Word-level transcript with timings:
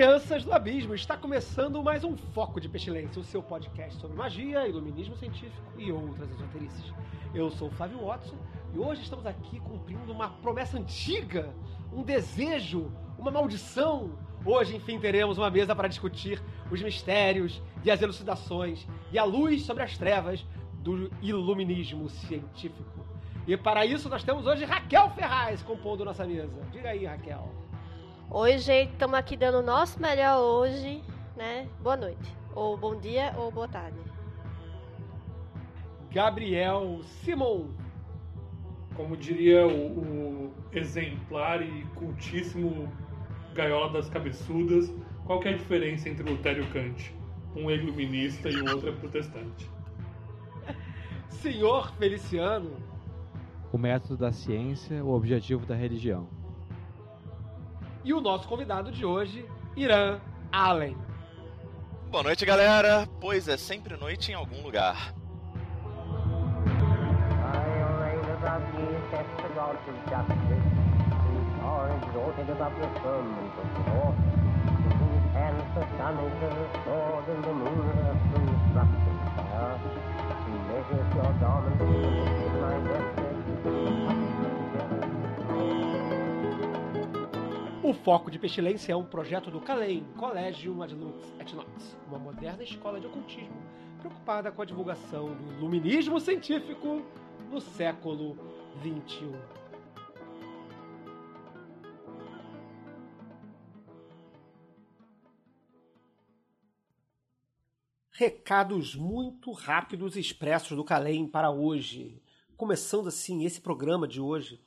Crianças 0.00 0.46
do 0.46 0.52
abismo! 0.54 0.94
Está 0.94 1.14
começando 1.14 1.82
mais 1.82 2.04
um 2.04 2.16
Foco 2.16 2.58
de 2.58 2.70
Pestilência, 2.70 3.20
o 3.20 3.22
seu 3.22 3.42
podcast 3.42 4.00
sobre 4.00 4.16
magia, 4.16 4.66
iluminismo 4.66 5.14
científico 5.14 5.62
e 5.76 5.92
outras 5.92 6.30
esoterices. 6.30 6.90
Eu 7.34 7.50
sou 7.50 7.68
o 7.68 7.70
Flávio 7.70 8.06
Watson 8.06 8.38
e 8.74 8.78
hoje 8.78 9.02
estamos 9.02 9.26
aqui 9.26 9.60
cumprindo 9.60 10.10
uma 10.10 10.30
promessa 10.30 10.78
antiga, 10.78 11.52
um 11.92 12.02
desejo, 12.02 12.90
uma 13.18 13.30
maldição. 13.30 14.18
Hoje, 14.42 14.74
enfim, 14.74 14.98
teremos 14.98 15.36
uma 15.36 15.50
mesa 15.50 15.76
para 15.76 15.86
discutir 15.86 16.42
os 16.70 16.80
mistérios 16.80 17.60
e 17.84 17.90
as 17.90 18.00
elucidações 18.00 18.88
e 19.12 19.18
a 19.18 19.24
luz 19.24 19.66
sobre 19.66 19.82
as 19.82 19.98
trevas 19.98 20.46
do 20.78 21.10
iluminismo 21.20 22.08
científico. 22.08 23.04
E 23.46 23.54
para 23.54 23.84
isso 23.84 24.08
nós 24.08 24.24
temos 24.24 24.46
hoje 24.46 24.64
Raquel 24.64 25.10
Ferraz 25.10 25.62
compondo 25.62 26.06
nossa 26.06 26.24
mesa. 26.24 26.58
Diga 26.72 26.88
aí, 26.88 27.04
Raquel. 27.04 27.69
Oi, 28.32 28.58
gente, 28.58 28.92
estamos 28.92 29.18
aqui 29.18 29.36
dando 29.36 29.58
o 29.58 29.62
nosso 29.62 30.00
melhor 30.00 30.38
hoje, 30.38 31.02
né? 31.36 31.66
Boa 31.82 31.96
noite, 31.96 32.32
ou 32.54 32.76
bom 32.76 32.94
dia, 32.94 33.34
ou 33.36 33.50
boa 33.50 33.66
tarde. 33.66 33.98
Gabriel 36.12 37.00
Simon. 37.02 37.70
Como 38.94 39.16
diria 39.16 39.66
o, 39.66 39.98
o 39.98 40.54
exemplar 40.72 41.60
e 41.60 41.82
cultíssimo 41.96 42.88
Gaiola 43.52 43.92
das 43.94 44.08
Cabeçudas, 44.08 44.94
qual 45.26 45.40
que 45.40 45.48
é 45.48 45.54
a 45.54 45.56
diferença 45.56 46.08
entre 46.08 46.22
Lutero 46.22 46.62
e 46.62 46.66
Kant? 46.68 47.12
Um 47.56 47.68
é 47.68 47.74
iluminista 47.74 48.48
e 48.48 48.60
o 48.60 48.70
outro 48.70 48.90
é 48.90 48.92
protestante. 48.92 49.68
Senhor 51.28 51.92
Feliciano. 51.96 52.76
O 53.72 53.78
método 53.78 54.16
da 54.16 54.30
ciência, 54.30 55.04
o 55.04 55.10
objetivo 55.16 55.66
da 55.66 55.74
religião. 55.74 56.39
E 58.02 58.14
o 58.14 58.20
nosso 58.20 58.48
convidado 58.48 58.90
de 58.90 59.04
hoje, 59.04 59.46
Irã 59.76 60.20
Allen. 60.50 60.96
Boa 62.10 62.22
noite, 62.24 62.46
galera. 62.46 63.06
Pois 63.20 63.46
é 63.46 63.56
sempre 63.56 63.96
noite 63.96 64.32
em 64.32 64.34
algum 64.34 64.62
lugar. 64.62 65.14
O 87.90 87.92
Foco 87.92 88.30
de 88.30 88.38
Pestilência 88.38 88.92
é 88.92 88.96
um 88.96 89.04
projeto 89.04 89.50
do 89.50 89.60
CALEM, 89.60 90.04
Colégio 90.16 90.80
Ad 90.80 90.94
Lux 90.94 91.34
et 91.40 91.52
Nox, 91.56 91.96
uma 92.06 92.20
moderna 92.20 92.62
escola 92.62 93.00
de 93.00 93.08
ocultismo 93.08 93.60
preocupada 93.98 94.52
com 94.52 94.62
a 94.62 94.64
divulgação 94.64 95.34
do 95.34 95.54
iluminismo 95.54 96.20
científico 96.20 97.02
no 97.50 97.60
século 97.60 98.38
XXI. 98.80 99.32
Recados 108.12 108.94
muito 108.94 109.50
rápidos 109.50 110.14
expressos 110.14 110.76
do 110.76 110.84
Calem 110.84 111.26
para 111.26 111.50
hoje. 111.50 112.22
Começando 112.56 113.08
assim, 113.08 113.44
esse 113.44 113.60
programa 113.60 114.06
de 114.06 114.20
hoje, 114.20 114.60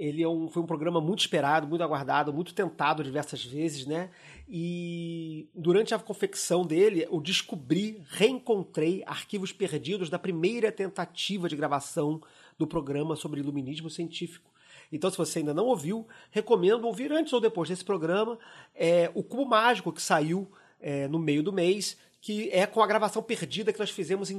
ele 0.00 0.22
é 0.22 0.28
um, 0.28 0.48
foi 0.48 0.62
um 0.62 0.66
programa 0.66 0.98
muito 0.98 1.20
esperado, 1.20 1.68
muito 1.68 1.84
aguardado, 1.84 2.32
muito 2.32 2.54
tentado 2.54 3.04
diversas 3.04 3.44
vezes, 3.44 3.84
né? 3.84 4.08
E 4.48 5.46
durante 5.54 5.94
a 5.94 5.98
confecção 5.98 6.64
dele, 6.64 7.06
eu 7.10 7.20
descobri, 7.20 8.02
reencontrei 8.08 9.04
arquivos 9.06 9.52
perdidos 9.52 10.08
da 10.08 10.18
primeira 10.18 10.72
tentativa 10.72 11.50
de 11.50 11.54
gravação 11.54 12.18
do 12.58 12.66
programa 12.66 13.14
sobre 13.14 13.40
iluminismo 13.40 13.90
científico. 13.90 14.50
Então, 14.90 15.10
se 15.10 15.18
você 15.18 15.40
ainda 15.40 15.52
não 15.52 15.66
ouviu, 15.66 16.08
recomendo 16.30 16.86
ouvir 16.86 17.12
antes 17.12 17.34
ou 17.34 17.40
depois 17.40 17.68
desse 17.68 17.84
programa 17.84 18.38
é, 18.74 19.10
o 19.14 19.22
Cubo 19.22 19.44
Mágico 19.44 19.92
que 19.92 20.00
saiu 20.00 20.50
é, 20.80 21.06
no 21.08 21.18
meio 21.18 21.42
do 21.42 21.52
mês, 21.52 21.98
que 22.22 22.48
é 22.50 22.66
com 22.66 22.82
a 22.82 22.86
gravação 22.86 23.22
perdida 23.22 23.70
que 23.70 23.78
nós 23.78 23.90
fizemos 23.90 24.30
em 24.30 24.38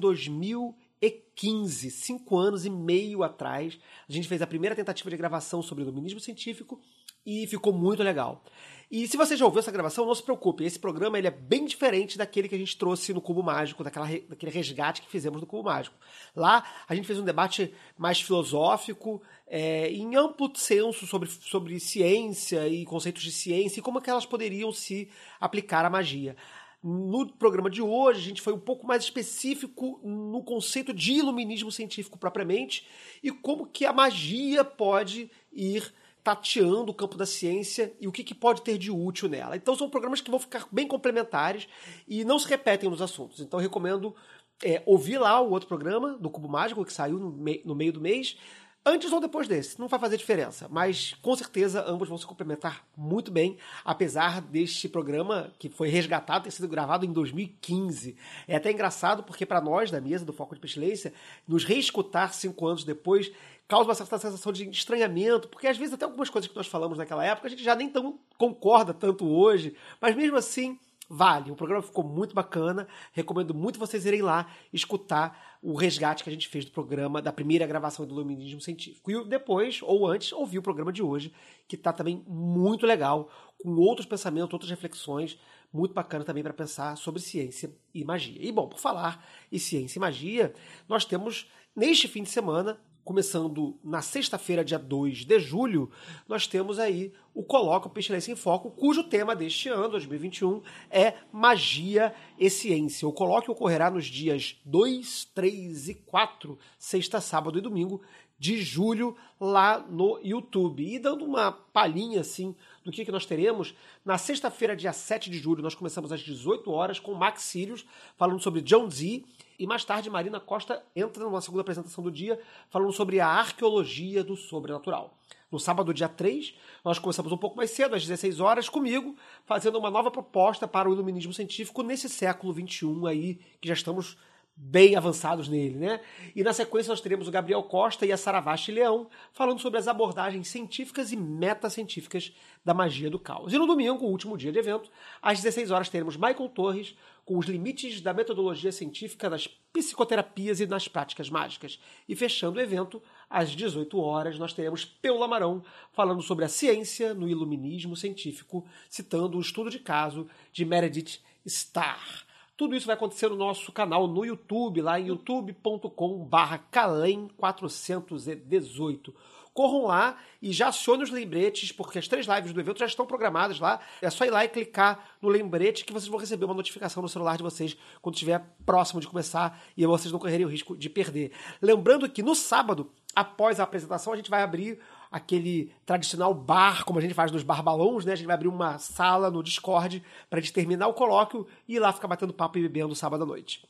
2015, 1.01 1.89
cinco 1.89 2.37
anos 2.37 2.65
e 2.65 2.69
meio 2.69 3.23
atrás. 3.23 3.79
A 4.07 4.13
gente 4.13 4.27
fez 4.27 4.41
a 4.41 4.47
primeira 4.47 4.75
tentativa 4.75 5.09
de 5.09 5.17
gravação 5.17 5.61
sobre 5.61 5.83
iluminismo 5.83 6.19
científico 6.19 6.79
e 7.25 7.47
ficou 7.47 7.73
muito 7.73 8.03
legal. 8.03 8.43
E 8.89 9.07
se 9.07 9.15
você 9.15 9.37
já 9.37 9.45
ouviu 9.45 9.59
essa 9.59 9.71
gravação, 9.71 10.05
não 10.05 10.13
se 10.13 10.21
preocupe, 10.21 10.65
esse 10.65 10.77
programa 10.77 11.17
ele 11.17 11.27
é 11.27 11.31
bem 11.31 11.65
diferente 11.65 12.17
daquele 12.17 12.49
que 12.49 12.55
a 12.55 12.57
gente 12.57 12.77
trouxe 12.77 13.13
no 13.13 13.21
Cubo 13.21 13.41
Mágico, 13.41 13.85
daquela, 13.85 14.05
daquele 14.27 14.51
resgate 14.51 15.01
que 15.01 15.09
fizemos 15.09 15.39
no 15.39 15.47
Cubo 15.47 15.63
Mágico. 15.63 15.95
Lá 16.35 16.65
a 16.89 16.93
gente 16.93 17.07
fez 17.07 17.17
um 17.17 17.23
debate 17.23 17.73
mais 17.97 18.19
filosófico, 18.19 19.21
é, 19.47 19.89
em 19.89 20.15
amplo 20.17 20.51
senso 20.55 21.07
sobre, 21.07 21.29
sobre 21.29 21.79
ciência 21.79 22.67
e 22.67 22.83
conceitos 22.83 23.23
de 23.23 23.31
ciência 23.31 23.79
e 23.79 23.83
como 23.83 23.99
é 23.99 24.01
que 24.01 24.09
elas 24.09 24.25
poderiam 24.25 24.73
se 24.73 25.09
aplicar 25.39 25.85
à 25.85 25.89
magia. 25.89 26.35
No 26.83 27.27
programa 27.27 27.69
de 27.69 27.81
hoje, 27.81 28.19
a 28.19 28.23
gente 28.23 28.41
foi 28.41 28.53
um 28.53 28.59
pouco 28.59 28.87
mais 28.87 29.03
específico 29.03 29.99
no 30.03 30.43
conceito 30.43 30.91
de 30.91 31.13
iluminismo 31.13 31.71
científico 31.71 32.17
propriamente 32.17 32.87
e 33.21 33.29
como 33.29 33.67
que 33.67 33.85
a 33.85 33.93
magia 33.93 34.63
pode 34.63 35.29
ir 35.53 35.93
tateando 36.23 36.91
o 36.91 36.93
campo 36.93 37.17
da 37.17 37.25
ciência 37.25 37.93
e 37.99 38.07
o 38.07 38.11
que, 38.11 38.23
que, 38.23 38.33
pode 38.33 38.61
ter 38.61 38.77
de 38.77 38.91
útil 38.91 39.29
nela. 39.29 39.55
Então 39.55 39.75
são 39.75 39.89
programas 39.89 40.21
que 40.21 40.29
vão 40.29 40.39
ficar 40.39 40.67
bem 40.71 40.87
complementares 40.87 41.67
e 42.07 42.23
não 42.23 42.39
se 42.39 42.47
repetem 42.47 42.89
nos 42.89 43.01
assuntos. 43.01 43.39
Então 43.39 43.59
recomendo 43.59 44.15
é, 44.63 44.81
ouvir 44.85 45.17
lá 45.17 45.39
o 45.39 45.51
outro 45.51 45.67
programa 45.67 46.17
do 46.17 46.29
Cubo 46.29 46.47
Mágico 46.47 46.85
que 46.85 46.93
saiu 46.93 47.19
no 47.19 47.75
meio 47.75 47.93
do 47.93 48.01
mês. 48.01 48.37
Antes 48.83 49.11
ou 49.11 49.19
depois 49.19 49.47
desse, 49.47 49.79
não 49.79 49.87
vai 49.87 49.99
fazer 49.99 50.17
diferença, 50.17 50.67
mas 50.67 51.13
com 51.21 51.35
certeza 51.35 51.85
ambos 51.87 52.09
vão 52.09 52.17
se 52.17 52.25
complementar 52.25 52.83
muito 52.97 53.29
bem, 53.29 53.55
apesar 53.85 54.41
deste 54.41 54.89
programa 54.89 55.53
que 55.59 55.69
foi 55.69 55.87
resgatado 55.87 56.45
ter 56.45 56.51
sido 56.51 56.67
gravado 56.67 57.05
em 57.05 57.13
2015. 57.13 58.17
É 58.47 58.55
até 58.55 58.71
engraçado 58.71 59.21
porque 59.21 59.45
para 59.45 59.61
nós 59.61 59.91
da 59.91 60.01
mesa 60.01 60.25
do 60.25 60.33
Foco 60.33 60.55
de 60.55 60.61
Pestilência, 60.61 61.13
nos 61.47 61.63
reescutar 61.63 62.33
cinco 62.33 62.65
anos 62.65 62.83
depois 62.83 63.31
causa 63.67 63.87
uma 63.87 63.93
certa 63.93 64.17
sensação 64.17 64.51
de 64.51 64.67
estranhamento, 64.69 65.47
porque 65.47 65.67
às 65.67 65.77
vezes 65.77 65.93
até 65.93 66.03
algumas 66.03 66.31
coisas 66.31 66.49
que 66.49 66.57
nós 66.57 66.65
falamos 66.65 66.97
naquela 66.97 67.23
época 67.23 67.47
a 67.47 67.51
gente 67.51 67.63
já 67.63 67.75
nem 67.75 67.87
tão 67.87 68.17
concorda 68.35 68.95
tanto 68.95 69.27
hoje, 69.27 69.75
mas 70.01 70.15
mesmo 70.15 70.37
assim 70.37 70.79
vale. 71.11 71.51
O 71.51 71.55
programa 71.55 71.83
ficou 71.83 72.05
muito 72.05 72.33
bacana. 72.33 72.87
Recomendo 73.11 73.53
muito 73.53 73.77
vocês 73.77 74.05
irem 74.05 74.21
lá 74.21 74.49
escutar 74.71 75.57
o 75.61 75.75
resgate 75.75 76.23
que 76.23 76.29
a 76.29 76.33
gente 76.33 76.47
fez 76.47 76.63
do 76.63 76.71
programa, 76.71 77.21
da 77.21 77.33
primeira 77.33 77.67
gravação 77.67 78.05
do 78.05 78.13
Iluminismo 78.13 78.61
Científico. 78.61 79.11
E 79.11 79.25
depois, 79.25 79.81
ou 79.83 80.07
antes, 80.07 80.31
ouvir 80.31 80.59
o 80.59 80.61
programa 80.61 80.91
de 80.91 81.03
hoje, 81.03 81.33
que 81.67 81.75
está 81.75 81.91
também 81.91 82.23
muito 82.25 82.85
legal, 82.85 83.29
com 83.61 83.75
outros 83.75 84.07
pensamentos, 84.07 84.53
outras 84.53 84.71
reflexões, 84.71 85.37
muito 85.71 85.93
bacana 85.93 86.23
também 86.23 86.43
para 86.43 86.53
pensar 86.53 86.95
sobre 86.95 87.21
ciência 87.21 87.75
e 87.93 88.05
magia. 88.05 88.39
E 88.41 88.51
bom, 88.51 88.67
por 88.67 88.79
falar 88.79 89.27
em 89.51 89.59
ciência 89.59 89.99
e 89.99 90.01
magia, 90.01 90.53
nós 90.87 91.03
temos 91.03 91.51
neste 91.75 92.07
fim 92.07 92.23
de 92.23 92.29
semana 92.29 92.79
começando 93.03 93.77
na 93.83 94.01
sexta-feira, 94.01 94.63
dia 94.63 94.77
2 94.77 95.25
de 95.25 95.39
julho, 95.39 95.89
nós 96.27 96.47
temos 96.47 96.79
aí 96.79 97.11
o 97.33 97.43
Colóquio 97.43 97.89
Pestilência 97.89 98.31
em 98.31 98.35
Foco, 98.35 98.71
cujo 98.71 99.03
tema 99.03 99.35
deste 99.35 99.69
ano, 99.69 99.89
2021, 99.89 100.61
é 100.89 101.15
Magia 101.31 102.13
e 102.37 102.49
Ciência. 102.49 103.07
O 103.07 103.13
colóquio 103.13 103.53
ocorrerá 103.53 103.89
nos 103.89 104.05
dias 104.05 104.59
2, 104.65 105.25
3 105.33 105.89
e 105.89 105.95
4, 105.95 106.57
sexta, 106.77 107.21
sábado 107.21 107.57
e 107.57 107.61
domingo, 107.61 108.01
de 108.41 108.59
julho, 108.59 109.15
lá 109.39 109.77
no 109.77 110.19
YouTube. 110.23 110.83
E 110.83 110.97
dando 110.97 111.23
uma 111.23 111.51
palhinha, 111.51 112.21
assim, 112.21 112.55
do 112.83 112.91
que, 112.91 113.05
que 113.05 113.11
nós 113.11 113.23
teremos. 113.23 113.75
Na 114.03 114.17
sexta-feira, 114.17 114.75
dia 114.75 114.91
7 114.91 115.29
de 115.29 115.37
julho, 115.37 115.61
nós 115.61 115.75
começamos 115.75 116.11
às 116.11 116.21
18 116.21 116.71
horas 116.71 116.99
com 116.99 117.13
Max 117.13 117.43
Sirius 117.43 117.85
falando 118.17 118.41
sobre 118.41 118.61
John 118.61 118.89
Z. 118.89 119.23
E 119.61 119.67
mais 119.67 119.85
tarde, 119.85 120.09
Marina 120.09 120.39
Costa 120.39 120.83
entra 120.95 121.23
numa 121.23 121.39
segunda 121.39 121.61
apresentação 121.61 122.03
do 122.03 122.09
dia 122.09 122.41
falando 122.71 122.91
sobre 122.91 123.19
a 123.19 123.27
arqueologia 123.27 124.23
do 124.23 124.35
sobrenatural. 124.35 125.15
No 125.51 125.59
sábado, 125.59 125.93
dia 125.93 126.09
3, 126.09 126.55
nós 126.83 126.97
começamos 126.97 127.31
um 127.31 127.37
pouco 127.37 127.57
mais 127.57 127.69
cedo, 127.69 127.93
às 127.93 128.01
16 128.01 128.39
horas, 128.39 128.67
comigo, 128.67 129.15
fazendo 129.45 129.77
uma 129.77 129.91
nova 129.91 130.09
proposta 130.09 130.67
para 130.67 130.89
o 130.89 130.93
iluminismo 130.93 131.31
científico 131.31 131.83
nesse 131.83 132.09
século 132.09 132.51
XXI 132.51 133.07
aí, 133.07 133.35
que 133.61 133.67
já 133.67 133.75
estamos 133.75 134.17
bem 134.55 134.95
avançados 134.95 135.47
nele, 135.47 135.77
né? 135.77 136.01
E 136.35 136.43
na 136.43 136.53
sequência 136.53 136.91
nós 136.91 137.01
teremos 137.01 137.27
o 137.27 137.31
Gabriel 137.31 137.63
Costa 137.63 138.05
e 138.05 138.11
a 138.11 138.17
Saravaste 138.17 138.71
Leão 138.71 139.09
falando 139.33 139.59
sobre 139.59 139.79
as 139.79 139.87
abordagens 139.87 140.47
científicas 140.47 141.11
e 141.11 141.17
metacientíficas 141.17 142.33
da 142.63 142.73
magia 142.73 143.09
do 143.09 143.17
caos. 143.17 143.53
E 143.53 143.57
no 143.57 143.65
domingo, 143.65 144.05
o 144.05 144.09
último 144.09 144.37
dia 144.37 144.51
de 144.51 144.59
evento, 144.59 144.91
às 145.21 145.41
16 145.41 145.71
horas 145.71 145.89
teremos 145.89 146.15
Michael 146.15 146.49
Torres 146.49 146.95
com 147.25 147.37
os 147.37 147.45
limites 147.45 148.01
da 148.01 148.13
metodologia 148.13 148.71
científica 148.71 149.29
das 149.29 149.47
psicoterapias 149.47 150.59
e 150.59 150.67
nas 150.67 150.87
práticas 150.87 151.29
mágicas. 151.29 151.79
E 152.07 152.15
fechando 152.15 152.59
o 152.59 152.61
evento, 152.61 153.01
às 153.29 153.51
18 153.51 153.97
horas, 153.99 154.37
nós 154.37 154.53
teremos 154.53 154.83
Peu 154.85 155.17
Lamarão 155.17 155.63
falando 155.93 156.21
sobre 156.21 156.45
a 156.45 156.49
ciência 156.49 157.13
no 157.13 157.29
iluminismo 157.29 157.95
científico, 157.95 158.65
citando 158.89 159.37
o 159.37 159.41
estudo 159.41 159.69
de 159.69 159.79
caso 159.79 160.27
de 160.51 160.65
Meredith 160.65 161.19
Starr. 161.45 162.25
Tudo 162.61 162.75
isso 162.75 162.85
vai 162.85 162.93
acontecer 162.93 163.27
no 163.27 163.35
nosso 163.35 163.71
canal 163.71 164.07
no 164.07 164.23
YouTube, 164.23 164.83
lá 164.83 164.99
em 164.99 165.07
youtube.com/barra 165.07 166.59
Calem418. 166.71 169.11
Corram 169.51 169.87
lá 169.87 170.15
e 170.39 170.53
já 170.53 170.67
acionem 170.67 171.01
os 171.01 171.09
lembretes, 171.09 171.71
porque 171.71 171.97
as 171.97 172.07
três 172.07 172.27
lives 172.27 172.53
do 172.53 172.59
evento 172.59 172.77
já 172.77 172.85
estão 172.85 173.07
programadas 173.07 173.59
lá. 173.59 173.79
É 173.99 174.11
só 174.11 174.25
ir 174.25 174.29
lá 174.29 174.45
e 174.45 174.47
clicar 174.47 175.17
no 175.19 175.27
lembrete 175.27 175.83
que 175.83 175.91
vocês 175.91 176.07
vão 176.07 176.19
receber 176.19 176.45
uma 176.45 176.53
notificação 176.53 177.01
no 177.01 177.09
celular 177.09 177.35
de 177.35 177.41
vocês 177.41 177.75
quando 177.99 178.13
estiver 178.13 178.45
próximo 178.63 179.01
de 179.01 179.07
começar 179.07 179.59
e 179.75 179.83
vocês 179.87 180.11
não 180.11 180.19
correrem 180.19 180.45
o 180.45 180.49
risco 180.49 180.77
de 180.77 180.87
perder. 180.87 181.31
Lembrando 181.59 182.07
que 182.07 182.21
no 182.21 182.35
sábado, 182.35 182.91
após 183.15 183.59
a 183.59 183.63
apresentação, 183.63 184.13
a 184.13 184.15
gente 184.15 184.29
vai 184.29 184.43
abrir 184.43 184.79
aquele 185.11 185.73
tradicional 185.85 186.33
bar, 186.33 186.85
como 186.85 186.97
a 186.97 187.01
gente 187.01 187.13
faz 187.13 187.31
nos 187.31 187.43
barbalões, 187.43 188.05
né? 188.05 188.13
A 188.13 188.15
gente 188.15 188.25
vai 188.25 188.35
abrir 188.35 188.47
uma 188.47 188.77
sala 188.79 189.29
no 189.29 189.43
Discord 189.43 190.01
para 190.29 190.39
a 190.39 190.41
gente 190.41 190.53
terminar 190.53 190.87
o 190.87 190.93
colóquio 190.93 191.45
e 191.67 191.75
ir 191.75 191.79
lá 191.79 191.91
ficar 191.91 192.07
batendo 192.07 192.33
papo 192.33 192.57
e 192.57 192.61
bebendo 192.61 192.95
sábado 192.95 193.23
à 193.23 193.25
noite. 193.25 193.67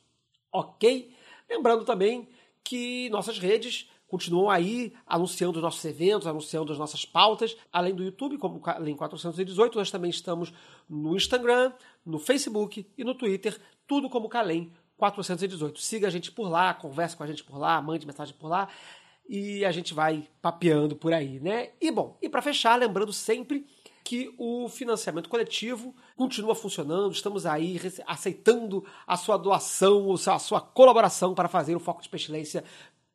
Ok? 0.52 1.12
Lembrando 1.50 1.84
também 1.84 2.28
que 2.62 3.10
nossas 3.10 3.38
redes 3.38 3.90
continuam 4.06 4.50
aí 4.50 4.92
anunciando 5.04 5.58
os 5.58 5.62
nossos 5.62 5.84
eventos, 5.84 6.28
anunciando 6.28 6.70
as 6.70 6.78
nossas 6.78 7.04
pautas, 7.04 7.56
além 7.72 7.94
do 7.94 8.04
YouTube, 8.04 8.38
como 8.38 8.60
Além 8.64 8.94
418, 8.94 9.76
nós 9.76 9.90
também 9.90 10.10
estamos 10.10 10.52
no 10.88 11.16
Instagram, 11.16 11.72
no 12.04 12.18
Facebook 12.18 12.86
e 12.96 13.02
no 13.02 13.14
Twitter, 13.14 13.58
tudo 13.86 14.08
como 14.08 14.28
Calem 14.28 14.70
418. 14.96 15.80
Siga 15.80 16.06
a 16.06 16.10
gente 16.10 16.30
por 16.30 16.48
lá, 16.48 16.72
converse 16.74 17.16
com 17.16 17.24
a 17.24 17.26
gente 17.26 17.42
por 17.42 17.58
lá, 17.58 17.80
mande 17.82 18.06
mensagem 18.06 18.34
por 18.38 18.48
lá 18.48 18.68
e 19.28 19.64
a 19.64 19.72
gente 19.72 19.94
vai 19.94 20.28
papeando 20.40 20.96
por 20.96 21.12
aí, 21.12 21.40
né? 21.40 21.70
E 21.80 21.90
bom, 21.90 22.18
e 22.20 22.28
para 22.28 22.42
fechar, 22.42 22.78
lembrando 22.78 23.12
sempre 23.12 23.66
que 24.04 24.34
o 24.36 24.68
financiamento 24.68 25.28
coletivo 25.28 25.94
continua 26.16 26.54
funcionando, 26.54 27.12
estamos 27.12 27.46
aí 27.46 27.80
aceitando 28.06 28.84
a 29.06 29.16
sua 29.16 29.36
doação, 29.36 30.12
a 30.12 30.38
sua 30.38 30.60
colaboração 30.60 31.34
para 31.34 31.48
fazer 31.48 31.76
o 31.76 31.80
Foco 31.80 32.02
de 32.02 32.08
Pestilência 32.08 32.64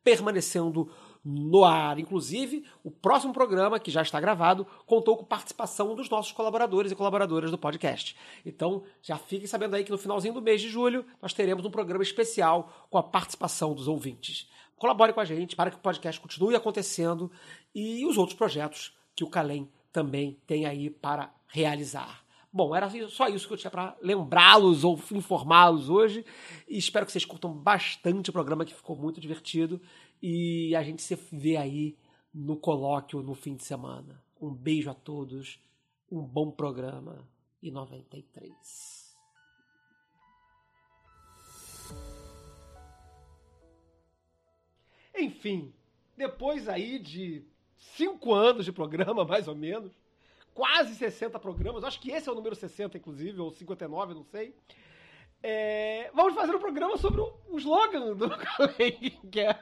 permanecendo 0.02 0.90
no 1.24 1.64
ar. 1.64 1.98
Inclusive, 1.98 2.64
o 2.82 2.90
próximo 2.90 3.32
programa, 3.32 3.78
que 3.78 3.90
já 3.90 4.00
está 4.00 4.18
gravado, 4.18 4.66
contou 4.86 5.16
com 5.16 5.24
participação 5.24 5.94
dos 5.94 6.08
nossos 6.08 6.32
colaboradores 6.32 6.90
e 6.90 6.96
colaboradoras 6.96 7.50
do 7.50 7.58
podcast. 7.58 8.16
Então, 8.46 8.82
já 9.02 9.18
fiquem 9.18 9.46
sabendo 9.46 9.76
aí 9.76 9.84
que 9.84 9.90
no 9.90 9.98
finalzinho 9.98 10.34
do 10.34 10.42
mês 10.42 10.60
de 10.60 10.68
julho 10.68 11.04
nós 11.20 11.34
teremos 11.34 11.64
um 11.64 11.70
programa 11.70 12.02
especial 12.02 12.86
com 12.88 12.96
a 12.96 13.02
participação 13.02 13.74
dos 13.74 13.88
ouvintes. 13.88 14.48
Colabore 14.78 15.12
com 15.12 15.20
a 15.20 15.24
gente 15.24 15.56
para 15.56 15.70
que 15.70 15.76
o 15.76 15.80
podcast 15.80 16.20
continue 16.20 16.54
acontecendo 16.54 17.30
e 17.74 18.06
os 18.06 18.16
outros 18.16 18.36
projetos 18.36 18.96
que 19.14 19.24
o 19.24 19.28
Calem 19.28 19.68
também 19.92 20.38
tem 20.46 20.66
aí 20.66 20.88
para 20.88 21.34
realizar. 21.48 22.24
Bom, 22.52 22.74
era 22.74 22.88
só 23.08 23.28
isso 23.28 23.46
que 23.46 23.54
eu 23.54 23.58
tinha 23.58 23.70
para 23.70 23.96
lembrá-los 24.02 24.82
ou 24.82 24.98
informá-los 25.12 25.90
hoje. 25.90 26.24
E 26.66 26.78
espero 26.78 27.04
que 27.04 27.12
vocês 27.12 27.24
curtam 27.24 27.52
bastante 27.52 28.30
o 28.30 28.32
programa, 28.32 28.64
que 28.64 28.74
ficou 28.74 28.96
muito 28.96 29.20
divertido. 29.20 29.80
E 30.22 30.74
a 30.74 30.82
gente 30.82 31.02
se 31.02 31.14
vê 31.30 31.56
aí 31.56 31.96
no 32.32 32.56
colóquio 32.56 33.22
no 33.22 33.34
fim 33.34 33.54
de 33.54 33.64
semana. 33.64 34.22
Um 34.40 34.54
beijo 34.54 34.90
a 34.90 34.94
todos, 34.94 35.60
um 36.10 36.22
bom 36.22 36.50
programa 36.50 37.28
e 37.62 37.70
93. 37.70 38.97
Enfim, 45.18 45.72
depois 46.16 46.68
aí 46.68 46.98
de 46.98 47.44
cinco 47.76 48.32
anos 48.32 48.64
de 48.64 48.72
programa, 48.72 49.24
mais 49.26 49.48
ou 49.48 49.54
menos, 49.54 49.92
quase 50.54 50.94
60 50.94 51.38
programas, 51.38 51.84
acho 51.84 52.00
que 52.00 52.10
esse 52.10 52.28
é 52.28 52.32
o 52.32 52.34
número 52.34 52.54
60, 52.54 52.96
inclusive, 52.96 53.40
ou 53.40 53.50
59, 53.50 54.14
não 54.14 54.24
sei. 54.24 54.54
É, 55.42 56.10
vamos 56.14 56.34
fazer 56.34 56.54
um 56.54 56.58
programa 56.58 56.96
sobre 56.96 57.20
o, 57.20 57.58
slogan 57.58 58.16
do 58.16 58.28
que 59.30 59.40
é 59.40 59.56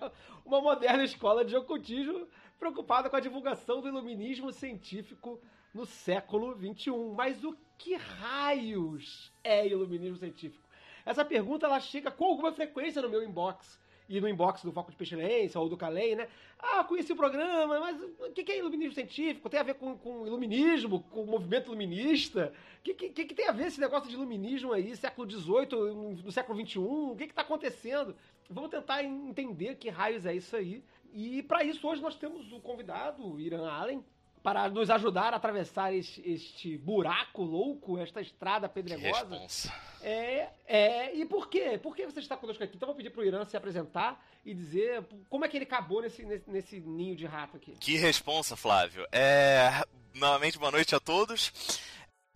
uma 0.44 0.60
moderna 0.60 1.04
escola 1.04 1.44
de 1.44 1.54
ocultismo 1.54 2.26
preocupada 2.58 3.10
com 3.10 3.16
a 3.16 3.20
divulgação 3.20 3.82
do 3.82 3.88
iluminismo 3.88 4.50
científico 4.52 5.38
no 5.74 5.84
século 5.84 6.54
XXI. 6.54 6.90
Mas 7.14 7.44
o 7.44 7.54
que 7.76 7.94
raios 7.94 9.30
é 9.44 9.66
iluminismo 9.66 10.16
científico? 10.16 10.66
Essa 11.04 11.24
pergunta 11.24 11.66
ela 11.66 11.78
chega 11.78 12.10
com 12.10 12.24
alguma 12.24 12.52
frequência 12.52 13.02
no 13.02 13.10
meu 13.10 13.22
inbox 13.22 13.78
e 14.08 14.20
no 14.20 14.28
inbox 14.28 14.62
do 14.62 14.72
Foco 14.72 14.90
de 14.90 14.96
Pestilência 14.96 15.60
ou 15.60 15.68
do 15.68 15.76
Calem, 15.76 16.16
né? 16.16 16.28
Ah, 16.58 16.84
conheci 16.84 17.12
o 17.12 17.16
programa, 17.16 17.78
mas 17.80 18.00
o 18.00 18.32
que 18.32 18.50
é 18.50 18.58
iluminismo 18.58 18.94
científico? 18.94 19.48
Tem 19.48 19.60
a 19.60 19.64
ver 19.64 19.74
com, 19.74 19.96
com 19.98 20.26
iluminismo, 20.26 21.02
com 21.10 21.22
o 21.22 21.26
movimento 21.26 21.66
iluminista? 21.66 22.52
O 22.78 22.82
que, 22.82 22.94
que, 22.94 23.24
que, 23.24 23.34
tem 23.34 23.48
a 23.48 23.52
ver 23.52 23.66
esse 23.66 23.80
negócio 23.80 24.08
de 24.08 24.14
iluminismo 24.14 24.72
aí, 24.72 24.96
século 24.96 25.28
XVIII, 25.30 26.22
no 26.24 26.32
século 26.32 26.58
XXI? 26.64 26.78
O 26.78 27.16
que 27.16 27.24
está 27.24 27.42
acontecendo? 27.42 28.16
Vamos 28.48 28.70
tentar 28.70 29.02
entender 29.02 29.76
que 29.76 29.88
raios 29.88 30.24
é 30.24 30.34
isso 30.34 30.54
aí. 30.54 30.82
E 31.12 31.42
para 31.42 31.64
isso, 31.64 31.86
hoje 31.86 32.02
nós 32.02 32.14
temos 32.14 32.52
o 32.52 32.60
convidado, 32.60 33.26
o 33.26 33.40
Irã 33.40 33.68
Allen, 33.68 34.04
para 34.46 34.68
nos 34.68 34.90
ajudar 34.90 35.32
a 35.32 35.38
atravessar 35.38 35.92
este, 35.92 36.22
este, 36.24 36.78
buraco 36.78 37.42
louco, 37.42 37.98
esta 37.98 38.20
estrada 38.20 38.68
pedregosa. 38.68 39.72
É, 40.00 40.50
é, 40.64 41.16
e 41.16 41.26
por 41.26 41.48
quê? 41.48 41.76
Por 41.82 41.96
que 41.96 42.06
você 42.06 42.20
está 42.20 42.36
conosco 42.36 42.62
aqui? 42.62 42.76
Então 42.76 42.86
vou 42.86 42.94
pedir 42.94 43.10
para 43.10 43.22
o 43.22 43.24
Irã 43.24 43.44
se 43.44 43.56
apresentar 43.56 44.24
e 44.44 44.54
dizer 44.54 45.04
como 45.28 45.44
é 45.44 45.48
que 45.48 45.56
ele 45.56 45.64
acabou 45.64 46.00
nesse, 46.00 46.24
nesse, 46.24 46.48
nesse 46.48 46.78
ninho 46.78 47.16
de 47.16 47.26
rato 47.26 47.56
aqui. 47.56 47.72
Que 47.72 47.96
responsa, 47.96 48.54
Flávio. 48.54 49.04
É, 49.10 49.84
novamente, 50.14 50.60
boa 50.60 50.70
noite 50.70 50.94
a 50.94 51.00
todos. 51.00 51.80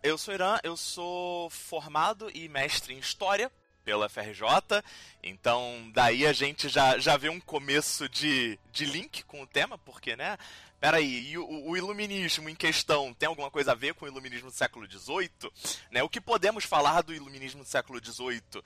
Eu 0.03 0.17
sou 0.17 0.33
Irã, 0.33 0.57
eu 0.65 0.75
sou 0.75 1.49
formado 1.49 2.29
e 2.35 2.49
mestre 2.49 2.93
em 2.93 2.99
História 2.99 3.49
pela 3.85 4.09
FRJ, 4.09 4.83
então 5.23 5.89
daí 5.93 6.27
a 6.27 6.33
gente 6.33 6.69
já, 6.69 6.99
já 6.99 7.17
vê 7.17 7.29
um 7.29 7.39
começo 7.39 8.07
de, 8.07 8.59
de 8.71 8.85
link 8.85 9.23
com 9.23 9.41
o 9.41 9.47
tema, 9.47 9.75
porque, 9.79 10.15
né, 10.15 10.37
Peraí, 10.81 11.29
e 11.29 11.37
o, 11.37 11.47
o, 11.69 11.77
iluminismo 11.77 12.49
em 12.49 12.55
questão 12.55 13.13
tem 13.13 13.27
alguma 13.27 13.51
coisa 13.51 13.71
a 13.71 13.75
ver 13.75 13.93
com 13.93 14.03
o 14.03 14.07
iluminismo 14.07 14.49
do 14.49 14.55
século 14.55 14.89
XVIII? 14.89 15.51
Né? 15.91 16.01
O 16.01 16.09
que 16.09 16.19
podemos 16.19 16.65
falar 16.65 17.03
do 17.03 17.13
iluminismo 17.13 17.61
do 17.61 17.69
século 17.69 18.03
XVIII? 18.03 18.63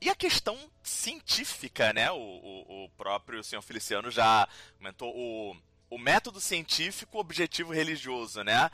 E 0.00 0.08
a 0.08 0.14
questão 0.14 0.58
científica, 0.82 1.92
né? 1.92 2.10
O, 2.10 2.16
o, 2.16 2.84
o 2.84 2.88
próprio 2.96 3.44
senhor 3.44 3.60
Feliciano 3.60 4.10
já 4.10 4.48
comentou 4.78 5.14
o, 5.14 5.54
o 5.90 5.98
método 5.98 6.40
científico, 6.40 7.18
objetivo 7.18 7.70
religioso, 7.70 8.42
né? 8.42 8.70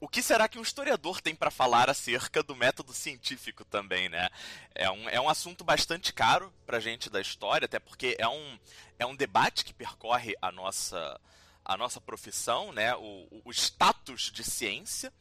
O 0.00 0.08
que 0.08 0.20
será 0.20 0.48
que 0.48 0.58
um 0.58 0.62
historiador 0.62 1.20
tem 1.20 1.36
para 1.36 1.52
falar 1.52 1.88
acerca 1.88 2.42
do 2.42 2.56
método 2.56 2.92
científico 2.92 3.64
também, 3.64 4.08
né? 4.08 4.28
É 4.74 4.90
um, 4.90 5.08
é 5.08 5.20
um 5.20 5.28
assunto 5.28 5.62
bastante 5.62 6.12
caro 6.12 6.52
para 6.66 6.80
gente 6.80 7.08
da 7.08 7.20
história, 7.20 7.66
até 7.66 7.78
porque 7.78 8.16
é 8.18 8.26
um, 8.26 8.58
é 8.98 9.06
um 9.06 9.14
debate 9.14 9.64
que 9.64 9.72
percorre 9.72 10.34
a 10.42 10.50
nossa, 10.50 11.20
a 11.64 11.76
nossa 11.76 12.00
profissão, 12.00 12.72
né, 12.72 12.94
o, 12.96 13.42
o 13.44 13.50
status 13.50 14.30
de 14.32 14.44
ciência. 14.44 15.12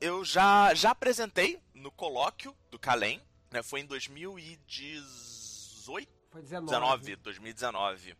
Eu 0.00 0.24
já, 0.24 0.72
já 0.74 0.90
apresentei 0.90 1.60
no 1.74 1.90
colóquio 1.90 2.56
do 2.70 2.78
Calem, 2.78 3.20
né, 3.50 3.62
foi 3.62 3.80
em 3.80 3.86
2018? 3.86 6.08
Foi 6.30 6.42
19. 6.42 6.70
19 6.70 7.16
2019. 7.16 8.14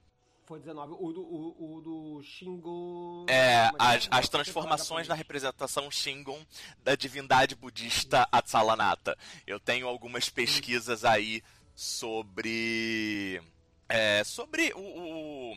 Foi 0.48 0.58
19. 0.58 0.94
O 0.98 1.12
do, 1.12 1.20
o, 1.20 1.76
o 1.76 1.80
do 1.82 2.22
Shingon. 2.22 3.26
É, 3.28 3.70
as, 3.78 4.08
as 4.10 4.30
transformações 4.30 5.06
na 5.06 5.14
representação 5.14 5.90
Shingon 5.90 6.42
da 6.82 6.96
divindade 6.96 7.54
budista 7.54 8.26
Atsalanata. 8.32 9.14
Eu 9.46 9.60
tenho 9.60 9.86
algumas 9.86 10.30
pesquisas 10.30 11.04
aí 11.04 11.42
sobre 11.74 13.42
é, 13.88 14.22
sobre 14.22 14.72
o, 14.74 14.80
o, 14.80 15.56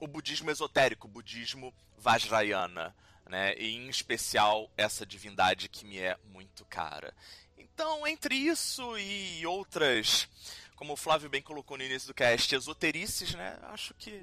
o, 0.00 0.06
budismo 0.06 0.50
esotérico, 0.50 1.06
o 1.06 1.10
budismo 1.10 1.74
Vajrayana. 1.98 2.94
né? 3.28 3.54
E 3.58 3.76
em 3.76 3.88
especial 3.88 4.70
essa 4.76 5.04
divindade 5.04 5.68
que 5.68 5.84
me 5.84 5.98
é 5.98 6.16
muito 6.32 6.64
cara. 6.64 7.14
Então, 7.58 8.06
entre 8.06 8.34
isso 8.34 8.96
e 8.98 9.46
outras, 9.46 10.28
como 10.76 10.94
o 10.94 10.96
Flávio 10.96 11.28
bem 11.28 11.42
colocou 11.42 11.76
no 11.76 11.84
início 11.84 12.08
do 12.08 12.14
cast, 12.14 12.54
esoterices, 12.54 13.34
né? 13.34 13.58
Acho 13.64 13.92
que 13.94 14.22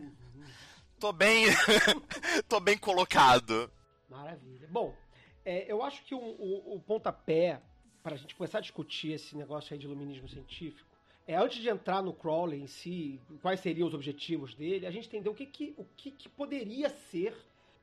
tô 1.00 1.14
bem, 1.14 1.46
tô 2.50 2.60
bem 2.60 2.78
colocado. 2.78 3.72
Maravilha. 4.10 4.68
Bom, 4.72 4.96
é, 5.46 5.72
eu 5.72 5.84
acho 5.84 6.04
que 6.04 6.16
o, 6.16 6.20
o, 6.20 6.76
o 6.76 6.80
pontapé 6.80 7.62
para 8.02 8.16
a 8.16 8.18
gente 8.18 8.36
começar 8.36 8.58
a 8.58 8.62
discutir 8.62 9.12
esse 9.12 9.36
negócio 9.36 9.74
aí 9.74 9.80
de 9.80 9.86
iluminismo 9.86 10.28
científico 10.28 10.93
é, 11.28 11.36
antes 11.36 11.62
de 11.62 11.70
entrar 11.70 12.02
no 12.02 12.14
Crowley 12.14 12.62
em 12.62 12.68
si, 12.68 13.20
quais 13.42 13.60
seriam 13.60 13.88
os 13.88 13.94
objetivos 13.94 14.54
dele, 14.54 14.86
a 14.86 14.92
gente 14.92 15.08
entender 15.08 15.30
o 15.30 15.34
que, 15.34 15.46
que, 15.46 15.74
o 15.78 15.86
que, 15.96 16.12
que 16.12 16.28
poderia 16.30 16.90
ser 16.90 17.36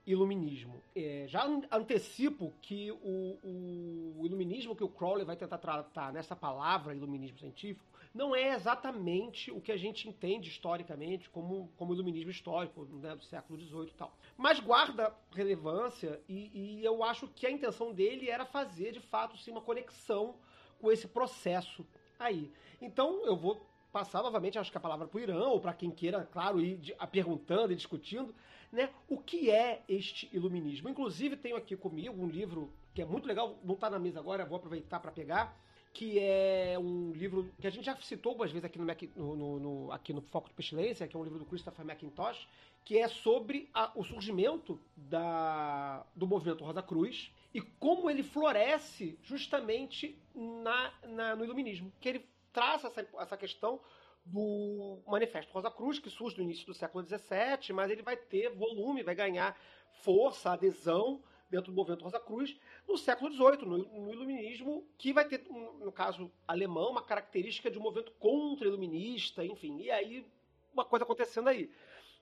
iluminismo. 0.07 0.83
É, 0.95 1.25
já 1.29 1.45
antecipo 1.71 2.53
que 2.61 2.91
o, 2.91 3.39
o, 3.43 4.27
iluminismo 4.27 4.75
que 4.75 4.85
o 4.85 4.89
Crowley 4.89 5.25
vai 5.25 5.37
tentar 5.37 5.59
tratar 5.59 6.13
nessa 6.13 6.35
palavra 6.35 6.95
iluminismo 6.95 7.39
científico 7.39 7.89
não 8.13 8.35
é 8.35 8.55
exatamente 8.55 9.53
o 9.53 9.61
que 9.61 9.71
a 9.71 9.77
gente 9.77 10.09
entende 10.09 10.49
historicamente 10.49 11.31
como, 11.31 11.71
como 11.77 11.95
iluminismo 11.95 12.31
histórico 12.31 12.85
né, 12.85 13.15
do 13.15 13.23
século 13.25 13.59
XVIII 13.59 13.87
e 13.87 13.95
tal. 13.95 14.13
Mas 14.37 14.59
guarda 14.59 15.15
relevância 15.31 16.21
e, 16.29 16.51
e 16.81 16.85
eu 16.85 17.05
acho 17.05 17.29
que 17.29 17.47
a 17.47 17.51
intenção 17.51 17.93
dele 17.93 18.29
era 18.29 18.45
fazer, 18.45 18.93
de 18.93 19.01
fato, 19.01 19.39
sim, 19.39 19.53
uma 19.53 19.61
conexão 19.61 20.35
com 20.81 20.91
esse 20.91 21.07
processo 21.07 21.87
aí. 22.19 22.51
Então 22.81 23.25
eu 23.27 23.37
vou 23.37 23.61
passar 23.93 24.23
novamente, 24.23 24.59
acho 24.59 24.71
que 24.71 24.79
a 24.79 24.81
palavra 24.81 25.07
para 25.07 25.19
o 25.19 25.21
Irã, 25.21 25.49
ou 25.49 25.61
para 25.61 25.75
quem 25.75 25.91
queira, 25.91 26.25
claro, 26.33 26.61
ir 26.61 26.77
de, 26.77 26.95
a 26.99 27.07
perguntando 27.07 27.73
e 27.73 27.77
discutindo, 27.77 28.35
né, 28.71 28.89
o 29.09 29.19
que 29.19 29.51
é 29.51 29.83
este 29.89 30.29
iluminismo. 30.33 30.89
Inclusive, 30.89 31.37
tenho 31.37 31.57
aqui 31.57 31.77
comigo 31.77 32.23
um 32.23 32.29
livro 32.29 32.73
que 32.95 33.03
é 33.03 33.05
muito 33.05 33.27
legal, 33.27 33.59
não 33.65 33.75
está 33.75 33.91
na 33.91 33.99
mesa 33.99 34.21
agora, 34.21 34.45
vou 34.45 34.57
aproveitar 34.57 35.01
para 35.01 35.11
pegar, 35.11 35.57
que 35.93 36.19
é 36.21 36.77
um 36.79 37.13
livro 37.13 37.51
que 37.61 37.67
a 37.67 37.71
gente 37.71 37.85
já 37.85 37.97
citou 37.97 38.31
algumas 38.31 38.51
vezes 38.51 38.65
aqui 38.65 38.79
no, 38.79 38.85
Mac, 38.85 39.03
no, 39.17 39.37
no, 39.37 39.59
no, 39.59 39.93
aqui 39.93 40.13
no 40.13 40.21
Foco 40.21 40.49
de 40.49 40.55
Pestilência, 40.55 41.07
que 41.07 41.17
é 41.17 41.19
um 41.19 41.25
livro 41.25 41.39
do 41.39 41.45
Christopher 41.45 41.85
McIntosh, 41.85 42.47
que 42.85 42.97
é 42.99 43.09
sobre 43.09 43.69
a, 43.75 43.91
o 43.95 44.05
surgimento 44.05 44.81
da, 44.97 46.05
do 46.15 46.27
movimento 46.27 46.65
Rosa 46.65 46.83
Cruz 46.83 47.33
e 47.53 47.61
como 47.61 48.09
ele 48.09 48.23
floresce 48.23 49.19
justamente 49.23 50.17
na, 50.35 50.93
na, 51.09 51.37
no 51.37 51.45
iluminismo. 51.45 51.93
Que 52.01 52.09
ele 52.09 52.25
traz 52.53 52.85
essa, 52.85 53.07
essa 53.19 53.37
questão 53.37 53.81
do 54.25 55.03
Manifesto 55.07 55.53
Rosa 55.53 55.71
Cruz, 55.71 55.99
que 55.99 56.11
surge 56.11 56.37
no 56.37 56.45
início 56.45 56.67
do 56.67 56.75
século 56.75 57.05
XVII, 57.05 57.73
mas 57.75 57.91
ele 57.91 58.03
vai 58.03 58.17
ter 58.17 58.51
volume, 58.51 59.03
vai 59.03 59.15
ganhar 59.15 59.59
força, 60.03 60.51
adesão 60.51 61.23
dentro 61.49 61.73
do 61.73 61.77
movimento 61.77 62.05
Rosa 62.05 62.21
Cruz 62.21 62.57
no 62.87 62.97
século 62.97 63.33
XVIII, 63.33 63.67
no, 63.67 63.79
no 63.79 64.13
iluminismo, 64.13 64.87
que 64.97 65.13
vai 65.13 65.25
ter, 65.25 65.45
no 65.49 65.91
caso 65.91 66.31
alemão, 66.47 66.91
uma 66.91 67.03
característica 67.03 67.71
de 67.71 67.79
um 67.79 67.83
movimento 67.83 68.13
contra-iluminista, 68.13 69.45
enfim, 69.45 69.79
e 69.81 69.91
aí 69.91 70.27
uma 70.73 70.85
coisa 70.85 71.05
acontecendo 71.05 71.49
aí. 71.49 71.71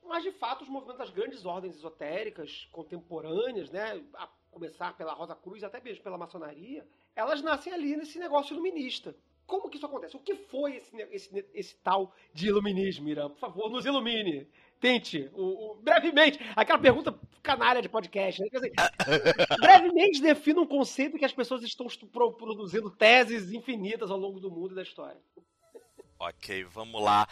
Mas, 0.03 0.23
de 0.23 0.31
fato, 0.31 0.63
os 0.63 0.69
movimentos 0.69 0.99
das 0.99 1.09
grandes 1.11 1.45
ordens 1.45 1.75
esotéricas 1.75 2.67
contemporâneas, 2.71 3.69
né, 3.69 4.03
a 4.15 4.27
começar 4.49 4.95
pela 4.97 5.13
Rosa 5.13 5.35
Cruz, 5.35 5.63
até 5.63 5.79
mesmo 5.79 6.03
pela 6.03 6.17
maçonaria, 6.17 6.87
elas 7.15 7.41
nascem 7.41 7.71
ali 7.71 7.95
nesse 7.95 8.17
negócio 8.17 8.53
iluminista. 8.53 9.15
Como 9.49 9.67
que 9.67 9.77
isso 9.77 9.85
acontece? 9.87 10.15
O 10.15 10.19
que 10.19 10.35
foi 10.35 10.75
esse, 10.75 10.95
esse, 11.11 11.45
esse 11.55 11.75
tal 11.77 12.13
de 12.31 12.47
iluminismo, 12.47 13.09
Irã? 13.09 13.27
Por 13.29 13.39
favor, 13.39 13.67
nos 13.71 13.83
ilumine. 13.83 14.47
Tente, 14.79 15.27
o, 15.33 15.71
o, 15.71 15.75
brevemente, 15.81 16.39
aquela 16.55 16.77
pergunta 16.77 17.19
canalha 17.41 17.81
de 17.81 17.89
podcast. 17.89 18.39
Né? 18.39 18.47
Assim, 18.53 18.69
brevemente 19.59 20.21
defina 20.21 20.61
um 20.61 20.67
conceito 20.67 21.17
que 21.17 21.25
as 21.25 21.33
pessoas 21.33 21.63
estão 21.63 21.87
produzindo 22.07 22.91
teses 22.91 23.51
infinitas 23.51 24.11
ao 24.11 24.19
longo 24.19 24.39
do 24.39 24.51
mundo 24.51 24.73
e 24.73 24.75
da 24.75 24.83
história. 24.83 25.19
Ok, 26.19 26.63
vamos 26.65 27.01
lá. 27.01 27.27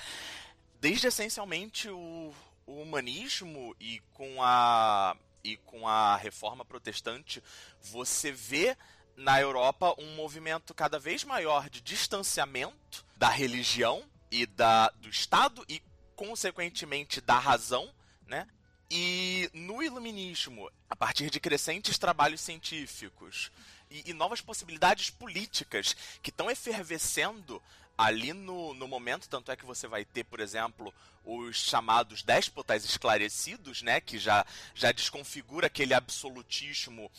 Desde 0.82 1.08
essencialmente 1.08 1.88
o, 1.88 2.34
o 2.66 2.82
humanismo 2.82 3.76
e 3.80 4.02
com 4.12 4.42
a 4.42 5.16
e 5.44 5.56
com 5.58 5.88
a 5.88 6.18
reforma 6.18 6.66
protestante, 6.66 7.42
você 7.80 8.32
vê 8.32 8.76
na 9.18 9.42
Europa 9.42 9.96
um 9.98 10.16
movimento 10.16 10.76
cada 10.76 11.00
vez 11.00 11.24
maior 11.24 11.70
de 11.70 11.82
distanciamento 11.82 13.04
da 13.16 13.30
religião 13.30 14.04
e 14.30 14.46
da, 14.46 14.90
do 14.92 15.10
Estado 15.10 15.66
e, 15.68 15.82
consequentemente, 16.16 17.20
da 17.20 17.40
razão, 17.40 17.92
né? 18.28 18.48
E 18.90 19.50
no 19.54 19.82
iluminismo, 19.82 20.72
a 20.90 20.96
partir 20.96 21.30
de 21.32 21.40
crescentes 21.40 21.98
trabalhos 21.98 22.40
científicos 22.40 23.52
e, 23.90 24.12
e 24.12 24.14
novas 24.14 24.40
possibilidades 24.40 25.10
políticas 25.10 25.96
que 26.22 26.30
estão 26.30 26.50
efervescendo 26.50 27.62
ali 27.98 28.32
no, 28.32 28.76
no 28.76 28.88
momento, 28.88 29.28
tanto 29.28 29.52
é 29.52 29.56
que 29.56 29.66
você 29.66 29.88
vai 29.88 30.06
ter, 30.06 30.24
por 30.26 30.40
exemplo, 30.40 30.94
os 31.26 31.58
chamados 31.58 32.22
déspotas 32.22 32.86
esclarecidos, 32.86 33.82
né, 33.82 34.00
que 34.00 34.20
já, 34.20 34.46
já 34.76 34.92
desconfigura 34.92 35.68
aquele 35.68 35.96
absolutismo 35.96 37.12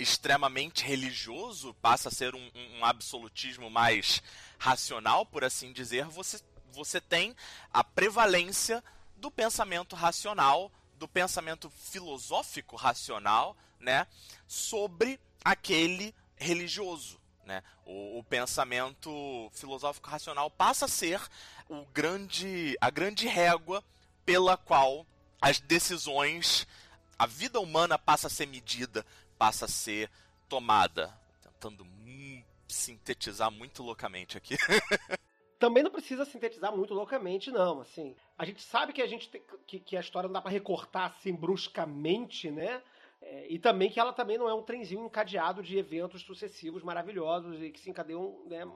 extremamente 0.00 0.84
religioso, 0.84 1.74
passa 1.74 2.08
a 2.08 2.12
ser 2.12 2.34
um, 2.34 2.50
um, 2.54 2.84
absolutismo 2.84 3.70
mais 3.70 4.22
racional, 4.58 5.26
por 5.26 5.44
assim 5.44 5.72
dizer, 5.72 6.06
você, 6.06 6.40
você 6.72 7.00
tem 7.00 7.34
a 7.72 7.84
prevalência 7.84 8.82
do 9.16 9.30
pensamento 9.30 9.94
racional, 9.94 10.72
do 10.94 11.06
pensamento 11.06 11.70
filosófico 11.70 12.76
racional, 12.76 13.56
né, 13.78 14.06
sobre 14.46 15.20
aquele 15.44 16.14
religioso. 16.36 17.20
Né? 17.44 17.62
O, 17.84 18.18
o, 18.18 18.24
pensamento 18.24 19.50
filosófico 19.52 20.08
racional 20.08 20.50
passa 20.50 20.84
a 20.84 20.88
ser 20.88 21.20
o 21.68 21.84
grande, 21.86 22.76
a 22.80 22.90
grande 22.90 23.26
régua 23.26 23.82
pela 24.24 24.56
qual 24.56 25.06
as 25.40 25.58
decisões, 25.58 26.66
a 27.18 27.26
vida 27.26 27.58
humana 27.58 27.98
passa 27.98 28.26
a 28.26 28.30
ser 28.30 28.46
medida 28.46 29.04
passa 29.40 29.64
a 29.64 29.68
ser 29.68 30.10
tomada. 30.50 31.18
Tentando 31.42 31.86
sintetizar 32.68 33.50
muito 33.50 33.82
loucamente 33.82 34.36
aqui. 34.36 34.54
Também 35.58 35.82
não 35.82 35.90
precisa 35.90 36.26
sintetizar 36.26 36.76
muito 36.76 36.92
loucamente, 36.92 37.50
não. 37.50 37.80
Assim, 37.80 38.14
a 38.36 38.44
gente 38.44 38.62
sabe 38.62 38.92
que 38.92 39.00
a 39.00 39.06
gente 39.06 39.30
tem, 39.30 39.42
que, 39.66 39.80
que 39.80 39.96
a 39.96 40.00
história 40.00 40.28
não 40.28 40.34
dá 40.34 40.42
para 40.42 40.50
recortar 40.50 41.06
assim 41.06 41.34
bruscamente, 41.34 42.50
né? 42.50 42.82
É, 43.32 43.46
e 43.48 43.60
também 43.60 43.88
que 43.88 44.00
ela 44.00 44.12
também 44.12 44.36
não 44.36 44.48
é 44.48 44.54
um 44.54 44.62
trenzinho 44.62 45.06
encadeado 45.06 45.62
de 45.62 45.78
eventos 45.78 46.22
sucessivos 46.22 46.82
maravilhosos 46.82 47.62
e 47.62 47.70
que 47.70 47.78
se 47.78 47.88
encadeiam 47.88 48.42
né, 48.46 48.66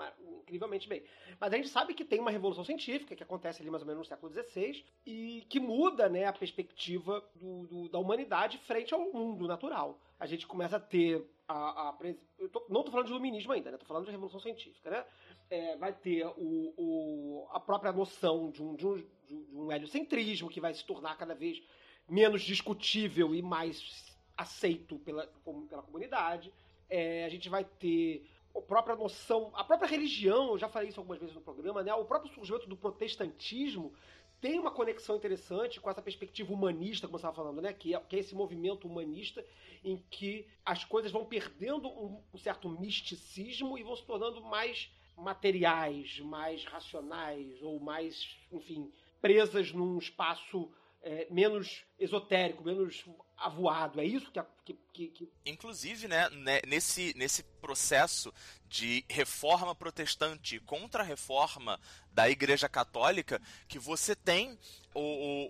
incrivelmente 0.42 0.88
bem. 0.88 1.02
Mas 1.40 1.52
a 1.52 1.56
gente 1.56 1.68
sabe 1.68 1.92
que 1.92 2.04
tem 2.04 2.20
uma 2.20 2.30
revolução 2.30 2.62
científica 2.62 3.16
que 3.16 3.22
acontece 3.24 3.60
ali 3.60 3.68
mais 3.68 3.82
ou 3.82 3.86
menos 3.88 4.02
no 4.02 4.04
século 4.04 4.32
XVI 4.32 4.84
e 5.04 5.44
que 5.48 5.58
muda 5.58 6.08
né, 6.08 6.26
a 6.26 6.32
perspectiva 6.32 7.20
do, 7.34 7.66
do, 7.66 7.88
da 7.88 7.98
humanidade 7.98 8.58
frente 8.58 8.94
ao 8.94 9.12
mundo 9.12 9.48
natural. 9.48 9.98
A 10.20 10.26
gente 10.26 10.46
começa 10.46 10.76
a 10.76 10.80
ter 10.80 11.28
a. 11.48 11.88
a 11.88 11.98
eu 12.38 12.48
tô, 12.48 12.64
não 12.68 12.82
estou 12.82 12.92
falando 12.92 13.06
de 13.06 13.12
iluminismo 13.12 13.52
ainda, 13.52 13.70
né? 13.70 13.74
Estou 13.74 13.88
falando 13.88 14.04
de 14.04 14.12
revolução 14.12 14.38
científica, 14.38 14.88
né? 14.88 15.04
É, 15.50 15.76
vai 15.76 15.92
ter 15.92 16.26
o, 16.26 16.72
o, 16.76 17.48
a 17.50 17.58
própria 17.58 17.92
noção 17.92 18.52
de 18.52 18.62
um, 18.62 18.76
de, 18.76 18.86
um, 18.86 18.94
de 19.26 19.56
um 19.56 19.72
heliocentrismo 19.72 20.48
que 20.48 20.60
vai 20.60 20.72
se 20.72 20.84
tornar 20.84 21.16
cada 21.16 21.34
vez 21.34 21.60
menos 22.08 22.42
discutível 22.42 23.34
e 23.34 23.42
mais 23.42 24.13
aceito 24.36 24.98
pela, 24.98 25.26
pela 25.68 25.82
comunidade. 25.82 26.52
É, 26.88 27.24
a 27.24 27.28
gente 27.28 27.48
vai 27.48 27.64
ter 27.64 28.26
a 28.54 28.60
própria 28.60 28.94
noção, 28.94 29.50
a 29.54 29.64
própria 29.64 29.88
religião, 29.88 30.50
eu 30.52 30.58
já 30.58 30.68
falei 30.68 30.88
isso 30.88 31.00
algumas 31.00 31.18
vezes 31.18 31.34
no 31.34 31.40
programa, 31.40 31.82
né? 31.82 31.92
O 31.94 32.04
próprio 32.04 32.32
surgimento 32.32 32.68
do 32.68 32.76
protestantismo 32.76 33.92
tem 34.40 34.58
uma 34.58 34.70
conexão 34.70 35.16
interessante 35.16 35.80
com 35.80 35.90
essa 35.90 36.02
perspectiva 36.02 36.52
humanista, 36.52 37.06
como 37.06 37.18
você 37.18 37.26
estava 37.26 37.34
falando, 37.36 37.62
né? 37.62 37.72
Que 37.72 37.94
é, 37.94 38.00
que 38.00 38.16
é, 38.16 38.18
esse 38.18 38.34
movimento 38.34 38.86
humanista 38.86 39.44
em 39.82 39.96
que 40.10 40.46
as 40.64 40.84
coisas 40.84 41.10
vão 41.10 41.24
perdendo 41.24 41.88
um, 41.88 42.22
um 42.32 42.38
certo 42.38 42.68
misticismo 42.68 43.76
e 43.76 43.82
vão 43.82 43.96
se 43.96 44.04
tornando 44.04 44.40
mais 44.42 44.90
materiais, 45.16 46.20
mais 46.20 46.64
racionais 46.64 47.62
ou 47.62 47.80
mais, 47.80 48.36
enfim, 48.52 48.92
presas 49.20 49.72
num 49.72 49.98
espaço 49.98 50.70
é, 51.04 51.26
menos 51.30 51.84
esotérico, 51.98 52.64
menos 52.64 53.04
avoado. 53.36 54.00
É 54.00 54.04
isso 54.04 54.32
que, 54.64 54.74
que, 54.92 55.08
que, 55.08 55.30
Inclusive, 55.44 56.08
né, 56.08 56.30
né, 56.30 56.60
nesse, 56.66 57.12
nesse 57.14 57.42
processo 57.60 58.32
de 58.66 59.04
reforma 59.08 59.74
protestante 59.74 60.58
contra 60.60 61.02
a 61.02 61.06
reforma 61.06 61.78
da 62.10 62.28
Igreja 62.28 62.68
Católica, 62.68 63.40
que 63.68 63.78
você 63.78 64.16
tem 64.16 64.58
o, 64.94 65.00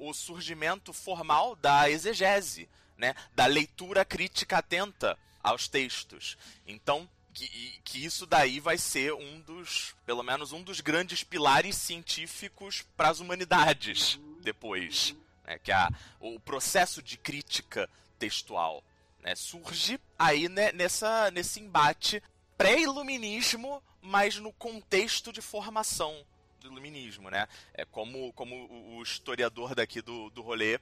o, 0.04 0.10
o 0.10 0.14
surgimento 0.14 0.92
formal 0.92 1.54
da 1.54 1.88
exegese, 1.88 2.68
né, 2.98 3.14
da 3.34 3.46
leitura 3.46 4.04
crítica 4.04 4.58
atenta 4.58 5.16
aos 5.40 5.68
textos. 5.68 6.36
Então, 6.66 7.08
que, 7.32 7.48
que, 7.84 8.04
isso 8.04 8.26
daí 8.26 8.58
vai 8.58 8.78
ser 8.78 9.12
um 9.12 9.40
dos, 9.40 9.94
pelo 10.04 10.22
menos 10.22 10.52
um 10.52 10.62
dos 10.62 10.80
grandes 10.80 11.22
pilares 11.22 11.76
científicos 11.76 12.82
para 12.96 13.08
as 13.08 13.20
humanidades 13.20 14.18
depois 14.40 15.16
né, 15.44 15.58
que 15.58 15.72
a, 15.72 15.90
o 16.20 16.38
processo 16.40 17.02
de 17.02 17.16
crítica 17.16 17.88
textual. 18.18 18.82
né, 19.22 19.34
surge 19.34 20.00
aí 20.18 20.48
né, 20.48 20.72
nessa, 20.72 21.30
nesse 21.30 21.60
embate 21.60 22.22
pré-iluminismo, 22.56 23.82
mas 24.00 24.36
no 24.36 24.52
contexto 24.52 25.32
de 25.32 25.40
formação 25.40 26.24
do 26.60 26.68
iluminismo, 26.68 27.30
né? 27.30 27.48
É 27.74 27.84
como, 27.84 28.32
como 28.32 28.54
o 28.96 29.02
historiador 29.02 29.74
daqui 29.74 30.00
do, 30.00 30.30
do 30.30 30.42
rolê, 30.42 30.78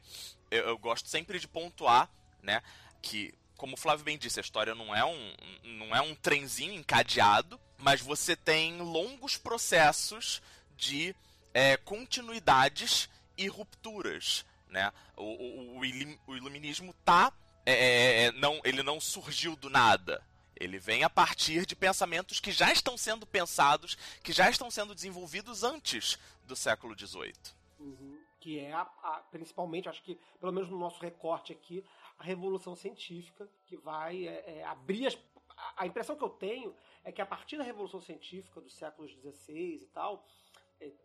eu, 0.50 0.68
eu 0.68 0.78
gosto 0.78 1.08
sempre 1.08 1.38
de 1.38 1.48
pontuar, 1.48 2.08
né, 2.42 2.62
que 3.00 3.34
como 3.62 3.74
o 3.74 3.78
Flávio 3.78 4.04
bem 4.04 4.18
disse, 4.18 4.40
a 4.40 4.42
história 4.42 4.74
não 4.74 4.92
é 4.92 5.04
um, 5.04 5.34
não 5.62 5.94
é 5.94 6.00
um 6.00 6.16
trenzinho 6.16 6.74
encadeado, 6.74 7.60
mas 7.78 8.00
você 8.00 8.34
tem 8.34 8.78
longos 8.78 9.36
processos 9.36 10.42
de 10.76 11.14
é, 11.54 11.76
continuidades 11.76 13.08
e 13.38 13.46
rupturas. 13.46 14.44
Né? 14.72 14.90
O, 15.16 15.22
o, 15.22 15.78
o 16.26 16.36
iluminismo 16.36 16.94
tá. 17.04 17.32
É, 17.64 17.72
é, 17.72 18.24
é, 18.24 18.32
não, 18.32 18.60
ele 18.64 18.82
não 18.82 18.98
surgiu 18.98 19.54
do 19.54 19.68
nada. 19.70 20.26
Ele 20.56 20.78
vem 20.78 21.04
a 21.04 21.10
partir 21.10 21.66
de 21.66 21.76
pensamentos 21.76 22.40
que 22.40 22.50
já 22.50 22.72
estão 22.72 22.96
sendo 22.96 23.26
pensados, 23.26 23.96
que 24.22 24.32
já 24.32 24.48
estão 24.48 24.70
sendo 24.70 24.94
desenvolvidos 24.94 25.62
antes 25.62 26.18
do 26.44 26.56
século 26.56 26.98
XVIII. 26.98 27.34
Uhum. 27.78 28.18
Que 28.40 28.58
é, 28.60 28.72
a, 28.72 28.80
a, 28.80 29.22
principalmente, 29.30 29.88
acho 29.88 30.02
que, 30.02 30.18
pelo 30.40 30.52
menos 30.52 30.70
no 30.70 30.78
nosso 30.78 31.00
recorte 31.00 31.52
aqui, 31.52 31.84
a 32.18 32.24
revolução 32.24 32.74
científica, 32.74 33.48
que 33.66 33.76
vai 33.76 34.26
é, 34.26 34.58
é, 34.58 34.64
abrir 34.64 35.06
as. 35.06 35.18
A 35.76 35.86
impressão 35.86 36.16
que 36.16 36.24
eu 36.24 36.30
tenho 36.30 36.74
é 37.04 37.12
que 37.12 37.20
a 37.20 37.26
partir 37.26 37.58
da 37.58 37.64
revolução 37.64 38.00
científica 38.00 38.60
dos 38.60 38.74
séculos 38.74 39.12
XVI 39.12 39.82
e 39.82 39.86
tal, 39.92 40.26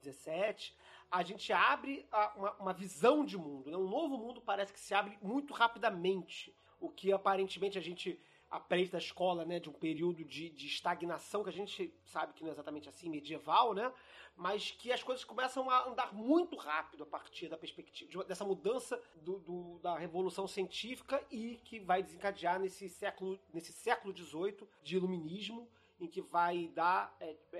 17, 0.01 0.75
a 1.09 1.23
gente 1.23 1.51
abre 1.53 2.05
uma, 2.35 2.51
uma 2.53 2.73
visão 2.73 3.25
de 3.25 3.37
mundo. 3.37 3.71
Né? 3.71 3.77
Um 3.77 3.87
novo 3.87 4.17
mundo 4.17 4.41
parece 4.41 4.73
que 4.73 4.79
se 4.79 4.93
abre 4.93 5.17
muito 5.21 5.53
rapidamente. 5.53 6.53
O 6.79 6.89
que 6.89 7.11
aparentemente 7.11 7.77
a 7.77 7.81
gente 7.81 8.19
aprende 8.49 8.91
da 8.91 8.97
escola, 8.97 9.43
né, 9.45 9.59
de 9.59 9.69
um 9.69 9.73
período 9.73 10.23
de, 10.23 10.49
de, 10.49 10.67
estagnação 10.67 11.43
que 11.43 11.49
a 11.49 11.53
gente 11.53 11.93
sabe 12.05 12.33
que 12.33 12.41
não 12.41 12.49
é 12.49 12.53
exatamente 12.53 12.87
assim, 12.87 13.09
medieval, 13.09 13.73
né, 13.73 13.91
mas 14.37 14.71
que 14.71 14.91
as 14.91 15.03
coisas 15.03 15.25
começam 15.25 15.69
a 15.69 15.89
andar 15.89 16.13
muito 16.13 16.55
rápido 16.55 17.03
a 17.03 17.05
partir 17.05 17.49
da 17.49 17.57
perspectiva 17.57 18.23
dessa 18.23 18.45
mudança 18.45 19.01
do, 19.15 19.39
do, 19.39 19.79
da 19.79 19.97
revolução 19.97 20.47
científica 20.47 21.21
e 21.29 21.59
que 21.65 21.79
vai 21.79 22.01
desencadear 22.01 22.59
nesse 22.59 22.87
século 22.87 23.37
nesse 23.53 23.73
século 23.73 24.15
XVIII 24.15 24.67
de 24.81 24.95
iluminismo 24.95 25.67
em 25.99 26.07
que 26.07 26.21
vai 26.21 26.67
dar 26.73 27.15
é, 27.19 27.35
é, 27.53 27.57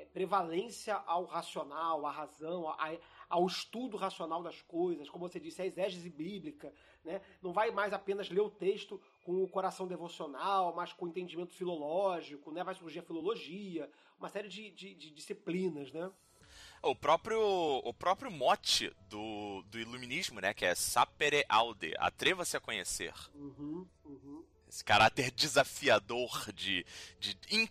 é, 0.00 0.04
prevalência 0.12 0.96
ao 1.06 1.24
racional, 1.24 2.06
à 2.06 2.10
razão, 2.10 2.68
a, 2.68 2.96
ao 3.28 3.46
estudo 3.46 3.96
racional 3.96 4.42
das 4.42 4.62
coisas, 4.62 5.08
como 5.10 5.28
você 5.28 5.38
disse, 5.38 5.60
a 5.60 5.66
exégese 5.66 6.08
bíblica, 6.08 6.72
né? 7.04 7.20
Não 7.42 7.52
vai 7.52 7.70
mais 7.70 7.92
apenas 7.92 8.30
ler 8.30 8.40
o 8.40 8.50
texto 8.50 9.00
com 9.22 9.42
o 9.42 9.48
coração 9.48 9.86
devocional, 9.86 10.74
mas 10.74 10.92
com 10.92 11.04
o 11.04 11.08
entendimento 11.08 11.54
filológico, 11.54 12.50
né? 12.50 12.64
Vai 12.64 12.74
surgir 12.74 13.00
a 13.00 13.04
filologia, 13.04 13.90
uma 14.18 14.28
série 14.28 14.48
de, 14.48 14.70
de, 14.70 14.94
de 14.94 15.10
disciplinas, 15.10 15.92
né? 15.92 16.10
O 16.82 16.94
próprio, 16.94 17.40
o 17.40 17.94
próprio 17.94 18.30
mote 18.30 18.94
do, 19.08 19.62
do 19.62 19.78
iluminismo, 19.78 20.40
né? 20.40 20.54
Que 20.54 20.66
é 20.66 20.74
sapere 20.74 21.44
aude, 21.48 21.94
atreva-se 21.98 22.56
a 22.56 22.60
conhecer. 22.60 23.14
Uhum 23.34 23.86
esse 24.74 24.84
caráter 24.84 25.30
desafiador 25.30 26.52
de. 26.52 26.84
de 27.20 27.36
in... 27.50 27.68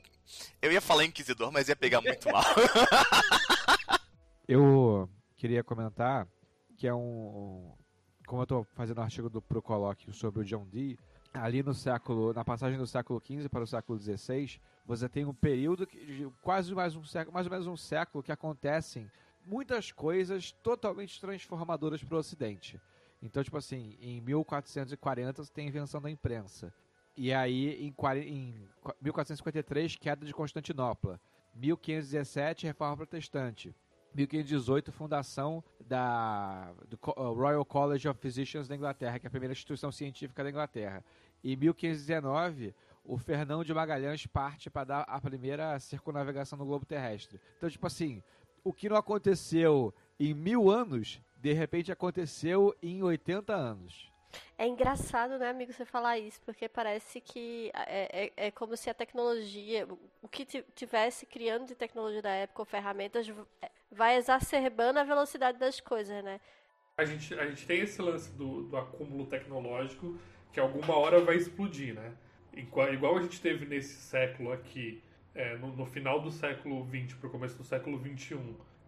Eu 0.62 0.72
ia 0.72 0.80
falar 0.80 1.04
inquisidor, 1.04 1.52
mas 1.52 1.68
ia 1.68 1.76
pegar 1.76 2.02
muito 2.02 2.32
mal. 2.32 2.44
eu 4.48 5.10
queria 5.36 5.64
comentar 5.64 6.28
que 6.78 6.88
é 6.88 6.94
um. 6.94 7.76
Como 8.26 8.42
eu 8.42 8.44
estou 8.44 8.64
fazendo 8.74 9.00
um 9.00 9.04
artigo 9.04 9.30
do 9.30 9.42
Pro 9.42 9.62
Colóquio 9.62 10.14
sobre 10.14 10.42
o 10.42 10.46
John 10.46 10.66
Dee, 10.66 10.98
ali 11.34 11.62
no 11.62 11.74
século, 11.74 12.34
na 12.34 12.46
passagem 12.46 12.78
do 12.78 12.88
século 12.88 13.22
XV 13.22 13.50
para 13.50 13.64
o 13.64 13.68
século 13.68 14.00
XVI, 14.00 14.62
você 14.86 15.10
tem 15.10 15.26
um 15.26 15.34
período 15.34 15.86
de 15.86 16.32
quase 16.42 16.74
mais 16.74 16.96
um 16.96 17.04
século, 17.04 17.34
mais 17.34 17.46
ou 17.46 17.52
menos 17.52 17.68
um 17.68 17.76
século 17.76 18.24
que 18.24 18.32
acontecem 18.32 19.12
muitas 19.46 19.92
coisas 19.92 20.54
totalmente 20.64 21.20
transformadoras 21.20 22.02
para 22.02 22.16
o 22.16 22.20
Ocidente. 22.20 22.80
Então, 23.22 23.44
tipo 23.44 23.58
assim, 23.58 23.98
em 24.00 24.22
1440 24.22 25.44
você 25.44 25.52
tem 25.52 25.66
a 25.66 25.70
invenção 25.70 26.02
da 26.02 26.10
imprensa. 26.10 26.74
E 27.16 27.32
aí, 27.32 27.88
em, 27.88 27.96
em 28.28 28.70
1453, 29.02 29.96
queda 29.98 30.26
de 30.26 30.34
Constantinopla. 30.34 31.20
1517, 31.56 32.66
Reforma 32.66 32.98
Protestante. 32.98 33.76
1518, 34.16 34.92
fundação 34.92 35.64
da, 35.80 36.72
do 36.88 37.00
uh, 37.08 37.34
Royal 37.34 37.66
College 37.66 38.08
of 38.08 38.20
Physicians 38.20 38.68
da 38.68 38.76
Inglaterra, 38.76 39.20
que 39.20 39.26
é 39.26 39.28
a 39.28 39.32
primeira 39.32 39.54
instituição 39.54 39.92
científica 39.92 40.44
da 40.44 40.50
Inglaterra. 40.50 41.04
E 41.44 41.56
1519, 41.56 42.76
o 43.04 43.18
Fernão 43.18 43.64
de 43.64 43.74
Magalhães 43.74 44.26
parte 44.26 44.70
para 44.70 44.84
dar 44.86 45.02
a 45.02 45.20
primeira 45.20 45.80
circunnavegação 45.80 46.58
no 46.58 46.66
globo 46.66 46.86
terrestre. 46.86 47.40
Então, 47.58 47.70
tipo 47.70 47.86
assim, 47.86 48.22
o 48.64 48.72
que 48.72 48.88
não 48.88 48.96
aconteceu 48.96 49.94
em 50.20 50.34
mil 50.34 50.70
anos, 50.70 51.20
de 51.38 51.52
repente 51.54 51.92
aconteceu 51.92 52.74
em 52.82 53.04
80 53.04 53.54
anos. 53.54 54.13
É 54.58 54.68
engraçado, 54.68 55.38
né, 55.38 55.50
amigo, 55.50 55.74
você 55.74 55.86
falar 55.86 56.18
isso, 56.18 56.42
porque 56.46 56.70
parece 56.70 57.20
que 57.20 57.72
é, 57.74 58.26
é, 58.38 58.48
é 58.48 58.52
como 58.52 58.76
se 58.78 58.90
a 58.90 58.94
tecnologia, 58.94 59.88
o 60.22 60.28
que 60.28 60.46
tivesse 60.46 61.26
criando 61.26 61.68
de 61.68 61.76
tecnologia 61.76 62.22
da 62.22 62.32
época 62.32 62.62
ou 62.62 62.66
ferramentas, 62.66 63.28
é, 63.62 63.70
vai 63.92 64.16
exacerbando 64.16 65.00
a 65.00 65.04
velocidade 65.04 65.58
das 65.58 65.80
coisas, 65.80 66.24
né? 66.24 66.40
A 66.98 67.06
gente, 67.06 67.34
a 67.34 67.48
gente 67.48 67.66
tem 67.66 67.82
esse 67.82 68.02
lance 68.02 68.32
do, 68.32 68.64
do 68.64 68.78
acúmulo 68.78 69.26
tecnológico 69.26 70.18
que 70.52 70.60
alguma 70.60 70.96
hora 70.96 71.20
vai 71.20 71.36
explodir, 71.36 71.96
né? 71.96 72.14
Igual, 72.56 72.94
igual 72.94 73.18
a 73.18 73.22
gente 73.22 73.42
teve 73.42 73.66
nesse 73.66 73.96
século 73.96 74.52
aqui, 74.52 75.02
é, 75.34 75.58
no, 75.58 75.76
no, 75.76 75.86
final 75.88 76.22
do 76.22 76.30
século 76.30 76.88
XX 76.88 77.16
para 77.16 77.28
o 77.28 77.32
começo 77.32 77.58
do 77.58 77.64
século 77.64 78.00
XXI, 78.00 78.38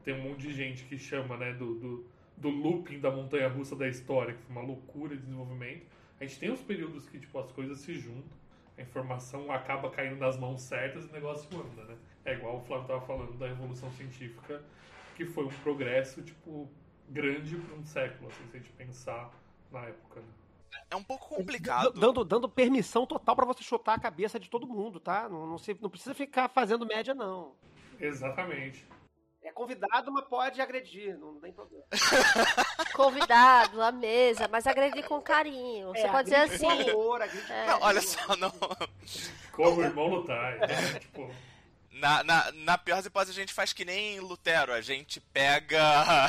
tem 0.04 0.14
um 0.14 0.22
monte 0.22 0.42
de 0.42 0.54
gente 0.54 0.84
que 0.84 1.00
chama, 1.00 1.36
né, 1.36 1.54
do, 1.54 1.74
do 1.74 2.06
do 2.38 2.50
looping 2.50 3.00
da 3.00 3.12
montanha 3.12 3.48
russa 3.48 3.76
da 3.76 3.88
história, 3.88 4.34
que 4.34 4.42
foi 4.44 4.56
uma 4.56 4.66
loucura 4.66 5.16
de 5.16 5.22
desenvolvimento. 5.22 5.86
A 6.20 6.26
gente 6.26 6.40
tem 6.40 6.52
os 6.52 6.62
períodos 6.62 7.08
que 7.08 7.20
tipo, 7.20 7.38
as 7.40 7.52
coisas 7.52 7.80
se 7.80 7.96
juntam, 7.96 8.38
a 8.78 8.82
informação 8.82 9.52
acaba 9.52 9.90
caindo 9.90 10.18
nas 10.18 10.38
mãos 10.38 10.62
certas 10.62 11.06
e 11.06 11.10
o 11.10 11.12
negócio 11.12 11.50
anda, 11.58 11.84
né? 11.86 11.98
É 12.26 12.34
igual 12.34 12.58
o 12.58 12.62
Flávio 12.62 12.84
estava 12.84 13.06
falando 13.06 13.38
da 13.38 13.48
Revolução 13.48 13.92
Científica, 13.92 14.62
que 15.16 15.26
foi 15.26 15.46
um 15.46 15.54
progresso, 15.64 16.22
tipo, 16.22 16.70
grande 17.10 17.56
para 17.56 17.76
um 17.76 17.86
século, 17.86 18.30
assim, 18.30 18.44
se 18.50 18.58
a 18.58 18.60
gente 18.60 18.72
pensar 18.72 19.32
na 19.72 19.82
época, 19.82 20.20
né? 20.20 20.28
É 20.90 20.96
um 20.96 21.04
pouco 21.04 21.30
complicado. 21.30 21.98
Dando, 22.00 22.26
dando 22.26 22.50
permissão 22.50 23.06
total 23.06 23.36
para 23.36 23.46
você 23.46 23.64
chutar 23.64 23.96
a 23.96 24.00
cabeça 24.00 24.40
de 24.40 24.50
todo 24.50 24.68
mundo, 24.68 25.00
tá? 25.00 25.30
Não, 25.30 25.48
não, 25.48 25.58
se, 25.58 25.78
não 25.82 25.90
precisa 25.90 26.14
ficar 26.14 26.50
fazendo 26.50 26.86
média, 26.86 27.14
não. 27.14 27.54
Exatamente. 28.00 28.86
É 29.46 29.52
convidado, 29.52 30.12
mas 30.12 30.26
pode 30.26 30.60
agredir, 30.60 31.16
não 31.20 31.40
tem 31.40 31.54
problema. 31.54 31.86
convidado, 32.96 33.80
à 33.80 33.92
mesa, 33.92 34.48
mas 34.48 34.66
agredir 34.66 35.06
com 35.06 35.22
carinho. 35.22 35.90
Você 35.90 36.00
é, 36.00 36.12
pode 36.12 36.24
dizer 36.24 36.42
assim. 36.42 36.90
Amor, 36.90 37.22
é. 37.22 37.68
Não, 37.68 37.82
olha 37.82 38.02
só, 38.02 38.36
não. 38.38 38.52
Como 39.52 39.84
irmão 39.84 40.08
lutar, 40.08 40.58
né? 40.58 41.00
tipo. 41.00 41.32
Na, 41.92 42.24
na, 42.24 42.52
na 42.54 42.78
pior 42.78 42.96
das 42.96 43.06
hipóteses, 43.06 43.38
a 43.38 43.40
gente 43.40 43.54
faz 43.54 43.72
que 43.72 43.86
nem 43.86 44.20
Lutero. 44.20 44.74
A 44.74 44.82
gente 44.82 45.22
pega 45.22 45.80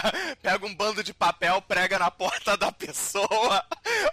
pega 0.42 0.66
um 0.66 0.74
bando 0.74 1.02
de 1.02 1.14
papel, 1.14 1.60
prega 1.62 1.98
na 1.98 2.10
porta 2.10 2.54
da 2.54 2.70
pessoa. 2.70 3.64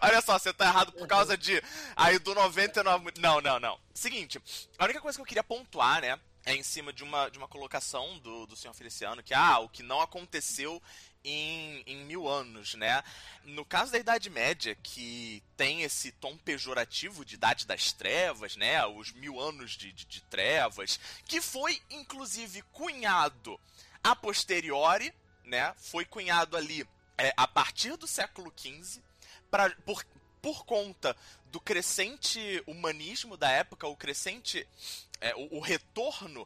Olha 0.01 0.21
só, 0.21 0.39
você 0.39 0.53
tá 0.53 0.65
errado 0.65 0.93
por 0.93 1.05
causa 1.07 1.37
de. 1.37 1.61
Aí 1.93 2.17
do 2.19 2.33
99. 2.33 3.11
Não, 3.19 3.41
não, 3.41 3.59
não. 3.59 3.77
Seguinte, 3.93 4.41
a 4.79 4.85
única 4.85 5.01
coisa 5.01 5.17
que 5.17 5.21
eu 5.21 5.27
queria 5.27 5.43
pontuar, 5.43 6.01
né? 6.01 6.17
É 6.45 6.55
em 6.55 6.63
cima 6.63 6.91
de 6.91 7.03
uma, 7.03 7.29
de 7.29 7.37
uma 7.37 7.47
colocação 7.47 8.19
do, 8.19 8.45
do 8.45 8.55
senhor 8.55 8.73
Feliciano, 8.73 9.23
que 9.23 9.33
ah, 9.33 9.59
o 9.59 9.69
que 9.69 9.81
não 9.81 10.01
aconteceu 10.01 10.81
em, 11.23 11.83
em 11.85 12.05
mil 12.05 12.27
anos, 12.27 12.73
né? 12.73 13.01
No 13.45 13.63
caso 13.63 13.91
da 13.91 13.97
Idade 13.97 14.29
Média, 14.29 14.75
que 14.75 15.41
tem 15.55 15.83
esse 15.83 16.11
tom 16.11 16.37
pejorativo 16.37 17.23
de 17.23 17.35
Idade 17.35 17.65
das 17.65 17.93
Trevas, 17.93 18.55
né? 18.57 18.85
Os 18.85 19.11
mil 19.13 19.39
anos 19.39 19.71
de, 19.71 19.91
de, 19.93 20.05
de 20.05 20.21
trevas, 20.23 20.99
que 21.25 21.39
foi 21.41 21.81
inclusive 21.89 22.61
cunhado 22.73 23.59
a 24.03 24.15
posteriori, 24.15 25.13
né? 25.45 25.73
Foi 25.77 26.03
cunhado 26.03 26.57
ali 26.57 26.85
é, 27.17 27.33
a 27.37 27.47
partir 27.47 27.95
do 27.95 28.07
século 28.07 28.51
XV, 28.55 29.01
pra, 29.49 29.69
por, 29.85 30.05
por 30.41 30.65
conta 30.65 31.15
do 31.45 31.59
crescente 31.59 32.61
humanismo 32.67 33.37
da 33.37 33.49
época, 33.49 33.87
o 33.87 33.95
crescente. 33.95 34.67
É, 35.23 35.33
o, 35.35 35.57
o 35.57 35.59
retorno 35.61 36.45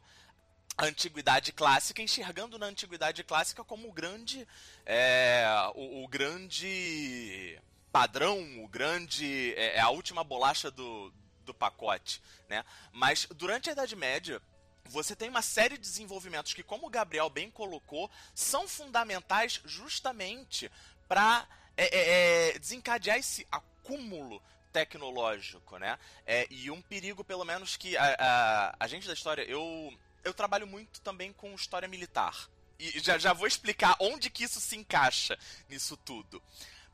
à 0.77 0.85
antiguidade 0.85 1.51
clássica, 1.51 1.99
enxergando 1.99 2.59
na 2.59 2.67
antiguidade 2.67 3.23
clássica 3.23 3.63
como 3.63 3.89
o 3.89 3.91
grande. 3.91 4.47
É, 4.85 5.43
o, 5.73 6.03
o, 6.03 6.07
grande 6.07 7.59
padrão, 7.91 8.63
o 8.63 8.67
grande. 8.67 9.55
É, 9.55 9.77
é, 9.77 9.79
a 9.79 9.89
última 9.89 10.23
bolacha 10.23 10.69
do, 10.69 11.11
do 11.43 11.55
pacote. 11.55 12.21
Né? 12.47 12.63
Mas 12.91 13.27
durante 13.35 13.69
a 13.69 13.73
Idade 13.73 13.95
Média. 13.95 14.41
Você 14.89 15.17
tem 15.17 15.27
uma 15.27 15.41
série 15.41 15.75
de 15.75 15.81
desenvolvimentos 15.81 16.53
que, 16.53 16.63
como 16.63 16.87
o 16.87 16.89
Gabriel 16.89 17.29
bem 17.29 17.51
colocou, 17.51 18.09
são 18.33 18.69
fundamentais 18.69 19.59
justamente 19.65 20.71
para 21.09 21.45
é, 21.75 21.85
é, 21.85 22.51
é, 22.55 22.59
desencadear 22.59 23.17
esse 23.17 23.45
acúmulo 23.51 24.41
tecnológico, 24.77 25.79
né? 25.79 25.97
É, 26.23 26.45
e 26.51 26.69
um 26.69 26.81
perigo, 26.83 27.23
pelo 27.23 27.43
menos, 27.43 27.75
que 27.75 27.97
a, 27.97 28.15
a, 28.19 28.75
a 28.79 28.87
gente 28.87 29.07
da 29.07 29.13
história, 29.13 29.41
eu, 29.43 29.91
eu 30.23 30.35
trabalho 30.35 30.67
muito 30.67 31.01
também 31.01 31.33
com 31.33 31.55
história 31.55 31.87
militar. 31.87 32.47
E 32.77 32.99
já, 32.99 33.17
já 33.17 33.33
vou 33.33 33.47
explicar 33.47 33.95
onde 33.99 34.29
que 34.29 34.43
isso 34.43 34.61
se 34.61 34.75
encaixa 34.75 35.35
nisso 35.67 35.97
tudo. 35.97 36.43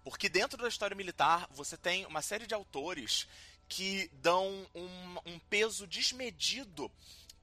Porque 0.01 0.29
dentro 0.29 0.61
da 0.61 0.69
história 0.69 0.95
militar, 0.95 1.45
você 1.51 1.75
tem 1.75 2.05
uma 2.05 2.21
série 2.21 2.47
de 2.47 2.53
autores 2.53 3.27
que 3.67 4.09
dão 4.13 4.65
um, 4.73 5.17
um 5.25 5.39
peso 5.49 5.85
desmedido 5.85 6.89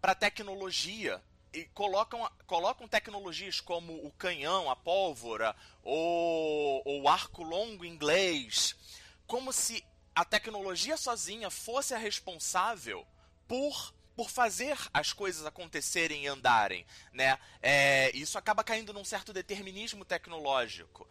para 0.00 0.14
tecnologia 0.14 1.22
e 1.52 1.64
colocam, 1.74 2.30
colocam 2.46 2.88
tecnologias 2.88 3.60
como 3.60 3.94
o 4.06 4.10
canhão, 4.12 4.70
a 4.70 4.76
pólvora, 4.76 5.54
ou 5.82 6.82
o 6.86 7.08
arco 7.08 7.42
longo 7.42 7.84
inglês, 7.84 8.74
como 9.26 9.52
se 9.52 9.84
a 10.20 10.24
tecnologia 10.24 10.98
sozinha 10.98 11.48
fosse 11.48 11.94
a 11.94 11.98
responsável 11.98 13.06
por 13.48 13.94
por 14.14 14.28
fazer 14.28 14.76
as 14.92 15.14
coisas 15.14 15.46
acontecerem 15.46 16.24
e 16.24 16.26
andarem, 16.26 16.84
né? 17.10 17.38
É, 17.62 18.14
isso 18.14 18.36
acaba 18.36 18.62
caindo 18.62 18.92
num 18.92 19.04
certo 19.04 19.32
determinismo 19.32 20.04
tecnológico. 20.04 21.08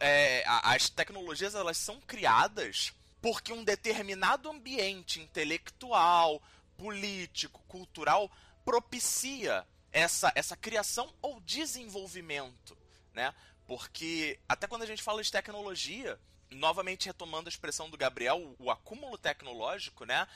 É, 0.00 0.42
as 0.46 0.88
tecnologias 0.88 1.54
elas 1.54 1.76
são 1.76 2.00
criadas 2.00 2.94
porque 3.20 3.52
um 3.52 3.62
determinado 3.62 4.48
ambiente 4.48 5.20
intelectual, 5.20 6.40
político, 6.78 7.60
cultural 7.68 8.30
propicia 8.64 9.66
essa, 9.92 10.32
essa 10.34 10.56
criação 10.56 11.12
ou 11.20 11.42
desenvolvimento, 11.42 12.74
né? 13.12 13.34
Porque 13.66 14.40
até 14.48 14.66
quando 14.66 14.84
a 14.84 14.86
gente 14.86 15.02
fala 15.02 15.22
de 15.22 15.30
tecnologia, 15.30 16.18
novamente 16.50 17.06
retomando 17.06 17.48
a 17.48 17.50
expressão 17.50 17.90
do 17.90 17.96
Gabriel, 17.96 18.38
o, 18.58 18.66
o 18.66 18.70
acúmulo 18.70 19.18
tecnológico, 19.18 20.04
né? 20.04 20.26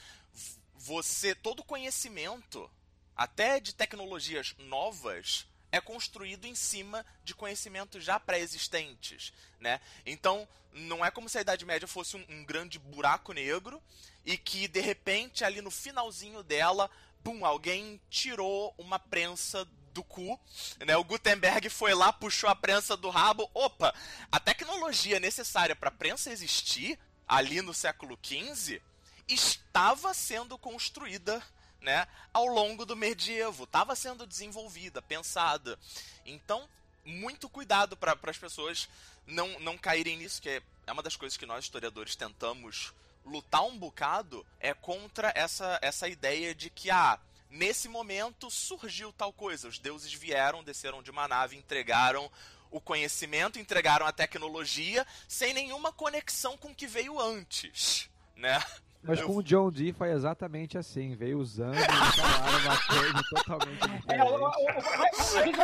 Você, 0.74 1.34
todo 1.34 1.64
conhecimento, 1.64 2.70
até 3.16 3.60
de 3.60 3.74
tecnologias 3.74 4.54
novas, 4.58 5.46
é 5.72 5.80
construído 5.80 6.46
em 6.46 6.54
cima 6.54 7.04
de 7.22 7.34
conhecimentos 7.34 8.02
já 8.02 8.18
pré-existentes, 8.18 9.32
né? 9.58 9.80
Então, 10.04 10.48
não 10.72 11.04
é 11.04 11.10
como 11.10 11.28
se 11.28 11.38
a 11.38 11.40
Idade 11.40 11.64
Média 11.64 11.86
fosse 11.86 12.16
um, 12.16 12.24
um, 12.28 12.44
grande 12.44 12.78
buraco 12.78 13.32
negro 13.32 13.82
e 14.24 14.36
que, 14.36 14.68
de 14.68 14.80
repente, 14.80 15.44
ali 15.44 15.60
no 15.60 15.70
finalzinho 15.70 16.42
dela, 16.42 16.90
pum, 17.22 17.44
alguém 17.44 18.00
tirou 18.08 18.74
uma 18.78 18.98
prensa 18.98 19.66
do 19.92 20.02
cu, 20.02 20.38
né? 20.80 20.96
O 20.96 21.04
Gutenberg 21.04 21.68
foi 21.68 21.94
lá, 21.94 22.12
puxou 22.12 22.48
a 22.48 22.54
prensa 22.54 22.96
do 22.96 23.10
rabo. 23.10 23.50
Opa, 23.54 23.94
a 24.30 24.40
tecnologia 24.40 25.20
necessária 25.20 25.74
para 25.74 25.88
a 25.88 25.92
prensa 25.92 26.30
existir 26.30 26.98
ali 27.26 27.62
no 27.62 27.72
século 27.72 28.18
XV 28.22 28.80
estava 29.28 30.12
sendo 30.12 30.58
construída 30.58 31.42
né, 31.80 32.06
ao 32.32 32.46
longo 32.46 32.84
do 32.84 32.96
medievo, 32.96 33.64
estava 33.64 33.94
sendo 33.94 34.26
desenvolvida, 34.26 35.00
pensada. 35.00 35.78
Então, 36.26 36.68
muito 37.04 37.48
cuidado 37.48 37.96
para 37.96 38.18
as 38.22 38.38
pessoas 38.38 38.88
não, 39.26 39.58
não 39.60 39.78
caírem 39.78 40.18
nisso, 40.18 40.42
que 40.42 40.48
é, 40.48 40.92
uma 40.92 41.02
das 41.02 41.16
coisas 41.16 41.36
que 41.36 41.46
nós 41.46 41.64
historiadores 41.64 42.16
tentamos 42.16 42.92
lutar 43.24 43.62
um 43.62 43.78
bocado 43.78 44.44
é 44.58 44.74
contra 44.74 45.32
essa, 45.34 45.78
essa 45.82 46.08
ideia 46.08 46.54
de 46.54 46.68
que 46.68 46.90
ah, 46.90 47.18
nesse 47.50 47.88
momento 47.88 48.50
surgiu 48.50 49.12
tal 49.12 49.32
coisa, 49.32 49.68
os 49.68 49.78
deuses 49.78 50.12
vieram, 50.12 50.62
desceram 50.62 51.02
de 51.02 51.10
uma 51.10 51.26
nave, 51.26 51.56
entregaram 51.56 52.30
o 52.70 52.80
conhecimento, 52.80 53.58
entregaram 53.58 54.06
a 54.06 54.12
tecnologia 54.12 55.06
sem 55.28 55.52
nenhuma 55.52 55.92
conexão 55.92 56.56
com 56.56 56.68
o 56.68 56.74
que 56.74 56.86
veio 56.86 57.18
antes, 57.18 58.08
né? 58.36 58.62
Mas 59.02 59.22
com 59.22 59.36
o 59.36 59.42
John 59.42 59.70
Dee 59.70 59.94
foi 59.94 60.10
exatamente 60.10 60.76
assim, 60.76 61.14
veio 61.14 61.38
usando 61.38 61.74
e 61.74 62.20
falaram 62.20 62.58
uma 62.58 62.76
coisa 62.86 63.22
totalmente 63.30 63.88
diferente. 63.96 65.58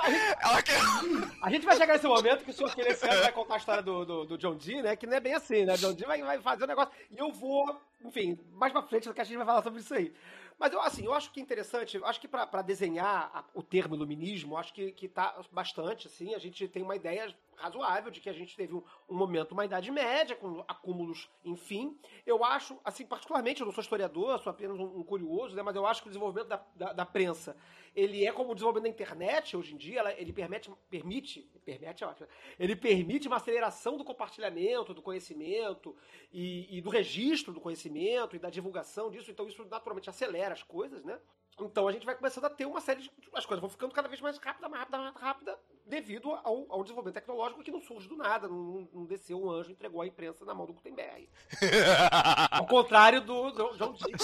a, 1.43 1.51
gente, 1.51 1.67
vai 1.67 1.77
chegar 1.77 1.93
nesse 1.93 2.07
momento 2.07 2.45
que 2.45 2.51
o 2.51 2.55
senhor 2.55 2.71
Feliciano 2.71 3.21
vai 3.21 3.33
contar 3.33 3.55
a 3.55 3.59
história 3.59 3.83
do, 3.83 4.07
do, 4.07 4.25
do, 4.25 4.39
John 4.39 4.57
Dee, 4.57 4.81
né? 4.81 4.97
Que 4.97 5.07
não 5.07 5.19
é 5.19 5.21
bem 5.21 5.35
assim, 5.35 5.67
né? 5.67 5.75
O 5.75 5.79
John 5.79 5.93
Dee 5.93 6.07
vai, 6.07 6.23
vai 6.23 6.41
fazer 6.41 6.65
um 6.65 6.69
negócio 6.69 6.95
e 7.11 7.19
eu 7.19 7.31
vou, 7.31 7.79
enfim, 8.03 8.39
mais 8.55 8.73
pra 8.73 8.83
frente 8.83 9.13
que 9.13 9.21
a 9.21 9.25
gente 9.25 9.37
vai 9.37 9.47
falar 9.47 9.63
sobre 9.63 9.81
isso 9.81 9.93
aí. 9.93 10.15
Mas 10.59 10.73
eu, 10.73 10.81
assim, 10.81 11.05
eu 11.05 11.13
acho 11.13 11.31
que 11.31 11.41
é 11.41 11.43
interessante, 11.43 12.01
acho 12.03 12.21
que 12.21 12.29
para 12.29 12.63
desenhar 12.63 13.31
a, 13.35 13.45
o 13.53 13.63
termo 13.63 13.95
iluminismo, 13.95 14.57
acho 14.57 14.73
que, 14.73 14.91
que 14.93 15.09
tá 15.09 15.39
bastante, 15.53 16.07
assim, 16.07 16.35
a 16.35 16.39
gente 16.39 16.67
tem 16.69 16.83
uma 16.83 16.97
ideia 16.97 17.37
razoável 17.57 18.11
de 18.11 18.21
que 18.21 18.29
a 18.29 18.33
gente 18.33 18.57
teve 18.57 18.75
um, 18.75 18.83
um, 19.09 19.15
momento, 19.15 19.53
uma 19.53 19.65
Idade 19.65 19.91
Média, 19.91 20.37
com 20.37 20.65
acúmulos, 20.69 21.29
enfim. 21.45 21.99
Eu 22.25 22.45
acho, 22.45 22.79
assim, 22.85 23.05
particularmente, 23.05 23.61
eu 23.61 23.67
não 23.67 23.73
sou 23.73 23.83
historiador, 23.83 24.39
sou 24.41 24.51
apenas 24.51 24.79
um, 24.79 24.99
um 24.99 25.03
curioso, 25.03 25.55
né, 25.55 25.63
mas 25.63 25.75
eu 25.75 25.87
acho 25.87 26.03
que 26.03 26.09
o 26.09 26.11
desenvolvimento 26.11 26.49
da, 26.49 26.65
da, 26.75 26.93
da, 26.93 27.07
prensa, 27.07 27.57
ele 27.95 28.25
é 28.25 28.33
como 28.33 28.53
o 28.53 28.55
desenvolvimento 28.55 28.85
da 28.85 29.05
internet 29.05 29.57
hoje 29.57 29.75
em 29.75 29.77
dia, 29.77 30.01
ela, 30.01 30.13
ele 30.13 30.33
permite, 30.33 30.71
permite, 30.89 31.43
permite 31.65 32.05
é 32.05 32.15
ele 32.59 32.77
permite 32.77 33.27
uma 33.27 33.37
aceleração 33.37 33.97
do 33.97 34.05
compartilhamento, 34.05 34.95
do 34.95 35.03
conhecimento 35.03 35.97
e, 36.33 36.79
e 36.79 36.81
do 36.81 36.91
registro 36.91 37.53
do 37.53 37.61
conhecimento 37.61 38.37
e 38.37 38.39
da 38.39 38.51
divulgação 38.51 39.11
disso, 39.11 39.31
então 39.31 39.47
isso 39.49 39.65
naturalmente 39.65 40.11
acelera 40.11 40.53
as 40.53 40.63
coisas, 40.63 41.05
né? 41.05 41.19
Então 41.61 41.89
a 41.89 41.93
gente 41.93 42.05
vai 42.05 42.15
começando 42.15 42.45
a 42.45 42.51
ter 42.51 42.67
uma 42.67 42.81
série 42.81 43.03
de. 43.03 43.11
As 43.33 43.47
coisas 43.47 43.61
vão 43.61 43.71
ficando 43.71 43.95
cada 43.95 44.09
vez 44.09 44.21
mais 44.21 44.37
rápida, 44.37 44.69
mais 44.69 44.81
rápida, 44.81 44.99
mais 44.99 45.17
rápida, 45.17 45.59
devido 45.87 46.31
ao, 46.31 46.67
ao 46.69 46.83
desenvolvimento 46.83 47.15
tecnológico 47.15 47.63
que 47.63 47.71
não 47.71 47.81
surge 47.81 48.09
do 48.09 48.17
nada. 48.17 48.49
Não, 48.49 48.89
não 48.93 49.05
desceu 49.05 49.41
um 49.41 49.51
anjo 49.51 49.71
e 49.71 49.73
entregou 49.73 50.03
a 50.03 50.07
imprensa 50.07 50.45
na 50.45 50.55
mão 50.55 50.67
do 50.67 50.73
Gutenberg. 50.73 51.29
ao 52.51 52.67
contrário 52.67 53.21
do, 53.21 53.51
do 53.53 53.77
John 53.77 53.93
Dee, 53.93 54.15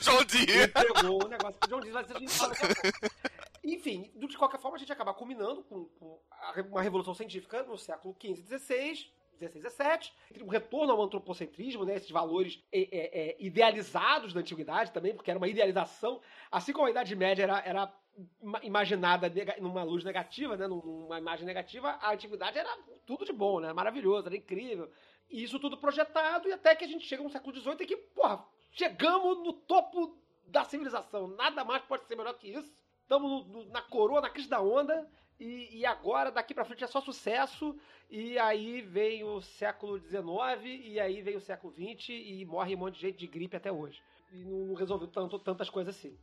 John 0.00 0.24
Dee. 0.24 0.62
entregou 0.64 1.24
o 1.24 1.28
negócio 1.28 1.58
pro 1.60 1.68
John 1.68 1.80
Dee, 1.80 1.92
mas 1.92 2.10
a 2.10 2.18
gente 2.18 2.32
fala 2.32 2.54
Enfim, 3.62 4.10
de 4.14 4.36
qualquer 4.36 4.58
forma, 4.58 4.76
a 4.76 4.80
gente 4.80 4.92
acaba 4.92 5.12
culminando 5.12 5.62
com, 5.64 5.84
com 5.84 6.18
uma 6.70 6.82
revolução 6.82 7.12
científica 7.14 7.62
no 7.64 7.76
século 7.76 8.16
XV 8.18 8.32
e 8.32 8.58
XVI 8.58 9.18
16 9.38 9.64
a 9.64 9.70
7, 9.70 10.12
o 10.42 10.48
retorno 10.48 10.92
ao 10.92 11.02
antropocentrismo, 11.02 11.84
né, 11.84 11.96
esses 11.96 12.10
valores 12.10 12.62
é, 12.72 12.80
é, 12.80 13.30
é, 13.30 13.36
idealizados 13.38 14.32
da 14.32 14.40
antiguidade 14.40 14.92
também, 14.92 15.14
porque 15.14 15.30
era 15.30 15.38
uma 15.38 15.48
idealização, 15.48 16.20
assim 16.50 16.72
como 16.72 16.86
a 16.86 16.90
Idade 16.90 17.14
Média 17.14 17.44
era, 17.44 17.58
era 17.60 17.94
imaginada 18.62 19.32
numa 19.60 19.82
luz 19.82 20.04
negativa, 20.04 20.56
né, 20.56 20.66
numa 20.66 21.18
imagem 21.18 21.46
negativa, 21.46 21.90
a 22.00 22.12
antiguidade 22.12 22.58
era 22.58 22.76
tudo 23.06 23.24
de 23.24 23.32
bom, 23.32 23.60
né, 23.60 23.72
maravilhoso, 23.72 24.26
era 24.26 24.36
incrível. 24.36 24.90
E 25.30 25.42
isso 25.42 25.58
tudo 25.58 25.76
projetado, 25.76 26.48
e 26.48 26.52
até 26.52 26.74
que 26.74 26.84
a 26.84 26.88
gente 26.88 27.06
chega 27.06 27.22
no 27.22 27.30
século 27.30 27.54
XVIII 27.54 27.76
e 27.80 27.86
que, 27.86 27.96
porra, 27.96 28.44
chegamos 28.72 29.38
no 29.38 29.52
topo 29.52 30.18
da 30.46 30.64
civilização. 30.64 31.28
Nada 31.28 31.64
mais 31.64 31.82
pode 31.82 32.06
ser 32.06 32.16
melhor 32.16 32.34
que 32.34 32.48
isso. 32.48 32.72
Estamos 33.02 33.46
na 33.70 33.82
coroa, 33.82 34.20
na 34.20 34.30
crise 34.30 34.48
da 34.48 34.60
onda, 34.60 35.08
e, 35.38 35.78
e, 35.78 35.86
agora, 35.86 36.30
daqui 36.30 36.52
para 36.52 36.64
frente, 36.64 36.82
é 36.82 36.86
só 36.86 37.00
sucesso. 37.00 37.78
E 38.10 38.38
aí 38.38 38.80
vem 38.80 39.22
o 39.22 39.40
século 39.40 39.98
XIX, 39.98 40.24
e 40.64 40.98
aí 40.98 41.22
vem 41.22 41.36
o 41.36 41.40
século 41.40 41.72
XX, 41.72 42.08
e 42.08 42.44
morre 42.44 42.74
um 42.74 42.78
monte 42.78 42.94
de 42.94 43.02
gente 43.02 43.18
de 43.18 43.26
gripe 43.26 43.56
até 43.56 43.70
hoje. 43.70 44.02
E 44.32 44.44
não 44.44 44.74
resolveu 44.74 45.06
tanto, 45.08 45.38
tantas 45.38 45.70
coisas 45.70 45.94
assim. 45.96 46.18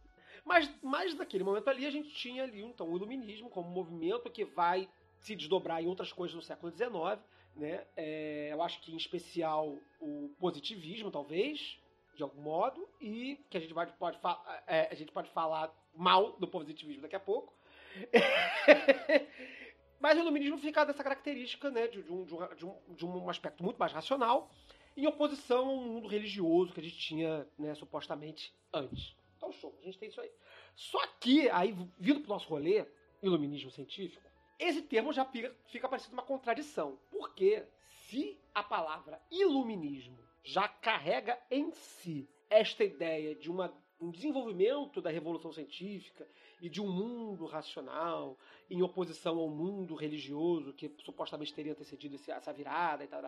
Mas, 0.45 0.71
mas 0.81 1.15
naquele 1.15 1.43
momento 1.43 1.67
ali, 1.69 1.87
a 1.87 1.91
gente 1.91 2.13
tinha 2.13 2.43
ali 2.43 2.61
então, 2.61 2.87
o 2.87 2.95
iluminismo 2.95 3.49
como 3.49 3.67
movimento 3.67 4.29
que 4.29 4.45
vai 4.45 4.87
se 5.17 5.35
desdobrar 5.35 5.81
em 5.81 5.87
outras 5.87 6.13
coisas 6.13 6.35
no 6.35 6.41
século 6.41 6.71
XIX. 6.71 7.19
Né? 7.55 7.83
É, 7.97 8.49
eu 8.51 8.61
acho 8.61 8.79
que, 8.81 8.93
em 8.93 8.95
especial, 8.95 9.75
o 9.99 10.29
positivismo, 10.39 11.09
talvez, 11.09 11.79
de 12.15 12.21
algum 12.21 12.41
modo, 12.41 12.87
e 13.01 13.43
que 13.49 13.57
a 13.57 13.59
gente, 13.59 13.73
vai, 13.73 13.87
pode, 13.87 14.19
é, 14.67 14.87
a 14.91 14.95
gente 14.95 15.11
pode 15.11 15.29
falar 15.31 15.73
mal 15.95 16.33
do 16.33 16.47
positivismo 16.47 17.01
daqui 17.01 17.15
a 17.15 17.19
pouco. 17.19 17.51
Mas 19.99 20.17
o 20.17 20.21
iluminismo 20.21 20.59
fica 20.59 20.85
dessa 20.85 21.03
característica 21.03 21.71
né, 21.71 21.87
de, 21.87 22.03
de, 22.03 22.11
um, 22.11 22.23
de, 22.23 22.65
um, 22.65 22.75
de 22.89 23.05
um 23.05 23.29
aspecto 23.29 23.63
muito 23.63 23.77
mais 23.77 23.91
racional, 23.91 24.51
em 24.95 25.07
oposição 25.07 25.67
ao 25.67 25.77
mundo 25.77 26.07
religioso 26.07 26.73
que 26.73 26.79
a 26.79 26.83
gente 26.83 26.99
tinha 26.99 27.47
né, 27.57 27.73
supostamente 27.73 28.53
antes. 28.71 29.15
Então, 29.45 29.51
show, 29.51 29.77
a 29.79 29.85
gente 29.85 29.99
tem 29.99 30.09
isso 30.09 30.19
aí. 30.19 30.31
Só 30.75 31.05
que, 31.19 31.49
aí, 31.49 31.75
vindo 31.99 32.21
pro 32.21 32.29
nosso 32.29 32.47
rolê, 32.49 32.85
iluminismo 33.21 33.69
científico, 33.69 34.27
esse 34.57 34.81
termo 34.81 35.13
já 35.13 35.23
fica, 35.25 35.55
fica 35.67 35.87
parecendo 35.87 36.13
uma 36.13 36.23
contradição. 36.23 36.97
Porque 37.11 37.63
se 38.07 38.39
a 38.53 38.63
palavra 38.63 39.21
iluminismo 39.29 40.17
já 40.43 40.67
carrega 40.67 41.39
em 41.51 41.71
si 41.71 42.27
esta 42.49 42.83
ideia 42.83 43.35
de 43.35 43.51
uma, 43.51 43.71
um 43.99 44.09
desenvolvimento 44.09 45.01
da 45.01 45.11
revolução 45.11 45.51
científica 45.51 46.27
e 46.61 46.69
de 46.69 46.81
um 46.81 46.91
mundo 46.91 47.45
racional 47.45 48.37
em 48.69 48.81
oposição 48.81 49.37
ao 49.37 49.49
mundo 49.49 49.95
religioso 49.95 50.73
que 50.73 50.91
supostamente 51.03 51.53
teria 51.53 51.73
antecedido 51.73 52.15
essa 52.27 52.53
virada 52.53 53.03
e 53.03 53.07
tal. 53.07 53.21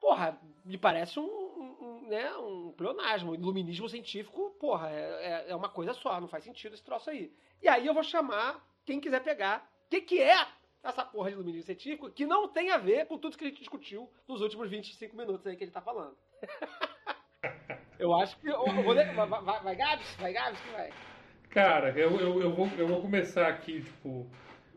Porra, 0.00 0.38
me 0.64 0.78
parece 0.78 1.18
um, 1.18 1.24
um, 1.24 2.06
né, 2.08 2.36
um 2.36 2.72
pleonasmo. 2.72 3.34
Iluminismo 3.34 3.88
científico, 3.88 4.50
porra, 4.60 4.90
é, 4.90 5.46
é, 5.46 5.50
é 5.50 5.56
uma 5.56 5.68
coisa 5.68 5.92
só, 5.94 6.20
não 6.20 6.28
faz 6.28 6.44
sentido 6.44 6.74
esse 6.74 6.84
troço 6.84 7.10
aí. 7.10 7.32
E 7.62 7.68
aí 7.68 7.86
eu 7.86 7.94
vou 7.94 8.02
chamar 8.02 8.64
quem 8.84 9.00
quiser 9.00 9.22
pegar. 9.22 9.68
O 9.86 9.88
que, 9.88 10.00
que 10.00 10.20
é 10.20 10.46
essa 10.82 11.04
porra 11.04 11.30
de 11.30 11.34
iluminismo 11.34 11.66
científico 11.66 12.10
que 12.10 12.26
não 12.26 12.48
tem 12.48 12.70
a 12.70 12.78
ver 12.78 13.06
com 13.06 13.18
tudo 13.18 13.36
que 13.36 13.44
a 13.44 13.48
gente 13.48 13.58
discutiu 13.58 14.10
nos 14.28 14.40
últimos 14.40 14.70
25 14.70 15.16
minutos 15.16 15.46
aí 15.46 15.56
que 15.56 15.64
ele 15.64 15.70
tá 15.70 15.80
falando. 15.80 16.16
Eu 17.98 18.14
acho 18.14 18.38
que. 18.38 18.50
vai, 18.50 19.62
vai, 19.62 19.76
Gabs? 19.76 20.16
Vai, 20.16 20.32
Gabs? 20.32 20.60
Que 20.60 20.70
vai. 20.70 21.15
Cara, 21.56 21.88
eu, 21.98 22.20
eu, 22.20 22.42
eu, 22.42 22.52
vou, 22.54 22.68
eu 22.76 22.86
vou 22.86 23.00
começar 23.00 23.48
aqui, 23.48 23.80
tipo, 23.80 24.26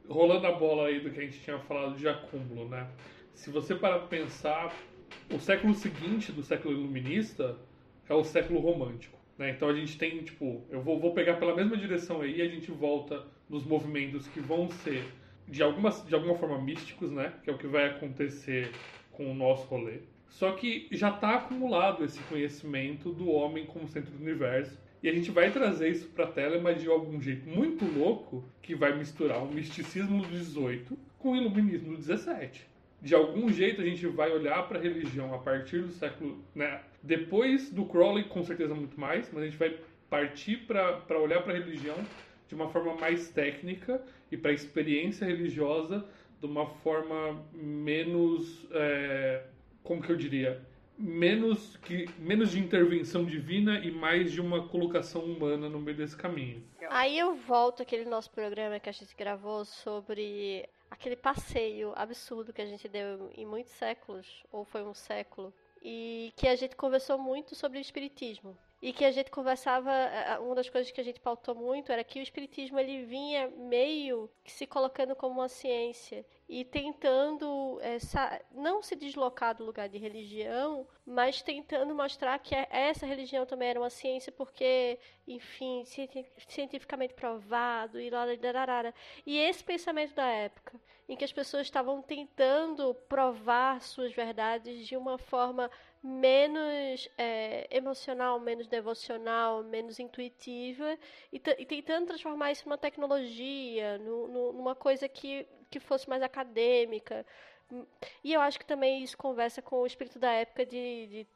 rolando 0.07 0.47
a 0.47 0.53
bola 0.53 0.87
aí 0.87 1.01
do 1.01 1.11
que 1.11 1.19
a 1.19 1.23
gente 1.23 1.37
tinha 1.41 1.59
falado 1.59 1.97
de 1.97 2.07
acúmulo, 2.07 2.69
né? 2.69 2.87
Se 3.33 3.49
você 3.49 3.75
parar 3.75 3.99
pra 3.99 4.07
pensar, 4.07 4.73
o 5.29 5.37
século 5.39 5.73
seguinte 5.73 6.31
do 6.31 6.41
século 6.41 6.73
iluminista 6.73 7.57
é 8.07 8.13
o 8.13 8.23
século 8.23 8.61
romântico, 8.61 9.19
né? 9.37 9.49
Então 9.49 9.67
a 9.67 9.73
gente 9.73 9.97
tem, 9.97 10.23
tipo, 10.23 10.63
eu 10.69 10.81
vou, 10.81 10.97
vou 10.97 11.13
pegar 11.13 11.33
pela 11.33 11.53
mesma 11.53 11.75
direção 11.75 12.21
aí 12.21 12.37
e 12.37 12.41
a 12.41 12.47
gente 12.47 12.71
volta 12.71 13.25
nos 13.49 13.65
movimentos 13.65 14.25
que 14.29 14.39
vão 14.39 14.69
ser, 14.69 15.03
de 15.49 15.61
alguma, 15.61 15.89
de 15.89 16.15
alguma 16.15 16.35
forma, 16.35 16.61
místicos, 16.61 17.11
né? 17.11 17.33
Que 17.43 17.49
é 17.49 17.53
o 17.53 17.57
que 17.57 17.67
vai 17.67 17.87
acontecer 17.87 18.71
com 19.11 19.29
o 19.29 19.35
nosso 19.35 19.67
rolê. 19.67 19.99
Só 20.29 20.53
que 20.53 20.87
já 20.91 21.09
está 21.09 21.35
acumulado 21.35 22.05
esse 22.05 22.23
conhecimento 22.23 23.11
do 23.11 23.29
homem 23.29 23.65
como 23.65 23.85
centro 23.85 24.13
do 24.13 24.23
universo. 24.23 24.79
E 25.01 25.09
a 25.09 25.13
gente 25.13 25.31
vai 25.31 25.49
trazer 25.51 25.89
isso 25.89 26.07
para 26.09 26.25
a 26.25 26.31
tela, 26.31 26.59
mas 26.59 26.81
de 26.81 26.89
algum 26.89 27.21
jeito 27.21 27.47
muito 27.47 27.85
louco, 27.85 28.43
que 28.61 28.75
vai 28.75 28.97
misturar 28.97 29.41
o 29.41 29.51
misticismo 29.51 30.21
do 30.21 30.27
18 30.27 30.97
com 31.17 31.31
o 31.31 31.35
iluminismo 31.35 31.91
do 31.91 31.97
17. 31.97 32.67
De 33.01 33.15
algum 33.15 33.49
jeito 33.49 33.81
a 33.81 33.85
gente 33.85 34.05
vai 34.07 34.31
olhar 34.31 34.67
para 34.67 34.77
a 34.77 34.81
religião 34.81 35.33
a 35.33 35.37
partir 35.37 35.81
do 35.81 35.91
século. 35.91 36.43
Né, 36.53 36.81
depois 37.01 37.69
do 37.69 37.85
Crowley, 37.85 38.25
com 38.25 38.43
certeza 38.43 38.75
muito 38.75 38.99
mais, 38.99 39.29
mas 39.31 39.43
a 39.43 39.45
gente 39.45 39.57
vai 39.57 39.77
partir 40.09 40.57
para 40.67 41.19
olhar 41.19 41.41
para 41.43 41.53
a 41.53 41.57
religião 41.57 41.95
de 42.47 42.55
uma 42.55 42.67
forma 42.69 42.95
mais 42.95 43.29
técnica 43.29 44.01
e 44.31 44.35
para 44.35 44.51
a 44.51 44.53
experiência 44.53 45.25
religiosa 45.25 46.05
de 46.39 46.45
uma 46.45 46.65
forma 46.65 47.41
menos. 47.53 48.67
é, 48.71 49.43
como 49.83 50.01
que 50.01 50.11
eu 50.11 50.15
diria? 50.17 50.61
Menos, 51.01 51.77
que, 51.77 52.07
menos 52.19 52.51
de 52.51 52.59
intervenção 52.59 53.23
divina 53.23 53.79
e 53.79 53.89
mais 53.89 54.33
de 54.33 54.41
uma 54.41 54.67
colocação 54.67 55.23
humana 55.23 55.69
no 55.69 55.79
meio 55.79 55.95
desse 55.95 56.17
caminho. 56.17 56.61
Aí 56.89 57.17
eu 57.17 57.35
volto 57.35 57.81
àquele 57.81 58.03
nosso 58.03 58.29
programa 58.29 58.81
que 58.81 58.89
a 58.89 58.91
gente 58.91 59.15
gravou 59.15 59.63
sobre 59.63 60.67
aquele 60.91 61.15
passeio 61.15 61.93
absurdo 61.95 62.51
que 62.51 62.61
a 62.61 62.65
gente 62.65 62.87
deu 62.89 63.31
em 63.33 63.45
muitos 63.45 63.71
séculos, 63.71 64.43
ou 64.51 64.65
foi 64.65 64.83
um 64.83 64.93
século, 64.93 65.53
e 65.81 66.33
que 66.35 66.47
a 66.47 66.55
gente 66.55 66.75
conversou 66.75 67.17
muito 67.17 67.55
sobre 67.55 67.77
o 67.77 67.81
espiritismo. 67.81 68.57
E 68.81 68.93
que 68.93 69.03
a 69.03 69.11
gente 69.11 69.29
conversava, 69.29 69.91
eh, 69.91 70.39
uma 70.39 70.55
das 70.55 70.69
coisas 70.69 70.91
que 70.91 71.01
a 71.01 71.03
gente 71.03 71.19
pautou 71.19 71.53
muito 71.53 71.91
era 71.91 72.03
que 72.03 72.19
o 72.19 72.23
espiritismo 72.23 72.79
ele 72.79 73.05
vinha 73.05 73.49
meio 73.49 74.29
que 74.43 74.51
se 74.51 74.65
colocando 74.65 75.15
como 75.15 75.39
uma 75.39 75.49
ciência 75.49 76.25
e 76.49 76.65
tentando 76.65 77.79
eh, 77.81 77.99
não 78.51 78.81
se 78.81 78.95
deslocar 78.95 79.55
do 79.55 79.63
lugar 79.63 79.87
de 79.87 79.99
religião, 79.99 80.87
mas 81.05 81.43
tentando 81.43 81.93
mostrar 81.93 82.39
que 82.39 82.55
é- 82.55 82.67
essa 82.71 83.05
religião 83.05 83.45
também 83.45 83.69
era 83.69 83.79
uma 83.79 83.89
ciência 83.91 84.31
porque, 84.31 84.97
enfim, 85.27 85.83
cienti- 85.85 86.25
cientificamente 86.47 87.13
provado 87.13 87.99
e 87.99 88.09
lá. 88.09 88.25
E 89.25 89.37
esse 89.37 89.63
pensamento 89.63 90.15
da 90.15 90.25
época, 90.27 90.79
em 91.07 91.15
que 91.15 91.23
as 91.23 91.31
pessoas 91.31 91.67
estavam 91.67 92.01
tentando 92.01 92.93
provar 93.07 93.81
suas 93.81 94.11
verdades 94.11 94.87
de 94.87 94.97
uma 94.97 95.17
forma 95.19 95.69
menos 96.01 97.09
eh, 97.17 97.67
emocional, 97.71 98.39
menos 98.39 98.67
devocional, 98.67 99.63
menos 99.63 99.99
intuitiva 99.99 100.97
e, 101.31 101.41
e 101.59 101.65
tentando 101.65 102.07
transformar 102.07 102.51
isso 102.51 102.65
numa 102.67 102.77
tecnologia, 102.77 103.97
nu- 103.99 104.27
nu- 104.27 104.53
numa 104.53 104.75
coisa 104.75 105.09
que, 105.09 105.45
que 105.69 105.79
fosse 105.79 106.09
mais 106.09 106.21
acadêmica. 106.21 107.25
E 108.23 108.33
eu 108.33 108.41
acho 108.41 108.59
que 108.59 108.65
também 108.65 109.03
isso 109.03 109.17
conversa 109.17 109.61
com 109.61 109.77
o 109.81 109.85
espírito 109.85 110.19
da 110.19 110.31
época 110.31 110.65
de, 110.65 111.07
de- 111.07 111.27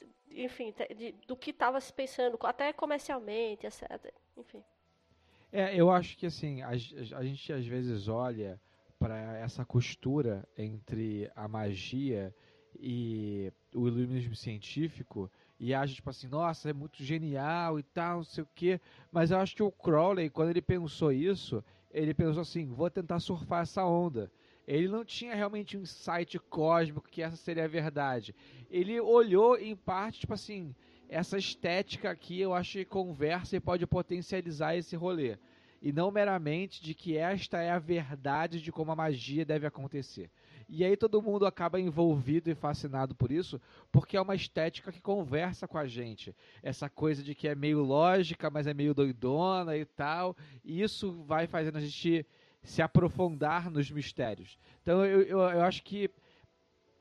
enfim, 0.45 0.73
de- 0.95 1.11
do 1.27 1.35
que 1.35 1.51
estava 1.51 1.79
se 1.79 1.93
pensando, 1.93 2.37
até 2.43 2.73
comercialmente, 2.73 3.67
etc. 3.67 4.13
Enfim. 4.37 4.63
É, 5.51 5.75
eu 5.75 5.91
acho 5.91 6.17
que 6.17 6.25
assim, 6.25 6.61
a, 6.61 6.69
a 6.69 7.23
gente 7.23 7.53
às 7.53 7.65
vezes 7.65 8.07
olha 8.07 8.59
para 8.97 9.37
essa 9.37 9.63
costura 9.65 10.47
entre 10.57 11.29
a 11.35 11.47
magia 11.47 12.33
e 12.79 13.51
o 13.73 13.87
iluminismo 13.87 14.35
científico 14.35 15.29
e 15.59 15.73
acha 15.73 15.93
tipo 15.93 16.09
assim, 16.09 16.27
nossa, 16.27 16.69
é 16.69 16.73
muito 16.73 17.03
genial 17.03 17.79
e 17.79 17.83
tal, 17.83 18.17
não 18.17 18.23
sei 18.23 18.43
o 18.43 18.47
quê. 18.55 18.81
Mas 19.11 19.29
eu 19.31 19.37
acho 19.37 19.55
que 19.55 19.63
o 19.63 19.71
Crowley, 19.71 20.29
quando 20.29 20.49
ele 20.49 20.61
pensou 20.61 21.11
isso, 21.11 21.63
ele 21.93 22.13
pensou 22.13 22.41
assim, 22.41 22.65
vou 22.67 22.89
tentar 22.89 23.19
surfar 23.19 23.61
essa 23.61 23.85
onda. 23.85 24.31
Ele 24.67 24.87
não 24.87 25.05
tinha 25.05 25.35
realmente 25.35 25.77
um 25.77 25.81
insight 25.81 26.39
cósmico 26.39 27.07
que 27.09 27.21
essa 27.21 27.35
seria 27.35 27.65
a 27.65 27.67
verdade. 27.67 28.33
Ele 28.71 28.99
olhou 28.99 29.57
em 29.57 29.75
parte, 29.75 30.21
tipo 30.21 30.33
assim, 30.33 30.73
essa 31.07 31.37
estética 31.37 32.09
aqui 32.09 32.39
eu 32.39 32.53
acho 32.53 32.79
que 32.79 32.85
conversa 32.85 33.55
e 33.55 33.59
pode 33.59 33.85
potencializar 33.85 34.75
esse 34.75 34.95
rolê. 34.95 35.37
E 35.81 35.91
não 35.91 36.09
meramente 36.09 36.81
de 36.81 36.93
que 36.93 37.17
esta 37.17 37.61
é 37.61 37.69
a 37.69 37.77
verdade 37.77 38.61
de 38.61 38.71
como 38.71 38.91
a 38.91 38.95
magia 38.95 39.45
deve 39.45 39.67
acontecer. 39.67 40.31
E 40.75 40.83
aí 40.83 40.97
todo 40.97 41.21
mundo 41.21 41.45
acaba 41.45 41.79
envolvido 41.79 42.49
e 42.49 42.55
fascinado 42.55 43.13
por 43.13 43.31
isso, 43.31 43.61
porque 43.91 44.17
é 44.17 44.21
uma 44.21 44.33
estética 44.33 44.91
que 44.91 44.99
conversa 44.99 45.67
com 45.67 45.77
a 45.77 45.85
gente. 45.85 46.35
Essa 46.63 46.89
coisa 46.89 47.21
de 47.21 47.35
que 47.35 47.47
é 47.47 47.53
meio 47.53 47.83
lógica, 47.83 48.49
mas 48.49 48.65
é 48.65 48.73
meio 48.73 48.91
doidona 48.91 49.77
e 49.77 49.85
tal. 49.85 50.35
E 50.65 50.81
isso 50.81 51.11
vai 51.27 51.45
fazendo 51.45 51.77
a 51.77 51.79
gente 51.79 52.25
se 52.63 52.81
aprofundar 52.81 53.69
nos 53.69 53.91
mistérios. 53.91 54.57
Então 54.81 55.05
eu, 55.05 55.21
eu, 55.21 55.39
eu 55.41 55.61
acho 55.61 55.83
que, 55.83 56.09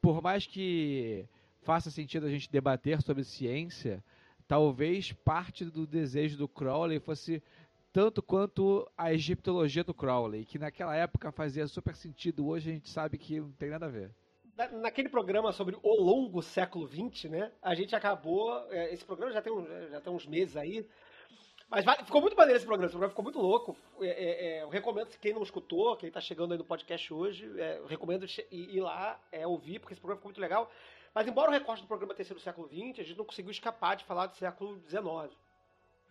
por 0.02 0.20
mais 0.20 0.46
que 0.46 1.24
faça 1.62 1.90
sentido 1.90 2.26
a 2.26 2.30
gente 2.30 2.52
debater 2.52 3.00
sobre 3.00 3.24
ciência, 3.24 4.04
talvez 4.46 5.14
parte 5.14 5.64
do 5.64 5.86
desejo 5.86 6.36
do 6.36 6.46
Crowley 6.46 7.00
fosse 7.00 7.42
tanto 7.92 8.22
quanto 8.22 8.88
a 8.96 9.12
egiptologia 9.12 9.84
do 9.84 9.92
Crowley, 9.94 10.44
que 10.44 10.58
naquela 10.58 10.96
época 10.96 11.30
fazia 11.30 11.66
super 11.66 11.94
sentido, 11.94 12.46
hoje 12.46 12.70
a 12.70 12.72
gente 12.74 12.88
sabe 12.88 13.18
que 13.18 13.40
não 13.40 13.52
tem 13.52 13.70
nada 13.70 13.86
a 13.86 13.90
ver. 13.90 14.10
Na- 14.56 14.68
Naquele 14.68 15.08
programa 15.08 15.52
sobre 15.52 15.76
o 15.82 16.00
longo 16.02 16.42
século 16.42 16.86
XX, 16.88 17.30
né? 17.30 17.52
A 17.62 17.74
gente 17.74 17.94
acabou. 17.94 18.56
é, 18.70 18.92
Esse 18.92 19.04
programa 19.04 19.32
já 19.32 19.42
tem, 19.42 19.52
um- 19.52 19.66
já 19.90 20.00
tem 20.00 20.12
uns 20.12 20.26
meses 20.26 20.56
aí. 20.56 20.86
Mas 21.68 21.86
ficou 22.04 22.20
muito 22.20 22.36
maneiro 22.36 22.58
esse 22.58 22.66
programa. 22.66 22.86
Esse 22.86 22.92
programa 22.92 23.10
ficou 23.10 23.22
muito 23.24 23.38
louco. 23.38 23.74
É, 24.00 24.06
é, 24.06 24.58
é, 24.58 24.62
eu 24.62 24.68
recomendo, 24.68 25.08
quem 25.18 25.32
não 25.32 25.42
escutou, 25.42 25.96
quem 25.96 26.10
tá 26.10 26.20
chegando 26.20 26.52
aí 26.52 26.58
no 26.58 26.64
podcast 26.66 27.12
hoje, 27.14 27.50
é, 27.58 27.78
eu 27.78 27.86
recomendo 27.86 28.26
ir 28.50 28.80
lá 28.80 29.18
é, 29.32 29.46
ouvir, 29.46 29.78
porque 29.78 29.94
esse 29.94 30.00
programa 30.00 30.18
ficou 30.18 30.28
muito 30.30 30.40
legal. 30.40 30.70
Mas 31.14 31.26
embora 31.26 31.50
o 31.50 31.52
recorte 31.52 31.82
do 31.82 31.88
programa 31.88 32.14
tenha 32.14 32.26
sido 32.26 32.36
do 32.36 32.42
século 32.42 32.68
XX, 32.68 33.00
a 33.00 33.02
gente 33.04 33.16
não 33.16 33.24
conseguiu 33.24 33.50
escapar 33.50 33.96
de 33.96 34.04
falar 34.04 34.26
do 34.26 34.36
século 34.36 34.78
XIX. 34.86 35.34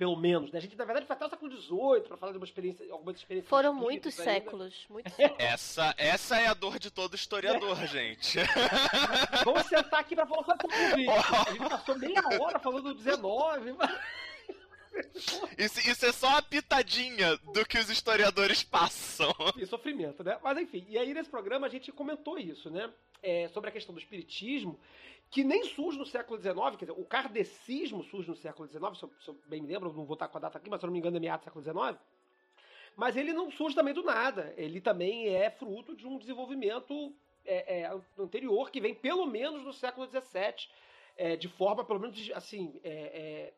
Pelo 0.01 0.15
menos. 0.15 0.51
Né? 0.51 0.57
A 0.57 0.61
gente, 0.63 0.75
na 0.75 0.83
verdade, 0.83 1.05
foi 1.05 1.15
até 1.15 1.27
o 1.27 1.29
século 1.29 1.51
XVIII 1.51 2.01
para 2.07 2.17
falar 2.17 2.31
de 2.31 2.39
uma 2.39 2.43
experiência, 2.43 2.91
algumas 2.91 3.17
experiências. 3.17 3.47
Foram 3.47 3.71
muitos 3.71 4.15
séculos, 4.15 4.87
muitos 4.89 5.13
séculos. 5.13 5.37
Essa, 5.45 5.93
essa 5.95 6.39
é 6.39 6.47
a 6.47 6.55
dor 6.55 6.79
de 6.79 6.89
todo 6.89 7.13
historiador, 7.13 7.77
gente. 7.85 8.39
Vamos 9.45 9.67
sentar 9.67 9.99
aqui 9.99 10.15
pra 10.15 10.25
falar 10.25 10.43
sobre 10.43 10.65
o 10.65 10.71
século 10.71 11.05
XX. 11.05 11.47
A 11.47 11.51
gente 11.51 11.69
passou 11.69 11.99
meia 11.99 12.23
hora 12.41 12.57
falando 12.57 12.95
do 12.95 12.99
XIX. 12.99 13.21
Isso, 15.55 15.79
isso 15.87 16.05
é 16.05 16.11
só 16.11 16.27
uma 16.27 16.41
pitadinha 16.41 17.37
do 17.53 17.65
que 17.65 17.77
os 17.77 17.89
historiadores 17.89 18.61
passam. 18.61 19.33
Enfim, 19.55 19.65
sofrimento, 19.65 20.21
né? 20.21 20.37
Mas 20.43 20.57
enfim, 20.57 20.85
e 20.89 20.97
aí 20.97 21.13
nesse 21.13 21.29
programa 21.29 21.67
a 21.67 21.69
gente 21.69 21.93
comentou 21.93 22.37
isso, 22.37 22.69
né? 22.69 22.91
É, 23.23 23.47
sobre 23.49 23.69
a 23.69 23.71
questão 23.71 23.95
do 23.95 24.01
espiritismo, 24.01 24.77
que 25.31 25.45
nem 25.45 25.63
surge 25.63 25.97
no 25.97 26.05
século 26.05 26.37
XIX, 26.37 26.55
quer 26.77 26.85
dizer, 26.85 26.99
o 26.99 27.05
kardecismo 27.05 28.03
surge 28.03 28.29
no 28.29 28.35
século 28.35 28.67
XIX, 28.67 28.97
se 28.97 29.03
eu, 29.03 29.11
se 29.21 29.27
eu 29.29 29.39
bem 29.47 29.61
me 29.61 29.67
lembro, 29.67 29.93
não 29.93 30.05
vou 30.05 30.15
estar 30.15 30.27
com 30.27 30.37
a 30.37 30.41
data 30.41 30.57
aqui, 30.57 30.69
mas 30.69 30.81
se 30.81 30.85
eu 30.85 30.87
não 30.87 30.91
me 30.91 30.99
engano 30.99 31.15
é 31.15 31.19
meados 31.21 31.45
do 31.45 31.45
século 31.45 31.63
XIX. 31.63 31.97
Mas 32.97 33.15
ele 33.15 33.31
não 33.31 33.49
surge 33.49 33.73
também 33.73 33.93
do 33.93 34.03
nada, 34.03 34.53
ele 34.57 34.81
também 34.81 35.29
é 35.29 35.49
fruto 35.49 35.95
de 35.95 36.05
um 36.05 36.17
desenvolvimento 36.17 37.15
é, 37.45 37.79
é, 37.79 38.01
anterior, 38.19 38.69
que 38.69 38.81
vem 38.81 38.93
pelo 38.93 39.25
menos 39.25 39.63
no 39.63 39.71
século 39.71 40.05
XVII, 40.05 40.67
é, 41.15 41.37
de 41.37 41.47
forma, 41.47 41.85
pelo 41.85 42.01
menos, 42.01 42.29
assim, 42.33 42.77
é, 42.83 42.91
é, 42.91 43.53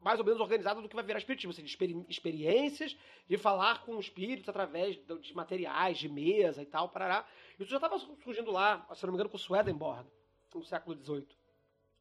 mais 0.00 0.20
ou 0.20 0.24
menos 0.24 0.40
organizada 0.40 0.80
do 0.80 0.88
que 0.88 0.94
vai 0.94 1.04
virar 1.04 1.18
espiritismo, 1.18 1.50
assim, 1.50 1.62
de 1.62 1.70
experi- 1.70 2.06
experiências, 2.08 2.96
de 3.28 3.36
falar 3.36 3.84
com 3.84 3.98
espíritos 3.98 4.48
através 4.48 4.96
de 4.96 5.34
materiais, 5.34 5.98
de 5.98 6.08
mesa 6.08 6.62
e 6.62 6.66
tal, 6.66 6.88
parará. 6.88 7.26
Isso 7.58 7.68
já 7.68 7.78
estava 7.78 7.98
surgindo 7.98 8.52
lá, 8.52 8.86
se 8.94 9.04
não 9.04 9.12
me 9.12 9.16
engano, 9.16 9.28
com 9.28 9.36
Swedenborg, 9.36 10.08
no 10.58 10.64
século 10.64 10.96
XVIII. 10.96 11.36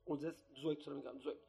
Ou 0.05 0.17
XVIII, 0.17 0.81
se 0.81 0.87
não 0.89 0.95
me 0.95 1.01
engano, 1.01 1.19
XVIII. 1.19 1.39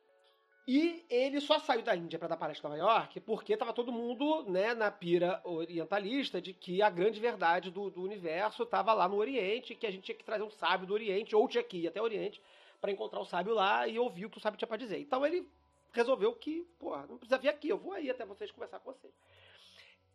E 0.67 1.05
ele 1.11 1.41
só 1.41 1.59
saiu 1.59 1.83
da 1.83 1.97
Índia 1.97 2.19
para 2.19 2.29
dar 2.29 2.37
palestra 2.37 2.69
em 2.69 2.79
Nova 2.79 2.93
York 2.93 3.21
porque 3.21 3.55
estava 3.55 3.73
todo 3.73 3.91
mundo 3.91 4.45
né, 4.45 4.75
na 4.75 4.91
pira 4.91 5.41
orientalista 5.43 6.41
de 6.41 6.53
que 6.53 6.81
a 6.81 6.89
grande 6.89 7.19
verdade 7.19 7.71
do, 7.71 7.91
do 7.91 8.03
universo 8.03 8.63
estava 8.63 8.93
lá 8.93 9.09
no 9.09 9.17
Oriente, 9.17 9.75
que 9.75 9.87
a 9.87 9.91
gente 9.91 10.05
tinha 10.05 10.17
que 10.17 10.25
trazer 10.25 10.45
um 10.45 10.51
sábio 10.51 10.87
do 10.87 10.95
Oriente, 10.95 11.35
ou 11.35 11.49
tinha 11.49 11.65
que 11.65 11.79
ir 11.79 11.89
até 11.89 12.01
o 12.01 12.05
Oriente 12.05 12.41
para 12.81 12.93
encontrar 12.93 13.21
o 13.21 13.25
sábio 13.25 13.55
lá 13.55 13.89
e 13.89 13.99
ouvir 13.99 14.27
o 14.27 14.31
que 14.31 14.39
o 14.39 14.41
sábio 14.41 14.59
tinha 14.59 14.69
para 14.69 14.77
dizer. 14.77 15.01
Então 15.01 15.27
ele 15.27 15.49
resolveu 15.93 16.33
que, 16.35 16.63
porra, 16.79 17.07
não 17.09 17.19
precisa 17.19 17.39
vir 17.39 17.49
aqui, 17.49 17.69
eu 17.69 17.79
vou 17.79 17.93
aí 17.93 18.09
até 18.09 18.25
vocês 18.25 18.51
conversar 18.51 18.79
com 18.79 18.93
vocês. 18.93 19.13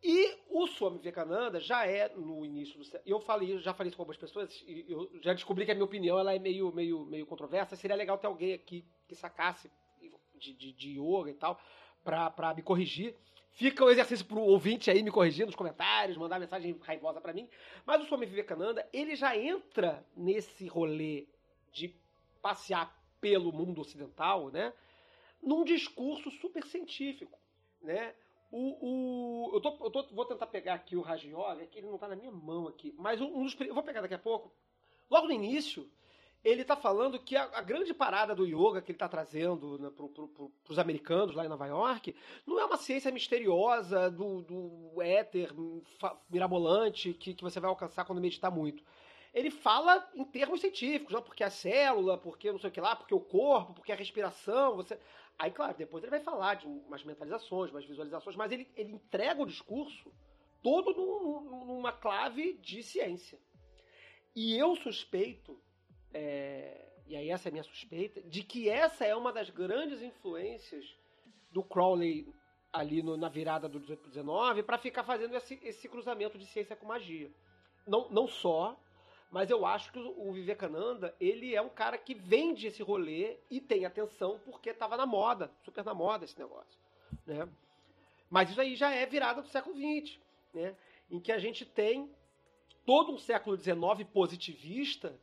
E 0.08 0.38
o 0.50 0.68
Swami 0.68 1.00
Vivekananda 1.00 1.60
já 1.60 1.88
é 1.88 2.10
no 2.10 2.46
início 2.46 2.78
do 2.78 3.00
eu 3.04 3.20
falei, 3.20 3.58
já 3.58 3.74
falei 3.74 3.90
isso 3.90 3.98
com 3.98 4.04
algumas 4.04 4.20
pessoas, 4.20 4.64
e 4.68 4.86
eu 4.88 5.10
já 5.20 5.34
descobri 5.34 5.66
que 5.66 5.72
a 5.72 5.74
minha 5.74 5.84
opinião 5.84 6.20
ela 6.20 6.36
é 6.36 6.38
meio, 6.38 6.72
meio, 6.72 7.04
meio 7.08 7.26
controversa. 7.26 7.76
Seria 7.76 7.96
legal 7.96 8.16
ter 8.20 8.28
alguém 8.28 8.54
aqui 8.54 8.86
que 9.08 9.16
sacasse 9.16 9.72
de, 10.36 10.54
de, 10.54 10.72
de 10.74 11.00
yoga 11.00 11.32
e 11.32 11.34
tal, 11.34 11.60
pra 12.04 12.54
me 12.56 12.62
corrigir. 12.62 13.16
Fica 13.50 13.84
o 13.84 13.90
exercício 13.90 14.28
pro 14.28 14.42
ouvinte 14.42 14.92
aí 14.92 15.02
me 15.02 15.10
corrigir 15.10 15.48
nos 15.48 15.56
comentários, 15.56 16.18
mandar 16.18 16.40
mensagem 16.40 16.78
raivosa 16.84 17.20
para 17.20 17.34
mim. 17.34 17.50
Mas 17.84 18.04
o 18.04 18.06
Swami 18.06 18.28
Vivekananda, 18.28 18.88
ele 18.94 19.16
já 19.16 19.36
entra 19.36 20.06
nesse 20.16 20.68
rolê 20.68 21.26
de 21.72 21.96
passear 22.44 22.96
pelo 23.20 23.52
mundo 23.52 23.82
ocidental, 23.82 24.52
né? 24.52 24.72
num 25.42 25.64
discurso 25.64 26.32
super 26.32 26.66
científico, 26.66 27.38
né? 27.82 28.14
O, 28.58 29.50
o, 29.50 29.52
eu, 29.54 29.60
tô, 29.60 29.78
eu 29.84 29.92
tô, 29.92 30.04
vou 30.14 30.24
tentar 30.24 30.48
pegar 30.48 30.76
aqui 30.76 30.96
o 30.96 31.02
Raj 31.02 31.26
Yoga, 31.26 31.68
que 31.70 31.78
ele 31.78 31.88
não 31.88 31.96
está 31.96 32.08
na 32.08 32.16
minha 32.16 32.32
mão 32.32 32.70
aqui, 32.70 32.96
mas 32.98 33.20
um, 33.20 33.26
um 33.26 33.44
dos, 33.44 33.54
eu 33.60 33.74
vou 33.74 33.84
pegar 33.84 34.00
daqui 34.00 34.14
a 34.14 34.18
pouco. 34.18 34.50
Logo 35.10 35.28
no 35.28 35.34
início, 35.34 35.92
ele 36.42 36.62
está 36.62 36.74
falando 36.74 37.20
que 37.20 37.36
a, 37.36 37.44
a, 37.54 37.62
grande 37.62 37.94
parada 37.94 38.34
do 38.34 38.46
yoga 38.46 38.82
que 38.82 38.94
ele 38.94 38.96
está 38.96 39.10
trazendo 39.10 39.78
né, 39.78 39.90
para 39.90 40.08
pro, 40.08 40.54
os 40.70 40.80
americanos 40.80 41.36
lá 41.36 41.44
em 41.44 41.50
Nova 41.50 41.68
York 41.68 42.16
não 42.48 42.58
é 42.58 42.64
uma 42.64 42.78
ciência 42.78 43.12
misteriosa 43.12 44.10
do, 44.10 44.42
do 44.42 45.02
éter 45.02 45.52
mirabolante 46.30 47.14
que, 47.14 47.34
que 47.34 47.44
você 47.44 47.60
vai 47.60 47.70
alcançar 47.70 48.06
quando 48.06 48.22
meditar 48.22 48.50
muito 48.50 48.82
ele 49.36 49.52
fala 49.52 50.10
em 50.16 50.24
termos 50.24 50.62
científicos, 50.62 51.14
não? 51.14 51.22
porque 51.22 51.44
a 51.44 51.50
célula, 51.50 52.18
porque 52.18 52.50
não 52.50 52.58
sei 52.58 52.70
o 52.70 52.72
que 52.72 52.80
lá, 52.80 52.96
porque 52.96 53.14
o 53.14 53.20
corpo, 53.20 53.74
porque 53.74 53.92
a 53.92 53.96
respiração, 53.96 54.78
você. 54.78 54.98
Aí, 55.38 55.52
claro, 55.52 55.78
depois 55.78 56.04
ele 56.04 56.12
vai 56.12 56.22
falar 56.22 56.56
de 56.56 56.68
umas 56.68 57.04
mentalizações, 57.04 57.72
umas 57.72 57.86
visualizações, 57.86 58.36
mas 58.36 58.52
ele, 58.52 58.72
ele 58.76 58.94
entrega 58.94 59.42
o 59.42 59.46
discurso 59.46 60.12
todo 60.64 60.94
num, 60.94 61.66
numa 61.66 61.92
clave 61.92 62.54
de 62.54 62.82
ciência. 62.82 63.38
E 64.36 64.58
eu 64.58 64.76
suspeito, 64.76 65.62
é, 66.14 66.90
e 67.06 67.16
aí 67.16 67.30
essa 67.30 67.48
é 67.48 67.50
a 67.50 67.52
minha 67.52 67.64
suspeita, 67.64 68.22
de 68.22 68.44
que 68.44 68.70
essa 68.70 69.06
é 69.06 69.16
uma 69.16 69.32
das 69.32 69.50
grandes 69.50 70.02
influências 70.02 70.86
do 71.52 71.64
Crowley 71.64 72.34
ali 72.72 73.02
no, 73.02 73.16
na 73.16 73.30
virada 73.30 73.70
do 73.70 73.80
18 73.80 74.00
para 74.00 74.10
19 74.10 74.64
para 74.64 74.78
ficar 74.78 75.04
fazendo 75.04 75.36
esse, 75.36 75.60
esse 75.64 75.88
cruzamento 75.88 76.38
de 76.38 76.46
ciência 76.46 76.76
com 76.76 76.86
magia. 76.86 77.32
Não, 77.88 78.10
não 78.10 78.28
só, 78.28 78.78
mas 79.36 79.50
eu 79.50 79.66
acho 79.66 79.92
que 79.92 80.00
o 80.00 80.32
Vivekananda, 80.32 81.14
ele 81.20 81.54
é 81.54 81.62
um 81.62 81.68
cara 81.68 81.98
que 81.98 82.14
vende 82.16 82.68
esse 82.68 82.82
rolê 82.82 83.36
e 83.52 83.60
tem 83.60 83.84
atenção 83.84 84.40
porque 84.46 84.70
estava 84.70 84.96
na 84.96 85.06
moda, 85.06 85.52
super 85.62 85.84
na 85.84 85.94
moda 85.94 86.24
esse 86.24 86.40
negócio, 86.40 86.80
né? 87.28 87.46
Mas 88.30 88.50
isso 88.50 88.62
aí 88.62 88.78
já 88.78 88.92
é 88.92 89.06
virada 89.06 89.42
do 89.42 89.50
século 89.50 89.76
XX, 89.76 90.18
né? 90.54 90.74
Em 91.12 91.20
que 91.20 91.34
a 91.34 91.38
gente 91.38 91.66
tem 91.66 92.10
todo 92.86 93.12
um 93.12 93.18
século 93.18 93.58
XIX 93.58 94.10
positivista 94.14 95.20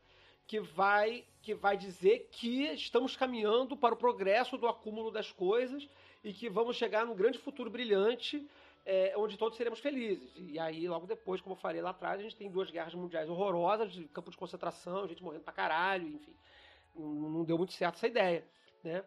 que 0.46 0.61
vai 0.61 1.25
que 1.40 1.55
vai 1.55 1.79
dizer 1.79 2.29
que 2.31 2.64
estamos 2.64 3.16
caminhando 3.16 3.79
para 3.79 3.94
o 3.94 3.96
progresso 3.96 4.59
do 4.59 4.68
acúmulo 4.68 5.11
das 5.11 5.33
coisas 5.33 5.88
e 6.22 6.35
que 6.35 6.51
vamos 6.51 6.77
chegar 6.77 7.07
num 7.07 7.16
grande 7.16 7.38
futuro 7.38 7.70
brilhante 7.70 8.46
é, 8.85 9.14
onde 9.16 9.37
todos 9.37 9.57
seremos 9.57 9.79
felizes. 9.79 10.33
E 10.37 10.59
aí, 10.59 10.88
logo 10.88 11.07
depois, 11.07 11.40
como 11.40 11.55
eu 11.55 11.59
falei 11.61 11.81
lá 11.81 11.90
atrás, 11.90 12.18
a 12.18 12.23
gente 12.23 12.37
tem 12.37 12.51
duas 12.51 12.71
guerras 12.71 12.95
mundiais 12.95 13.29
horrorosas, 13.29 13.92
de 13.92 14.05
campo 14.09 14.31
de 14.31 14.37
concentração, 14.37 15.07
gente 15.09 15.23
morrendo 15.23 15.45
pra 15.45 15.53
caralho, 15.53 16.09
enfim. 16.09 16.35
Não 16.95 17.45
deu 17.45 17.57
muito 17.57 17.73
certo 17.73 17.97
essa 17.97 18.07
ideia, 18.07 18.47
né? 18.83 19.05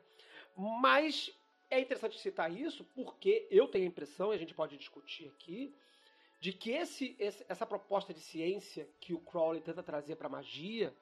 Mas 0.55 1.31
é 1.69 1.79
interessante 1.79 2.19
citar 2.19 2.51
isso 2.51 2.83
porque 2.95 3.47
eu 3.51 3.67
tenho 3.67 3.85
a 3.85 3.87
impressão, 3.87 4.31
e 4.31 4.35
a 4.35 4.39
gente 4.39 4.53
pode 4.53 4.77
discutir 4.77 5.27
aqui, 5.27 5.75
de 6.39 6.53
que 6.53 6.71
esse, 6.71 7.15
essa 7.19 7.65
proposta 7.65 8.13
de 8.13 8.19
ciência 8.19 8.87
que 8.99 9.13
o 9.13 9.19
Crowley 9.19 9.61
tenta 9.61 9.83
trazer 9.83 10.15
para 10.15 10.29
magia, 10.29 10.93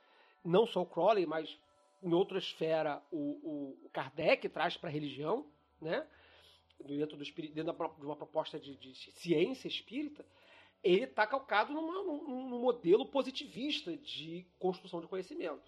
não 0.44 0.66
só 0.66 0.82
o 0.82 0.86
Crowley, 0.86 1.26
mas 1.26 1.60
em 2.02 2.14
outra 2.14 2.38
esfera 2.38 3.02
o, 3.12 3.78
o 3.84 3.90
Kardec 3.92 4.48
traz 4.50 4.76
para 4.78 4.90
a 4.90 4.92
religião, 4.92 5.46
né? 5.82 6.06
Dentro, 6.80 7.18
do, 7.18 7.24
dentro 7.24 7.74
de 8.00 8.06
uma 8.06 8.16
proposta 8.16 8.60
de, 8.60 8.76
de 8.76 8.96
ciência 9.14 9.68
espírita, 9.68 10.26
ele 10.84 11.06
está 11.06 11.26
calcado 11.26 11.74
numa, 11.74 12.04
num, 12.04 12.50
num, 12.50 12.60
modelo 12.60 13.06
positivista 13.06 13.96
de 13.96 14.46
construção 14.60 15.00
de 15.00 15.08
conhecimento. 15.08 15.64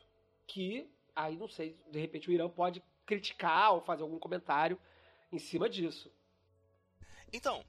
Que, 0.46 0.90
aí 1.16 1.38
não 1.38 1.48
sei, 1.48 1.80
de 1.90 2.00
repente 2.00 2.30
o 2.30 2.34
Irã 2.34 2.50
pode 2.50 2.84
criticar 3.06 3.74
ou 3.74 3.82
fazer 3.82 4.04
algum 4.04 4.20
comentário 4.20 4.78
em 5.32 5.40
cima 5.40 5.70
disso. 5.70 6.12
Então, 7.32 7.64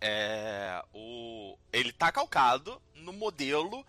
é, 0.00 0.82
o, 0.92 1.56
ele 1.72 1.90
está 1.90 2.10
calcado 2.10 2.82
no 2.94 3.12
modelo 3.12 3.86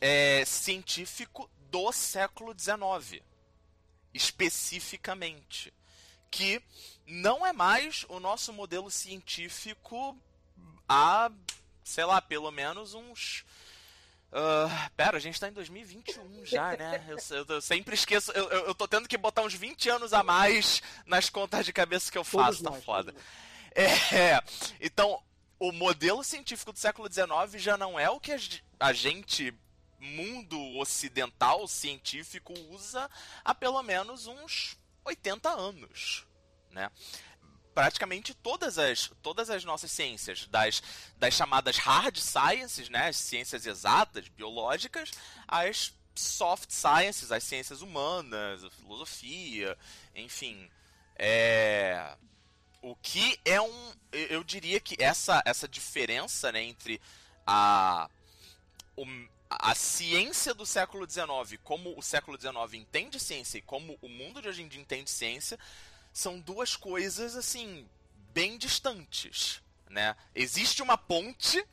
é, 0.00 0.44
científico 0.44 1.50
do 1.70 1.92
século 1.92 2.54
XIX, 2.58 3.22
especificamente 4.14 5.72
que 6.30 6.62
não 7.06 7.44
é 7.44 7.52
mais 7.52 8.04
o 8.08 8.20
nosso 8.20 8.52
modelo 8.52 8.90
científico 8.90 10.16
há, 10.88 11.30
sei 11.82 12.04
lá, 12.04 12.20
pelo 12.20 12.50
menos 12.50 12.94
uns. 12.94 13.44
Uh, 14.32 14.90
pera, 14.96 15.16
a 15.16 15.20
gente 15.20 15.40
tá 15.40 15.48
em 15.48 15.52
2021 15.52 16.46
já, 16.46 16.76
né? 16.76 17.04
Eu, 17.08 17.18
eu, 17.36 17.46
eu 17.48 17.60
sempre 17.60 17.94
esqueço. 17.94 18.30
Eu, 18.30 18.48
eu, 18.48 18.74
tô 18.74 18.86
tendo 18.86 19.08
que 19.08 19.18
botar 19.18 19.42
uns 19.42 19.54
20 19.54 19.90
anos 19.90 20.12
a 20.12 20.22
mais 20.22 20.80
nas 21.04 21.28
contas 21.28 21.66
de 21.66 21.72
cabeça 21.72 22.12
que 22.12 22.18
eu 22.18 22.22
faço, 22.22 22.62
tá 22.62 22.72
foda. 22.72 23.12
É, 23.74 24.40
então, 24.80 25.20
o 25.58 25.72
modelo 25.72 26.22
científico 26.22 26.72
do 26.72 26.78
século 26.78 27.12
XIX 27.12 27.60
já 27.60 27.76
não 27.76 27.98
é 27.98 28.08
o 28.08 28.20
que 28.20 28.32
a 28.78 28.92
gente, 28.92 29.54
mundo 29.98 30.58
ocidental 30.78 31.66
científico, 31.66 32.54
usa 32.70 33.10
há 33.44 33.54
pelo 33.54 33.82
menos 33.82 34.26
uns 34.26 34.79
80 35.10 35.48
anos, 35.48 36.26
né? 36.70 36.90
Praticamente 37.74 38.34
todas 38.34 38.78
as, 38.78 39.10
todas 39.22 39.48
as 39.48 39.64
nossas 39.64 39.90
ciências, 39.92 40.46
das, 40.48 40.82
das 41.16 41.34
chamadas 41.34 41.76
hard 41.76 42.16
sciences, 42.18 42.88
né, 42.88 43.08
as 43.08 43.16
ciências 43.16 43.64
exatas, 43.64 44.28
biológicas, 44.28 45.12
as 45.46 45.94
soft 46.14 46.70
sciences, 46.72 47.30
as 47.30 47.44
ciências 47.44 47.80
humanas, 47.80 48.64
a 48.64 48.70
filosofia, 48.70 49.78
enfim. 50.14 50.68
É... 51.16 52.16
O 52.82 52.96
que 52.96 53.38
é 53.44 53.60
um. 53.60 53.92
Eu 54.10 54.42
diria 54.42 54.80
que 54.80 54.96
essa, 54.98 55.42
essa 55.44 55.68
diferença 55.68 56.50
né, 56.50 56.62
entre 56.62 56.98
a, 57.46 58.08
o, 58.96 59.04
a 59.50 59.74
ciência 59.74 60.54
do 60.54 60.64
século 60.64 61.08
XIX, 61.10 61.60
como 61.64 61.98
o 61.98 62.02
século 62.02 62.40
XIX 62.40 62.74
entende 62.74 63.18
ciência 63.18 63.58
e 63.58 63.62
como 63.62 63.98
o 64.00 64.08
mundo 64.08 64.40
de 64.40 64.48
hoje 64.48 64.62
em 64.62 64.68
dia 64.68 64.80
entende 64.80 65.10
ciência, 65.10 65.58
são 66.12 66.38
duas 66.38 66.76
coisas 66.76 67.34
assim 67.34 67.88
bem 68.32 68.56
distantes, 68.56 69.60
né? 69.88 70.16
Existe 70.34 70.82
uma 70.82 70.96
ponte 70.96 71.64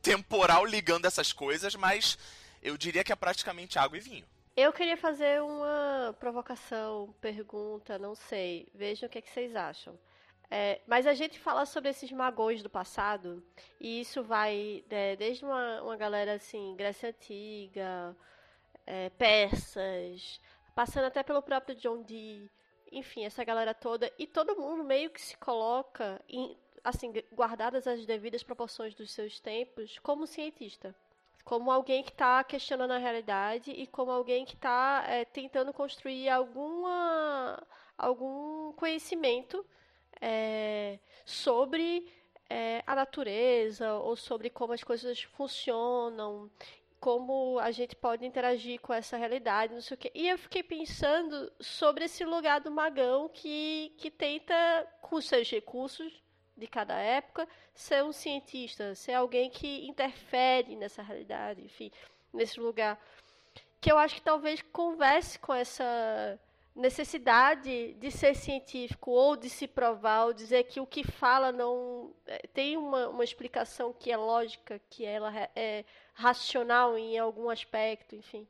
temporal 0.00 0.64
ligando 0.64 1.04
essas 1.04 1.32
coisas, 1.32 1.74
mas 1.74 2.18
eu 2.62 2.76
diria 2.76 3.04
que 3.04 3.12
é 3.12 3.16
praticamente 3.16 3.78
água 3.78 3.98
e 3.98 4.00
vinho. 4.00 4.26
Eu 4.56 4.72
queria 4.72 4.96
fazer 4.96 5.42
uma 5.42 6.16
provocação, 6.18 7.14
pergunta, 7.20 7.98
não 7.98 8.14
sei. 8.14 8.66
Vejam 8.74 9.06
o 9.06 9.10
que, 9.10 9.18
é 9.18 9.20
que 9.20 9.30
vocês 9.30 9.54
acham. 9.54 9.98
É, 10.50 10.80
mas 10.86 11.06
a 11.06 11.14
gente 11.14 11.38
fala 11.38 11.66
sobre 11.66 11.90
esses 11.90 12.12
magões 12.12 12.62
do 12.62 12.70
passado, 12.70 13.42
e 13.80 14.00
isso 14.00 14.22
vai 14.22 14.84
é, 14.88 15.16
desde 15.16 15.44
uma, 15.44 15.82
uma 15.82 15.96
galera 15.96 16.34
assim, 16.34 16.76
Grécia 16.76 17.08
Antiga, 17.08 18.16
é, 18.86 19.10
persas, 19.10 20.40
passando 20.74 21.06
até 21.06 21.22
pelo 21.24 21.42
próprio 21.42 21.74
John 21.74 22.02
Dee, 22.02 22.48
enfim, 22.92 23.24
essa 23.24 23.42
galera 23.42 23.74
toda, 23.74 24.12
e 24.16 24.26
todo 24.26 24.56
mundo 24.56 24.84
meio 24.84 25.10
que 25.10 25.20
se 25.20 25.36
coloca, 25.36 26.22
em, 26.28 26.56
assim, 26.84 27.12
guardadas 27.32 27.86
as 27.86 28.06
devidas 28.06 28.44
proporções 28.44 28.94
dos 28.94 29.10
seus 29.10 29.40
tempos, 29.40 29.98
como 29.98 30.26
cientista. 30.26 30.94
Como 31.44 31.70
alguém 31.70 32.02
que 32.02 32.10
está 32.10 32.42
questionando 32.42 32.90
a 32.90 32.98
realidade 32.98 33.70
e 33.70 33.86
como 33.86 34.10
alguém 34.10 34.44
que 34.44 34.54
está 34.54 35.04
é, 35.06 35.24
tentando 35.24 35.72
construir 35.72 36.28
alguma, 36.28 37.62
algum 37.96 38.72
conhecimento 38.72 39.64
é, 40.20 40.98
sobre 41.24 42.10
é, 42.48 42.82
a 42.86 42.94
natureza 42.94 43.94
ou 43.94 44.16
sobre 44.16 44.50
como 44.50 44.72
as 44.72 44.82
coisas 44.82 45.22
funcionam 45.22 46.50
como 46.98 47.58
a 47.60 47.70
gente 47.70 47.94
pode 47.94 48.26
interagir 48.26 48.80
com 48.80 48.92
essa 48.92 49.16
realidade, 49.16 49.74
não 49.74 49.80
sei 49.80 49.94
o 49.94 49.98
quê. 49.98 50.10
E 50.14 50.28
eu 50.28 50.38
fiquei 50.38 50.62
pensando 50.62 51.52
sobre 51.60 52.04
esse 52.06 52.24
lugar 52.24 52.60
do 52.60 52.70
magão 52.70 53.28
que, 53.28 53.92
que 53.98 54.10
tenta, 54.10 54.54
com 55.02 55.20
seus 55.20 55.48
recursos 55.48 56.12
de 56.56 56.66
cada 56.66 56.98
época, 56.98 57.46
ser 57.74 58.02
um 58.02 58.12
cientista, 58.12 58.94
ser 58.94 59.12
alguém 59.12 59.50
que 59.50 59.86
interfere 59.86 60.74
nessa 60.74 61.02
realidade, 61.02 61.62
enfim, 61.62 61.90
nesse 62.32 62.58
lugar. 62.58 62.98
Que 63.80 63.92
eu 63.92 63.98
acho 63.98 64.16
que 64.16 64.22
talvez 64.22 64.62
converse 64.72 65.38
com 65.38 65.52
essa 65.52 66.40
necessidade 66.76 67.94
de 67.94 68.10
ser 68.10 68.36
científico 68.36 69.10
ou 69.10 69.34
de 69.34 69.48
se 69.48 69.66
provar 69.66 70.26
ou 70.26 70.34
dizer 70.34 70.64
que 70.64 70.78
o 70.78 70.86
que 70.86 71.02
fala 71.02 71.50
não 71.50 72.14
é, 72.26 72.46
tem 72.48 72.76
uma, 72.76 73.08
uma 73.08 73.24
explicação 73.24 73.94
que 73.94 74.12
é 74.12 74.16
lógica 74.16 74.78
que 74.90 75.04
ela 75.04 75.32
é 75.56 75.84
racional 76.12 76.98
em 76.98 77.18
algum 77.18 77.48
aspecto 77.48 78.14
enfim. 78.14 78.46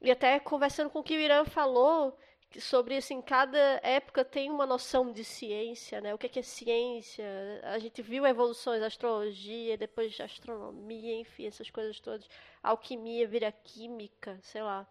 E 0.00 0.10
até 0.10 0.40
conversando 0.40 0.88
com 0.88 1.00
o 1.00 1.02
que 1.02 1.14
o 1.14 1.20
Irã 1.20 1.44
falou 1.44 2.16
sobre 2.58 2.96
assim 2.96 3.20
cada 3.20 3.58
época 3.82 4.24
tem 4.24 4.50
uma 4.50 4.64
noção 4.64 5.12
de 5.12 5.22
ciência 5.22 6.00
né? 6.00 6.14
O 6.14 6.18
que 6.18 6.26
é, 6.26 6.30
que 6.30 6.38
é 6.38 6.42
ciência? 6.42 7.24
A 7.64 7.78
gente 7.78 8.00
viu 8.00 8.26
evoluções 8.26 8.82
astrologia 8.82 9.76
depois 9.76 10.18
astronomia 10.18 11.14
enfim 11.20 11.46
essas 11.46 11.68
coisas 11.68 12.00
todas. 12.00 12.26
Alquimia 12.62 13.28
vira 13.28 13.52
química 13.52 14.40
sei 14.42 14.62
lá. 14.62 14.88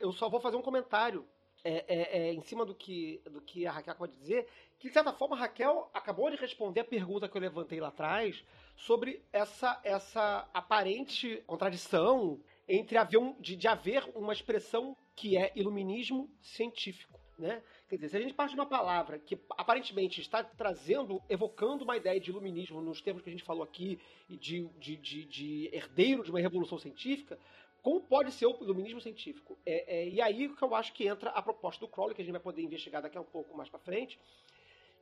Eu 0.00 0.10
só 0.10 0.28
vou 0.28 0.40
fazer 0.40 0.56
um 0.56 0.62
comentário 0.62 1.24
é, 1.64 1.84
é, 1.88 2.18
é, 2.18 2.32
em 2.34 2.42
cima 2.42 2.64
do 2.66 2.74
que, 2.74 3.22
do 3.24 3.40
que 3.40 3.66
a 3.66 3.72
Raquel 3.72 3.94
pode 3.94 4.12
dizer, 4.18 4.46
que 4.78 4.88
de 4.88 4.94
certa 4.94 5.12
forma 5.14 5.34
a 5.34 5.40
Raquel 5.40 5.90
acabou 5.94 6.30
de 6.30 6.36
responder 6.36 6.80
a 6.80 6.84
pergunta 6.84 7.26
que 7.26 7.36
eu 7.36 7.40
levantei 7.40 7.80
lá 7.80 7.88
atrás 7.88 8.44
sobre 8.76 9.24
essa, 9.32 9.80
essa 9.82 10.48
aparente 10.52 11.42
contradição 11.46 12.38
entre 12.68 12.98
haver 12.98 13.18
um, 13.18 13.34
de, 13.40 13.56
de 13.56 13.66
haver 13.66 14.04
uma 14.14 14.32
expressão 14.32 14.96
que 15.16 15.38
é 15.38 15.52
iluminismo 15.56 16.30
científico. 16.42 17.18
Né? 17.38 17.62
Quer 17.88 17.96
dizer, 17.96 18.08
se 18.10 18.16
a 18.16 18.20
gente 18.20 18.34
parte 18.34 18.54
de 18.54 18.60
uma 18.60 18.66
palavra 18.66 19.18
que 19.18 19.38
aparentemente 19.50 20.20
está 20.20 20.44
trazendo, 20.44 21.20
evocando 21.28 21.82
uma 21.82 21.96
ideia 21.96 22.20
de 22.20 22.30
iluminismo 22.30 22.80
nos 22.80 23.00
termos 23.00 23.22
que 23.22 23.28
a 23.28 23.32
gente 23.32 23.44
falou 23.44 23.62
aqui, 23.62 23.98
de, 24.28 24.68
de, 24.78 24.96
de, 24.96 25.24
de 25.24 25.70
herdeiro 25.72 26.22
de 26.22 26.30
uma 26.30 26.40
revolução 26.40 26.78
científica, 26.78 27.38
como 27.84 28.00
pode 28.00 28.32
ser 28.32 28.46
o 28.46 28.56
iluminismo 28.62 28.98
científico? 28.98 29.58
É, 29.66 29.98
é, 29.98 30.08
e 30.08 30.18
aí 30.22 30.48
que 30.48 30.64
eu 30.64 30.74
acho 30.74 30.90
que 30.94 31.06
entra 31.06 31.28
a 31.28 31.42
proposta 31.42 31.84
do 31.84 31.86
Crowley, 31.86 32.14
que 32.14 32.22
a 32.22 32.24
gente 32.24 32.32
vai 32.32 32.40
poder 32.40 32.62
investigar 32.62 33.02
daqui 33.02 33.18
a 33.18 33.20
um 33.20 33.26
pouco 33.26 33.54
mais 33.54 33.68
para 33.68 33.78
frente, 33.78 34.18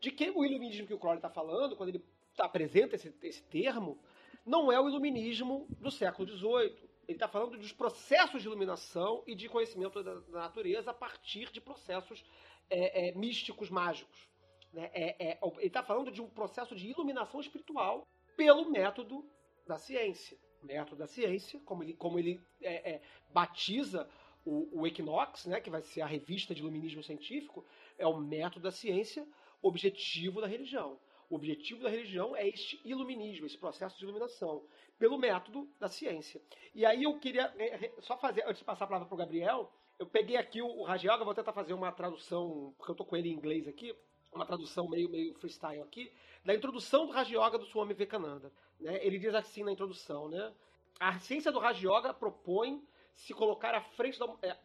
de 0.00 0.10
que 0.10 0.28
o 0.30 0.44
iluminismo 0.44 0.88
que 0.88 0.92
o 0.92 0.98
Crowley 0.98 1.18
está 1.18 1.30
falando, 1.30 1.76
quando 1.76 1.90
ele 1.90 2.04
apresenta 2.38 2.96
esse, 2.96 3.14
esse 3.22 3.40
termo, 3.44 3.96
não 4.44 4.72
é 4.72 4.80
o 4.80 4.88
iluminismo 4.88 5.68
do 5.78 5.92
século 5.92 6.28
XVIII. 6.28 6.76
Ele 7.06 7.16
está 7.16 7.28
falando 7.28 7.56
dos 7.56 7.72
processos 7.72 8.42
de 8.42 8.48
iluminação 8.48 9.22
e 9.28 9.36
de 9.36 9.48
conhecimento 9.48 10.02
da, 10.02 10.14
da 10.14 10.40
natureza 10.40 10.90
a 10.90 10.94
partir 10.94 11.52
de 11.52 11.60
processos 11.60 12.24
é, 12.68 13.10
é 13.10 13.14
místicos 13.14 13.70
mágicos. 13.70 14.28
Né? 14.72 14.90
É, 14.92 15.28
é, 15.28 15.38
ele 15.58 15.68
está 15.68 15.84
falando 15.84 16.10
de 16.10 16.20
um 16.20 16.28
processo 16.28 16.74
de 16.74 16.88
iluminação 16.88 17.40
espiritual 17.40 18.08
pelo 18.36 18.68
método 18.68 19.24
da 19.68 19.78
ciência 19.78 20.36
método 20.62 20.96
da 20.96 21.06
ciência, 21.06 21.60
como 21.64 21.82
ele, 21.82 21.94
como 21.94 22.18
ele 22.18 22.40
é, 22.60 22.94
é, 22.94 23.02
batiza 23.32 24.08
o, 24.44 24.80
o 24.80 24.86
Equinox, 24.86 25.46
né, 25.46 25.60
que 25.60 25.70
vai 25.70 25.82
ser 25.82 26.02
a 26.02 26.06
revista 26.06 26.54
de 26.54 26.60
iluminismo 26.60 27.02
científico, 27.02 27.64
é 27.98 28.06
o 28.06 28.18
método 28.18 28.64
da 28.64 28.70
ciência, 28.70 29.26
objetivo 29.62 30.40
da 30.40 30.46
religião. 30.46 30.98
O 31.30 31.36
objetivo 31.36 31.82
da 31.82 31.88
religião 31.88 32.36
é 32.36 32.46
este 32.46 32.80
iluminismo, 32.84 33.46
esse 33.46 33.56
processo 33.56 33.96
de 33.96 34.04
iluminação, 34.04 34.66
pelo 34.98 35.16
método 35.16 35.68
da 35.80 35.88
ciência. 35.88 36.42
E 36.74 36.84
aí 36.84 37.04
eu 37.04 37.18
queria 37.18 37.52
é, 37.56 37.92
só 38.00 38.18
fazer, 38.18 38.42
antes 38.44 38.58
de 38.58 38.64
passar 38.64 38.84
a 38.84 38.88
palavra 38.88 39.08
para 39.08 39.14
o 39.14 39.18
Gabriel, 39.18 39.72
eu 39.98 40.06
peguei 40.06 40.36
aqui 40.36 40.60
o, 40.60 40.66
o 40.66 41.24
vou 41.24 41.34
tentar 41.34 41.52
fazer 41.52 41.72
uma 41.72 41.92
tradução, 41.92 42.74
porque 42.76 42.90
eu 42.90 42.94
estou 42.94 43.06
com 43.06 43.16
ele 43.16 43.28
em 43.28 43.34
inglês 43.34 43.68
aqui, 43.68 43.94
uma 44.32 44.46
tradução 44.46 44.88
meio, 44.88 45.08
meio 45.08 45.34
freestyle 45.34 45.82
aqui, 45.82 46.10
da 46.44 46.54
introdução 46.54 47.06
do 47.06 47.12
Raja 47.12 47.36
Yoga 47.36 47.58
do 47.58 47.66
Swami 47.66 47.92
Vivekananda. 47.92 48.52
Né? 48.80 49.04
Ele 49.04 49.18
diz 49.18 49.34
assim 49.34 49.62
na 49.62 49.72
introdução, 49.72 50.28
né? 50.28 50.52
A 50.98 51.18
ciência 51.18 51.52
do 51.52 51.58
Raja 51.58 51.86
Yoga 51.86 52.14
propõe 52.14 52.82
se 53.14 53.34
colocar 53.34 53.74
à 53.74 53.80
frente 53.80 54.18
da, 54.18 54.26
é, 54.42 54.56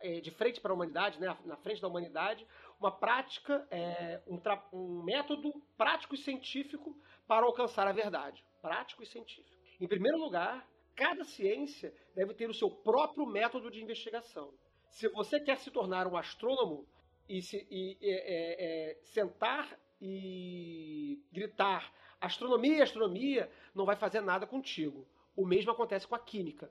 é, 0.00 0.20
de 0.20 0.30
frente 0.30 0.60
para 0.60 0.72
a 0.72 0.74
humanidade, 0.74 1.20
né, 1.20 1.36
na 1.44 1.56
frente 1.56 1.80
da 1.80 1.88
humanidade, 1.88 2.46
uma 2.78 2.90
prática, 2.90 3.66
é, 3.70 4.22
um, 4.26 4.40
um, 4.72 5.02
método 5.02 5.52
prático 5.76 6.14
e 6.14 6.18
científico 6.18 6.96
para 7.26 7.44
alcançar 7.44 7.86
a 7.86 7.92
verdade. 7.92 8.44
Prático 8.62 9.02
e 9.02 9.06
científico. 9.06 9.56
Em 9.80 9.88
primeiro 9.88 10.18
lugar, 10.18 10.66
cada 10.94 11.24
ciência 11.24 11.92
deve 12.14 12.32
ter 12.34 12.48
o 12.48 12.54
seu 12.54 12.70
próprio 12.70 13.26
método 13.26 13.70
de 13.70 13.82
investigação. 13.82 14.52
Se 14.88 15.08
você 15.08 15.40
quer 15.40 15.58
se 15.58 15.70
tornar 15.70 16.06
um 16.06 16.16
astrônomo 16.16 16.86
e, 17.28 17.42
se, 17.42 17.66
e 17.70 17.98
é, 18.02 18.90
é, 18.90 18.98
sentar 19.04 19.78
e 20.00 21.22
gritar 21.32 21.92
astronomia, 22.20 22.82
astronomia, 22.82 23.50
não 23.74 23.84
vai 23.84 23.96
fazer 23.96 24.20
nada 24.20 24.46
contigo. 24.46 25.06
O 25.34 25.46
mesmo 25.46 25.70
acontece 25.70 26.06
com 26.06 26.14
a 26.14 26.18
química. 26.18 26.70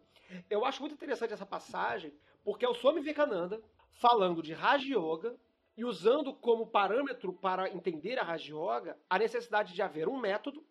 Eu 0.50 0.66
acho 0.66 0.82
muito 0.82 0.96
interessante 0.96 1.34
essa 1.34 1.46
passagem, 1.46 2.14
porque 2.44 2.66
é 2.66 2.70
o 2.70 2.74
Swami 2.74 3.00
Vivekananda 3.00 3.62
falando 3.90 4.42
de 4.42 4.54
Raja 4.54 4.86
Yoga 4.88 5.38
e 5.78 5.86
usando 5.86 6.34
como 6.34 6.68
parâmetro 6.68 7.34
para 7.34 7.70
entender 7.70 8.18
a 8.18 8.24
Raja 8.24 8.54
Yoga 8.54 8.98
a 9.10 9.20
necessidade 9.20 9.74
de 9.74 9.82
haver 9.82 10.08
um 10.08 10.20
método 10.20 10.66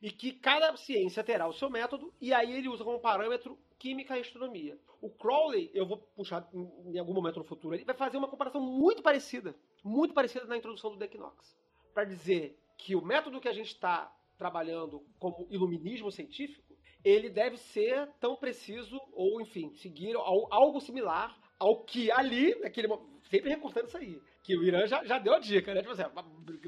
e 0.00 0.10
que 0.10 0.32
cada 0.32 0.76
ciência 0.76 1.24
terá 1.24 1.46
o 1.46 1.52
seu 1.52 1.68
método, 1.68 2.12
e 2.20 2.32
aí 2.32 2.56
ele 2.56 2.68
usa 2.68 2.84
como 2.84 3.00
parâmetro 3.00 3.58
química 3.78 4.16
e 4.16 4.20
astronomia. 4.20 4.78
O 5.00 5.08
Crowley, 5.08 5.70
eu 5.72 5.86
vou 5.86 5.98
puxar 5.98 6.48
em 6.52 6.98
algum 6.98 7.14
momento 7.14 7.38
no 7.38 7.44
futuro, 7.44 7.74
ele 7.74 7.84
vai 7.84 7.94
fazer 7.94 8.16
uma 8.16 8.28
comparação 8.28 8.60
muito 8.60 9.02
parecida, 9.02 9.54
muito 9.84 10.12
parecida 10.12 10.44
na 10.46 10.56
introdução 10.56 10.96
do 10.96 11.04
Equinox 11.04 11.56
para 11.94 12.04
dizer 12.04 12.58
que 12.76 12.94
o 12.94 13.04
método 13.04 13.40
que 13.40 13.48
a 13.48 13.52
gente 13.52 13.68
está 13.68 14.12
trabalhando 14.36 15.04
como 15.18 15.48
iluminismo 15.50 16.12
científico, 16.12 16.76
ele 17.04 17.28
deve 17.28 17.56
ser 17.56 18.08
tão 18.20 18.36
preciso, 18.36 19.00
ou 19.12 19.40
enfim, 19.40 19.74
seguir 19.74 20.14
algo 20.16 20.80
similar 20.80 21.36
ao 21.58 21.82
que 21.82 22.10
ali, 22.12 22.54
naquele 22.60 22.88
sempre 23.28 23.50
recortando 23.50 23.88
isso 23.88 23.96
aí, 23.96 24.20
que 24.42 24.56
o 24.56 24.62
Irã 24.62 24.86
já, 24.86 25.04
já 25.04 25.18
deu 25.18 25.34
a 25.34 25.38
dica, 25.38 25.74
né? 25.74 25.80
Tipo 25.80 25.92
assim, 25.92 26.04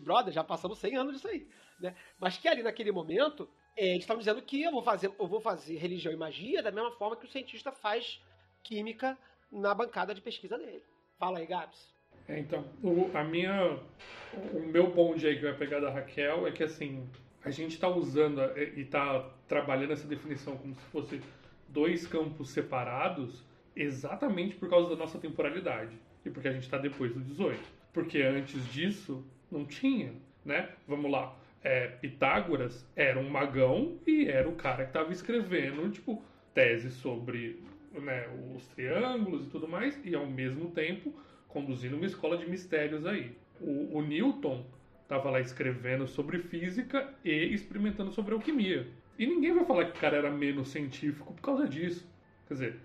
brother, 0.02 0.32
já 0.32 0.42
passamos 0.42 0.78
100 0.78 0.96
anos 0.96 1.14
disso 1.14 1.28
aí, 1.28 1.48
né? 1.78 1.94
Mas 2.18 2.36
que 2.36 2.48
ali 2.48 2.62
naquele 2.62 2.92
momento, 2.92 3.48
é, 3.76 3.90
eles 3.90 4.02
estavam 4.02 4.20
dizendo 4.20 4.42
que 4.42 4.62
eu 4.62 4.70
vou, 4.70 4.82
fazer, 4.82 5.12
eu 5.18 5.26
vou 5.26 5.40
fazer 5.40 5.76
religião 5.76 6.12
e 6.12 6.16
magia 6.16 6.62
da 6.62 6.70
mesma 6.70 6.92
forma 6.92 7.16
que 7.16 7.26
o 7.26 7.30
cientista 7.30 7.72
faz 7.72 8.20
química 8.62 9.16
na 9.50 9.74
bancada 9.74 10.14
de 10.14 10.20
pesquisa 10.20 10.58
dele. 10.58 10.82
Fala 11.18 11.38
aí, 11.38 11.46
Gabs. 11.46 11.92
É, 12.28 12.38
então, 12.38 12.64
o, 12.82 13.10
a 13.14 13.24
minha, 13.24 13.78
o 14.52 14.60
meu 14.60 14.90
bonde 14.92 15.26
aí 15.26 15.36
que 15.36 15.42
vai 15.42 15.54
pegar 15.54 15.80
da 15.80 15.90
Raquel 15.90 16.46
é 16.46 16.52
que 16.52 16.62
assim, 16.62 17.08
a 17.44 17.50
gente 17.50 17.72
está 17.74 17.88
usando 17.88 18.40
e 18.56 18.82
está 18.82 19.28
trabalhando 19.48 19.92
essa 19.92 20.06
definição 20.06 20.56
como 20.56 20.74
se 20.74 20.80
fosse 20.86 21.20
dois 21.68 22.06
campos 22.06 22.50
separados 22.50 23.42
exatamente 23.74 24.56
por 24.56 24.68
causa 24.68 24.90
da 24.90 24.96
nossa 24.96 25.18
temporalidade 25.18 25.96
e 26.24 26.30
porque 26.30 26.48
a 26.48 26.52
gente 26.52 26.64
está 26.64 26.78
depois 26.78 27.12
do 27.12 27.20
18. 27.20 27.60
Porque 27.92 28.22
antes 28.22 28.64
disso 28.72 29.24
não 29.50 29.64
tinha, 29.64 30.12
né? 30.44 30.70
Vamos 30.86 31.10
lá. 31.10 31.34
É, 31.62 31.88
Pitágoras 31.88 32.86
era 32.96 33.18
um 33.18 33.28
magão 33.28 33.98
e 34.06 34.26
era 34.26 34.48
o 34.48 34.54
cara 34.54 34.84
que 34.84 34.90
estava 34.90 35.12
escrevendo, 35.12 35.90
tipo, 35.90 36.22
tese 36.54 36.90
sobre 36.90 37.62
né, 37.92 38.26
os 38.54 38.66
triângulos 38.68 39.46
e 39.46 39.50
tudo 39.50 39.68
mais, 39.68 40.00
e 40.04 40.14
ao 40.14 40.26
mesmo 40.26 40.70
tempo 40.70 41.12
conduzindo 41.48 41.96
uma 41.96 42.06
escola 42.06 42.36
de 42.36 42.48
mistérios 42.48 43.04
aí. 43.04 43.36
O, 43.60 43.98
o 43.98 44.02
Newton 44.02 44.64
estava 45.02 45.30
lá 45.30 45.40
escrevendo 45.40 46.06
sobre 46.06 46.38
física 46.38 47.12
e 47.24 47.52
experimentando 47.52 48.12
sobre 48.12 48.32
alquimia. 48.32 48.86
E 49.18 49.26
ninguém 49.26 49.52
vai 49.52 49.64
falar 49.64 49.84
que 49.86 49.98
o 49.98 50.00
cara 50.00 50.16
era 50.16 50.30
menos 50.30 50.68
científico 50.68 51.34
por 51.34 51.42
causa 51.42 51.68
disso. 51.68 52.08
Quer 52.46 52.54
dizer, 52.54 52.76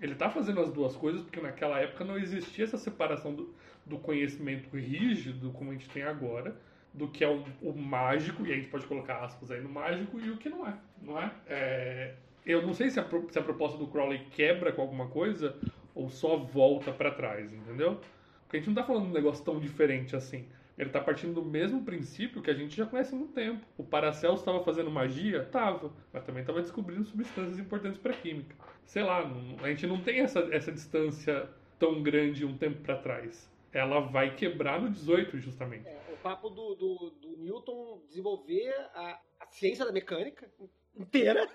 ele 0.00 0.12
está 0.12 0.30
fazendo 0.30 0.60
as 0.60 0.70
duas 0.70 0.94
coisas 0.94 1.22
porque 1.22 1.40
naquela 1.40 1.80
época 1.80 2.04
não 2.04 2.16
existia 2.16 2.64
essa 2.64 2.78
separação 2.78 3.34
do, 3.34 3.54
do 3.84 3.98
conhecimento 3.98 4.76
rígido, 4.76 5.50
como 5.52 5.70
a 5.70 5.72
gente 5.72 5.88
tem 5.88 6.02
agora, 6.02 6.56
do 6.92 7.08
que 7.08 7.24
é 7.24 7.28
o, 7.28 7.44
o, 7.62 7.72
mágico, 7.76 8.46
e 8.46 8.52
a 8.52 8.56
gente 8.56 8.68
pode 8.68 8.86
colocar 8.86 9.24
aspas 9.24 9.50
aí 9.50 9.60
no 9.60 9.68
mágico, 9.68 10.18
e 10.18 10.30
o 10.30 10.36
que 10.36 10.48
não 10.48 10.66
é. 10.66 10.74
Não 11.02 11.20
é? 11.20 11.32
é 11.46 12.14
eu 12.44 12.66
não 12.66 12.74
sei 12.74 12.90
se 12.90 12.98
a, 12.98 13.06
se 13.30 13.38
a 13.38 13.42
proposta 13.42 13.78
do 13.78 13.86
Crowley 13.86 14.26
quebra 14.30 14.72
com 14.72 14.82
alguma 14.82 15.08
coisa 15.08 15.56
ou 15.94 16.08
só 16.08 16.36
volta 16.36 16.90
para 16.92 17.10
trás, 17.10 17.52
entendeu? 17.52 18.00
Porque 18.42 18.56
a 18.56 18.60
gente 18.60 18.66
não 18.66 18.74
está 18.74 18.84
falando 18.84 19.04
de 19.04 19.10
um 19.10 19.14
negócio 19.14 19.44
tão 19.44 19.60
diferente 19.60 20.16
assim. 20.16 20.46
Ele 20.80 20.88
está 20.88 21.00
partindo 21.00 21.34
do 21.34 21.44
mesmo 21.44 21.84
princípio 21.84 22.40
que 22.40 22.50
a 22.50 22.54
gente 22.54 22.74
já 22.74 22.86
conhece 22.86 23.14
há 23.14 23.18
muito 23.18 23.34
tempo. 23.34 23.60
O 23.76 23.84
Paracelso 23.84 24.40
estava 24.40 24.64
fazendo 24.64 24.90
magia? 24.90 25.44
Tava. 25.44 25.92
Mas 26.10 26.24
também 26.24 26.40
estava 26.40 26.62
descobrindo 26.62 27.04
substâncias 27.04 27.58
importantes 27.58 27.98
para 27.98 28.14
química. 28.14 28.56
Sei 28.86 29.02
lá, 29.02 29.24
não, 29.28 29.62
a 29.62 29.68
gente 29.68 29.86
não 29.86 30.00
tem 30.00 30.20
essa, 30.20 30.40
essa 30.50 30.72
distância 30.72 31.48
tão 31.78 32.02
grande 32.02 32.46
um 32.46 32.56
tempo 32.56 32.80
para 32.80 32.96
trás. 32.96 33.48
Ela 33.72 34.00
vai 34.00 34.34
quebrar 34.34 34.80
no 34.80 34.88
18, 34.88 35.38
justamente. 35.38 35.86
É, 35.86 36.09
papo 36.22 36.48
do, 36.50 36.74
do, 36.74 37.10
do 37.10 37.36
Newton 37.38 38.02
desenvolver 38.06 38.72
a, 38.94 39.20
a 39.40 39.46
ciência 39.46 39.84
da 39.84 39.92
mecânica 39.92 40.50
inteira, 40.94 41.48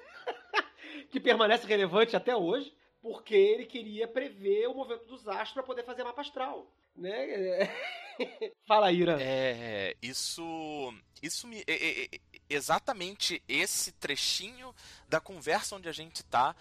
que 1.11 1.19
permanece 1.19 1.67
relevante 1.67 2.15
até 2.15 2.35
hoje, 2.35 2.75
porque 3.01 3.35
ele 3.35 3.65
queria 3.65 4.07
prever 4.07 4.67
o 4.67 4.73
movimento 4.73 5.05
dos 5.05 5.27
astros 5.27 5.53
para 5.53 5.63
poder 5.63 5.83
fazer 5.83 6.03
mapa 6.03 6.21
astral. 6.21 6.71
Né? 6.95 7.69
Fala, 8.65 8.91
Ira. 8.91 9.17
É, 9.21 9.95
isso. 10.01 10.93
Isso 11.21 11.47
me. 11.47 11.63
É, 11.67 12.03
é, 12.03 12.09
exatamente 12.49 13.43
esse 13.47 13.91
trechinho 13.93 14.73
da 15.09 15.19
conversa 15.19 15.75
onde 15.75 15.89
a 15.89 15.91
gente 15.91 16.23
tá 16.23 16.55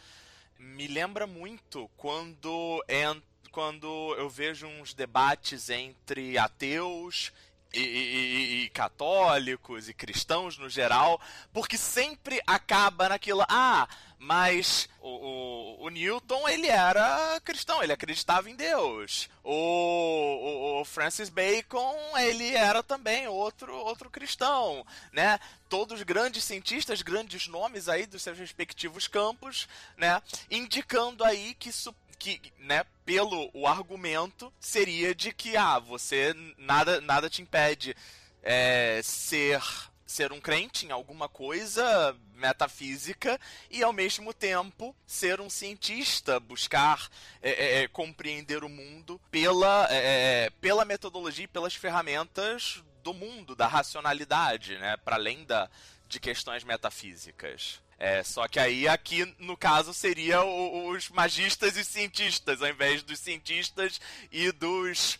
me 0.58 0.86
lembra 0.86 1.26
muito 1.26 1.90
quando, 1.96 2.82
é, 2.88 3.04
quando 3.50 4.14
eu 4.16 4.28
vejo 4.28 4.66
uns 4.66 4.94
debates 4.94 5.68
entre 5.68 6.38
ateus 6.38 7.32
e, 7.74 7.80
e, 7.80 8.64
e, 8.64 8.68
católicos 8.70 9.88
e 9.88 9.94
cristãos 9.94 10.58
no 10.58 10.68
geral, 10.68 11.20
porque 11.52 11.76
sempre 11.76 12.40
acaba 12.46 13.08
naquilo. 13.08 13.44
Ah, 13.48 13.88
mas 14.18 14.88
o, 15.00 15.08
o, 15.08 15.84
o, 15.84 15.88
Newton 15.90 16.48
ele 16.48 16.66
era 16.66 17.38
cristão, 17.44 17.82
ele 17.82 17.92
acreditava 17.92 18.48
em 18.48 18.56
Deus. 18.56 19.28
O, 19.42 20.80
o, 20.80 20.84
Francis 20.86 21.28
Bacon 21.28 21.94
ele 22.18 22.54
era 22.54 22.82
também 22.82 23.28
outro 23.28 23.74
outro 23.76 24.08
cristão, 24.08 24.84
né? 25.12 25.38
Todos 25.68 26.02
grandes 26.02 26.44
cientistas, 26.44 27.02
grandes 27.02 27.48
nomes 27.48 27.88
aí 27.88 28.06
dos 28.06 28.22
seus 28.22 28.38
respectivos 28.38 29.06
campos, 29.06 29.68
né? 29.96 30.22
Indicando 30.50 31.22
aí 31.22 31.54
que 31.54 31.68
isso 31.68 31.94
que, 32.14 32.40
né, 32.58 32.84
pelo 33.04 33.50
o 33.52 33.66
argumento 33.66 34.52
seria 34.58 35.14
de 35.14 35.32
que 35.32 35.56
ah, 35.56 35.78
você 35.78 36.34
nada 36.56 37.00
nada 37.00 37.28
te 37.28 37.42
impede 37.42 37.96
é, 38.42 39.00
ser 39.02 39.60
ser 40.06 40.32
um 40.32 40.40
crente 40.40 40.86
em 40.86 40.90
alguma 40.90 41.28
coisa 41.28 42.16
metafísica 42.34 43.40
e 43.70 43.82
ao 43.82 43.92
mesmo 43.92 44.32
tempo 44.32 44.94
ser 45.06 45.40
um 45.40 45.48
cientista, 45.48 46.38
buscar 46.38 47.08
é, 47.42 47.50
é, 47.50 47.82
é 47.82 47.88
compreender 47.88 48.62
o 48.62 48.68
mundo 48.68 49.20
pela, 49.30 49.88
é, 49.90 50.44
é, 50.44 50.50
pela 50.60 50.84
metodologia 50.84 51.46
e 51.46 51.48
pelas 51.48 51.74
ferramentas 51.74 52.82
do 53.02 53.12
mundo, 53.12 53.56
da 53.56 53.66
racionalidade, 53.66 54.78
né, 54.78 54.96
para 54.98 55.16
além 55.16 55.44
da, 55.44 55.68
de 56.08 56.20
questões 56.20 56.64
metafísicas. 56.64 57.82
É, 57.98 58.22
só 58.22 58.48
que 58.48 58.58
aí 58.58 58.88
aqui, 58.88 59.24
no 59.38 59.56
caso, 59.56 59.94
seria 59.94 60.42
os 60.44 61.08
magistas 61.10 61.76
e 61.76 61.84
cientistas, 61.84 62.62
ao 62.62 62.68
invés 62.68 63.02
dos 63.02 63.18
cientistas 63.20 64.00
e 64.30 64.50
dos, 64.52 65.18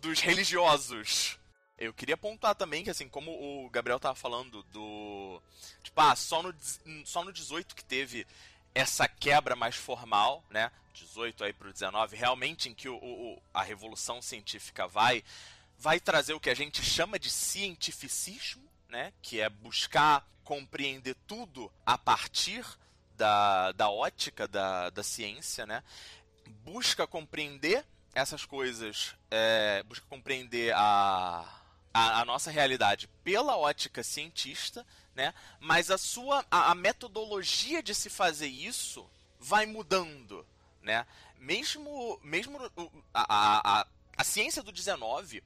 dos 0.00 0.20
religiosos. 0.20 1.38
Eu 1.78 1.92
queria 1.92 2.16
pontuar 2.16 2.54
também 2.54 2.82
que, 2.82 2.90
assim, 2.90 3.08
como 3.08 3.30
o 3.30 3.68
Gabriel 3.68 4.00
tava 4.00 4.14
falando 4.14 4.62
do. 4.72 5.42
Tipo, 5.82 6.00
ah, 6.00 6.16
só 6.16 6.42
no, 6.42 6.54
só 7.04 7.22
no 7.22 7.32
18 7.32 7.74
que 7.74 7.84
teve 7.84 8.26
essa 8.74 9.06
quebra 9.06 9.54
mais 9.54 9.76
formal, 9.76 10.42
né? 10.50 10.70
18 10.94 11.44
aí 11.44 11.52
pro 11.52 11.72
19, 11.72 12.16
realmente 12.16 12.70
em 12.70 12.74
que 12.74 12.88
o, 12.88 12.96
o, 12.96 13.42
a 13.52 13.62
revolução 13.62 14.22
científica 14.22 14.86
vai 14.86 15.22
vai 15.78 16.00
trazer 16.00 16.32
o 16.32 16.40
que 16.40 16.48
a 16.48 16.54
gente 16.54 16.82
chama 16.82 17.18
de 17.18 17.30
cientificismo, 17.30 18.62
né? 18.88 19.12
Que 19.22 19.40
é 19.40 19.48
buscar 19.48 20.26
compreender 20.44 21.16
tudo 21.26 21.70
a 21.84 21.98
partir 21.98 22.64
da, 23.16 23.72
da 23.72 23.90
ótica 23.90 24.46
da, 24.46 24.90
da 24.90 25.02
ciência, 25.02 25.66
né? 25.66 25.82
Busca 26.64 27.06
compreender 27.06 27.84
essas 28.14 28.44
coisas, 28.44 29.14
é, 29.30 29.82
busca 29.82 30.06
compreender 30.08 30.72
a, 30.74 31.44
a, 31.92 32.20
a, 32.20 32.24
nossa 32.24 32.50
realidade 32.50 33.08
pela 33.22 33.56
ótica 33.56 34.02
cientista, 34.02 34.86
né? 35.14 35.34
Mas 35.60 35.90
a 35.90 35.98
sua 35.98 36.44
a, 36.50 36.70
a, 36.70 36.74
metodologia 36.74 37.82
de 37.82 37.94
se 37.94 38.08
fazer 38.08 38.46
isso 38.46 39.08
vai 39.38 39.66
mudando, 39.66 40.46
né? 40.80 41.06
Mesmo 41.38 42.18
mesmo 42.22 42.58
a, 43.12 43.80
a, 43.80 43.86
a 44.16 44.24
ciência 44.24 44.62
do 44.62 44.72
19, 44.72 45.42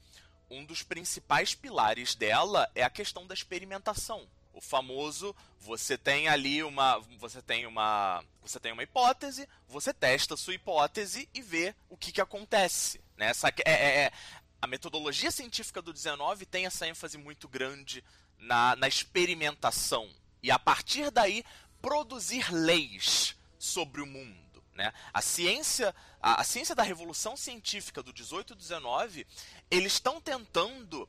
um 0.50 0.64
dos 0.64 0.82
principais 0.82 1.54
pilares 1.54 2.14
dela 2.14 2.70
é 2.74 2.82
a 2.82 2.90
questão 2.90 3.26
da 3.26 3.34
experimentação. 3.34 4.28
O 4.52 4.60
famoso, 4.60 5.34
você 5.60 5.96
tem 5.96 6.28
ali 6.28 6.62
uma, 6.62 6.98
você 7.18 7.40
tem 7.40 7.66
uma, 7.66 8.22
você 8.42 8.58
tem 8.58 8.72
uma 8.72 8.82
hipótese, 8.82 9.48
você 9.68 9.94
testa 9.94 10.34
a 10.34 10.36
sua 10.36 10.54
hipótese 10.54 11.28
e 11.32 11.40
vê 11.40 11.74
o 11.88 11.96
que, 11.96 12.10
que 12.10 12.20
acontece. 12.20 13.00
Né? 13.16 13.26
Essa, 13.26 13.48
é, 13.48 13.54
é, 13.64 14.00
é 14.04 14.12
a 14.60 14.66
metodologia 14.66 15.30
científica 15.30 15.80
do 15.80 15.92
19 15.92 16.44
tem 16.46 16.66
essa 16.66 16.86
ênfase 16.86 17.16
muito 17.16 17.48
grande 17.48 18.04
na, 18.38 18.74
na 18.76 18.88
experimentação. 18.88 20.08
E 20.42 20.50
a 20.50 20.58
partir 20.58 21.10
daí, 21.10 21.44
produzir 21.80 22.52
leis 22.52 23.36
sobre 23.58 24.00
o 24.00 24.06
mundo. 24.06 24.49
Né? 24.74 24.92
A 25.12 25.20
ciência, 25.20 25.94
a, 26.20 26.40
a 26.40 26.44
ciência 26.44 26.74
da 26.74 26.82
revolução 26.82 27.36
científica 27.36 28.02
do 28.02 28.12
18 28.12 28.52
e 28.52 28.56
19, 28.56 29.26
eles 29.70 29.94
estão 29.94 30.20
tentando 30.20 31.08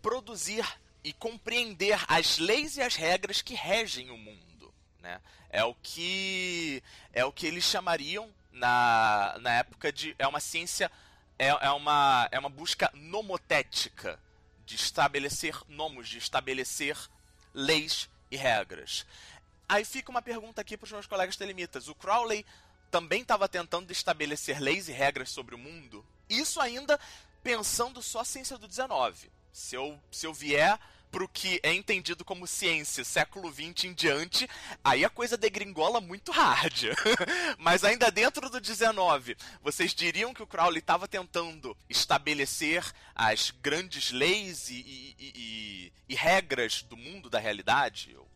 produzir 0.00 0.64
e 1.02 1.12
compreender 1.12 1.98
as 2.08 2.38
leis 2.38 2.76
e 2.76 2.82
as 2.82 2.96
regras 2.96 3.42
que 3.42 3.54
regem 3.54 4.10
o 4.10 4.16
mundo. 4.16 4.72
Né? 5.00 5.20
É 5.50 5.64
o 5.64 5.74
que 5.74 6.82
é 7.12 7.24
o 7.24 7.32
que 7.32 7.46
eles 7.46 7.64
chamariam 7.64 8.32
na, 8.50 9.36
na 9.40 9.52
época 9.52 9.92
de 9.92 10.14
é 10.18 10.26
uma 10.26 10.40
ciência 10.40 10.90
é, 11.38 11.48
é, 11.48 11.70
uma, 11.70 12.28
é 12.32 12.38
uma 12.38 12.48
busca 12.48 12.90
nomotética 12.94 14.18
de 14.64 14.74
estabelecer 14.74 15.56
nomos, 15.68 16.08
de 16.08 16.18
estabelecer 16.18 16.96
leis 17.54 18.08
e 18.30 18.36
regras. 18.36 19.06
Aí 19.68 19.84
fica 19.84 20.10
uma 20.10 20.22
pergunta 20.22 20.60
aqui 20.60 20.76
para 20.76 20.86
os 20.86 20.92
meus 20.92 21.06
colegas 21.06 21.36
telemitas. 21.36 21.88
O 21.88 21.94
Crowley 21.94 22.44
também 22.90 23.22
estava 23.22 23.48
tentando 23.48 23.90
estabelecer 23.90 24.60
leis 24.60 24.88
e 24.88 24.92
regras 24.92 25.30
sobre 25.30 25.54
o 25.54 25.58
mundo? 25.58 26.04
Isso 26.28 26.60
ainda 26.60 26.98
pensando 27.42 28.02
só 28.02 28.20
a 28.20 28.24
ciência 28.24 28.58
do 28.58 28.66
19. 28.66 29.30
Se 29.52 29.74
eu, 29.74 29.98
se 30.10 30.26
eu 30.26 30.34
vier 30.34 30.78
pro 31.10 31.28
que 31.28 31.60
é 31.62 31.72
entendido 31.72 32.24
como 32.24 32.46
ciência 32.46 33.04
século 33.04 33.50
XX 33.50 33.84
em 33.84 33.94
diante, 33.94 34.48
aí 34.84 35.04
a 35.04 35.08
coisa 35.08 35.36
degringola 35.36 36.00
muito 36.00 36.30
hard. 36.32 36.88
Mas 37.56 37.84
ainda 37.84 38.10
dentro 38.10 38.50
do 38.50 38.60
19, 38.60 39.36
vocês 39.62 39.94
diriam 39.94 40.34
que 40.34 40.42
o 40.42 40.46
Crowley 40.46 40.80
estava 40.80 41.08
tentando 41.08 41.76
estabelecer 41.88 42.84
as 43.14 43.50
grandes 43.50 44.10
leis 44.10 44.68
e, 44.68 44.74
e, 44.74 45.14
e, 45.18 45.92
e, 46.08 46.14
regras 46.14 46.82
do 46.82 46.96
mundo, 46.96 47.30
da 47.30 47.38
realidade? 47.38 48.14
Ou 48.16 48.28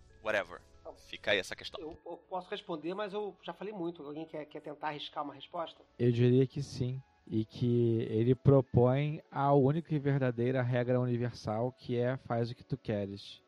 whatever. 0.91 1.09
Fica 1.09 1.31
aí 1.31 1.39
essa 1.39 1.57
questão. 1.57 1.81
Eu, 1.81 1.99
eu, 2.07 2.17
posso 2.29 2.49
responder, 2.51 2.95
mas 2.95 3.13
eu 3.13 3.37
já 3.43 3.53
falei 3.53 3.73
muito. 3.73 4.03
Alguém 4.03 4.27
quer, 4.27 4.45
quer 4.47 4.61
tentar 4.61 4.89
arriscar 4.89 5.25
uma 5.25 5.35
resposta? 5.35 5.83
Eu 5.99 6.11
diria 6.11 6.47
que 6.47 6.63
sim 6.63 7.01
e 7.27 7.45
que 7.45 8.07
ele 8.11 8.35
propõe 8.35 9.23
a 9.31 9.53
única 9.55 9.95
e 9.95 9.99
verdadeira 9.99 10.63
regra 10.63 10.99
universal 10.99 11.73
que 11.73 11.97
é 11.97 12.17
faz 12.17 12.51
o 12.51 12.55
que 12.55 12.65
tu 12.65 12.77
queres. 12.77 13.41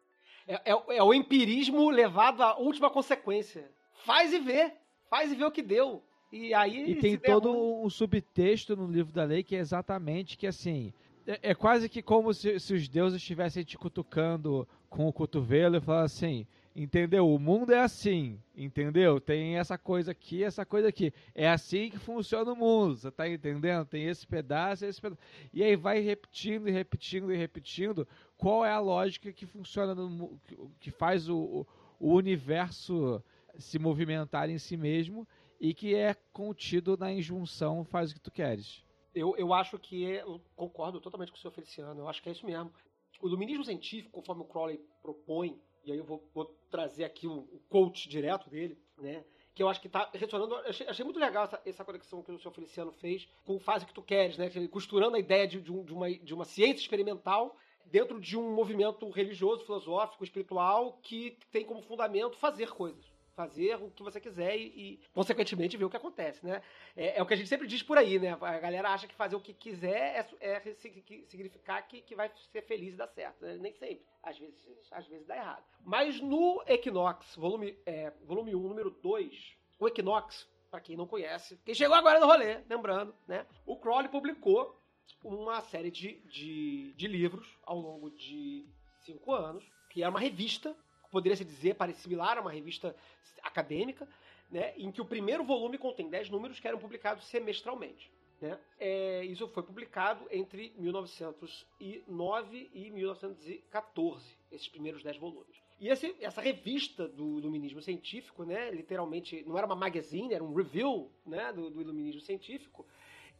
É, 0.47 0.55
é, 0.55 0.97
é, 0.97 1.03
o 1.03 1.12
empirismo 1.12 1.90
levado 1.90 2.43
à 2.43 2.57
última 2.59 2.90
consequência. 2.90 3.70
Faz 4.05 4.32
e 4.32 4.38
vê. 4.38 4.72
Faz 5.09 5.32
e 5.32 5.34
vê 5.34 5.45
o 5.45 5.51
que 5.51 5.62
deu. 5.62 6.03
E 6.32 6.55
aí 6.55 6.93
E 6.93 6.95
tem 6.97 7.18
todo 7.18 7.53
um 7.84 7.90
subtexto 7.90 8.74
no 8.74 8.86
livro 8.86 9.12
da 9.12 9.24
lei 9.24 9.43
que 9.43 9.55
é 9.55 9.59
exatamente 9.59 10.38
que 10.38 10.47
assim. 10.47 10.93
É, 11.26 11.51
é 11.51 11.55
quase 11.55 11.88
que 11.88 12.03
como 12.03 12.32
se, 12.32 12.59
se 12.59 12.74
os 12.74 12.88
deuses 12.88 13.20
estivessem 13.20 13.62
te 13.64 13.76
cutucando 13.76 14.66
com 14.88 15.07
o 15.07 15.12
cotovelo 15.12 15.76
e 15.76 15.80
falando 15.80 16.05
assim. 16.05 16.47
Entendeu? 16.74 17.28
O 17.28 17.38
mundo 17.38 17.70
é 17.72 17.80
assim, 17.80 18.40
entendeu? 18.56 19.20
Tem 19.20 19.58
essa 19.58 19.76
coisa 19.76 20.12
aqui, 20.12 20.42
essa 20.42 20.64
coisa 20.64 20.88
aqui. 20.88 21.12
É 21.34 21.46
assim 21.48 21.90
que 21.90 21.98
funciona 21.98 22.50
o 22.50 22.56
mundo, 22.56 22.96
você 22.96 23.10
tá 23.10 23.28
entendendo? 23.28 23.84
Tem 23.84 24.04
esse 24.06 24.26
pedaço, 24.26 24.86
esse 24.86 24.98
pedaço. 24.98 25.20
E 25.52 25.62
aí 25.62 25.76
vai 25.76 26.00
repetindo 26.00 26.66
e 26.68 26.72
repetindo 26.72 27.30
e 27.30 27.36
repetindo 27.36 28.08
qual 28.38 28.64
é 28.64 28.70
a 28.72 28.78
lógica 28.80 29.30
que 29.32 29.44
funciona, 29.44 29.94
no, 29.94 30.40
que- 30.80 30.90
faz 30.90 31.28
o, 31.28 31.66
o- 32.00 32.14
universo 32.14 33.22
se 33.58 33.78
movimentar 33.78 34.48
em 34.48 34.56
si 34.56 34.76
mesmo 34.78 35.28
e 35.60 35.74
que 35.74 35.94
é 35.94 36.14
contido 36.32 36.96
na 36.96 37.12
injunção 37.12 37.84
faz 37.84 38.10
o 38.10 38.14
que 38.14 38.20
tu 38.20 38.30
queres. 38.30 38.82
Eu, 39.14 39.36
eu 39.36 39.52
acho 39.52 39.78
que 39.78 40.04
eu 40.04 40.40
concordo 40.56 41.00
totalmente 41.02 41.30
com 41.30 41.36
o 41.36 41.40
senhor 41.40 41.52
Feliciano, 41.52 42.00
eu 42.00 42.08
acho 42.08 42.22
que 42.22 42.30
é 42.30 42.32
isso 42.32 42.46
mesmo. 42.46 42.72
O 43.20 43.28
iluminismo 43.28 43.62
científico, 43.62 44.10
conforme 44.10 44.40
o 44.40 44.46
Crowley 44.46 44.80
propõe, 45.02 45.60
e 45.85 45.93
aí 45.93 45.99
eu 45.99 46.05
vou, 46.05 46.22
vou 46.35 46.45
trazer 46.70 47.05
aqui 47.05 47.26
o, 47.26 47.33
o 47.41 47.61
quote 47.68 48.09
direto 48.09 48.49
dele, 48.51 48.78
né? 48.99 49.24
Que 49.55 49.62
eu 49.62 49.68
acho 49.68 49.80
que 49.80 49.87
está 49.87 50.09
ressonando. 50.14 50.55
eu 50.55 50.68
Achei, 50.70 50.87
achei 50.89 51.05
muito 51.05 51.20
legal 51.20 51.45
essa, 51.45 51.61
essa 51.66 51.85
conexão 51.85 52.22
que 52.22 52.33
o 52.33 52.39
senhor 52.39 52.55
Feliciano 52.55 52.91
fez 52.93 53.28
com 53.45 53.57
o 53.57 53.61
Faz 53.61 53.83
o 53.83 53.87
que 53.87 53.93
tu 53.93 54.03
queres, 54.03 54.39
né? 54.39 54.49
Costurando 54.68 55.16
a 55.16 55.18
ideia 55.20 55.47
de, 55.47 55.61
de, 55.61 55.70
um- 55.70 55.85
de 55.85 55.93
uma, 55.93 56.11
de 56.11 56.33
uma 56.35 56.45
ciência 56.45 56.80
experimental 56.83 57.55
dentro 57.85 58.18
de 58.18 58.39
um 58.39 58.55
movimento 58.55 59.09
religioso, 59.11 59.64
filosófico, 59.64 60.24
espiritual, 60.24 60.99
que 61.03 61.37
tem 61.51 61.64
como 61.66 61.83
fundamento 61.83 62.37
fazer 62.39 62.70
coisas. 62.70 63.11
Fazer 63.35 63.76
o 63.76 63.91
que 63.91 64.03
você 64.03 64.20
quiser 64.20 64.57
e, 64.57 64.66
e, 64.66 65.01
consequentemente, 65.14 65.76
ver 65.76 65.85
o 65.87 65.91
que 65.91 65.97
acontece, 65.97 66.45
né? 66.45 66.62
É, 66.95 67.18
é 67.18 67.22
o 67.22 67.26
que 67.26 67.33
a 67.33 67.37
gente 67.37 67.49
sempre 67.49 67.66
diz 67.66 67.83
por 67.83 67.97
aí, 67.97 68.18
né? 68.18 68.33
A 68.39 68.59
galera 68.59 68.91
acha 68.91 69.07
que 69.09 69.14
fazer 69.14 69.35
o 69.37 69.41
que 69.41 69.55
quiser 69.55 70.28
é, 70.41 70.55
é 70.57 70.74
sig- 70.74 71.24
significar 71.28 71.87
que, 71.89 72.03
que 72.03 72.14
vai 72.14 72.30
ser 72.51 72.62
feliz 72.62 72.93
e 72.93 72.97
dar 72.99 73.09
certo. 73.09 73.43
né? 73.45 73.57
Nem 73.59 73.72
sempre. 73.72 74.05
Às 74.22 74.39
vezes, 74.39 74.68
às 74.93 75.07
vezes 75.07 75.26
dá 75.26 75.37
errado. 75.37 75.64
Mas 75.85 76.20
no 76.20 76.62
Equinox, 76.66 77.35
volume, 77.37 77.76
é, 77.87 78.11
volume 78.24 78.55
1, 78.55 78.61
número 78.68 78.91
2, 78.91 79.57
o 79.80 79.89
Equinox, 79.89 80.47
para 80.70 80.80
quem 80.80 80.97
não 80.97 81.07
conhece, 81.07 81.59
quem 81.64 81.74
chegou 81.74 81.97
agora 81.97 82.20
no 82.20 82.26
rolê, 82.26 82.59
lembrando, 82.68 83.14
né? 83.26 83.47
O 83.66 83.76
Crowley 83.78 84.09
publicou 84.11 84.78
uma 85.24 85.61
série 85.62 85.91
de, 85.91 86.20
de, 86.26 86.93
de 86.95 87.07
livros 87.09 87.59
ao 87.64 87.78
longo 87.78 88.11
de 88.11 88.66
cinco 89.01 89.33
anos, 89.33 89.64
que 89.91 90.03
era 90.03 90.11
uma 90.11 90.20
revista, 90.20 90.76
poderia 91.12 91.36
se 91.36 91.44
dizer, 91.44 91.74
parecia 91.76 92.02
similar 92.02 92.38
a 92.38 92.40
uma 92.40 92.50
revista 92.50 92.96
acadêmica, 93.42 94.08
né, 94.50 94.72
em 94.76 94.90
que 94.90 95.00
o 95.00 95.04
primeiro 95.04 95.44
volume 95.44 95.78
contém 95.78 96.08
10 96.08 96.28
números 96.30 96.58
que 96.58 96.66
eram 96.66 96.78
publicados 96.78 97.24
semestralmente. 97.28 98.10
Né? 98.40 98.58
É, 98.80 99.24
isso 99.26 99.46
foi 99.48 99.62
publicado 99.62 100.26
entre 100.32 100.72
1909 100.76 102.70
e 102.74 102.90
1914, 102.90 104.24
esses 104.50 104.68
primeiros 104.68 105.02
10 105.02 105.16
volumes. 105.18 105.56
E 105.80 105.88
esse- 105.88 106.14
essa 106.20 106.40
revista 106.40 107.06
do 107.08 107.38
iluminismo 107.38 107.80
científico, 107.82 108.44
né, 108.44 108.70
literalmente, 108.70 109.42
não 109.46 109.56
era 109.56 109.66
uma 109.66 109.76
magazine, 109.76 110.32
era 110.34 110.42
um 110.42 110.54
review 110.54 111.10
né, 111.26 111.52
do, 111.52 111.70
do 111.70 111.80
iluminismo 111.80 112.20
científico, 112.20 112.86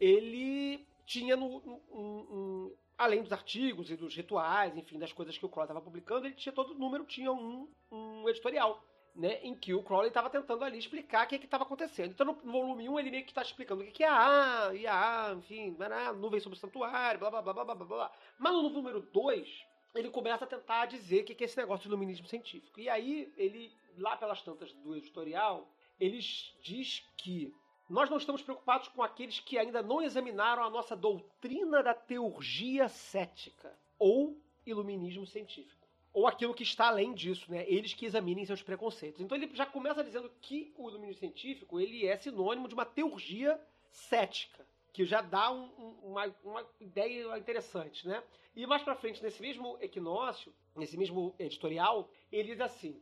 ele 0.01 0.87
tinha, 1.07 1.37
no- 1.37 1.59
um- 1.93 2.01
um- 2.01 2.73
além 3.03 3.23
dos 3.23 3.33
artigos 3.33 3.91
e 3.91 3.97
dos 3.97 4.15
rituais, 4.15 4.77
enfim, 4.77 4.99
das 4.99 5.13
coisas 5.13 5.37
que 5.37 5.45
o 5.45 5.49
Crowley 5.49 5.67
estava 5.67 5.85
publicando, 5.85 6.27
ele 6.27 6.35
tinha 6.35 6.53
todo 6.53 6.75
número, 6.75 7.05
tinha 7.05 7.33
um, 7.33 7.69
um 7.91 8.29
editorial 8.29 8.83
né, 9.15 9.41
em 9.43 9.55
que 9.55 9.75
o 9.75 9.83
Crowley 9.83 10.09
estava 10.09 10.31
tentando 10.31 10.65
ali 10.65 10.79
explicar 10.79 11.27
o 11.27 11.29
que 11.29 11.37
estava 11.37 11.65
acontecendo. 11.65 12.13
Então, 12.13 12.27
no, 12.27 12.35
volume 12.35 12.89
1, 12.89 13.01
ele 13.01 13.11
meio 13.11 13.25
que 13.25 13.31
está 13.31 13.43
explicando 13.43 13.83
o 13.83 13.87
que 13.87 14.03
é 14.03 14.09
a 14.09 14.69
A, 14.69 14.75
e 14.75 14.87
a 14.87 15.27
A, 15.27 15.35
enfim, 15.35 15.77
né, 15.79 16.13
nuvem 16.13 16.41
sobre 16.41 16.57
o 16.57 16.61
santuário, 16.61 17.21
blá, 17.21 17.31
blá, 17.31 17.43
blá, 17.43 17.53
blá, 17.53 17.65
blá, 17.65 17.75
blá. 17.75 18.13
Mas 18.39 18.53
no 18.53 18.71
número 18.71 19.01
2, 19.01 19.67
ele 19.95 20.09
começa 20.11 20.45
a 20.45 20.49
tentar 20.49 20.87
dizer 20.87 21.23
o 21.23 21.25
que 21.25 21.35
que 21.35 21.45
é 21.45 21.47
esse 21.47 21.57
negócio 21.57 21.83
de 21.83 21.89
iluminismo 21.89 22.27
científico. 22.27 22.81
E 22.81 22.89
aí, 22.89 23.33
ele, 23.37 23.73
lá 23.99 24.17
pelas 24.17 24.41
tantas 24.43 24.73
do 24.73 24.97
editorial, 24.97 25.69
ele 26.01 26.19
diz 26.63 27.05
que 27.19 27.55
nós 27.93 28.09
não 28.09 28.17
estamos 28.17 28.41
preocupados 28.43 28.89
com 28.89 29.03
aqueles 29.03 29.39
que 29.39 29.59
ainda 29.59 29.83
não 29.83 30.01
examinaram 30.01 30.65
a 30.65 30.71
nossa 30.71 30.97
doutrina 30.97 31.83
da 31.83 31.93
teurgia 31.93 32.89
cética, 32.89 33.71
ou 33.99 34.41
iluminismo 34.65 35.27
científico 35.27 35.83
ou 36.15 36.27
aquilo 36.27 36.53
que 36.53 36.63
está 36.63 36.89
além 36.89 37.15
disso, 37.15 37.51
né? 37.51 37.65
Eles 37.67 37.95
que 37.95 38.05
examinem 38.05 38.45
seus 38.45 38.63
preconceitos. 38.63 39.23
Então 39.23 39.35
ele 39.37 39.49
já 39.55 39.65
começa 39.65 40.05
dizendo 40.05 40.31
que 40.43 40.71
o 40.77 40.91
iluminismo 40.91 41.21
científico 41.21 41.81
ele 41.81 42.07
é 42.07 42.19
sinônimo 42.19 42.69
de 42.69 42.75
uma 42.75 42.85
teurgia 42.85 43.59
cética, 43.91 44.67
que 44.93 45.07
já 45.07 45.23
dá 45.23 45.51
um- 45.51 45.71
um- 45.79 46.11
uma, 46.11 46.27
uma 46.45 46.67
ideia 46.79 47.39
interessante, 47.39 48.07
né? 48.07 48.23
E 48.55 48.67
mais 48.67 48.83
para 48.83 48.95
frente 48.95 49.23
nesse 49.23 49.41
mesmo 49.41 49.79
equinócio, 49.81 50.53
nesse 50.77 50.99
mesmo 50.99 51.35
editorial, 51.39 52.11
ele 52.31 52.49
diz 52.51 52.61
assim: 52.61 53.01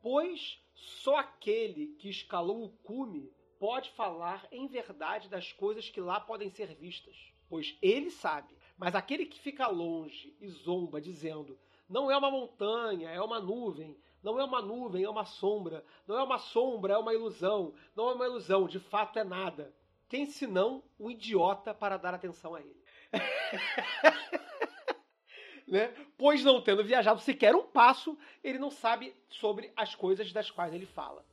pois 0.00 0.60
só 0.72 1.16
aquele 1.16 1.88
que 1.98 2.08
escalou 2.08 2.64
o 2.64 2.68
cume 2.84 3.28
pode 3.62 3.90
falar 3.90 4.44
em 4.50 4.66
verdade 4.66 5.28
das 5.28 5.52
coisas 5.52 5.88
que 5.88 6.00
lá 6.00 6.18
podem 6.18 6.50
ser 6.50 6.74
vistas, 6.74 7.14
pois 7.48 7.78
ele 7.80 8.10
sabe. 8.10 8.58
Mas 8.76 8.96
aquele 8.96 9.24
que 9.24 9.38
fica 9.38 9.68
longe 9.68 10.36
e 10.40 10.48
zomba 10.48 11.00
dizendo 11.00 11.56
não 11.88 12.10
é 12.10 12.16
uma 12.16 12.28
montanha, 12.28 13.10
é 13.10 13.22
uma 13.22 13.38
nuvem. 13.38 13.96
Não 14.20 14.40
é 14.40 14.42
uma 14.42 14.60
nuvem, 14.60 15.04
é 15.04 15.08
uma 15.08 15.24
sombra. 15.24 15.84
Não 16.08 16.18
é 16.18 16.22
uma 16.24 16.38
sombra, 16.38 16.94
é 16.94 16.98
uma 16.98 17.14
ilusão. 17.14 17.72
Não 17.94 18.10
é 18.10 18.14
uma 18.14 18.26
ilusão, 18.26 18.66
de 18.66 18.80
fato 18.80 19.20
é 19.20 19.22
nada. 19.22 19.72
Quem 20.08 20.26
senão 20.26 20.82
um 20.98 21.08
idiota 21.08 21.72
para 21.72 21.96
dar 21.96 22.14
atenção 22.14 22.56
a 22.56 22.60
ele? 22.60 22.82
né? 25.68 25.94
Pois 26.18 26.42
não 26.42 26.60
tendo 26.60 26.82
viajado 26.82 27.20
sequer 27.20 27.54
um 27.54 27.62
passo, 27.62 28.18
ele 28.42 28.58
não 28.58 28.72
sabe 28.72 29.14
sobre 29.28 29.72
as 29.76 29.94
coisas 29.94 30.32
das 30.32 30.50
quais 30.50 30.74
ele 30.74 30.86
fala. 30.86 31.24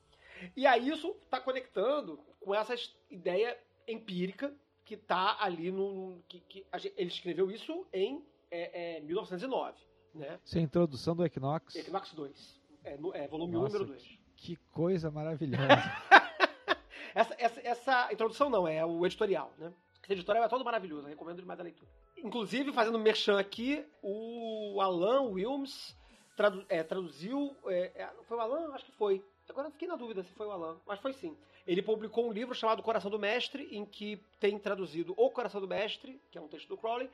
E 0.56 0.66
aí 0.66 0.88
isso 0.88 1.14
está 1.24 1.40
conectando 1.40 2.18
com 2.40 2.54
essa 2.54 2.74
ideia 3.10 3.56
empírica 3.86 4.54
que 4.84 4.94
está 4.94 5.36
ali 5.42 5.70
no. 5.70 6.22
Que, 6.28 6.40
que 6.40 6.66
gente- 6.78 6.94
ele 6.96 7.08
escreveu 7.08 7.50
isso 7.50 7.86
em 7.92 8.24
é, 8.50 8.96
é, 8.96 9.00
1909 9.00 9.78
né? 10.14 10.40
Isso 10.44 10.56
é 10.58 10.60
a 10.60 10.64
introdução 10.64 11.14
do 11.14 11.24
Equinox. 11.24 11.76
Equinox 11.76 12.12
2. 12.12 12.60
É, 12.82 12.96
no- 12.96 13.14
é 13.14 13.28
volume 13.28 13.56
1, 13.56 13.60
Nossa, 13.60 13.78
número 13.78 13.92
2. 13.92 14.18
Que 14.36 14.56
coisa 14.72 15.10
maravilhosa. 15.10 15.66
Essa, 17.14 17.34
essa, 17.38 17.60
essa 17.64 18.12
introdução 18.12 18.48
não, 18.48 18.68
é 18.68 18.84
o 18.86 19.04
editorial, 19.04 19.52
né? 19.58 19.72
Esse 20.04 20.12
editorial 20.12 20.44
é 20.44 20.48
todo 20.48 20.64
maravilhoso, 20.64 21.08
recomendo 21.08 21.40
demais 21.40 21.58
a 21.58 21.62
leitura. 21.64 21.90
Inclusive, 22.16 22.72
fazendo 22.72 22.98
merchan 23.00 23.36
aqui, 23.38 23.84
o 24.00 24.80
Alan 24.80 25.22
Wilms 25.22 25.96
tradu- 26.36 26.64
é, 26.68 26.84
traduziu. 26.84 27.56
é, 27.66 27.90
é, 28.02 28.10
foi 28.28 28.36
o 28.36 28.40
Alan? 28.40 28.72
Acho 28.74 28.84
que 28.84 28.92
foi. 28.92 29.24
Agora 29.50 29.66
eu 29.68 29.72
fiquei 29.72 29.88
na 29.88 29.96
dúvida 29.96 30.22
se 30.22 30.32
foi 30.32 30.46
o 30.46 30.50
Alan, 30.50 30.80
mas 30.86 30.98
foi 31.00 31.12
sim. 31.12 31.36
Ele 31.66 31.82
publicou 31.82 32.26
um 32.28 32.32
livro 32.32 32.54
chamado 32.54 32.82
Coração 32.82 33.10
do 33.10 33.18
Mestre, 33.18 33.68
em 33.70 33.84
que 33.84 34.16
tem 34.38 34.58
traduzido 34.58 35.12
O 35.16 35.28
Coração 35.30 35.60
do 35.60 35.68
Mestre, 35.68 36.20
que 36.30 36.38
é 36.38 36.40
um 36.40 36.48
texto 36.48 36.68
do 36.68 36.76
Crowley, 36.76 37.10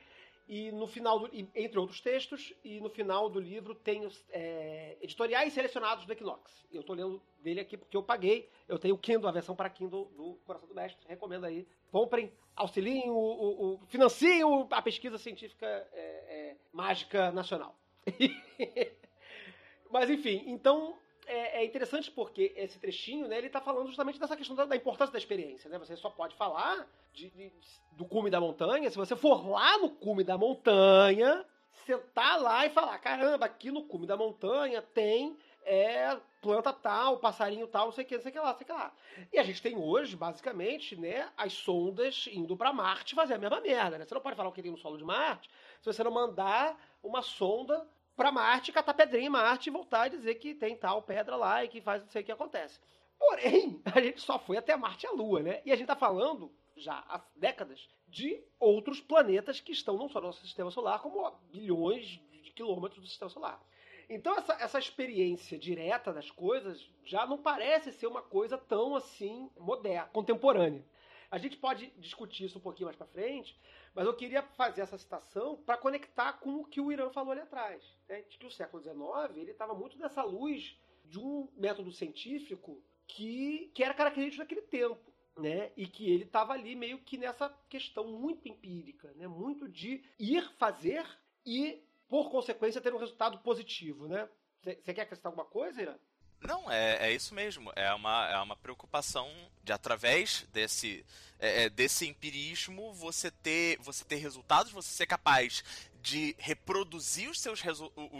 e 0.48 0.70
no 0.70 0.86
final, 0.86 1.18
do, 1.18 1.30
entre 1.54 1.78
outros 1.78 2.00
textos, 2.00 2.52
e 2.62 2.78
no 2.80 2.88
final 2.88 3.28
do 3.28 3.40
livro 3.40 3.74
tem 3.74 4.06
os 4.06 4.22
é, 4.30 4.96
editoriais 5.00 5.52
selecionados 5.52 6.04
do 6.04 6.12
Equinox. 6.12 6.64
Eu 6.72 6.82
estou 6.82 6.94
lendo 6.94 7.20
dele 7.42 7.58
aqui 7.60 7.76
porque 7.76 7.96
eu 7.96 8.02
paguei. 8.02 8.48
Eu 8.68 8.78
tenho 8.78 8.94
o 8.94 8.98
Kindle, 8.98 9.28
a 9.28 9.32
versão 9.32 9.56
para 9.56 9.68
Kindle 9.68 10.04
do 10.16 10.34
Coração 10.46 10.68
do 10.68 10.74
Mestre. 10.74 11.04
Recomendo 11.08 11.44
aí. 11.46 11.66
Comprem, 11.90 12.32
auxiliem, 12.54 13.10
o, 13.10 13.14
o, 13.16 13.74
o- 13.74 13.80
financiem 13.88 14.42
a 14.70 14.82
pesquisa 14.82 15.18
científica 15.18 15.66
é, 15.66 15.90
é, 15.92 16.56
mágica 16.72 17.32
nacional. 17.32 17.74
Mas 19.90 20.10
enfim, 20.10 20.44
então 20.46 20.96
é, 21.26 21.58
é 21.62 21.64
interessante 21.64 22.10
porque 22.10 22.52
esse 22.56 22.78
trechinho, 22.78 23.26
né, 23.28 23.38
ele 23.38 23.48
está 23.48 23.60
falando 23.60 23.86
justamente 23.86 24.18
dessa 24.18 24.36
questão 24.36 24.56
da, 24.56 24.64
da 24.64 24.76
importância 24.76 25.12
da 25.12 25.18
experiência, 25.18 25.68
né? 25.68 25.78
Você 25.78 25.96
só 25.96 26.08
pode 26.10 26.34
falar 26.36 26.86
de- 27.12 27.30
de- 27.30 27.52
do 27.92 28.04
cume 28.04 28.30
da 28.30 28.40
montanha 28.40 28.90
se 28.90 28.96
você 28.96 29.16
for 29.16 29.48
lá 29.48 29.78
no 29.78 29.90
cume 29.90 30.22
da 30.24 30.38
montanha, 30.38 31.44
sentar 31.84 32.40
lá 32.40 32.66
e 32.66 32.70
falar, 32.70 32.98
caramba, 32.98 33.46
aqui 33.46 33.70
no 33.70 33.84
cume 33.84 34.06
da 34.06 34.16
montanha 34.16 34.80
tem 34.80 35.36
é, 35.68 36.16
planta 36.40 36.72
tal, 36.72 37.18
passarinho 37.18 37.66
tal, 37.66 37.86
não 37.86 37.92
sei 37.92 38.04
o 38.04 38.06
que, 38.06 38.14
não 38.14 38.22
sei 38.22 38.30
o 38.30 38.32
que 38.32 38.38
lá, 38.38 38.50
não 38.50 38.56
sei 38.56 38.62
o 38.62 38.66
que 38.66 38.72
lá. 38.72 38.92
E 39.32 39.38
a 39.38 39.42
gente 39.42 39.60
tem 39.60 39.76
hoje, 39.76 40.14
basicamente, 40.14 40.94
né, 40.94 41.28
as 41.36 41.52
sondas 41.54 42.28
indo 42.32 42.56
para 42.56 42.72
Marte 42.72 43.16
fazer 43.16 43.34
a 43.34 43.38
mesma 43.38 43.60
merda, 43.60 43.98
né? 43.98 44.04
Você 44.04 44.14
não 44.14 44.20
pode 44.20 44.36
falar 44.36 44.48
o 44.48 44.52
que 44.52 44.62
tem 44.62 44.70
no 44.70 44.78
solo 44.78 44.96
de 44.96 45.04
Marte 45.04 45.50
se 45.80 45.92
você 45.92 46.04
não 46.04 46.10
mandar 46.12 46.78
uma 47.02 47.20
sonda 47.20 47.84
para 48.16 48.32
Marte, 48.32 48.72
catar 48.72 48.94
pedrinha 48.94 49.26
em 49.26 49.30
Marte 49.30 49.68
e 49.68 49.72
voltar 49.72 50.06
e 50.06 50.16
dizer 50.16 50.36
que 50.36 50.54
tem 50.54 50.74
tal 50.74 51.02
pedra 51.02 51.36
lá 51.36 51.64
e 51.64 51.68
que 51.68 51.80
faz 51.80 52.02
não 52.02 52.08
sei 52.08 52.22
o 52.22 52.24
que 52.24 52.32
acontece. 52.32 52.80
Porém, 53.18 53.80
a 53.94 54.00
gente 54.00 54.20
só 54.20 54.38
foi 54.38 54.56
até 54.56 54.74
Marte 54.76 55.04
e 55.04 55.08
a 55.08 55.12
Lua, 55.12 55.42
né? 55.42 55.60
E 55.64 55.70
a 55.70 55.76
gente 55.76 55.86
tá 55.86 55.96
falando, 55.96 56.50
já 56.76 57.04
há 57.08 57.20
décadas, 57.36 57.88
de 58.08 58.42
outros 58.58 59.00
planetas 59.00 59.60
que 59.60 59.72
estão 59.72 59.96
não 59.96 60.08
só 60.08 60.20
no 60.20 60.28
nosso 60.28 60.40
sistema 60.40 60.70
solar, 60.70 61.00
como 61.00 61.30
bilhões 61.52 62.20
de 62.42 62.50
quilômetros 62.52 63.00
do 63.00 63.08
sistema 63.08 63.28
solar. 63.28 63.60
Então 64.08 64.36
essa, 64.38 64.52
essa 64.60 64.78
experiência 64.78 65.58
direta 65.58 66.12
das 66.12 66.30
coisas 66.30 66.88
já 67.04 67.26
não 67.26 67.38
parece 67.38 67.92
ser 67.92 68.06
uma 68.06 68.22
coisa 68.22 68.56
tão 68.56 68.94
assim 68.94 69.50
moderna, 69.58 70.08
contemporânea. 70.12 70.84
A 71.30 71.38
gente 71.38 71.56
pode 71.56 71.90
discutir 71.98 72.44
isso 72.44 72.58
um 72.58 72.62
pouquinho 72.62 72.86
mais 72.86 72.96
para 72.96 73.06
frente, 73.06 73.58
mas 73.94 74.06
eu 74.06 74.14
queria 74.14 74.42
fazer 74.42 74.82
essa 74.82 74.98
citação 74.98 75.56
para 75.56 75.76
conectar 75.76 76.34
com 76.34 76.60
o 76.60 76.64
que 76.64 76.80
o 76.80 76.92
Irã 76.92 77.10
falou 77.10 77.32
ali 77.32 77.40
atrás, 77.40 77.82
né? 78.08 78.22
de 78.22 78.38
que 78.38 78.46
o 78.46 78.50
século 78.50 78.82
XIX 78.82 79.36
ele 79.36 79.50
estava 79.50 79.74
muito 79.74 79.98
nessa 79.98 80.22
luz 80.22 80.78
de 81.04 81.18
um 81.18 81.48
método 81.56 81.92
científico 81.92 82.82
que, 83.06 83.70
que 83.74 83.82
era 83.82 83.94
característico 83.94 84.42
daquele 84.42 84.62
tempo. 84.62 85.12
Né? 85.38 85.70
E 85.76 85.86
que 85.86 86.10
ele 86.10 86.24
estava 86.24 86.54
ali 86.54 86.74
meio 86.74 86.98
que 86.98 87.18
nessa 87.18 87.50
questão 87.68 88.04
muito 88.06 88.48
empírica, 88.48 89.12
né? 89.16 89.28
muito 89.28 89.68
de 89.68 90.02
ir 90.18 90.50
fazer 90.56 91.06
e, 91.44 91.82
por 92.08 92.30
consequência, 92.30 92.80
ter 92.80 92.94
um 92.94 92.98
resultado 92.98 93.38
positivo. 93.40 94.08
Né? 94.08 94.26
Você 94.62 94.94
quer 94.94 95.02
acrescentar 95.02 95.30
alguma 95.30 95.44
coisa, 95.44 95.82
Irã? 95.82 95.98
Não, 96.40 96.70
é, 96.70 97.08
é 97.08 97.12
isso 97.12 97.34
mesmo. 97.34 97.72
É 97.74 97.92
uma, 97.92 98.28
é 98.28 98.38
uma 98.38 98.56
preocupação 98.56 99.30
de, 99.64 99.72
através 99.72 100.46
desse, 100.52 101.04
é, 101.38 101.64
é, 101.64 101.70
desse 101.70 102.06
empirismo, 102.06 102.92
você 102.94 103.30
ter, 103.30 103.78
você 103.80 104.04
ter 104.04 104.16
resultados, 104.16 104.72
você 104.72 104.88
ser 104.88 105.06
capaz 105.06 105.64
de 106.02 106.36
reproduzir 106.38 107.28
os 107.28 107.40
seus, 107.40 107.60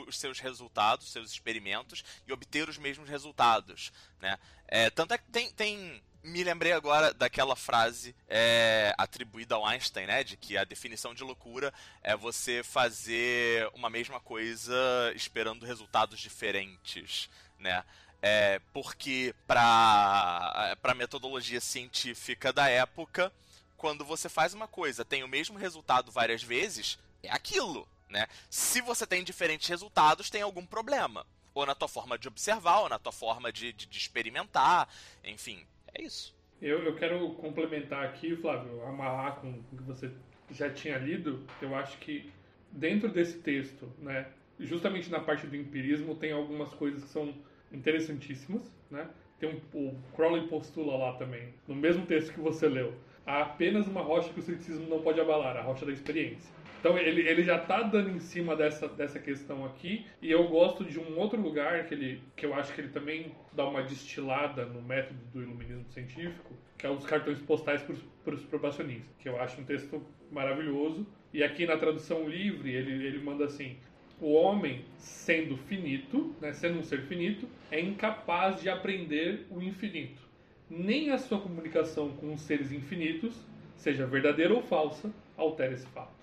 os 0.09 0.19
seus 0.19 0.41
resultados, 0.41 1.13
seus 1.13 1.31
experimentos 1.31 2.05
e 2.27 2.33
obter 2.33 2.69
os 2.69 2.79
mesmos 2.79 3.09
resultados. 3.09 3.93
Né? 4.21 4.37
É, 4.67 4.91
tanto 4.91 5.15
é 5.15 5.19
que 5.19 5.31
tem, 5.31 5.53
tem 5.53 6.03
me 6.27 6.43
lembrei 6.43 6.73
agora 6.73 7.15
daquela 7.15 7.55
frase 7.55 8.15
é, 8.29 8.93
atribuída 8.99 9.55
ao 9.55 9.65
Einstein, 9.65 10.07
né? 10.07 10.25
De 10.25 10.37
que 10.37 10.57
a 10.57 10.65
definição 10.65 11.15
de 11.15 11.23
loucura 11.23 11.73
é 12.03 12.17
você 12.17 12.63
fazer 12.65 13.71
uma 13.73 13.89
mesma 13.89 14.19
coisa 14.19 14.75
esperando 15.15 15.65
resultados 15.65 16.19
diferentes, 16.19 17.31
né? 17.59 17.85
É, 18.23 18.61
porque 18.73 19.35
para 19.47 20.77
a 20.83 20.95
metodologia 20.95 21.61
científica 21.61 22.53
da 22.53 22.69
época, 22.69 23.33
quando 23.77 24.05
você 24.05 24.29
faz 24.29 24.55
uma 24.55 24.67
coisa, 24.67 25.05
tem 25.05 25.23
o 25.23 25.29
mesmo 25.29 25.59
resultado 25.59 26.11
várias 26.11 26.43
vezes, 26.43 26.99
é 27.23 27.31
aquilo, 27.31 27.87
né? 28.09 28.27
Se 28.49 28.81
você 28.81 29.07
tem 29.07 29.23
diferentes 29.23 29.69
resultados, 29.69 30.31
tem 30.31 30.43
algum 30.43 30.65
problema. 30.65 31.27
Ou 31.55 31.65
na 31.65 31.75
tua 31.75 31.89
forma 31.89 32.19
de 32.19 32.29
observar, 32.29 32.81
ou 32.81 32.89
na 32.89 32.99
tua 32.99 33.13
forma 33.13 33.53
de, 33.53 33.73
de, 33.73 33.87
de 33.87 33.99
experimentar, 33.99 34.89
enfim, 35.25 35.65
é 35.95 36.03
isso. 36.03 36.35
Eu, 36.61 36.83
eu 36.85 36.97
quero 36.97 37.31
complementar 37.35 38.05
aqui, 38.05 38.35
Flávio, 38.37 38.83
amarrar 38.87 39.37
com 39.37 39.51
o 39.51 39.77
que 39.77 39.83
você 39.83 40.11
já 40.51 40.71
tinha 40.71 40.99
lido. 40.99 41.47
Eu 41.61 41.75
acho 41.75 41.99
que 41.99 42.31
dentro 42.73 43.11
desse 43.11 43.39
texto, 43.39 43.91
né, 43.99 44.31
justamente 44.59 45.11
na 45.11 45.21
parte 45.21 45.47
do 45.47 45.57
empirismo, 45.57 46.15
tem 46.15 46.33
algumas 46.33 46.73
coisas 46.75 47.03
que 47.05 47.11
são 47.11 47.35
interessantíssimas, 47.73 48.63
né? 48.91 49.09
Tem 49.39 49.49
um, 49.49 49.79
o 49.79 49.95
Crowley 50.15 50.49
postula 50.49 50.97
lá 50.97 51.13
também, 51.15 51.53
no 51.69 51.75
mesmo 51.75 52.07
texto 52.07 52.33
que 52.33 52.41
você 52.41 52.69
leu. 52.69 52.95
Há 53.27 53.43
apenas 53.43 53.87
uma 53.87 54.01
rocha 54.01 54.33
que 54.33 54.41
o 54.41 54.43
ceticismo 54.43 54.89
não 54.89 55.03
pode 55.03 55.21
abalar, 55.21 55.57
a 55.57 55.63
rocha 55.63 55.85
da 55.85 55.93
experiência. 55.93 56.55
Então 56.81 56.97
ele, 56.97 57.23
ele 57.29 57.43
já 57.43 57.57
está 57.57 57.83
dando 57.83 58.11
em 58.11 58.21
cima 58.21 58.55
dessa, 58.55 58.87
dessa 58.87 59.19
questão 59.19 59.65
aqui, 59.65 60.07
e 60.23 60.31
eu 60.31 60.47
gosto 60.47 60.85
de 60.85 60.99
um 61.01 61.19
outro 61.19 61.41
lugar 61.41 61.85
que, 61.87 61.95
ele, 61.95 62.23
que 62.37 62.47
eu 62.47 62.55
acho 62.55 62.73
que 62.73 62.81
ele 62.81 62.91
também 62.91 63.33
dá 63.53 63.67
uma 63.69 63.83
destilada 63.83 64.65
no 64.67 64.81
método 64.81 65.19
do 65.33 65.43
iluminismo 65.43 65.85
científico, 65.91 66.55
que 66.79 66.87
é 66.87 66.91
os 66.91 67.05
cartões 67.05 67.41
postais 67.41 67.83
para 67.83 68.35
os 68.35 68.43
probacionistas, 68.45 69.13
que 69.19 69.29
eu 69.29 69.41
acho 69.41 69.61
um 69.61 69.65
texto 69.65 70.01
maravilhoso. 70.31 71.07
E 71.33 71.43
aqui 71.43 71.67
na 71.67 71.77
tradução 71.77 72.29
livre 72.29 72.73
ele, 72.73 73.05
ele 73.05 73.19
manda 73.19 73.47
assim: 73.47 73.77
o 74.21 74.33
homem, 74.33 74.85
sendo 74.97 75.57
finito, 75.57 76.35
né, 76.41 76.53
sendo 76.53 76.79
um 76.79 76.83
ser 76.83 77.03
finito, 77.03 77.49
é 77.71 77.81
incapaz 77.81 78.61
de 78.61 78.69
aprender 78.69 79.47
o 79.51 79.61
infinito. 79.61 80.23
Nem 80.69 81.11
a 81.11 81.19
sua 81.19 81.41
comunicação 81.41 82.11
com 82.17 82.33
os 82.33 82.41
seres 82.41 82.73
infinitos, 82.73 83.35
seja 83.77 84.07
verdadeira 84.07 84.55
ou 84.55 84.63
falsa, 84.63 85.13
altera 85.37 85.75
esse 85.75 85.87
fato. 85.89 86.17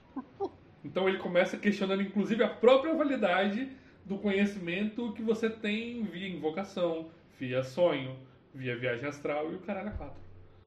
Então 0.84 1.08
ele 1.08 1.18
começa 1.18 1.58
questionando, 1.58 2.02
inclusive, 2.02 2.44
a 2.44 2.50
própria 2.50 2.94
validade 2.94 3.70
do 4.04 4.18
conhecimento 4.18 5.14
que 5.14 5.22
você 5.22 5.50
tem 5.50 6.04
via 6.04 6.28
invocação, 6.28 7.10
via 7.40 7.64
sonho, 7.64 8.18
via 8.54 8.76
viagem 8.76 9.08
astral 9.08 9.52
e 9.52 9.56
o 9.56 9.60
caralho 9.60 9.90
a 9.90 9.92
quatro. 9.92 10.22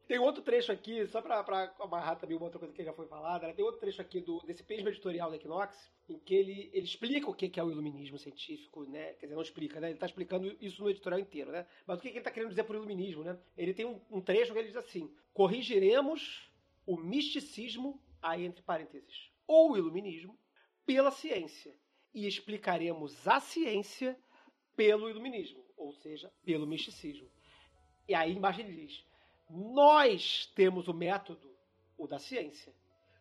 Tem 0.06 0.20
outro 0.20 0.40
trecho 0.40 0.70
aqui, 0.70 1.04
só 1.08 1.20
pra, 1.20 1.42
pra 1.42 1.74
amarrar 1.80 2.16
também 2.16 2.36
uma 2.36 2.44
outra 2.44 2.60
coisa 2.60 2.72
que 2.72 2.84
já 2.84 2.92
foi 2.92 3.08
falada, 3.08 3.48
né? 3.48 3.52
tem 3.52 3.64
outro 3.64 3.80
trecho 3.80 4.00
aqui 4.00 4.20
do, 4.20 4.38
desse 4.46 4.62
page 4.62 4.86
editorial 4.86 5.30
da 5.30 5.36
Equinox, 5.36 5.90
em 6.08 6.16
que 6.16 6.32
ele, 6.32 6.70
ele 6.72 6.84
explica 6.84 7.28
o 7.28 7.34
que 7.34 7.58
é 7.58 7.64
o 7.64 7.72
iluminismo 7.72 8.16
científico, 8.16 8.84
né? 8.84 9.14
Quer 9.14 9.26
dizer, 9.26 9.34
não 9.34 9.42
explica, 9.42 9.80
né? 9.80 9.88
Ele 9.88 9.94
está 9.94 10.06
explicando 10.06 10.56
isso 10.60 10.80
no 10.80 10.90
editorial 10.90 11.20
inteiro, 11.20 11.50
né? 11.50 11.66
Mas 11.84 11.98
o 11.98 12.02
que, 12.02 12.08
que 12.08 12.12
ele 12.14 12.20
está 12.20 12.30
querendo 12.30 12.50
dizer 12.50 12.62
por 12.62 12.76
iluminismo, 12.76 13.24
né? 13.24 13.36
Ele 13.58 13.74
tem 13.74 13.84
um, 13.84 14.00
um 14.08 14.20
trecho 14.20 14.52
que 14.52 14.58
ele 14.60 14.68
diz 14.68 14.76
assim: 14.76 15.12
corrigiremos 15.34 16.48
o 16.86 16.96
misticismo, 16.96 18.00
aí 18.22 18.44
entre 18.44 18.62
parênteses, 18.62 19.32
ou 19.44 19.72
o 19.72 19.76
iluminismo, 19.76 20.38
pela 20.84 21.10
ciência. 21.10 21.74
E 22.14 22.28
explicaremos 22.28 23.26
a 23.26 23.40
ciência 23.40 24.16
pelo 24.76 25.10
iluminismo, 25.10 25.64
ou 25.76 25.92
seja, 25.92 26.32
pelo 26.44 26.66
misticismo. 26.66 27.28
E 28.08 28.14
aí 28.14 28.32
embaixo 28.32 28.60
ele 28.60 28.72
diz 28.72 29.04
nós 29.48 30.50
temos 30.54 30.88
o 30.88 30.94
método, 30.94 31.50
o 31.96 32.06
da 32.06 32.18
ciência. 32.18 32.72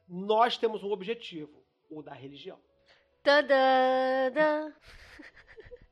Nós 0.07 0.57
temos 0.57 0.83
um 0.83 0.91
objetivo, 0.91 1.63
o 1.89 2.01
da 2.01 2.13
religião. 2.13 2.59
Tadã! 3.23 4.73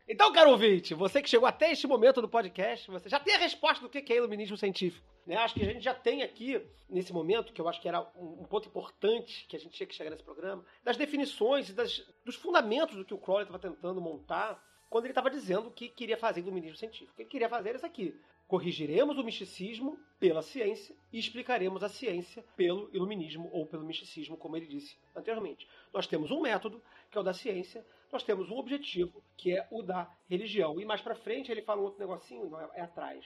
Então, 0.07 0.33
caro 0.33 0.51
ouvinte, 0.51 0.93
você 0.93 1.21
que 1.21 1.29
chegou 1.29 1.47
até 1.47 1.71
este 1.71 1.87
momento 1.87 2.21
do 2.21 2.27
podcast, 2.27 2.91
você 2.91 3.07
já 3.07 3.19
tem 3.19 3.35
a 3.35 3.39
resposta 3.39 3.81
do 3.81 3.89
que 3.89 4.11
é 4.11 4.17
iluminismo 4.17 4.57
científico. 4.57 5.07
Né? 5.25 5.35
Acho 5.37 5.53
que 5.53 5.61
a 5.61 5.65
gente 5.65 5.81
já 5.81 5.93
tem 5.93 6.21
aqui, 6.21 6.61
nesse 6.89 7.13
momento, 7.13 7.53
que 7.53 7.61
eu 7.61 7.69
acho 7.69 7.81
que 7.81 7.87
era 7.87 8.01
um, 8.17 8.43
ponto 8.43 8.67
importante 8.67 9.45
que 9.47 9.55
a 9.55 9.59
gente 9.59 9.71
tinha 9.71 9.87
que 9.87 9.95
chegar 9.95 10.09
nesse 10.09 10.23
programa, 10.23 10.63
das 10.83 10.97
definições 10.97 11.69
e 11.69 11.73
das, 11.73 12.05
dos 12.25 12.35
fundamentos 12.35 12.97
do 12.97 13.05
que 13.05 13.13
o 13.13 13.17
Crowley 13.17 13.45
estava 13.45 13.59
tentando 13.59 14.01
montar 14.01 14.61
quando 14.89 15.05
ele 15.05 15.11
estava 15.11 15.29
dizendo 15.29 15.71
que 15.71 15.87
queria 15.87 16.17
fazer 16.17 16.41
iluminismo 16.41 16.77
científico. 16.77 17.13
Ele 17.17 17.29
queria 17.29 17.49
fazer 17.49 17.73
isso 17.73 17.85
aqui. 17.85 18.19
Corrigiremos 18.53 19.17
o 19.17 19.23
misticismo 19.23 19.97
pela 20.19 20.43
ciência 20.43 20.95
e 21.11 21.17
explicaremos 21.17 21.81
a 21.81 21.89
ciência 21.89 22.45
pelo 22.55 22.87
iluminismo 22.93 23.49
ou 23.51 23.65
pelo 23.65 23.83
misticismo, 23.83 24.37
como 24.37 24.55
ele 24.55 24.67
disse 24.67 24.95
anteriormente. 25.15 25.67
Nós 25.91 26.05
temos 26.05 26.29
um 26.29 26.39
método, 26.39 26.79
que 27.09 27.17
é 27.17 27.21
o 27.21 27.23
da 27.23 27.33
ciência, 27.33 27.83
nós 28.11 28.21
temos 28.21 28.51
um 28.51 28.57
objetivo, 28.57 29.23
que 29.35 29.57
é 29.57 29.67
o 29.71 29.81
da 29.81 30.07
religião. 30.29 30.79
E 30.79 30.85
mais 30.85 31.01
para 31.01 31.15
frente 31.15 31.51
ele 31.51 31.63
fala 31.63 31.81
um 31.81 31.85
outro 31.85 31.99
negocinho, 31.99 32.47
não 32.47 32.61
é, 32.61 32.69
é 32.75 32.81
atrás. 32.81 33.25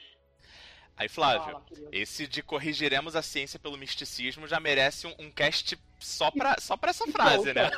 Aí, 0.95 1.09
Flávio, 1.09 1.41
Fala, 1.43 1.65
esse 1.91 2.25
de 2.25 2.41
corrigiremos 2.41 3.13
a 3.13 3.21
ciência 3.21 3.59
pelo 3.59 3.77
misticismo 3.77 4.47
já 4.47 4.61
merece 4.61 5.07
um, 5.07 5.15
um 5.19 5.29
cast 5.29 5.77
só 5.99 6.31
pra, 6.31 6.55
só 6.57 6.77
pra 6.77 6.91
essa 6.91 7.03
então, 7.03 7.25
frase, 7.25 7.49
então, 7.49 7.63
né? 7.63 7.71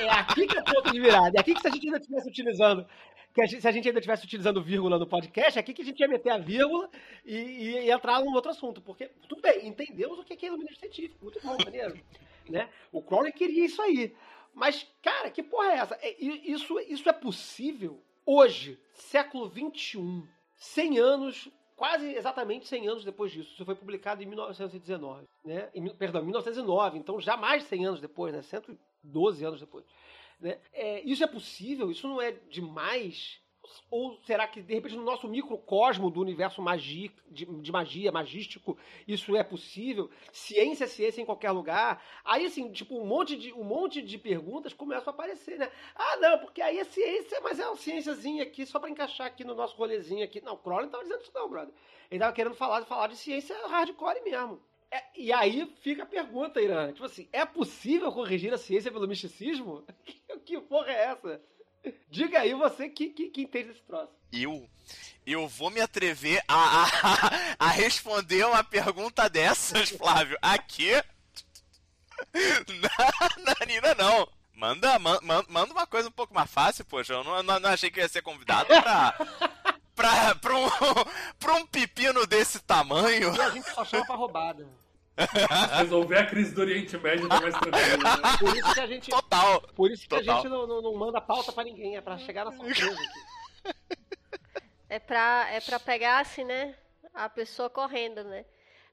É, 0.00 0.06
é 0.06 0.10
aqui 0.10 0.44
que 0.44 0.58
é 0.58 0.60
o 0.60 0.64
ponto 0.64 0.90
de 0.90 1.00
virada. 1.00 1.32
É 1.36 1.40
aqui 1.40 1.54
que 1.54 1.60
se 1.60 1.68
a 1.68 1.70
gente 1.70 1.86
ainda 1.86 1.98
estivesse 1.98 2.28
utilizando 2.28 2.84
que 3.36 3.42
a 3.42 3.46
gente, 3.46 3.60
se 3.60 3.68
a 3.68 3.70
gente 3.70 3.86
ainda 3.86 4.00
estivesse 4.00 4.24
utilizando 4.24 4.62
vírgula 4.62 4.98
no 4.98 5.06
podcast, 5.06 5.58
é 5.58 5.60
aqui 5.60 5.74
que 5.74 5.82
a 5.82 5.84
gente 5.84 6.00
ia 6.00 6.08
meter 6.08 6.30
a 6.30 6.38
vírgula 6.38 6.88
e, 7.22 7.36
e, 7.36 7.78
e 7.80 7.90
entrar 7.90 8.20
num 8.20 8.32
outro 8.32 8.50
assunto. 8.50 8.80
Porque, 8.80 9.10
tudo 9.28 9.42
bem, 9.42 9.66
entendemos 9.66 10.18
o 10.18 10.24
que 10.24 10.32
é 10.46 10.48
iluminismo 10.48 10.78
científico. 10.80 11.22
Muito 11.22 11.38
bom, 11.42 11.54
maneiro. 11.62 12.00
né? 12.48 12.70
O 12.90 13.02
Crowley 13.02 13.32
queria 13.32 13.66
isso 13.66 13.82
aí. 13.82 14.16
Mas, 14.54 14.90
cara, 15.02 15.30
que 15.30 15.42
porra 15.42 15.72
é 15.72 15.76
essa? 15.76 15.98
É, 16.00 16.16
isso, 16.18 16.80
isso 16.80 17.06
é 17.10 17.12
possível 17.12 18.02
hoje, 18.24 18.80
século 18.94 19.50
XXI, 19.50 20.26
100 20.54 20.98
anos, 20.98 21.50
quase 21.76 22.14
exatamente 22.14 22.66
100 22.66 22.88
anos 22.88 23.04
depois 23.04 23.30
disso. 23.30 23.52
Isso 23.52 23.66
foi 23.66 23.74
publicado 23.74 24.22
em 24.22 24.26
1919, 24.26 25.26
né? 25.44 25.68
Em, 25.74 25.86
perdão, 25.94 26.22
1909, 26.22 26.96
então 26.96 27.20
já 27.20 27.36
mais 27.36 27.64
de 27.64 27.68
100 27.68 27.86
anos 27.86 28.00
depois, 28.00 28.32
né? 28.32 28.40
112 28.40 29.44
anos 29.44 29.60
depois. 29.60 29.84
Né? 30.40 30.58
É, 30.72 31.00
isso 31.02 31.24
é 31.24 31.26
possível? 31.26 31.90
Isso 31.90 32.06
não 32.08 32.20
é 32.20 32.32
demais? 32.32 33.40
Ou 33.90 34.18
será 34.24 34.46
que, 34.46 34.62
de 34.62 34.74
repente, 34.74 34.96
no 34.96 35.02
nosso 35.02 35.28
microcosmo 35.28 36.10
do 36.10 36.20
universo 36.20 36.62
magia, 36.62 37.10
de, 37.28 37.44
de, 37.44 37.72
magia, 37.72 38.12
magístico, 38.12 38.76
isso 39.06 39.36
é 39.36 39.42
possível? 39.42 40.10
Ciência 40.32 40.84
é 40.84 40.86
ciência 40.86 41.20
em 41.20 41.24
qualquer 41.24 41.50
lugar? 41.50 42.02
Aí, 42.24 42.46
assim, 42.46 42.70
tipo, 42.70 42.98
um 42.98 43.06
monte 43.06 43.36
de, 43.36 43.52
um 43.52 43.64
monte 43.64 44.02
de 44.02 44.18
perguntas 44.18 44.72
começam 44.72 45.12
a 45.12 45.14
aparecer, 45.14 45.58
né? 45.58 45.70
Ah, 45.94 46.16
não, 46.18 46.38
porque 46.38 46.62
aí 46.62 46.78
é 46.78 46.84
ciência, 46.84 47.40
mas 47.40 47.58
é 47.58 47.66
uma 47.66 47.76
ciênciazinha 47.76 48.42
aqui, 48.42 48.66
só 48.66 48.78
para 48.78 48.90
encaixar 48.90 49.26
aqui 49.26 49.44
no 49.44 49.54
nosso 49.54 49.76
rolezinho 49.76 50.24
aqui. 50.24 50.40
Não, 50.40 50.54
o 50.54 50.58
Crowley 50.58 50.82
não 50.82 50.88
estava 50.88 51.04
dizendo 51.04 51.22
isso 51.22 51.32
não, 51.34 51.48
brother. 51.48 51.74
Ele 52.10 52.18
estava 52.18 52.32
querendo 52.32 52.54
falar, 52.54 52.84
falar 52.84 53.08
de 53.08 53.16
ciência 53.16 53.56
hardcore 53.68 54.22
mesmo. 54.22 54.60
É, 54.90 55.02
e 55.16 55.32
aí 55.32 55.66
fica 55.82 56.04
a 56.04 56.06
pergunta, 56.06 56.60
Irã. 56.60 56.92
Tipo 56.92 57.04
assim, 57.04 57.28
é 57.32 57.44
possível 57.44 58.12
corrigir 58.12 58.52
a 58.52 58.58
ciência 58.58 58.90
pelo 58.90 59.08
misticismo? 59.08 59.84
que 60.44 60.60
porra 60.60 60.90
é 60.90 61.04
essa? 61.06 61.40
Diga 62.08 62.40
aí 62.40 62.54
você 62.54 62.88
que, 62.88 63.10
que, 63.10 63.28
que 63.28 63.42
entende 63.42 63.70
esse 63.70 63.82
troço. 63.82 64.12
Eu? 64.32 64.68
Eu 65.24 65.48
vou 65.48 65.70
me 65.70 65.80
atrever 65.80 66.42
a, 66.46 66.84
a, 66.84 67.56
a 67.66 67.68
responder 67.68 68.44
uma 68.46 68.62
pergunta 68.62 69.28
dessas, 69.28 69.90
Flávio, 69.90 70.38
aqui? 70.40 70.92
Na, 72.34 73.44
na 73.44 73.66
Nina, 73.66 73.94
não. 73.94 74.28
Manda, 74.54 74.98
man, 74.98 75.20
manda 75.48 75.72
uma 75.72 75.86
coisa 75.86 76.08
um 76.08 76.12
pouco 76.12 76.32
mais 76.32 76.50
fácil, 76.50 76.82
poxa. 76.86 77.12
Eu 77.12 77.22
não, 77.22 77.42
não, 77.42 77.60
não 77.60 77.68
achei 77.70 77.90
que 77.90 78.00
ia 78.00 78.08
ser 78.08 78.22
convidado 78.22 78.66
pra. 78.68 79.14
Pra, 79.96 80.34
pra, 80.36 80.54
um, 80.54 80.68
pra 81.40 81.54
um 81.54 81.66
pepino 81.66 82.26
desse 82.26 82.60
tamanho. 82.60 83.34
E 83.34 83.40
a 83.40 83.50
gente 83.50 83.68
só 83.70 83.84
chama 83.84 84.06
pra 84.06 84.14
roubada. 84.14 84.68
Resolver 85.78 86.18
a 86.18 86.26
crise 86.26 86.54
do 86.54 86.60
Oriente 86.60 86.96
Médio 86.98 87.26
tá 87.26 87.40
mais 87.40 87.54
tranquilo. 87.54 88.02
Né? 88.02 88.36
Por 88.38 88.56
isso 88.56 88.74
que 88.74 88.80
a 88.80 88.86
gente. 88.86 89.10
Total. 89.10 89.60
Por 89.74 89.90
isso 89.90 90.02
que 90.02 90.08
Total. 90.10 90.34
a 90.34 90.42
gente 90.42 90.50
não, 90.50 90.66
não, 90.66 90.82
não 90.82 90.94
manda 90.94 91.20
pauta 91.20 91.50
pra 91.50 91.64
ninguém, 91.64 91.96
é 91.96 92.00
pra 92.02 92.18
chegar 92.18 92.44
na 92.44 92.52
surpresa 92.52 92.92
aqui. 92.92 93.74
É 94.88 95.00
pra, 95.00 95.48
é 95.50 95.60
pra 95.60 95.80
pegar 95.80 96.20
assim, 96.20 96.44
né? 96.44 96.72
A 97.12 97.28
pessoa 97.28 97.68
correndo, 97.68 98.22
né? 98.22 98.44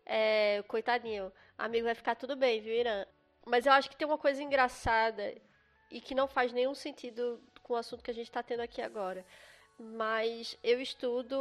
É, 0.03 0.63
coitadinho. 0.67 1.31
Amigo, 1.55 1.85
vai 1.85 1.93
ficar 1.93 2.15
tudo 2.15 2.35
bem, 2.35 2.59
viu, 2.61 2.73
Irã? 2.73 3.05
Mas 3.45 3.67
eu 3.67 3.73
acho 3.73 3.91
que 3.91 3.95
tem 3.95 4.07
uma 4.07 4.17
coisa 4.17 4.41
engraçada 4.41 5.35
e 5.91 6.01
que 6.01 6.15
não 6.15 6.27
faz 6.27 6.51
nenhum 6.51 6.73
sentido 6.73 7.39
com 7.61 7.73
o 7.73 7.77
assunto 7.77 8.03
que 8.03 8.09
a 8.09 8.13
gente 8.13 8.31
tá 8.31 8.41
tendo 8.41 8.61
aqui 8.61 8.81
agora. 8.81 9.23
Mas 9.77 10.57
eu 10.63 10.81
estudo 10.81 11.35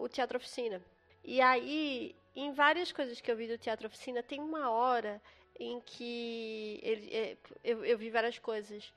o 0.00 0.08
teatro 0.08 0.36
oficina. 0.36 0.82
E 1.24 1.40
aí, 1.40 2.14
em 2.34 2.52
várias 2.52 2.92
coisas 2.92 3.20
que 3.20 3.30
eu 3.30 3.36
vi 3.36 3.46
do 3.46 3.58
teatro 3.58 3.86
oficina, 3.86 4.22
tem 4.22 4.40
uma 4.40 4.70
hora 4.70 5.20
em 5.58 5.80
que 5.80 6.80
ele, 6.82 7.14
é, 7.14 7.36
eu, 7.64 7.84
eu 7.84 7.98
vi 7.98 8.10
várias 8.10 8.38
coisas. 8.38 8.92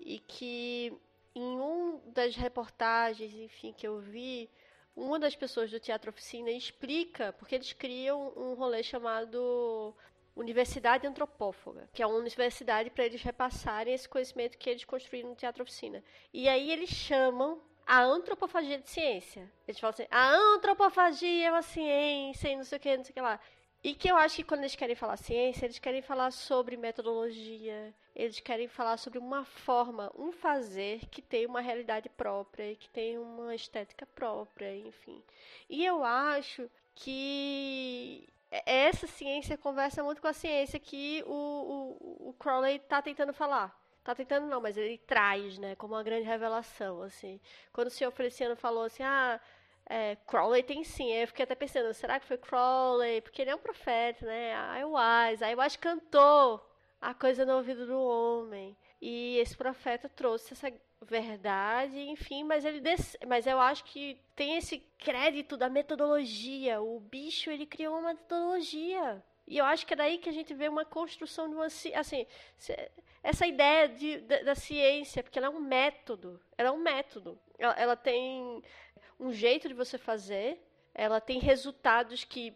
E 0.00 0.18
que 0.18 0.92
em 1.34 1.42
um 1.60 2.00
das 2.06 2.36
reportagens, 2.36 3.32
enfim, 3.34 3.72
que 3.72 3.86
eu 3.86 3.98
vi, 3.98 4.50
uma 4.94 5.18
das 5.18 5.34
pessoas 5.34 5.70
do 5.70 5.80
Teatro 5.80 6.10
Oficina 6.10 6.50
explica, 6.50 7.32
porque 7.32 7.54
eles 7.54 7.72
criam 7.72 8.32
um 8.36 8.54
rolê 8.54 8.82
chamado 8.82 9.94
Universidade 10.36 11.06
Antropófaga, 11.06 11.88
que 11.92 12.02
é 12.02 12.06
uma 12.06 12.18
universidade 12.18 12.90
para 12.90 13.04
eles 13.04 13.22
repassarem 13.22 13.94
esse 13.94 14.08
conhecimento 14.08 14.58
que 14.58 14.68
eles 14.68 14.84
construíram 14.84 15.30
no 15.30 15.36
Teatro 15.36 15.62
Oficina. 15.62 16.02
E 16.32 16.48
aí 16.48 16.70
eles 16.70 16.90
chamam 16.90 17.60
a 17.86 18.02
antropofagia 18.02 18.78
de 18.78 18.88
ciência. 18.88 19.50
Eles 19.66 19.80
falam 19.80 19.94
assim, 19.94 20.06
a 20.10 20.30
antropofagia 20.30 21.48
é 21.48 21.50
uma 21.50 21.62
ciência 21.62 22.48
e 22.48 22.56
não 22.56 22.64
sei 22.64 22.78
o 22.78 22.80
que, 22.80 22.96
não 22.96 23.04
sei 23.04 23.10
o 23.10 23.14
que 23.14 23.20
lá. 23.20 23.40
E 23.84 23.94
que 23.94 24.08
eu 24.08 24.16
acho 24.16 24.36
que 24.36 24.44
quando 24.44 24.60
eles 24.60 24.76
querem 24.76 24.94
falar 24.94 25.16
ciência, 25.16 25.66
eles 25.66 25.78
querem 25.78 26.02
falar 26.02 26.30
sobre 26.30 26.76
metodologia, 26.76 27.92
eles 28.14 28.38
querem 28.38 28.68
falar 28.68 28.96
sobre 28.96 29.18
uma 29.18 29.44
forma, 29.44 30.12
um 30.16 30.30
fazer 30.30 31.00
que 31.06 31.20
tem 31.20 31.46
uma 31.46 31.60
realidade 31.60 32.08
própria, 32.08 32.76
que 32.76 32.88
tem 32.90 33.18
uma 33.18 33.54
estética 33.54 34.06
própria, 34.06 34.76
enfim. 34.76 35.20
E 35.68 35.84
eu 35.84 36.04
acho 36.04 36.70
que 36.94 38.28
essa 38.66 39.06
ciência 39.08 39.58
conversa 39.58 40.04
muito 40.04 40.20
com 40.20 40.28
a 40.28 40.32
ciência 40.32 40.78
que 40.78 41.24
o, 41.26 41.32
o, 41.32 42.28
o 42.28 42.32
Crowley 42.34 42.76
está 42.76 43.02
tentando 43.02 43.32
falar. 43.32 43.81
Tá 44.04 44.14
tentando 44.14 44.46
não, 44.46 44.60
mas 44.60 44.76
ele 44.76 44.98
traz, 44.98 45.58
né, 45.58 45.76
como 45.76 45.94
uma 45.94 46.02
grande 46.02 46.26
revelação, 46.26 47.02
assim. 47.02 47.40
Quando 47.72 47.86
o 47.86 47.90
senhor 47.90 48.10
Feliciano 48.10 48.56
falou 48.56 48.84
assim, 48.84 49.02
ah, 49.04 49.40
é, 49.86 50.16
Crowley 50.26 50.62
tem 50.62 50.82
sim. 50.84 51.12
Aí 51.12 51.22
eu 51.22 51.28
fiquei 51.28 51.44
até 51.44 51.54
pensando, 51.54 51.92
será 51.94 52.18
que 52.18 52.26
foi 52.26 52.38
Crowley? 52.38 53.20
Porque 53.20 53.42
ele 53.42 53.50
é 53.50 53.54
um 53.54 53.58
profeta, 53.58 54.26
né? 54.26 54.54
Wise, 54.84 55.44
aí 55.44 55.54
o 55.54 55.60
Wise 55.60 55.78
cantou 55.78 56.60
a 57.00 57.14
coisa 57.14 57.44
no 57.44 57.56
ouvido 57.56 57.86
do 57.86 58.00
homem. 58.00 58.76
E 59.00 59.38
esse 59.38 59.56
profeta 59.56 60.08
trouxe 60.08 60.52
essa 60.52 60.72
verdade, 61.02 61.98
enfim, 61.98 62.44
mas 62.44 62.64
ele 62.64 62.80
des... 62.80 63.16
mas 63.26 63.46
eu 63.46 63.58
acho 63.60 63.84
que 63.84 64.16
tem 64.36 64.56
esse 64.56 64.78
crédito 64.98 65.56
da 65.56 65.68
metodologia. 65.68 66.80
O 66.80 67.00
bicho 67.00 67.50
ele 67.50 67.66
criou 67.66 67.98
uma 67.98 68.14
metodologia. 68.14 69.22
E 69.46 69.58
eu 69.58 69.64
acho 69.64 69.86
que 69.86 69.92
é 69.94 69.96
daí 69.96 70.18
que 70.18 70.28
a 70.28 70.32
gente 70.32 70.54
vê 70.54 70.68
uma 70.68 70.84
construção 70.84 71.48
de 71.48 71.54
uma 71.54 71.66
assim, 71.66 72.26
essa 73.22 73.46
ideia 73.46 73.88
de, 73.88 74.18
da, 74.18 74.42
da 74.42 74.54
ciência, 74.54 75.22
porque 75.22 75.38
ela 75.38 75.46
é 75.46 75.50
um 75.50 75.60
método, 75.60 76.40
ela 76.58 76.70
é 76.70 76.72
um 76.72 76.78
método. 76.78 77.38
Ela, 77.58 77.72
ela 77.74 77.96
tem 77.96 78.62
um 79.18 79.32
jeito 79.32 79.68
de 79.68 79.74
você 79.74 79.96
fazer, 79.96 80.60
ela 80.92 81.20
tem 81.20 81.38
resultados 81.38 82.24
que, 82.24 82.52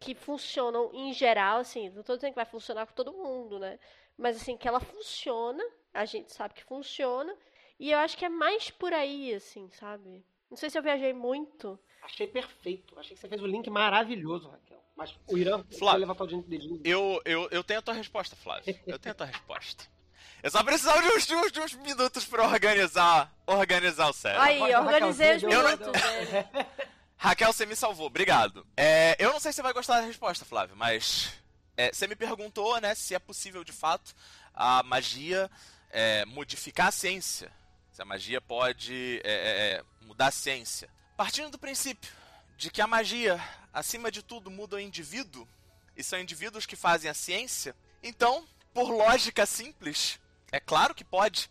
que 0.00 0.14
funcionam 0.14 0.90
em 0.92 1.12
geral, 1.12 1.58
assim, 1.58 1.88
não 1.90 2.00
estou 2.00 2.16
dizendo 2.16 2.32
que 2.32 2.36
vai 2.36 2.44
funcionar 2.44 2.86
com 2.86 2.94
todo 2.94 3.12
mundo, 3.12 3.58
né? 3.58 3.78
Mas 4.18 4.36
assim, 4.36 4.56
que 4.56 4.66
ela 4.66 4.80
funciona, 4.80 5.62
a 5.94 6.04
gente 6.04 6.32
sabe 6.32 6.54
que 6.54 6.64
funciona, 6.64 7.34
e 7.78 7.92
eu 7.92 7.98
acho 7.98 8.18
que 8.18 8.24
é 8.24 8.28
mais 8.28 8.70
por 8.70 8.92
aí, 8.92 9.32
assim, 9.32 9.70
sabe? 9.70 10.24
Não 10.50 10.56
sei 10.56 10.68
se 10.68 10.76
eu 10.76 10.82
viajei 10.82 11.12
muito. 11.12 11.78
Achei 12.02 12.26
perfeito. 12.26 12.98
Achei 12.98 13.14
que 13.14 13.20
você 13.20 13.28
fez 13.28 13.40
um 13.40 13.46
link 13.46 13.70
maravilhoso, 13.70 14.48
Raquel. 14.48 14.82
Mas 14.96 15.16
o 15.28 15.38
Irã 15.38 15.62
Flávio, 15.64 15.84
vai 15.84 15.98
levantar 16.00 16.24
o 16.24 16.42
dedinho. 16.42 16.80
Eu, 16.84 17.22
eu, 17.24 17.48
eu 17.50 17.62
tenho 17.62 17.78
a 17.78 17.82
tua 17.82 17.94
resposta, 17.94 18.34
Flávio. 18.36 18.78
Eu 18.86 18.98
tenho 18.98 19.12
a 19.12 19.14
tua 19.14 19.26
resposta. 19.26 19.84
Eu 20.42 20.50
só 20.50 20.62
precisava 20.62 21.02
de 21.02 21.08
uns, 21.08 21.26
de 21.26 21.34
uns, 21.34 21.52
de 21.52 21.60
uns 21.60 21.74
minutos 21.74 22.24
pra 22.24 22.46
organizar, 22.46 23.32
organizar 23.46 24.08
o 24.08 24.12
cérebro. 24.12 24.42
Aí, 24.42 24.74
organizei 24.74 25.36
os 25.36 25.42
minutos, 25.42 25.92
né? 25.92 26.48
Raquel, 27.16 27.52
você 27.52 27.66
me 27.66 27.76
salvou, 27.76 28.06
obrigado. 28.06 28.66
É, 28.76 29.14
eu 29.18 29.32
não 29.32 29.40
sei 29.40 29.52
se 29.52 29.56
você 29.56 29.62
vai 29.62 29.74
gostar 29.74 30.00
da 30.00 30.06
resposta, 30.06 30.44
Flávio, 30.44 30.74
mas 30.74 31.30
é, 31.76 31.92
você 31.92 32.06
me 32.06 32.16
perguntou, 32.16 32.80
né, 32.80 32.94
se 32.94 33.14
é 33.14 33.18
possível 33.18 33.62
de 33.62 33.72
fato 33.72 34.14
a 34.54 34.82
magia 34.82 35.50
é, 35.90 36.24
modificar 36.24 36.88
a 36.88 36.92
ciência. 36.92 37.52
Se 37.92 38.00
a 38.00 38.04
magia 38.04 38.40
pode 38.40 39.20
é, 39.24 39.32
é, 39.32 39.72
é, 39.76 39.84
mudar 40.00 40.28
a 40.28 40.30
ciência. 40.30 40.88
Partindo 41.16 41.50
do 41.50 41.58
princípio 41.58 42.10
de 42.56 42.70
que 42.70 42.82
a 42.82 42.86
magia, 42.86 43.42
acima 43.72 44.10
de 44.10 44.22
tudo, 44.22 44.50
muda 44.50 44.76
o 44.76 44.80
indivíduo, 44.80 45.48
e 45.96 46.04
são 46.04 46.20
indivíduos 46.20 46.66
que 46.66 46.76
fazem 46.76 47.10
a 47.10 47.14
ciência, 47.14 47.74
então, 48.02 48.46
por 48.74 48.90
lógica 48.90 49.46
simples, 49.46 50.19
é 50.52 50.60
claro 50.60 50.94
que 50.94 51.04
pode. 51.04 51.48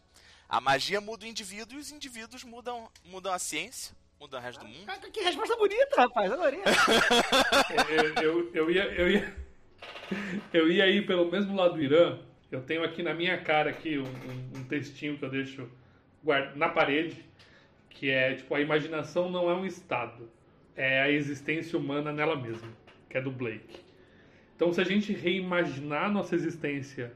A 0.48 0.60
magia 0.60 1.00
muda 1.00 1.26
o 1.26 1.28
indivíduo 1.28 1.78
e 1.78 1.82
os 1.82 1.92
indivíduos 1.92 2.44
mudam, 2.44 2.90
mudam 3.06 3.32
a 3.32 3.38
ciência, 3.40 3.96
mudam 4.20 4.40
o 4.40 4.44
resto 4.44 4.62
do 4.62 4.68
mundo. 4.68 4.92
Que 5.12 5.22
resposta 5.22 5.56
bonita, 5.56 5.96
rapaz. 5.96 6.32
Adorei. 6.32 6.60
eu, 8.24 8.24
eu, 8.24 8.52
eu 8.54 8.72
ia, 8.72 8.84
eu 8.94 9.12
ia, 9.12 9.36
eu 10.54 10.72
ia 10.72 10.88
ir 10.88 11.06
pelo 11.06 11.30
mesmo 11.32 11.56
lado 11.56 11.76
do 11.76 11.82
Irã. 11.84 12.20
Eu 12.52 12.62
tenho 12.64 12.84
aqui 12.84 13.04
na 13.04 13.14
minha 13.14 13.40
cara 13.42 13.70
aqui 13.70 14.00
um, 14.00 14.04
um- 14.08 14.60
um 14.60 14.64
textinho 14.64 15.18
que 15.18 15.24
eu 15.24 15.30
deixo 15.30 15.70
na 16.56 16.68
parede, 16.68 17.24
que 17.90 18.10
é 18.10 18.34
tipo 18.36 18.54
a 18.56 18.60
imaginação 18.60 19.30
não 19.30 19.50
é 19.50 19.54
um 19.54 19.66
estado, 19.66 20.30
é 20.76 21.00
a 21.02 21.10
existência 21.12 21.78
humana 21.78 22.12
nela 22.12 22.36
mesma, 22.36 22.68
que 23.08 23.18
é 23.18 23.22
do 23.22 23.30
Blake. 23.32 23.82
Então, 24.56 24.74
se 24.74 24.82
a 24.82 24.84
gente 24.84 25.14
reimaginar 25.14 26.12
nossa 26.12 26.34
existência 26.36 27.14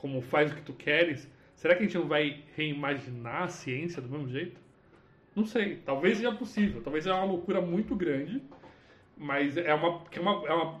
como 0.00 0.22
faz 0.22 0.50
o 0.50 0.54
que 0.54 0.62
tu 0.62 0.72
queres, 0.72 1.30
será 1.54 1.74
que 1.74 1.82
a 1.82 1.86
gente 1.86 1.98
não 1.98 2.08
vai 2.08 2.42
reimaginar 2.56 3.42
a 3.42 3.48
ciência 3.48 4.00
do 4.00 4.08
mesmo 4.08 4.28
jeito? 4.28 4.58
Não 5.36 5.44
sei. 5.44 5.76
Talvez 5.76 6.16
seja 6.16 6.32
possível. 6.32 6.82
Talvez 6.82 7.04
seja 7.04 7.16
uma 7.16 7.24
loucura 7.24 7.60
muito 7.60 7.94
grande. 7.94 8.42
Mas 9.16 9.56
é 9.56 9.74
uma, 9.74 10.02
que 10.04 10.18
é 10.18 10.22
uma, 10.22 10.48
é 10.48 10.52
uma. 10.52 10.80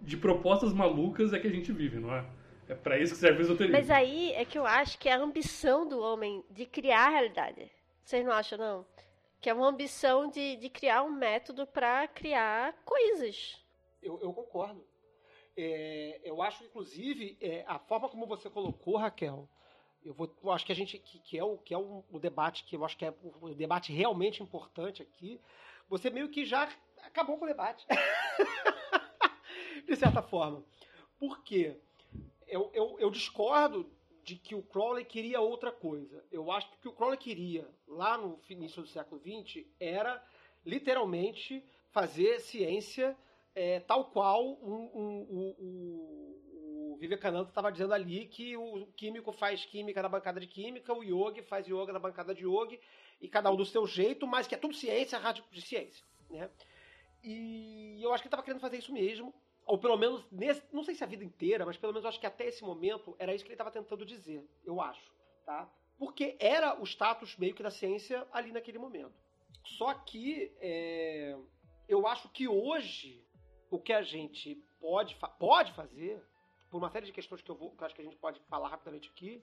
De 0.00 0.16
propostas 0.16 0.72
malucas 0.72 1.32
é 1.32 1.38
que 1.38 1.46
a 1.46 1.50
gente 1.50 1.70
vive, 1.70 2.00
não 2.00 2.12
é? 2.12 2.24
É 2.68 2.74
pra 2.74 2.98
isso 2.98 3.12
que 3.12 3.20
serve 3.20 3.40
o 3.40 3.42
esoterismo. 3.42 3.76
Mas 3.76 3.90
aí 3.90 4.32
é 4.32 4.44
que 4.44 4.58
eu 4.58 4.66
acho 4.66 4.98
que 4.98 5.08
é 5.08 5.12
a 5.12 5.18
ambição 5.18 5.86
do 5.86 6.00
homem 6.00 6.42
de 6.50 6.64
criar 6.64 7.08
a 7.08 7.10
realidade. 7.10 7.70
Vocês 8.02 8.24
não 8.24 8.32
acham, 8.32 8.58
não? 8.58 8.86
Que 9.40 9.50
é 9.50 9.54
uma 9.54 9.68
ambição 9.68 10.28
de, 10.28 10.56
de 10.56 10.70
criar 10.70 11.02
um 11.02 11.12
método 11.12 11.66
para 11.66 12.08
criar 12.08 12.74
coisas. 12.84 13.62
Eu, 14.02 14.18
eu 14.22 14.32
concordo. 14.32 14.84
É, 15.56 16.20
eu 16.24 16.42
acho, 16.42 16.64
inclusive, 16.64 17.36
é, 17.40 17.64
a 17.66 17.78
forma 17.78 18.08
como 18.08 18.26
você 18.26 18.48
colocou, 18.48 18.96
Raquel, 18.96 19.48
eu, 20.04 20.14
vou, 20.14 20.34
eu 20.42 20.50
acho 20.50 20.64
que 20.66 20.72
a 20.72 20.74
gente 20.74 20.98
que, 20.98 21.18
que 21.20 21.38
é, 21.38 21.44
o, 21.44 21.58
que 21.58 21.74
é 21.74 21.78
o, 21.78 22.04
debate 22.20 22.64
que 22.64 22.76
eu 22.76 22.84
acho 22.84 22.96
que 22.96 23.04
é 23.04 23.14
o, 23.40 23.54
debate 23.54 23.92
realmente 23.92 24.42
importante 24.42 25.02
aqui. 25.02 25.40
Você 25.88 26.10
meio 26.10 26.28
que 26.28 26.44
já 26.44 26.68
acabou 27.02 27.38
com 27.38 27.44
o 27.44 27.48
debate, 27.48 27.86
de 29.86 29.96
certa 29.96 30.22
forma. 30.22 30.64
Por 31.18 31.42
quê? 31.42 31.76
Eu, 32.48 32.70
eu, 32.74 32.96
eu 32.98 33.10
discordo 33.10 33.88
de 34.24 34.36
que 34.36 34.54
o 34.54 34.62
Crowley 34.62 35.04
queria 35.04 35.40
outra 35.40 35.70
coisa. 35.70 36.24
Eu 36.30 36.50
acho 36.50 36.68
que 36.70 36.76
o 36.76 36.80
que 36.80 36.88
o 36.88 36.92
Crowley 36.92 37.18
queria 37.18 37.68
lá 37.86 38.16
no 38.16 38.40
início 38.48 38.82
do 38.82 38.88
século 38.88 39.20
XX 39.20 39.66
era 39.78 40.22
literalmente 40.64 41.64
fazer 41.90 42.40
ciência 42.40 43.16
é, 43.54 43.80
tal 43.80 44.06
qual 44.06 44.44
um, 44.62 44.90
um, 44.94 45.26
um, 45.30 45.54
o, 45.58 46.92
o 46.94 46.96
Vivekananda 46.98 47.48
estava 47.48 47.70
dizendo 47.70 47.92
ali 47.94 48.26
que 48.26 48.56
o 48.56 48.86
químico 48.96 49.32
faz 49.32 49.64
química 49.64 50.02
na 50.02 50.08
bancada 50.08 50.40
de 50.40 50.46
química, 50.46 50.92
o 50.92 51.02
yogi 51.02 51.42
faz 51.42 51.66
yoga 51.66 51.92
na 51.92 51.98
bancada 51.98 52.34
de 52.34 52.44
yogi, 52.44 52.80
e 53.20 53.28
cada 53.28 53.50
um 53.50 53.56
do 53.56 53.64
seu 53.64 53.86
jeito, 53.86 54.26
mas 54.26 54.46
que 54.46 54.54
é 54.54 54.58
tudo 54.58 54.74
ciência, 54.74 55.18
rádio 55.18 55.44
de 55.50 55.62
ciência. 55.62 56.04
Né? 56.30 56.50
E 57.22 58.00
eu 58.02 58.12
acho 58.12 58.22
que 58.22 58.26
ele 58.26 58.28
estava 58.28 58.42
querendo 58.42 58.60
fazer 58.60 58.78
isso 58.78 58.92
mesmo, 58.92 59.32
ou 59.64 59.78
pelo 59.78 59.96
menos, 59.96 60.26
nesse, 60.30 60.62
não 60.72 60.82
sei 60.82 60.94
se 60.94 61.04
a 61.04 61.06
vida 61.06 61.24
inteira, 61.24 61.64
mas 61.64 61.76
pelo 61.76 61.92
menos 61.92 62.04
eu 62.04 62.08
acho 62.08 62.18
que 62.18 62.26
até 62.26 62.46
esse 62.46 62.64
momento 62.64 63.14
era 63.18 63.34
isso 63.34 63.44
que 63.44 63.48
ele 63.48 63.54
estava 63.54 63.70
tentando 63.70 64.04
dizer, 64.04 64.44
eu 64.64 64.80
acho. 64.80 65.12
Tá? 65.44 65.70
Porque 65.98 66.36
era 66.40 66.80
o 66.80 66.84
status 66.84 67.36
meio 67.36 67.54
que 67.54 67.62
da 67.62 67.70
ciência 67.70 68.26
ali 68.32 68.50
naquele 68.50 68.78
momento. 68.78 69.14
Só 69.64 69.94
que 69.94 70.52
é, 70.60 71.36
eu 71.88 72.06
acho 72.06 72.28
que 72.30 72.48
hoje 72.48 73.24
o 73.72 73.78
que 73.78 73.92
a 73.94 74.02
gente 74.02 74.62
pode, 74.78 75.14
fa 75.16 75.28
pode 75.28 75.72
fazer, 75.72 76.22
por 76.70 76.76
uma 76.76 76.90
série 76.90 77.06
de 77.06 77.12
questões 77.12 77.40
que 77.40 77.50
eu, 77.50 77.54
vou, 77.54 77.70
que 77.70 77.82
eu 77.82 77.86
acho 77.86 77.94
que 77.94 78.02
a 78.02 78.04
gente 78.04 78.16
pode 78.16 78.38
falar 78.40 78.68
rapidamente 78.68 79.08
aqui, 79.08 79.42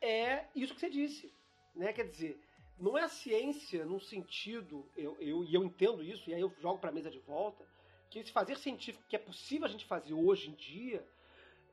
é 0.00 0.46
isso 0.54 0.72
que 0.72 0.78
você 0.78 0.88
disse. 0.88 1.34
Né? 1.74 1.92
Quer 1.92 2.04
dizer, 2.04 2.40
não 2.78 2.96
é 2.96 3.02
a 3.02 3.08
ciência 3.08 3.84
num 3.84 3.98
sentido, 3.98 4.88
eu, 4.96 5.16
eu, 5.20 5.44
e 5.44 5.52
eu 5.52 5.64
entendo 5.64 6.04
isso, 6.04 6.30
e 6.30 6.34
aí 6.34 6.40
eu 6.40 6.54
jogo 6.60 6.78
para 6.78 6.90
a 6.90 6.92
mesa 6.92 7.10
de 7.10 7.18
volta, 7.18 7.66
que 8.08 8.20
esse 8.20 8.30
fazer 8.30 8.56
científico 8.56 9.04
que 9.08 9.16
é 9.16 9.18
possível 9.18 9.66
a 9.66 9.70
gente 9.70 9.84
fazer 9.84 10.14
hoje 10.14 10.50
em 10.50 10.54
dia, 10.54 11.04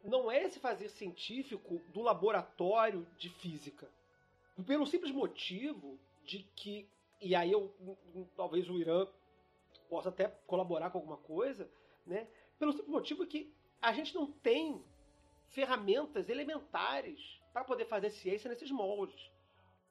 não 0.03 0.31
é 0.31 0.43
esse 0.43 0.59
fazer 0.59 0.89
científico 0.89 1.79
do 1.89 2.01
laboratório 2.01 3.05
de 3.15 3.29
física. 3.29 3.87
Pelo 4.65 4.87
simples 4.87 5.11
motivo 5.11 5.99
de 6.25 6.39
que, 6.55 6.89
e 7.21 7.35
aí 7.35 7.51
eu 7.51 7.71
talvez 8.35 8.67
o 8.67 8.79
Irã 8.79 9.07
possa 9.87 10.09
até 10.09 10.27
colaborar 10.47 10.89
com 10.89 10.97
alguma 10.97 11.17
coisa, 11.17 11.69
né? 12.05 12.27
Pelo 12.57 12.71
simples 12.71 12.89
motivo 12.89 13.25
que 13.25 13.53
a 13.81 13.91
gente 13.91 14.13
não 14.13 14.27
tem 14.27 14.83
ferramentas 15.49 16.29
elementares 16.29 17.39
para 17.51 17.63
poder 17.63 17.85
fazer 17.85 18.09
ciência 18.09 18.49
nesses 18.49 18.71
moldes. 18.71 19.31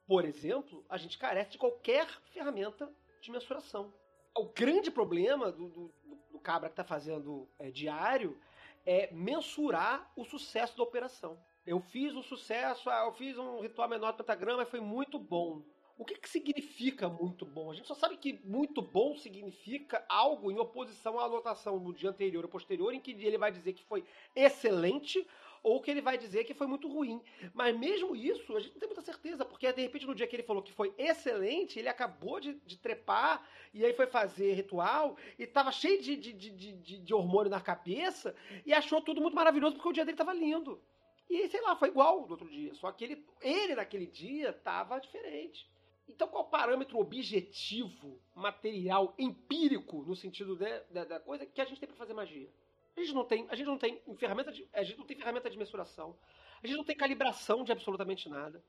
Por 0.07 0.25
exemplo, 0.25 0.83
a 0.89 0.97
gente 0.97 1.17
carece 1.17 1.51
de 1.51 1.57
qualquer 1.57 2.07
ferramenta 2.33 2.91
de 3.21 3.31
mensuração. 3.31 3.93
O 4.35 4.45
grande 4.45 4.89
problema 4.89 5.51
do, 5.51 5.69
do, 5.69 5.93
do 6.31 6.39
cabra 6.39 6.69
que 6.69 6.73
está 6.73 6.83
fazendo 6.83 7.47
é, 7.59 7.69
diário 7.69 8.39
é 8.85 9.11
mensurar 9.11 10.11
o 10.15 10.23
sucesso 10.25 10.75
da 10.75 10.83
operação. 10.83 11.37
Eu 11.65 11.79
fiz 11.79 12.15
um 12.15 12.23
sucesso, 12.23 12.89
ah, 12.89 13.05
eu 13.05 13.13
fiz 13.13 13.37
um 13.37 13.61
ritual 13.61 13.87
menor 13.87 14.11
de 14.11 14.17
pentagrama 14.17 14.63
e 14.63 14.65
foi 14.65 14.79
muito 14.79 15.19
bom. 15.19 15.61
O 16.01 16.03
que, 16.03 16.15
que 16.15 16.27
significa 16.27 17.07
muito 17.07 17.45
bom? 17.45 17.69
A 17.69 17.75
gente 17.75 17.87
só 17.87 17.93
sabe 17.93 18.17
que 18.17 18.41
muito 18.43 18.81
bom 18.81 19.15
significa 19.15 20.03
algo 20.09 20.51
em 20.51 20.57
oposição 20.57 21.19
à 21.19 21.25
anotação 21.25 21.77
do 21.77 21.93
dia 21.93 22.09
anterior 22.09 22.43
ou 22.43 22.49
posterior, 22.49 22.91
em 22.91 22.99
que 22.99 23.11
ele 23.11 23.37
vai 23.37 23.51
dizer 23.51 23.73
que 23.73 23.83
foi 23.83 24.03
excelente 24.35 25.23
ou 25.61 25.79
que 25.79 25.91
ele 25.91 26.01
vai 26.01 26.17
dizer 26.17 26.43
que 26.43 26.55
foi 26.55 26.65
muito 26.65 26.87
ruim. 26.87 27.21
Mas 27.53 27.77
mesmo 27.77 28.15
isso, 28.15 28.57
a 28.57 28.59
gente 28.59 28.71
não 28.73 28.79
tem 28.79 28.89
muita 28.89 29.03
certeza, 29.03 29.45
porque 29.45 29.71
de 29.71 29.79
repente 29.83 30.07
no 30.07 30.15
dia 30.15 30.25
que 30.25 30.35
ele 30.35 30.41
falou 30.41 30.63
que 30.63 30.71
foi 30.73 30.91
excelente, 30.97 31.77
ele 31.77 31.87
acabou 31.87 32.39
de, 32.39 32.55
de 32.65 32.79
trepar 32.79 33.47
e 33.71 33.85
aí 33.85 33.93
foi 33.93 34.07
fazer 34.07 34.53
ritual 34.53 35.15
e 35.37 35.45
tava 35.45 35.71
cheio 35.71 36.01
de, 36.01 36.15
de, 36.15 36.33
de, 36.33 36.97
de, 36.97 37.13
hormônio 37.13 37.51
na 37.51 37.61
cabeça 37.61 38.35
e 38.65 38.73
achou 38.73 39.03
tudo 39.03 39.21
muito 39.21 39.35
maravilhoso 39.35 39.75
porque 39.75 39.89
o 39.89 39.93
dia 39.93 40.03
dele 40.03 40.17
tava 40.17 40.33
lindo. 40.33 40.81
E 41.29 41.47
sei 41.47 41.61
lá, 41.61 41.75
foi 41.75 41.89
igual 41.89 42.21
no 42.21 42.31
outro 42.31 42.49
dia, 42.49 42.73
só 42.73 42.91
que 42.91 43.03
ele, 43.03 43.23
ele 43.39 43.75
naquele 43.75 44.07
dia 44.07 44.51
tava 44.51 44.99
diferente. 44.99 45.69
Então, 46.13 46.27
qual 46.27 46.43
o 46.43 46.49
parâmetro 46.49 46.99
objetivo, 46.99 48.19
material, 48.35 49.13
empírico, 49.17 50.03
no 50.03 50.15
sentido 50.15 50.55
de, 50.55 50.79
de, 50.91 51.05
da 51.05 51.19
coisa, 51.19 51.45
que 51.45 51.61
a 51.61 51.65
gente 51.65 51.79
tem 51.79 51.87
para 51.87 51.97
fazer 51.97 52.13
magia? 52.13 52.49
A 52.95 52.99
gente 52.99 53.13
não 53.13 53.23
tem, 53.23 53.47
a 53.49 53.55
gente 53.55 53.67
não 53.67 53.77
tem 53.77 54.01
ferramenta 54.17 54.51
de, 54.51 54.67
a 54.73 54.83
gente 54.83 54.97
não 54.97 55.05
tem 55.05 55.17
ferramenta 55.17 55.49
de 55.49 55.57
mensuração. 55.57 56.17
A 56.61 56.67
gente 56.67 56.77
não 56.77 56.83
tem 56.83 56.95
calibração 56.95 57.63
de 57.63 57.71
absolutamente 57.71 58.29
nada. 58.29 58.63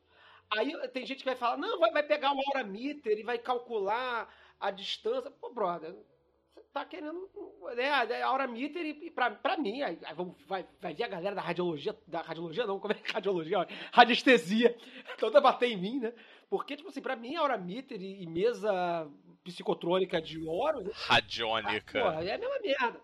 Aí 0.51 0.73
tem 0.89 1.05
gente 1.05 1.19
que 1.19 1.25
vai 1.25 1.37
falar, 1.37 1.57
não, 1.57 1.79
vai, 1.79 1.91
vai 1.93 2.03
pegar 2.03 2.33
o 2.33 2.39
aura 2.39 2.65
meter 2.65 3.19
e 3.19 3.23
vai 3.23 3.39
calcular 3.39 4.33
a 4.61 4.71
distância. 4.71 5.31
Pô, 5.31 5.51
brother, 5.51 5.95
você 6.55 6.61
tá 6.73 6.85
querendo 6.85 7.29
né, 7.75 7.91
a 7.91 8.27
aura 8.27 8.47
meter 8.47 8.85
e, 8.85 9.07
e 9.07 9.11
pra, 9.11 9.31
pra 9.31 9.57
mim, 9.57 9.83
aí, 9.83 9.99
aí 10.05 10.15
vamos, 10.15 10.37
vai, 10.47 10.67
vai 10.81 10.95
ver 10.95 11.05
a 11.05 11.09
galera 11.09 11.35
da 11.35 11.43
radiologia, 11.43 11.99
da 12.07 12.21
radiologia 12.21 12.67
não, 12.67 12.79
como 12.79 12.93
é 12.93 12.97
que 12.97 13.11
é 13.11 13.15
radiologia? 13.15 13.67
Radiestesia, 13.93 14.77
toda 15.19 15.41
bater 15.41 15.71
em 15.71 15.77
mim, 15.77 16.01
né? 16.01 16.13
Porque, 16.53 16.77
tipo 16.77 16.91
assim, 16.91 17.01
pra 17.01 17.17
mim, 17.17 17.35
a 17.35 17.43
hora 17.43 17.57
meter 17.57 17.99
e, 17.99 18.27
mesa 18.27 19.11
psicotrônica 19.43 20.21
de 20.21 20.39
ouro... 20.47 20.91
Radiônica. 20.93 21.99
Ah, 21.99 22.03
porra, 22.03 22.25
é 22.27 22.35
a 22.35 22.39
mesma 22.39 22.59
merda. 22.61 23.01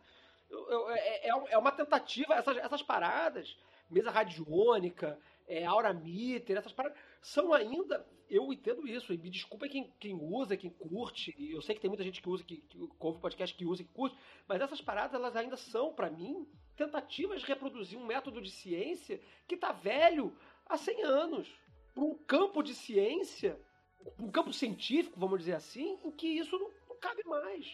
Eu, 0.51 0.68
eu, 0.68 0.90
é, 0.90 0.99
é, 0.99 1.30
é 1.53 1.57
uma 1.57 1.72
tentativa, 1.72 2.34
essas, 2.34 2.59
essas 2.59 2.82
paradas, 2.82 3.57
mesa 3.88 4.11
radiônica, 4.11 5.18
é, 5.46 5.64
aura 5.64 5.94
meter, 5.94 6.59
essas 6.59 6.72
paradas, 6.72 6.99
são 7.22 7.55
ainda. 7.55 8.07
Eu 8.28 8.53
entendo 8.53 8.86
isso, 8.86 9.14
e 9.14 9.16
me 9.16 9.30
desculpa 9.30 9.66
quem, 9.66 9.90
quem 9.99 10.14
usa, 10.14 10.55
quem 10.55 10.68
curte, 10.68 11.34
e 11.38 11.53
eu 11.53 11.62
sei 11.62 11.74
que 11.74 11.80
tem 11.80 11.88
muita 11.88 12.05
gente 12.05 12.20
que 12.20 12.28
usa, 12.28 12.44
que, 12.44 12.59
que 12.59 12.78
ouve 13.01 13.18
podcast 13.18 13.57
que 13.57 13.64
usa, 13.64 13.82
que 13.82 13.88
curte, 13.94 14.14
mas 14.46 14.61
essas 14.61 14.82
paradas, 14.82 15.14
elas 15.14 15.34
ainda 15.34 15.57
são, 15.57 15.94
para 15.94 16.11
mim, 16.11 16.46
tentativas 16.76 17.40
de 17.40 17.46
reproduzir 17.46 17.99
um 17.99 18.05
método 18.05 18.42
de 18.42 18.51
ciência 18.51 19.18
que 19.46 19.57
tá 19.57 19.72
velho 19.72 20.36
há 20.66 20.76
100 20.76 21.03
anos. 21.05 21.49
Para 21.99 22.07
um 22.07 22.14
campo 22.14 22.62
de 22.62 22.76
ciência, 22.76 23.59
um 24.20 24.30
campo 24.30 24.53
científico, 24.53 25.18
vamos 25.18 25.40
dizer 25.40 25.55
assim, 25.55 25.99
em 26.05 26.12
que 26.12 26.28
isso 26.28 26.57
não, 26.57 26.70
não 26.88 26.96
cabe 27.01 27.24
mais. 27.24 27.66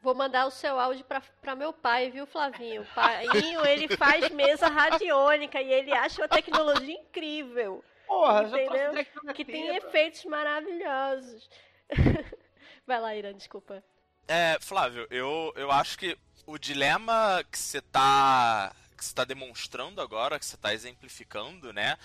Vou 0.00 0.14
mandar 0.14 0.46
o 0.46 0.50
seu 0.50 0.80
áudio 0.80 1.04
para 1.04 1.54
meu 1.54 1.74
pai, 1.74 2.10
viu, 2.10 2.26
Flavinho? 2.26 2.80
O 2.80 2.94
paiinho, 2.94 3.66
ele 3.66 3.94
faz 3.96 4.30
mesa 4.30 4.66
radiônica 4.68 5.60
e 5.60 5.70
ele 5.70 5.92
acha 5.92 6.22
uma 6.22 6.28
tecnologia 6.28 6.94
incrível. 6.94 7.84
Porra, 8.06 8.44
entendeu? 8.44 8.92
Já 9.24 9.34
que 9.34 9.44
tem 9.44 9.76
efeitos 9.76 10.24
maravilhosos. 10.24 11.50
Vai 12.86 12.98
lá, 12.98 13.14
Irã, 13.14 13.34
desculpa. 13.34 13.84
É, 14.26 14.56
Flávio, 14.58 15.06
eu, 15.10 15.52
eu 15.54 15.70
acho 15.70 15.98
que 15.98 16.16
o 16.46 16.56
dilema 16.56 17.44
que 17.50 17.58
você 17.58 17.78
está 17.78 18.74
que 18.96 19.04
você 19.04 19.14
tá 19.14 19.24
demonstrando 19.24 20.00
agora, 20.00 20.38
que 20.38 20.46
você 20.46 20.56
está 20.56 20.72
exemplificando, 20.72 21.70
né? 21.70 21.98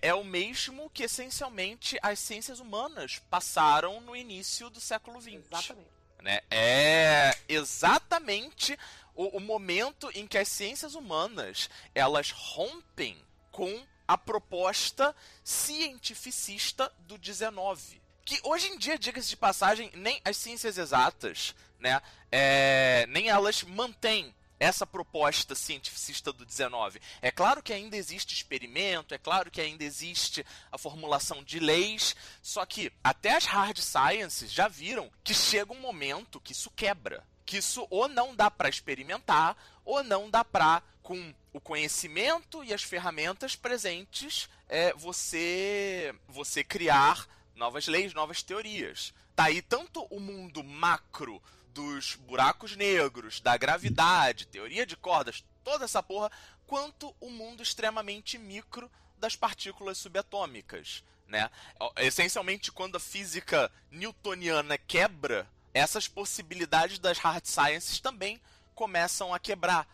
É 0.00 0.14
o 0.14 0.24
mesmo 0.24 0.90
que 0.90 1.04
essencialmente 1.04 1.98
as 2.02 2.18
ciências 2.18 2.60
humanas 2.60 3.20
passaram 3.30 4.00
no 4.00 4.14
início 4.14 4.68
do 4.70 4.80
século 4.80 5.20
XX. 5.20 5.34
Exatamente. 5.34 5.96
Né? 6.22 6.40
É 6.50 7.36
exatamente 7.48 8.78
o, 9.14 9.36
o 9.36 9.40
momento 9.40 10.10
em 10.14 10.26
que 10.26 10.38
as 10.38 10.48
ciências 10.48 10.94
humanas 10.94 11.70
elas 11.94 12.30
rompem 12.30 13.16
com 13.50 13.84
a 14.06 14.16
proposta 14.16 15.14
cientificista 15.42 16.92
do 17.00 17.18
19. 17.18 18.00
Que 18.24 18.40
hoje 18.42 18.68
em 18.68 18.78
dia, 18.78 18.98
diga-se 18.98 19.28
de 19.28 19.36
passagem, 19.36 19.90
nem 19.94 20.20
as 20.24 20.36
ciências 20.36 20.78
exatas, 20.78 21.54
né, 21.78 22.00
é, 22.30 23.06
nem 23.08 23.28
elas 23.28 23.62
mantêm 23.62 24.34
essa 24.58 24.86
proposta 24.86 25.54
cientificista 25.54 26.32
do 26.32 26.44
19. 26.44 27.00
É 27.20 27.30
claro 27.30 27.62
que 27.62 27.72
ainda 27.72 27.96
existe 27.96 28.34
experimento, 28.34 29.14
é 29.14 29.18
claro 29.18 29.50
que 29.50 29.60
ainda 29.60 29.84
existe 29.84 30.44
a 30.70 30.78
formulação 30.78 31.42
de 31.42 31.58
leis, 31.58 32.16
só 32.42 32.64
que 32.64 32.92
até 33.02 33.36
as 33.36 33.44
hard 33.44 33.78
sciences 33.78 34.52
já 34.52 34.68
viram 34.68 35.10
que 35.22 35.34
chega 35.34 35.72
um 35.72 35.80
momento 35.80 36.40
que 36.40 36.52
isso 36.52 36.70
quebra. 36.74 37.24
Que 37.44 37.58
isso 37.58 37.86
ou 37.90 38.08
não 38.08 38.34
dá 38.34 38.50
para 38.50 38.68
experimentar, 38.68 39.56
ou 39.84 40.02
não 40.02 40.28
dá 40.28 40.44
para, 40.44 40.82
com 41.02 41.32
o 41.52 41.60
conhecimento 41.60 42.64
e 42.64 42.74
as 42.74 42.82
ferramentas 42.82 43.54
presentes, 43.54 44.48
é, 44.68 44.92
você, 44.94 46.12
você 46.28 46.64
criar 46.64 47.26
novas 47.54 47.86
leis, 47.86 48.12
novas 48.12 48.42
teorias. 48.42 49.14
Tá 49.34 49.44
aí 49.44 49.62
tanto 49.62 50.02
o 50.10 50.18
mundo 50.18 50.64
macro 50.64 51.40
dos 51.76 52.14
buracos 52.14 52.74
negros, 52.74 53.38
da 53.38 53.54
gravidade, 53.54 54.46
teoria 54.46 54.86
de 54.86 54.96
cordas, 54.96 55.44
toda 55.62 55.84
essa 55.84 56.02
porra, 56.02 56.32
quanto 56.66 57.14
o 57.20 57.28
mundo 57.28 57.62
extremamente 57.62 58.38
micro 58.38 58.90
das 59.18 59.36
partículas 59.36 59.98
subatômicas, 59.98 61.04
né? 61.28 61.50
Essencialmente, 61.98 62.72
quando 62.72 62.96
a 62.96 63.00
física 63.00 63.70
newtoniana 63.90 64.78
quebra, 64.78 65.46
essas 65.74 66.08
possibilidades 66.08 66.98
das 66.98 67.18
hard 67.18 67.44
sciences 67.44 68.00
também 68.00 68.40
começam 68.74 69.34
a 69.34 69.38
quebrar. 69.38 69.86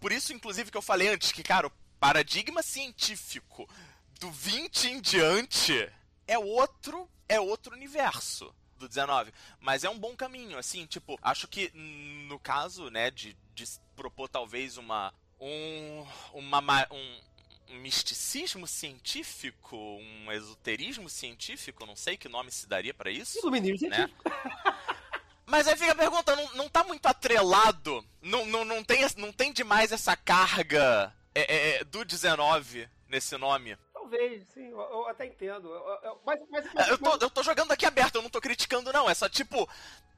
Por 0.00 0.10
isso, 0.10 0.32
inclusive, 0.32 0.72
que 0.72 0.76
eu 0.76 0.82
falei 0.82 1.08
antes 1.08 1.30
que, 1.30 1.44
cara, 1.44 1.68
o 1.68 1.72
paradigma 2.00 2.64
científico 2.64 3.68
do 4.18 4.28
20 4.28 4.88
em 4.88 5.00
diante 5.00 5.88
é 6.26 6.36
outro, 6.36 7.08
é 7.28 7.38
outro 7.38 7.72
universo 7.76 8.52
do 8.78 8.88
19. 8.88 9.32
Mas 9.60 9.84
é 9.84 9.90
um 9.90 9.98
bom 9.98 10.16
caminho, 10.16 10.58
assim, 10.58 10.86
tipo, 10.86 11.18
acho 11.22 11.46
que 11.48 11.70
no 11.74 12.38
caso, 12.38 12.90
né, 12.90 13.10
de, 13.10 13.36
de 13.54 13.64
propor 13.96 14.28
talvez 14.28 14.76
uma. 14.76 15.12
Um, 15.40 16.04
uma, 16.32 16.60
um, 16.90 17.20
um 17.70 17.78
misticismo 17.78 18.66
científico, 18.66 19.76
um 19.76 20.32
esoterismo 20.32 21.08
científico, 21.08 21.86
não 21.86 21.94
sei 21.94 22.16
que 22.16 22.28
nome 22.28 22.50
se 22.50 22.66
daria 22.66 22.92
para 22.92 23.10
isso. 23.10 23.38
Iluminismo 23.38 23.88
né? 23.88 23.96
científico. 23.96 24.24
Mas 25.46 25.66
aí 25.66 25.76
fica 25.76 25.92
a 25.92 25.96
pergunta, 25.96 26.36
não, 26.36 26.54
não 26.56 26.68
tá 26.68 26.84
muito 26.84 27.06
atrelado? 27.06 28.04
Não, 28.20 28.44
não, 28.44 28.64
não, 28.64 28.84
tem, 28.84 29.06
não 29.16 29.32
tem 29.32 29.50
demais 29.50 29.92
essa 29.92 30.14
carga 30.14 31.14
é, 31.34 31.78
é, 31.78 31.84
do 31.84 32.04
19 32.04 32.86
nesse 33.08 33.36
nome? 33.38 33.78
Talvez, 34.08 34.42
sim, 34.54 34.70
eu, 34.70 34.80
eu 34.80 35.08
até 35.08 35.26
entendo. 35.26 35.68
Eu, 35.68 35.98
eu, 36.02 36.20
mas, 36.24 36.40
mas, 36.50 36.64
mas, 36.72 36.88
eu, 36.88 36.96
tô, 36.96 37.16
eu 37.20 37.30
tô 37.30 37.42
jogando 37.42 37.72
aqui 37.72 37.84
aberto, 37.84 38.14
eu 38.14 38.22
não 38.22 38.30
tô 38.30 38.40
criticando, 38.40 38.92
não. 38.92 39.08
É 39.08 39.14
só 39.14 39.28
tipo. 39.28 39.68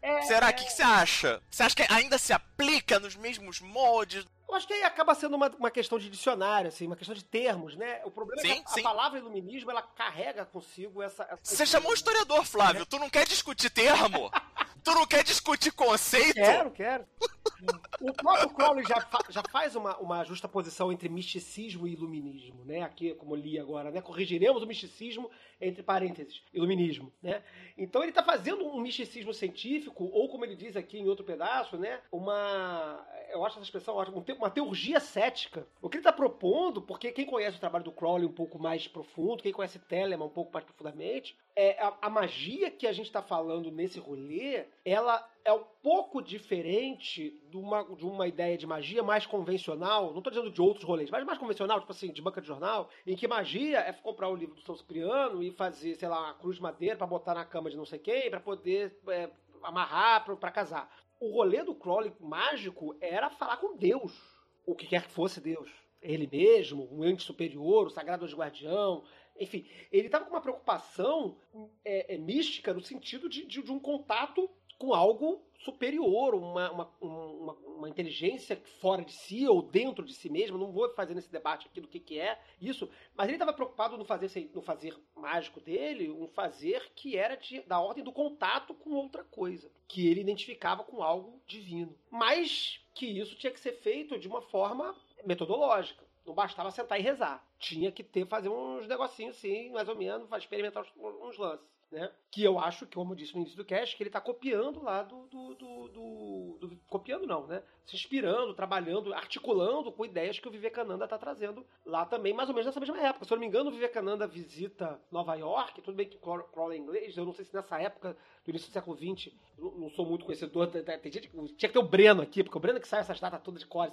É, 0.01 0.23
será? 0.23 0.47
O 0.47 0.51
é... 0.51 0.53
que, 0.53 0.65
que 0.65 0.73
você 0.73 0.83
acha? 0.83 1.43
Você 1.51 1.63
acha 1.65 1.75
que 1.75 1.93
ainda 1.93 2.17
se 2.17 2.33
aplica 2.33 3.01
nos 3.01 3.17
mesmos 3.17 3.61
moldes? 3.61 4.25
Eu 4.49 4.55
acho 4.55 4.67
que 4.67 4.75
aí 4.75 4.85
acaba 4.85 5.15
sendo 5.15 5.35
uma, 5.35 5.49
uma 5.59 5.71
questão 5.71 5.99
de 5.99 6.09
dicionário, 6.09 6.69
assim, 6.69 6.87
uma 6.87 6.97
questão 6.97 7.15
de 7.15 7.25
termos, 7.25 7.77
né? 7.77 8.01
O 8.05 8.11
problema 8.11 8.41
sim, 8.43 8.51
é 8.51 8.55
que 8.57 8.81
a, 8.81 8.81
a, 8.81 8.83
palavra 8.83 9.19
iluminismo, 9.19 9.71
ela 9.71 9.83
carrega 9.83 10.45
consigo 10.45 11.03
essa... 11.03 11.25
essa 11.25 11.39
Você 11.43 11.67
chamou 11.67 11.91
o 11.91 11.95
historiador, 11.95 12.45
Flávio, 12.45 12.81
né? 12.81 12.87
tu 12.89 12.99
não 12.99 13.11
quer 13.11 13.27
discutir 13.27 13.71
termo? 13.71 14.31
Tu 14.83 14.91
não 14.93 15.07
quer 15.07 15.23
discutir 15.23 15.73
conceito? 15.73 16.35
Quero, 16.35 16.71
quero. 16.71 17.05
O 18.01 18.15
próprio 18.15 18.49
Crowley 18.49 18.85
já, 18.87 18.99
fa 19.03 19.19
já 19.29 19.43
faz 19.53 19.77
uma, 19.77 19.95
uma 19.99 20.25
justa 20.25 20.49
posição 20.49 20.91
entre 20.91 21.07
misticismo 21.11 21.87
e 21.87 21.93
iluminismo, 21.93 22.65
né? 22.65 22.81
Aqui, 22.81 23.15
como 23.15 23.37
li 23.37 23.59
agora, 23.59 23.91
né? 23.91 24.01
Corrigiremos 24.01 24.63
o 24.63 24.67
misticismo 24.67 25.31
entre 25.61 25.83
parênteses, 25.83 26.43
iluminismo, 26.55 27.13
né? 27.23 27.43
Então 27.77 28.01
ele 28.03 28.11
está 28.11 28.23
fazendo 28.23 28.67
um 28.67 28.81
misticismo 28.81 29.35
científico, 29.35 30.05
ou 30.05 30.31
como 30.31 30.47
ele 30.47 30.57
diz 30.57 30.77
aqui 30.77 30.99
em 30.99 31.09
outro 31.09 31.25
pedaço, 31.25 31.77
né? 31.77 32.01
Uma, 32.11 33.07
eu 33.31 33.45
acho 33.45 33.57
essa 33.57 33.65
expressão 33.65 33.95
ótima, 33.95 34.25
uma 34.39 34.51
teurgia 34.51 34.99
cética. 34.99 35.67
O 35.83 35.91
que 35.91 35.99
ele 35.99 36.01
está 36.01 36.13
propondo, 36.13 36.81
porque 36.81 37.13
quem 37.13 37.27
conhece 37.27 37.59
o 37.59 37.61
trabalho 37.61 37.85
do 37.85 37.93
Crowley 37.93 38.27
um 38.27 38.33
pouco 38.33 38.59
mais 38.59 38.89
profundo, 38.89 39.43
quem 39.43 39.53
conhece 39.53 39.79
Telemann 39.79 40.27
um 40.27 40.31
pouco 40.31 40.51
mais 40.53 40.65
profundamente, 40.65 41.37
é 41.57 41.83
a, 41.83 41.97
a 42.03 42.11
magia 42.11 42.71
que 42.71 42.87
a 42.87 42.93
gente 42.93 43.07
está 43.07 43.23
falando 43.23 43.71
nesse 43.71 43.99
rolê, 43.99 44.65
ela 44.85 45.29
é 45.45 45.53
um 45.53 45.65
pouco 45.83 46.23
diferente 46.23 47.41
de 47.49 47.57
uma, 47.57 47.85
de 47.85 48.05
uma 48.05 48.27
ideia 48.27 48.57
de 48.57 48.67
magia 48.67 49.03
mais 49.03 49.27
convencional, 49.27 50.11
não 50.11 50.19
estou 50.19 50.31
dizendo 50.31 50.51
de 50.51 50.61
outros 50.61 50.85
rolês, 50.85 51.11
mas 51.11 51.25
mais 51.25 51.39
convencional, 51.39 51.81
tipo 51.81 51.93
assim, 51.93 52.13
de 52.13 52.23
banca 52.23 52.41
de 52.41 52.47
jornal, 52.47 52.89
em 53.07 53.17
que 53.17 53.27
magia 53.27 53.79
é 53.79 53.93
comprar 53.93 54.29
o 54.29 54.37
livro 54.37 54.55
do 54.55 54.63
São 54.63 54.77
Cipriano 54.77 55.43
e 55.43 55.51
fazer, 55.51 55.95
sei 55.97 56.09
lá, 56.09 56.21
uma 56.21 56.35
cruz 56.35 56.57
de 56.57 56.63
madeira 56.63 56.97
para 56.97 57.07
botar 57.07 57.35
na 57.35 57.45
cama 57.45 57.71
de 57.71 57.77
não 57.77 57.87
sei 57.87 57.99
quem, 57.99 58.31
para 58.31 58.41
poder 58.41 58.97
é, 59.09 59.31
amarrar 59.63 60.25
para 60.25 60.51
casar. 60.51 60.91
O 61.19 61.31
rolê 61.33 61.63
do 61.63 61.75
Crowley 61.75 62.13
mágico 62.19 62.97
era 63.01 63.29
falar 63.31 63.59
com 63.59 63.77
Deus, 63.77 64.19
o 64.65 64.75
que 64.75 64.87
quer 64.87 65.03
que 65.03 65.11
fosse 65.11 65.41
Deus. 65.41 65.71
Ele 66.01 66.27
mesmo, 66.27 66.89
um 66.91 67.05
ente 67.05 67.23
superior, 67.23 67.87
o 67.87 67.91
sagrado 67.91 68.25
guardião, 68.27 69.05
enfim, 69.41 69.67
ele 69.91 70.07
estava 70.07 70.27
com 70.27 70.33
uma 70.33 70.41
preocupação 70.41 71.37
é, 71.83 72.15
é, 72.15 72.19
mística 72.19 72.75
no 72.75 72.83
sentido 72.83 73.29
de, 73.29 73.47
de, 73.47 73.63
de 73.63 73.73
um 73.73 73.81
contato 73.81 74.49
com 74.79 74.95
algo 74.95 75.43
superior, 75.59 76.35
uma, 76.35 76.71
uma, 76.71 76.91
uma, 77.01 77.53
uma, 77.53 77.89
inteligência 77.89 78.57
fora 78.81 79.05
de 79.05 79.13
si 79.13 79.47
ou 79.47 79.61
dentro 79.61 80.05
de 80.05 80.15
si 80.15 80.31
mesmo. 80.31 80.57
Não 80.57 80.73
vou 80.73 80.89
fazer 80.95 81.15
nesse 81.15 81.31
debate 81.31 81.67
aqui 81.67 81.83
do 81.83 81.89
que, 81.89 82.01
que 82.01 82.19
é 82.19 82.41
isso, 82.59 82.89
mas 83.15 83.29
ele 83.29 83.37
estava 83.37 83.53
preocupado 83.53 83.99
no 83.99 84.05
fazer, 84.07 84.51
no 84.55 84.63
fazer 84.63 84.99
mágico 85.15 85.61
dele, 85.61 86.11
um 86.11 86.27
fazer 86.27 86.91
que 86.95 87.15
era 87.15 87.37
de, 87.37 87.61
da 87.63 87.79
ordem 87.79 88.03
do 88.03 88.11
contato 88.11 88.73
com 88.73 88.91
outra 88.93 89.23
coisa, 89.23 89.71
que 89.87 90.09
ele 90.09 90.23
identificava 90.23 90.83
com 90.83 91.03
algo 91.03 91.43
divino. 91.47 91.95
Mas 92.11 92.81
que 92.95 93.07
isso 93.07 93.37
tinha 93.37 93.53
que 93.53 93.61
ser 93.61 93.73
feito 93.73 94.19
de 94.19 94.29
uma 94.29 94.41
forma 94.41 94.97
metodológica. 95.27 96.07
Não 96.25 96.35
bastava 96.35 96.71
sentar 96.71 96.99
e 96.99 97.03
rezar. 97.03 97.47
Tinha 97.61 97.93
que 97.93 98.03
ter, 98.03 98.27
fazer 98.27 98.49
uns 98.49 98.89
negocinhos 98.89 99.37
assim, 99.37 99.71
mais 99.71 99.89
ou 99.89 99.95
menos, 99.95 100.29
experimentar 100.33 100.83
uns, 100.83 100.93
uns 100.97 101.39
lances 101.39 101.71
né? 101.91 102.09
Que 102.31 102.45
eu 102.45 102.59
acho 102.59 102.87
que, 102.87 102.95
como 102.95 103.13
eu 103.13 103.17
disse 103.17 103.35
no 103.35 103.41
início 103.41 103.57
do 103.57 103.65
cast, 103.65 103.97
que 103.97 104.03
ele 104.03 104.09
está 104.09 104.21
copiando 104.21 104.83
lá 104.83 105.03
do, 105.03 105.27
do, 105.27 105.55
do, 105.55 105.89
do, 105.89 106.69
do 106.69 106.77
Copiando 106.89 107.27
não, 107.27 107.47
né? 107.47 107.63
Se 107.85 107.97
inspirando, 107.97 108.55
trabalhando, 108.55 109.13
articulando 109.13 109.91
com 109.91 110.05
ideias 110.05 110.39
que 110.39 110.47
o 110.47 110.51
Vivekananda 110.51 111.05
está 111.05 111.19
trazendo 111.19 111.67
lá 111.85 112.07
também, 112.07 112.33
mais 112.33 112.49
ou 112.49 112.55
menos 112.55 112.67
nessa 112.67 112.79
mesma 112.79 113.01
época. 113.01 113.25
Se 113.25 113.33
eu 113.33 113.37
não 113.37 113.41
me 113.41 113.49
engano, 113.49 113.71
o 113.71 113.73
Vivekananda 113.73 114.27
visita 114.27 115.01
Nova 115.11 115.35
York, 115.35 115.83
tudo 115.83 115.97
bem 115.97 116.09
que 116.09 116.19
Crawl 116.19 116.73
é 116.73 116.77
inglês, 116.77 117.17
eu 117.17 117.25
não 117.25 117.33
sei 117.33 117.45
se 117.45 117.53
nessa 117.53 117.81
época, 117.81 118.17
do 118.45 118.51
início 118.51 118.69
do 118.69 118.73
século 118.73 118.97
XX, 118.97 119.35
não 119.59 119.91
sou 119.91 120.07
muito 120.07 120.25
conhecedor, 120.25 120.69
tem 120.69 120.85
tinha 121.11 121.21
que 121.21 121.69
ter 121.69 121.79
o 121.79 121.83
Breno 121.83 122.23
aqui, 122.23 122.45
porque 122.45 122.57
o 122.57 122.61
Breno 122.61 122.79
é 122.79 122.81
que 122.81 122.89
sai 122.89 123.01
essas 123.01 123.19
datas 123.19 123.43
todas 123.43 123.61
de 123.61 123.67
cor, 123.67 123.89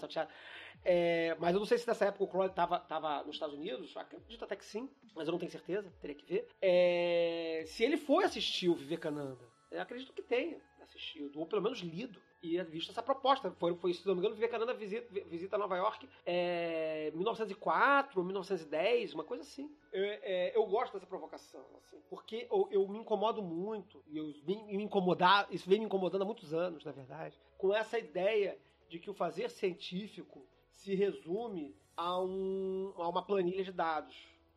é, 0.84 1.36
mas 1.40 1.54
eu 1.54 1.60
não 1.60 1.66
sei 1.66 1.78
se 1.78 1.88
nessa 1.88 2.06
época 2.06 2.24
o 2.24 2.28
Crowley 2.28 2.50
estava 2.50 2.80
tava 2.80 3.24
nos 3.24 3.36
Estados 3.36 3.56
Unidos, 3.56 3.96
acredito 3.98 4.44
até 4.44 4.56
que 4.56 4.66
sim, 4.66 4.90
mas 5.16 5.28
eu 5.28 5.32
não 5.32 5.40
tenho 5.40 5.52
certeza, 5.52 5.92
teria 6.02 6.16
que 6.16 6.26
ver. 6.26 6.48
É, 6.62 7.64
se 7.68 7.84
ele 7.84 7.98
foi 7.98 8.24
assistir 8.24 8.70
o 8.70 8.76
Vivekananda, 8.76 9.46
eu 9.72 9.82
acredito 9.82 10.14
que 10.14 10.22
tenha 10.22 10.58
assistido, 10.82 11.40
ou 11.40 11.46
pelo 11.46 11.62
menos 11.62 11.80
lido 11.80 12.20
e 12.42 12.62
visto 12.64 12.92
essa 12.92 13.04
proposta. 13.04 13.52
Foi, 13.52 13.76
foi 13.76 13.94
se 13.94 14.06
não 14.06 14.14
me 14.14 14.20
engano, 14.20 14.36
Vivekananda 14.36 14.74
visita, 14.74 15.08
visita 15.28 15.58
Nova 15.58 15.76
York 15.76 16.08
é, 16.26 17.12
1904 17.14 18.20
ou 18.20 18.26
1910, 18.26 19.14
uma 19.14 19.24
coisa 19.24 19.44
assim. 19.44 19.70
Eu, 19.92 20.04
é, 20.04 20.56
eu 20.56 20.66
gosto 20.66 20.94
dessa 20.94 21.06
provocação, 21.06 21.66
assim, 21.78 21.98
porque 22.10 22.48
eu, 22.50 22.68
eu, 22.72 22.88
me 22.88 23.00
incomodo 23.00 23.42
muito, 23.42 24.04
e 24.08 24.18
eu, 24.18 24.34
me 24.46 24.84
incomodar, 24.84 25.48
isso 25.52 25.70
vem 25.70 25.80
me 25.80 25.86
incomodando 25.86 26.22
há 26.22 26.26
muitos 26.26 26.54
anos, 26.54 26.86
na 26.86 26.92
verdade, 26.92 27.40
com 27.58 27.74
essa 27.74 27.98
ideia 27.98 28.58
de 28.88 29.00
que 29.00 29.10
o 29.10 29.14
fazer 29.14 29.50
científico 29.50 30.46
se 30.78 30.96
resume 30.96 31.76
a, 31.96 32.22
um, 32.22 32.94
a 32.98 33.10
uma 33.10 33.24
planilha 33.24 33.64
de 33.64 33.72
dados, 33.72 34.16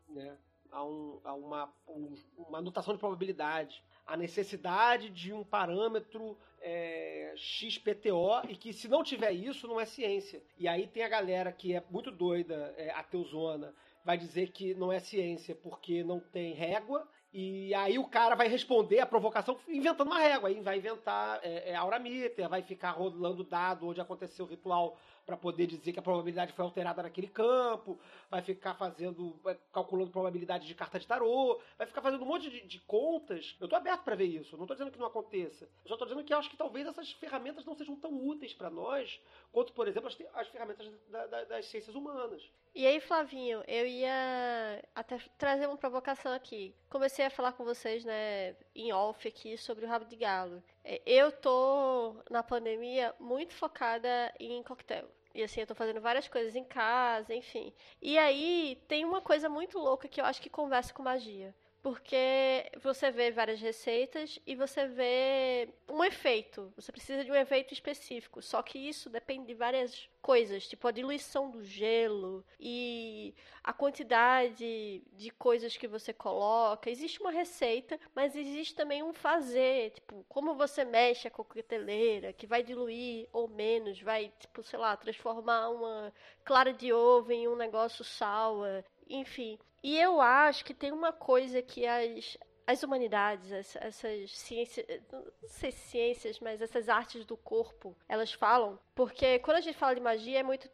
né? 0.09 0.37
a, 0.71 0.85
um, 0.85 1.21
a 1.25 1.35
uma, 1.35 1.73
um, 1.89 2.15
uma 2.37 2.59
anotação 2.59 2.95
de 2.95 3.01
probabilidade, 3.01 3.83
a 4.07 4.17
necessidade 4.17 5.09
de 5.09 5.33
um 5.33 5.43
parâmetro 5.43 6.37
é, 6.61 7.33
XPTO 7.37 8.43
e 8.49 8.57
que 8.57 8.73
se 8.73 8.87
não 8.87 9.03
tiver 9.03 9.33
isso 9.33 9.67
não 9.67 9.81
é 9.81 9.87
ciência. 9.87 10.43
E 10.59 10.69
aí 10.69 10.87
tem 10.87 11.03
a 11.03 11.09
galera 11.09 11.53
que 11.53 11.75
é 11.75 11.83
muito 11.91 12.11
doida, 12.11 12.75
é, 12.77 12.91
ateuzona, 12.91 13.75
vai 14.05 14.19
dizer 14.19 14.51
que 14.51 14.75
não 14.75 14.93
é 14.93 14.99
ciência 15.01 15.55
porque 15.55 16.05
não 16.05 16.21
tem 16.21 16.53
régua 16.53 17.09
e 17.33 17.73
aí 17.75 17.97
o 17.97 18.09
cara 18.09 18.35
vai 18.35 18.49
responder 18.49 18.99
a 18.99 19.07
provocação 19.07 19.57
inventando 19.69 20.09
uma 20.09 20.19
régua. 20.19 20.49
Aí 20.49 20.61
vai 20.61 20.79
inventar 20.79 21.39
é, 21.43 21.71
é, 21.71 21.75
Aurameter, 21.77 22.49
vai 22.49 22.63
ficar 22.63 22.91
rolando 22.91 23.45
dado 23.45 23.87
onde 23.87 24.01
aconteceu 24.01 24.45
o 24.45 24.49
ritual 24.49 24.99
para 25.31 25.37
poder 25.37 25.69
dizer 25.69 25.93
que 25.93 25.99
a 26.01 26.03
probabilidade 26.03 26.53
foi 26.53 26.65
alterada 26.65 27.05
naquele 27.05 27.29
campo, 27.29 28.01
vai 28.29 28.43
ficar 28.43 28.75
fazendo, 28.75 29.39
vai 29.45 29.57
calculando 29.73 30.11
probabilidade 30.11 30.67
de 30.67 30.75
carta 30.75 30.99
de 30.99 31.07
tarô, 31.07 31.61
vai 31.79 31.87
ficar 31.87 32.03
fazendo 32.03 32.25
um 32.25 32.27
monte 32.27 32.51
de, 32.51 32.67
de 32.67 32.81
contas. 32.81 33.57
Eu 33.61 33.69
tô 33.69 33.77
aberto 33.77 34.03
para 34.03 34.17
ver 34.17 34.25
isso, 34.25 34.57
não 34.57 34.67
tô 34.67 34.75
dizendo 34.75 34.91
que 34.91 34.99
não 34.99 35.07
aconteça. 35.07 35.69
Eu 35.85 35.89
só 35.89 35.97
tô 35.97 36.05
dizendo 36.05 36.25
que 36.25 36.35
acho 36.35 36.51
que 36.51 36.57
talvez 36.57 36.85
essas 36.85 37.13
ferramentas 37.13 37.65
não 37.65 37.77
sejam 37.77 37.95
tão 37.95 38.13
úteis 38.13 38.53
para 38.53 38.69
nós 38.69 39.21
quanto, 39.53 39.73
por 39.73 39.87
exemplo, 39.87 40.09
as, 40.09 40.19
as 40.35 40.49
ferramentas 40.49 40.91
da, 41.09 41.27
da, 41.29 41.45
das 41.45 41.67
ciências 41.67 41.95
humanas. 41.95 42.43
E 42.75 42.85
aí, 42.85 43.01
Flavinho, 43.01 43.63
eu 43.69 43.87
ia 43.87 44.83
até 44.97 45.17
trazer 45.39 45.69
uma 45.69 45.77
provocação 45.77 46.33
aqui. 46.33 46.75
Comecei 46.89 47.25
a 47.25 47.31
falar 47.31 47.53
com 47.53 47.65
vocês, 47.65 48.05
né, 48.05 48.57
em 48.75 48.93
off 48.93 49.29
aqui 49.29 49.57
sobre 49.57 49.85
o 49.85 49.89
rabo 49.89 50.07
de 50.07 50.17
galo. 50.17 50.61
É, 50.83 51.01
eu 51.07 51.31
tô 51.31 52.17
na 52.29 52.43
pandemia 52.43 53.15
muito 53.21 53.55
focada 53.55 54.35
em 54.41 54.61
coquetel. 54.65 55.09
E 55.35 55.43
assim, 55.43 55.61
eu 55.61 55.67
tô 55.67 55.75
fazendo 55.75 56.01
várias 56.01 56.29
coisas 56.29 56.55
em 56.57 56.65
casa, 56.65 57.35
enfim. 57.35 57.73
E 58.03 58.19
aí 58.19 58.81
tem 58.89 59.05
uma 59.05 59.21
coisa 59.21 59.49
muito 59.49 59.79
louca 59.79 60.09
que 60.09 60.21
eu 60.21 60.25
acho 60.25 60.43
que 60.43 60.51
conversa 60.51 60.93
com 60.93 61.03
magia 61.03 61.55
porque 61.83 62.71
você 62.83 63.11
vê 63.11 63.31
várias 63.31 63.61
receitas 63.61 64.39
e 64.47 64.55
você 64.55 64.87
vê 64.87 65.69
um 65.89 66.05
efeito. 66.05 66.73
Você 66.77 66.93
precisa 66.93 67.25
de 67.25 67.31
um 67.31 67.35
efeito 67.35 67.73
específico. 67.73 68.43
Só 68.43 68.63
que 68.63 68.79
isso 68.79 69.09
depende 69.09 69.47
de 69.47 69.55
várias 69.55 70.09
coisas, 70.21 70.69
tipo 70.69 70.87
a 70.87 70.91
diluição 70.91 71.51
do 71.51 71.65
gelo 71.65 72.45
e 72.59 73.35
a 73.65 73.73
quantidade 73.73 75.03
de 75.13 75.31
coisas 75.39 75.77
que 75.77 75.89
você 75.89 76.13
coloca. 76.13 76.91
Existe 76.91 77.21
uma 77.21 77.31
receita, 77.31 77.99
mas 78.15 78.37
existe 78.37 78.75
também 78.75 79.03
um 79.03 79.13
fazer, 79.13 79.91
tipo, 79.93 80.25
como 80.29 80.55
você 80.55 80.85
mexe 80.85 81.29
a 81.29 81.31
coqueteleira, 81.31 82.33
que 82.33 82.47
vai 82.47 82.63
diluir 82.63 83.29
ou 83.33 83.49
menos, 83.49 84.01
vai, 84.01 84.31
tipo, 84.39 84.63
sei 84.63 84.79
lá, 84.79 84.97
transformar 84.97 85.71
uma 85.71 86.13
clara 86.45 86.73
de 86.73 86.93
ovo 86.93 87.33
em 87.33 87.49
um 87.49 87.57
negócio 87.57 88.05
sour 88.05 88.85
enfim. 89.11 89.59
E 89.83 89.99
eu 89.99 90.21
acho 90.21 90.65
que 90.65 90.75
tem 90.75 90.93
uma 90.93 91.13
coisa 91.13 91.63
que 91.63 91.87
as, 91.87 92.37
as 92.71 92.83
humanidades, 92.83 93.51
essas 93.51 94.31
ciências, 94.31 94.87
não 95.11 95.25
sei 95.49 95.73
ciências, 95.73 96.39
mas 96.39 96.63
essas 96.63 96.89
artes 96.89 97.25
do 97.25 97.37
corpo, 97.37 97.97
elas 98.09 98.33
falam, 98.33 98.79
porque 98.95 99.39
quando 99.41 99.57
a 99.57 99.61
gente 99.61 99.77
fala 99.77 99.95
de 99.95 100.01
magia 100.01 100.39
é 100.39 100.43
muito, 100.43 100.69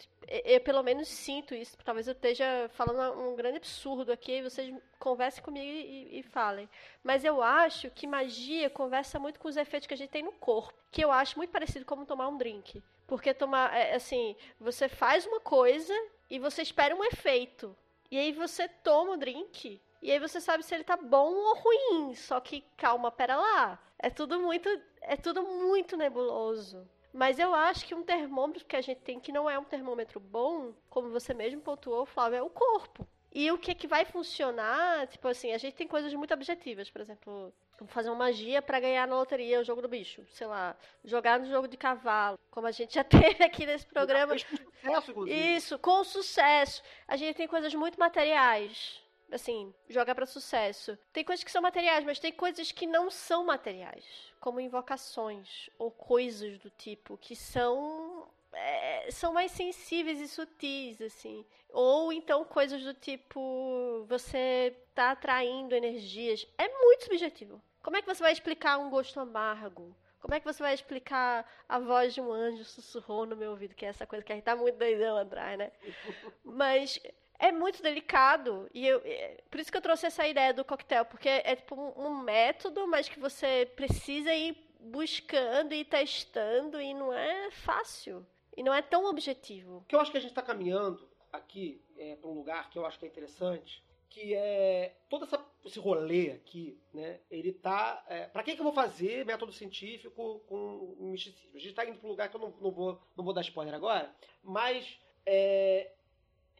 eu 0.44 0.60
pelo 0.60 0.82
menos 0.82 1.08
sinto 1.08 1.54
isso, 1.54 1.76
talvez 1.84 2.06
eu 2.06 2.12
esteja 2.12 2.68
falando 2.74 3.18
um 3.18 3.34
grande 3.34 3.56
absurdo 3.56 4.12
aqui, 4.12 4.42
vocês 4.42 4.74
conversem 4.98 5.42
comigo 5.42 5.66
e, 5.66 6.18
e 6.18 6.22
falem, 6.22 6.68
mas 7.02 7.24
eu 7.24 7.42
acho 7.42 7.90
que 7.90 8.06
magia 8.06 8.68
conversa 8.68 9.18
muito 9.18 9.40
com 9.40 9.48
os 9.48 9.56
efeitos 9.56 9.86
que 9.86 9.94
a 9.94 9.96
gente 9.96 10.10
tem 10.10 10.22
no 10.22 10.32
corpo, 10.32 10.78
que 10.90 11.02
eu 11.02 11.10
acho 11.10 11.38
muito 11.38 11.50
parecido 11.50 11.86
como 11.86 12.04
tomar 12.04 12.28
um 12.28 12.36
drink, 12.36 12.82
porque 13.06 13.32
tomar, 13.32 13.74
é, 13.74 13.94
assim, 13.94 14.36
você 14.60 14.88
faz 14.88 15.24
uma 15.24 15.40
coisa 15.40 15.94
e 16.28 16.38
você 16.38 16.60
espera 16.60 16.94
um 16.94 17.04
efeito, 17.04 17.74
e 18.10 18.18
aí 18.18 18.32
você 18.32 18.68
toma 18.68 19.12
o 19.12 19.16
drink. 19.16 19.80
E 20.02 20.12
aí 20.12 20.18
você 20.18 20.40
sabe 20.40 20.62
se 20.62 20.74
ele 20.74 20.84
tá 20.84 20.96
bom 20.96 21.32
ou 21.32 21.56
ruim. 21.56 22.14
Só 22.14 22.40
que 22.40 22.64
calma, 22.76 23.10
pera 23.10 23.36
lá. 23.36 23.78
É 23.98 24.10
tudo 24.10 24.38
muito. 24.38 24.68
É 25.00 25.16
tudo 25.16 25.42
muito 25.42 25.96
nebuloso. 25.96 26.88
Mas 27.12 27.38
eu 27.38 27.54
acho 27.54 27.86
que 27.86 27.94
um 27.94 28.02
termômetro 28.02 28.64
que 28.66 28.76
a 28.76 28.80
gente 28.82 29.00
tem 29.00 29.18
que 29.18 29.32
não 29.32 29.48
é 29.48 29.58
um 29.58 29.64
termômetro 29.64 30.20
bom, 30.20 30.74
como 30.90 31.08
você 31.08 31.32
mesmo 31.32 31.62
pontuou, 31.62 32.04
Flávio, 32.04 32.36
é 32.36 32.42
o 32.42 32.50
corpo. 32.50 33.08
E 33.32 33.50
o 33.50 33.58
que, 33.58 33.74
que 33.74 33.86
vai 33.86 34.04
funcionar, 34.04 35.06
tipo 35.08 35.26
assim, 35.26 35.52
a 35.52 35.58
gente 35.58 35.74
tem 35.74 35.88
coisas 35.88 36.12
muito 36.12 36.34
objetivas, 36.34 36.90
por 36.90 37.00
exemplo, 37.00 37.52
fazer 37.86 38.08
uma 38.08 38.16
magia 38.16 38.62
para 38.62 38.80
ganhar 38.80 39.06
na 39.06 39.16
loteria 39.16 39.60
o 39.60 39.64
jogo 39.64 39.82
do 39.82 39.88
bicho, 39.88 40.24
sei 40.30 40.46
lá, 40.46 40.74
jogar 41.04 41.38
no 41.38 41.46
jogo 41.46 41.68
de 41.68 41.76
cavalo, 41.76 42.38
como 42.50 42.66
a 42.66 42.70
gente 42.70 42.94
já 42.94 43.04
teve 43.36 43.44
aqui 43.44 43.66
nesse 43.66 43.86
programa. 43.86 44.34
Sucesso, 44.38 45.28
Isso, 45.28 45.78
com 45.78 46.02
sucesso. 46.04 46.82
A 47.06 47.16
gente 47.16 47.36
tem 47.36 47.48
coisas 47.48 47.74
muito 47.74 47.98
materiais. 47.98 49.02
assim, 49.30 49.74
jogar 49.88 50.14
para 50.14 50.24
sucesso. 50.24 50.96
Tem 51.12 51.24
coisas 51.24 51.44
que 51.44 51.50
são 51.50 51.60
materiais, 51.60 52.04
mas 52.04 52.18
tem 52.20 52.32
coisas 52.32 52.70
que 52.70 52.86
não 52.86 53.10
são 53.10 53.44
materiais, 53.44 54.04
como 54.40 54.60
invocações 54.60 55.68
ou 55.78 55.90
coisas 55.90 56.58
do 56.58 56.70
tipo 56.70 57.18
que 57.18 57.34
são 57.34 58.28
é, 58.52 59.10
são 59.10 59.32
mais 59.32 59.52
sensíveis 59.52 60.20
e 60.20 60.28
sutis, 60.28 61.00
assim. 61.02 61.44
Ou 61.70 62.12
então 62.12 62.44
coisas 62.44 62.82
do 62.82 62.94
tipo 62.94 64.04
você 64.08 64.74
tá 64.94 65.10
atraindo 65.10 65.74
energias. 65.74 66.46
É 66.56 66.68
muito 66.68 67.04
subjetivo. 67.04 67.60
Como 67.86 67.96
é 67.96 68.02
que 68.02 68.12
você 68.12 68.20
vai 68.20 68.32
explicar 68.32 68.78
um 68.78 68.90
gosto 68.90 69.20
amargo? 69.20 69.96
Como 70.20 70.34
é 70.34 70.40
que 70.40 70.44
você 70.44 70.60
vai 70.60 70.74
explicar 70.74 71.48
a 71.68 71.78
voz 71.78 72.14
de 72.14 72.20
um 72.20 72.32
anjo 72.32 72.64
sussurrou 72.64 73.24
no 73.24 73.36
meu 73.36 73.52
ouvido, 73.52 73.76
que 73.76 73.86
é 73.86 73.88
essa 73.90 74.04
coisa 74.04 74.24
que 74.24 74.32
a 74.32 74.34
gente 74.34 74.44
tá 74.44 74.56
muito 74.56 74.76
doidão 74.76 75.16
atrás, 75.16 75.56
né? 75.56 75.70
Mas 76.42 77.00
é 77.38 77.52
muito 77.52 77.80
delicado. 77.80 78.68
E 78.74 78.84
eu, 78.84 79.00
é, 79.04 79.40
por 79.48 79.60
isso 79.60 79.70
que 79.70 79.78
eu 79.78 79.80
trouxe 79.80 80.04
essa 80.04 80.26
ideia 80.26 80.52
do 80.52 80.64
coquetel, 80.64 81.04
porque 81.04 81.28
é, 81.28 81.52
é 81.52 81.54
tipo 81.54 81.76
um, 81.76 82.08
um, 82.08 82.16
método, 82.22 82.88
mas 82.88 83.08
que 83.08 83.20
você 83.20 83.70
precisa 83.76 84.34
ir 84.34 84.56
buscando 84.80 85.72
e 85.72 85.84
testando, 85.84 86.80
e 86.80 86.92
não 86.92 87.12
é 87.12 87.52
fácil. 87.52 88.26
E 88.56 88.64
não 88.64 88.74
é 88.74 88.82
tão 88.82 89.04
objetivo. 89.04 89.76
O 89.76 89.84
que 89.84 89.94
eu 89.94 90.00
acho 90.00 90.10
que 90.10 90.18
a 90.18 90.20
gente 90.20 90.30
está 90.30 90.42
caminhando 90.42 91.08
aqui 91.32 91.80
é, 91.96 92.16
para 92.16 92.28
um 92.28 92.34
lugar 92.34 92.68
que 92.68 92.76
eu 92.76 92.84
acho 92.84 92.98
que 92.98 93.04
é 93.04 93.08
interessante, 93.08 93.85
que 94.08 94.34
é 94.34 94.96
todo 95.08 95.24
essa, 95.24 95.44
esse 95.64 95.78
rolê 95.78 96.30
aqui, 96.32 96.78
né? 96.92 97.20
Ele 97.30 97.52
tá. 97.52 98.04
É, 98.08 98.26
para 98.26 98.42
que, 98.42 98.54
que 98.54 98.60
eu 98.60 98.64
vou 98.64 98.72
fazer 98.72 99.24
método 99.24 99.52
científico 99.52 100.40
com 100.48 100.96
misticismo? 101.00 101.56
A 101.56 101.58
gente 101.58 101.70
está 101.70 101.84
indo 101.84 101.98
para 101.98 102.06
um 102.06 102.10
lugar 102.10 102.28
que 102.28 102.36
eu 102.36 102.40
não, 102.40 102.54
não, 102.60 102.70
vou, 102.70 103.00
não 103.16 103.24
vou 103.24 103.34
dar 103.34 103.42
spoiler 103.42 103.74
agora, 103.74 104.14
mas 104.42 104.98
é, 105.24 105.92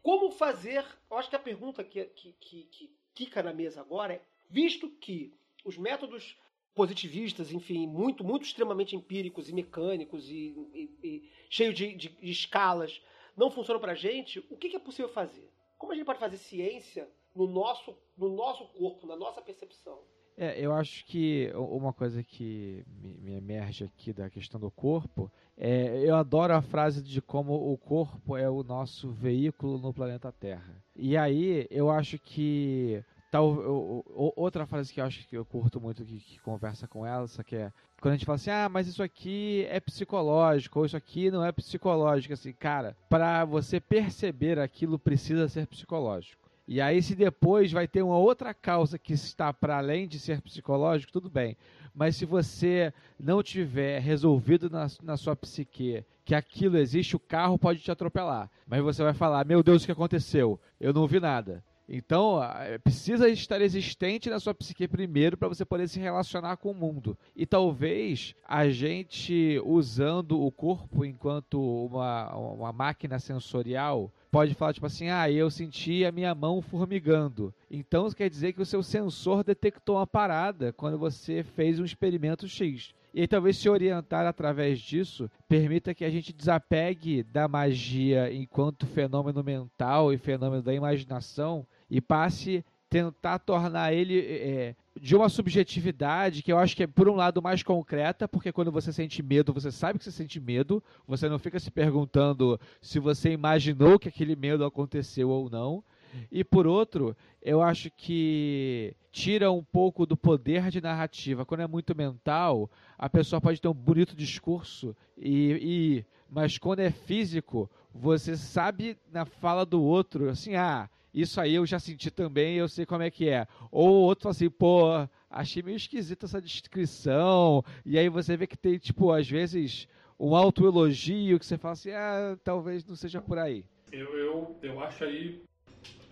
como 0.03 0.31
fazer? 0.31 0.85
Eu 1.11 1.17
acho 1.17 1.31
que 1.31 1.37
a 1.37 1.41
pergunta 1.41 1.83
que, 1.83 2.05
que, 2.05 2.33
que, 2.41 2.63
que 2.65 2.97
fica 3.15 3.43
na 3.43 3.53
mesa 3.53 3.81
agora 3.81 4.15
é: 4.15 4.23
visto 4.49 4.89
que 4.89 5.33
os 5.65 5.77
métodos 5.77 6.37
positivistas, 6.77 7.51
enfim, 7.51 7.87
muito, 7.87 8.23
muito 8.23 8.45
extremamente 8.45 8.95
empíricos 8.95 9.49
e 9.49 9.55
mecânicos 9.55 10.29
e, 10.29 10.55
e, 10.75 10.99
e 11.03 11.31
cheios 11.49 11.75
de, 11.75 11.95
de, 11.95 12.09
de, 12.11 12.31
escalas, 12.31 13.01
não 13.35 13.51
funcionam 13.51 13.81
para 13.81 13.95
gente, 13.95 14.41
o 14.51 14.57
que, 14.57 14.69
que, 14.69 14.77
é 14.77 14.79
possível 14.79 15.09
fazer? 15.09 15.51
Como 15.79 15.93
a 15.93 15.95
gente 15.95 16.05
pode 16.05 16.19
fazer 16.19 16.37
ciência 16.37 17.09
no 17.37 17.47
nosso, 17.47 17.95
no 18.17 18.35
nosso 18.35 18.67
corpo, 18.69 19.07
na 19.07 19.17
nossa 19.17 19.43
percepção? 19.43 19.99
É, 20.39 20.61
eu 20.61 20.73
acho 20.73 21.05
que 21.07 21.51
uma 21.55 21.93
coisa 21.93 22.23
que 22.23 22.85
me, 23.01 23.17
me 23.19 23.33
emerge 23.35 23.85
aqui 23.85 24.13
da 24.13 24.29
questão 24.29 24.61
do 24.61 24.71
corpo 24.71 25.31
é, 25.57 26.03
eu 26.05 26.15
adoro 26.15 26.55
a 26.55 26.61
frase 26.61 27.03
de 27.03 27.23
como 27.23 27.73
o 27.73 27.79
corpo 27.79 28.37
é 28.37 28.49
o 28.49 28.63
nosso 28.63 29.09
veículo 29.11 29.79
no 29.79 29.95
planeta 29.95 30.31
Terra. 30.31 30.85
E 30.95 31.17
aí 31.17 31.67
eu 31.71 31.91
acho 31.91 32.19
que 32.19 33.03
Tal, 33.29 34.05
outra 34.15 34.67
frase 34.67 34.93
que 34.93 35.01
eu 35.01 35.05
acho 35.05 35.27
que 35.27 35.37
eu 35.37 35.45
curto 35.45 35.81
muito 35.81 36.05
que, 36.05 36.21
que 36.21 36.39
conversa 36.39 36.87
com 36.87 37.05
ela, 37.05 37.27
só 37.27 37.43
que 37.43 37.57
é 37.57 37.73
quando 38.01 38.13
a 38.13 38.17
gente 38.17 38.27
fala 38.27 38.37
assim, 38.37 38.51
ah, 38.51 38.69
mas 38.69 38.87
isso 38.87 39.03
aqui 39.03 39.67
é 39.69 39.81
psicológico, 39.81 40.79
ou 40.79 40.87
isso 40.87 40.97
aqui 40.97 41.31
não 41.31 41.45
é 41.45 41.51
psicológico, 41.51 42.35
assim, 42.35 42.53
cara, 42.53 42.97
para 43.09 43.45
você 43.45 43.81
perceber 43.81 44.59
aquilo 44.59 44.99
precisa 44.99 45.49
ser 45.49 45.67
psicológico. 45.67 46.46
E 46.69 46.81
aí, 46.81 47.01
se 47.01 47.15
depois 47.15 47.71
vai 47.71 47.87
ter 47.87 48.03
uma 48.03 48.19
outra 48.19 48.53
causa 48.53 48.99
que 48.99 49.13
está 49.13 49.53
para 49.53 49.79
além 49.79 50.09
de 50.09 50.19
ser 50.19 50.41
psicológico, 50.41 51.13
tudo 51.13 51.31
bem. 51.31 51.57
Mas 51.95 52.17
se 52.17 52.27
você 52.27 52.93
não 53.19 53.43
tiver 53.43 54.01
resolvido 54.01 54.69
na, 54.69 54.89
na 55.03 55.17
sua 55.17 55.37
psique 55.37 56.05
que 56.25 56.35
aquilo 56.35 56.77
existe, 56.77 57.15
o 57.15 57.21
carro 57.21 57.57
pode 57.57 57.81
te 57.81 57.91
atropelar. 57.91 58.51
Mas 58.67 58.83
você 58.83 59.03
vai 59.03 59.15
falar: 59.15 59.47
Meu 59.47 59.63
Deus, 59.63 59.83
o 59.83 59.87
que 59.87 59.93
aconteceu? 59.93 60.61
Eu 60.81 60.93
não 60.93 61.07
vi 61.07 61.21
nada. 61.21 61.63
Então, 61.89 62.41
precisa 62.83 63.29
estar 63.29 63.61
existente 63.61 64.29
na 64.29 64.41
sua 64.41 64.53
psique 64.53 64.89
primeiro 64.89 65.37
para 65.37 65.47
você 65.47 65.65
poder 65.65 65.89
se 65.89 66.01
relacionar 66.01 66.57
com 66.57 66.73
o 66.73 66.75
mundo. 66.75 67.17
E 67.35 67.47
talvez 67.47 68.35
a 68.45 68.69
gente, 68.69 69.61
usando 69.65 70.41
o 70.41 70.51
corpo 70.51 71.05
enquanto 71.05 71.61
uma, 71.87 72.35
uma 72.35 72.73
máquina 72.73 73.21
sensorial, 73.21 74.13
pode 74.37 74.55
falar 74.55 74.75
tipo 74.75 74.85
assim: 74.85 75.09
ah, 75.09 75.31
eu 75.31 75.51
senti 75.51 76.05
a 76.05 76.13
minha 76.13 76.35
mão 76.35 76.61
formigando. 76.61 77.55
Então, 77.71 78.11
quer 78.11 78.29
dizer 78.29 78.53
que 78.53 78.61
o 78.61 78.67
seu 78.67 78.83
sensor 78.83 79.43
detectou 79.43 79.97
uma 79.97 80.07
parada 80.07 80.75
quando 80.75 80.99
você 80.99 81.43
fez 81.43 81.81
um 81.81 81.87
experimento 81.87 82.47
X. 82.47 82.93
E 83.15 83.23
aí, 83.23 83.27
talvez 83.27 83.57
se 83.57 83.67
orientar 83.67 84.27
através 84.27 84.79
disso 84.79 85.31
permita 85.49 85.95
que 85.95 86.05
a 86.05 86.11
gente 86.11 86.35
desapegue 86.35 87.23
da 87.23 87.49
magia 87.49 88.31
enquanto 88.31 88.85
fenômeno 88.85 89.43
mental 89.43 90.13
e 90.13 90.19
fenômeno 90.19 90.63
da 90.63 90.75
imaginação 90.75 91.67
e 91.89 91.99
passe 91.99 92.63
tentar 92.97 93.39
tornar 93.39 93.93
ele 93.93 94.19
é, 94.19 94.75
de 94.99 95.15
uma 95.15 95.29
subjetividade 95.29 96.43
que 96.43 96.51
eu 96.51 96.59
acho 96.59 96.75
que 96.75 96.85
é, 96.85 96.87
por 96.87 97.09
um 97.09 97.15
lado, 97.15 97.43
mais 97.43 97.63
concreta, 97.63 98.27
porque 98.27 98.51
quando 98.51 98.73
você 98.73 98.91
sente 98.93 99.23
medo, 99.23 99.53
você 99.53 99.71
sabe 99.71 99.99
que 99.99 100.05
você 100.05 100.11
sente 100.11 100.41
medo, 100.41 100.83
você 101.07 101.29
não 101.29 101.39
fica 101.39 101.61
se 101.61 101.71
perguntando 101.71 102.59
se 102.81 102.99
você 102.99 103.31
imaginou 103.33 103.99
que 103.99 104.09
aquele 104.09 104.35
medo 104.35 104.65
aconteceu 104.65 105.29
ou 105.29 105.51
não. 105.51 105.85
E 106.33 106.43
por 106.43 106.67
outro, 106.67 107.15
eu 107.43 107.61
acho 107.61 107.91
que 107.91 108.97
tira 109.13 109.53
um 109.53 109.63
pouco 109.63 110.07
do 110.07 110.17
poder 110.17 110.71
de 110.71 110.81
narrativa. 110.81 111.45
Quando 111.45 111.61
é 111.61 111.67
muito 111.67 111.95
mental, 111.95 112.71
a 112.97 113.11
pessoa 113.11 113.41
pode 113.41 113.61
ter 113.61 113.69
um 113.69 113.75
bonito 113.75 114.17
discurso 114.17 114.97
e, 115.19 115.59
e 115.61 116.07
mas 116.31 116.57
quando 116.57 116.81
é 116.81 116.91
físico, 116.91 117.71
você 117.95 118.37
sabe 118.37 118.97
na 119.13 119.27
fala 119.27 119.67
do 119.67 119.83
outro, 119.83 120.31
assim, 120.31 120.55
ah, 120.55 120.89
isso 121.17 121.41
aí 121.41 121.55
eu 121.55 121.65
já 121.65 121.79
senti 121.79 122.11
também, 122.11 122.57
eu 122.57 122.69
sei 122.69 122.85
como 122.85 123.03
é 123.03 123.11
que 123.11 123.27
é. 123.27 123.47
Ou 123.71 123.89
outro 124.03 124.25
fala 124.25 124.33
assim, 124.33 124.51
pô, 124.51 124.85
achei 125.31 125.63
meio 125.63 125.79
esquisita 125.79 126.27
essa 126.27 126.43
descrição. 126.43 127.65
E 127.87 127.99
aí 127.99 128.11
você 128.11 128.37
vê 128.37 128.47
que 128.47 128.57
tem, 128.57 128.77
tipo, 128.77 129.11
às 129.11 129.27
vezes, 129.27 129.89
um 130.21 130.37
autoelogio 130.37 131.39
que 131.39 131.47
você 131.47 131.57
fala 131.57 131.73
assim, 131.73 131.91
ah, 131.91 132.37
talvez 132.45 132.85
não 132.85 132.95
seja 132.95 133.23
por 133.23 133.39
aí. 133.39 133.65
Eu, 133.91 134.15
eu, 134.15 134.59
eu 134.61 134.81
acho 134.81 135.05
aí 135.05 135.43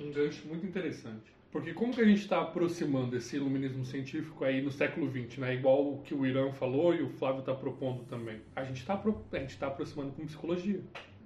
um 0.01 0.11
gancho 0.11 0.49
muito 0.49 0.65
interessante. 0.65 1.35
Porque 1.53 1.75
como 1.75 1.93
que 1.93 2.01
a 2.01 2.05
gente 2.07 2.23
está 2.23 2.41
aproximando 2.41 3.15
esse 3.15 3.37
iluminismo 3.37 3.85
científico 3.85 4.43
aí 4.43 4.63
no 4.63 4.73
século 4.73 5.09
XX, 5.09 5.37
né? 5.37 5.55
Igual 5.55 5.93
o 5.93 6.03
que 6.03 6.15
o 6.15 6.25
Irã 6.25 6.51
falou 6.51 6.95
e 6.95 7.03
o 7.03 7.11
Flávio 7.11 7.41
está 7.41 7.55
propondo 7.55 8.05
também. 8.05 8.41
A 8.57 8.65
gente 8.65 8.81
está 8.81 8.97
tá 8.97 9.67
aproximando 9.67 10.13
com 10.13 10.25
psicologia. 10.25 10.81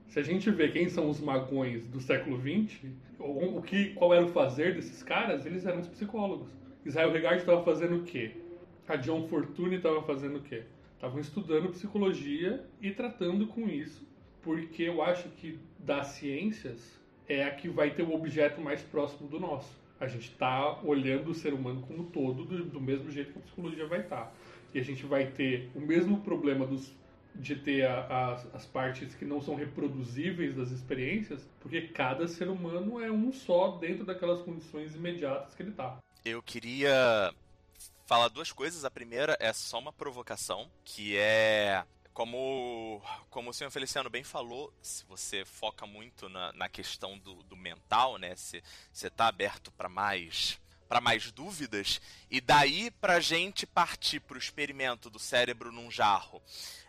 Se 0.09 0.19
a 0.19 0.23
gente 0.23 0.51
vê 0.51 0.69
quem 0.69 0.89
são 0.89 1.11
os 1.11 1.21
magões 1.21 1.87
do 1.87 2.01
século 2.01 2.41
XX, 2.41 2.91
o 3.19 3.61
que, 3.61 3.91
qual 3.91 4.15
era 4.15 4.25
o 4.25 4.29
fazer 4.29 4.75
desses 4.75 5.03
caras, 5.03 5.45
eles 5.45 5.67
eram 5.67 5.81
os 5.81 5.87
psicólogos. 5.87 6.49
Israel 6.85 7.13
Regard 7.13 7.41
estava 7.41 7.63
fazendo 7.63 7.97
o 7.97 8.03
quê? 8.05 8.33
A 8.89 8.97
John 8.97 9.29
Fortune 9.29 9.77
estava 9.77 10.01
fazendo 10.03 10.39
o 10.39 10.43
quê? 10.43 10.63
Estavam 10.95 11.21
estudando 11.21 11.69
psicologia 11.69 12.65
e 12.81 12.91
tratando 12.91 13.47
com 13.49 13.69
isso, 13.69 14.09
porque 14.41 14.85
eu 14.85 15.03
acho 15.03 15.29
que 15.29 15.59
das 15.79 16.07
ciências 16.09 16.99
é 17.29 17.45
a 17.45 17.51
que 17.51 17.69
vai 17.69 17.91
ter 17.91 18.03
o 18.03 18.15
objeto 18.15 18.63
mais 18.63 18.81
próximo 18.81 19.29
do 19.29 19.39
nosso. 19.39 19.79
A 20.01 20.07
gente 20.07 20.31
está 20.31 20.81
olhando 20.83 21.31
o 21.31 21.35
ser 21.35 21.53
humano 21.53 21.83
como 21.83 22.05
todo 22.05 22.47
do, 22.47 22.65
do 22.65 22.81
mesmo 22.81 23.11
jeito 23.11 23.33
que 23.33 23.39
a 23.39 23.43
psicologia 23.43 23.87
vai 23.87 24.01
estar. 24.01 24.25
Tá. 24.25 24.33
E 24.73 24.79
a 24.79 24.83
gente 24.83 25.05
vai 25.05 25.27
ter 25.27 25.71
o 25.75 25.81
mesmo 25.81 26.21
problema 26.21 26.67
dos 26.67 26.97
de 27.35 27.57
ter 27.57 27.87
a, 27.87 28.01
a, 28.01 28.33
as 28.57 28.67
partes 28.67 29.15
que 29.15 29.25
não 29.25 29.41
são 29.41 29.55
reproduzíveis 29.55 30.55
das 30.55 30.71
experiências, 30.71 31.47
porque 31.61 31.83
cada 31.89 32.27
ser 32.27 32.49
humano 32.49 33.01
é 33.01 33.11
um 33.11 33.33
só 33.33 33.77
dentro 33.79 34.05
daquelas 34.05 34.43
condições 34.43 34.95
imediatas 34.95 35.55
que 35.55 35.63
ele 35.63 35.71
está. 35.71 35.99
Eu 36.25 36.43
queria 36.43 37.33
falar 38.07 38.29
duas 38.29 38.51
coisas. 38.51 38.85
A 38.85 38.91
primeira 38.91 39.37
é 39.39 39.53
só 39.53 39.79
uma 39.79 39.93
provocação, 39.93 40.69
que 40.85 41.17
é 41.17 41.85
como, 42.19 43.01
como 43.31 43.51
o 43.51 43.55
senhor 43.55 43.71
Feliciano 43.71 44.11
bem 44.11 44.25
falou, 44.25 44.73
se 44.83 45.05
você 45.05 45.45
foca 45.45 45.87
muito 45.87 46.29
na, 46.29 46.53
na 46.55 46.69
questão 46.69 47.17
do, 47.19 47.45
do 47.45 47.57
mental, 47.57 48.19
né? 48.19 48.35
Se 48.35 48.61
você 48.93 49.07
está 49.07 49.29
aberto 49.29 49.71
para 49.71 49.89
mais 49.89 50.59
para 50.89 51.03
mais 51.03 51.31
dúvidas 51.31 52.01
e 52.31 52.41
daí 52.41 52.91
para 52.91 53.21
gente 53.21 53.67
partir 53.67 54.21
para 54.21 54.37
o 54.37 54.39
experimento 54.39 55.11
do 55.11 55.19
cérebro 55.19 55.71
num 55.71 55.91
jarro 55.91 56.43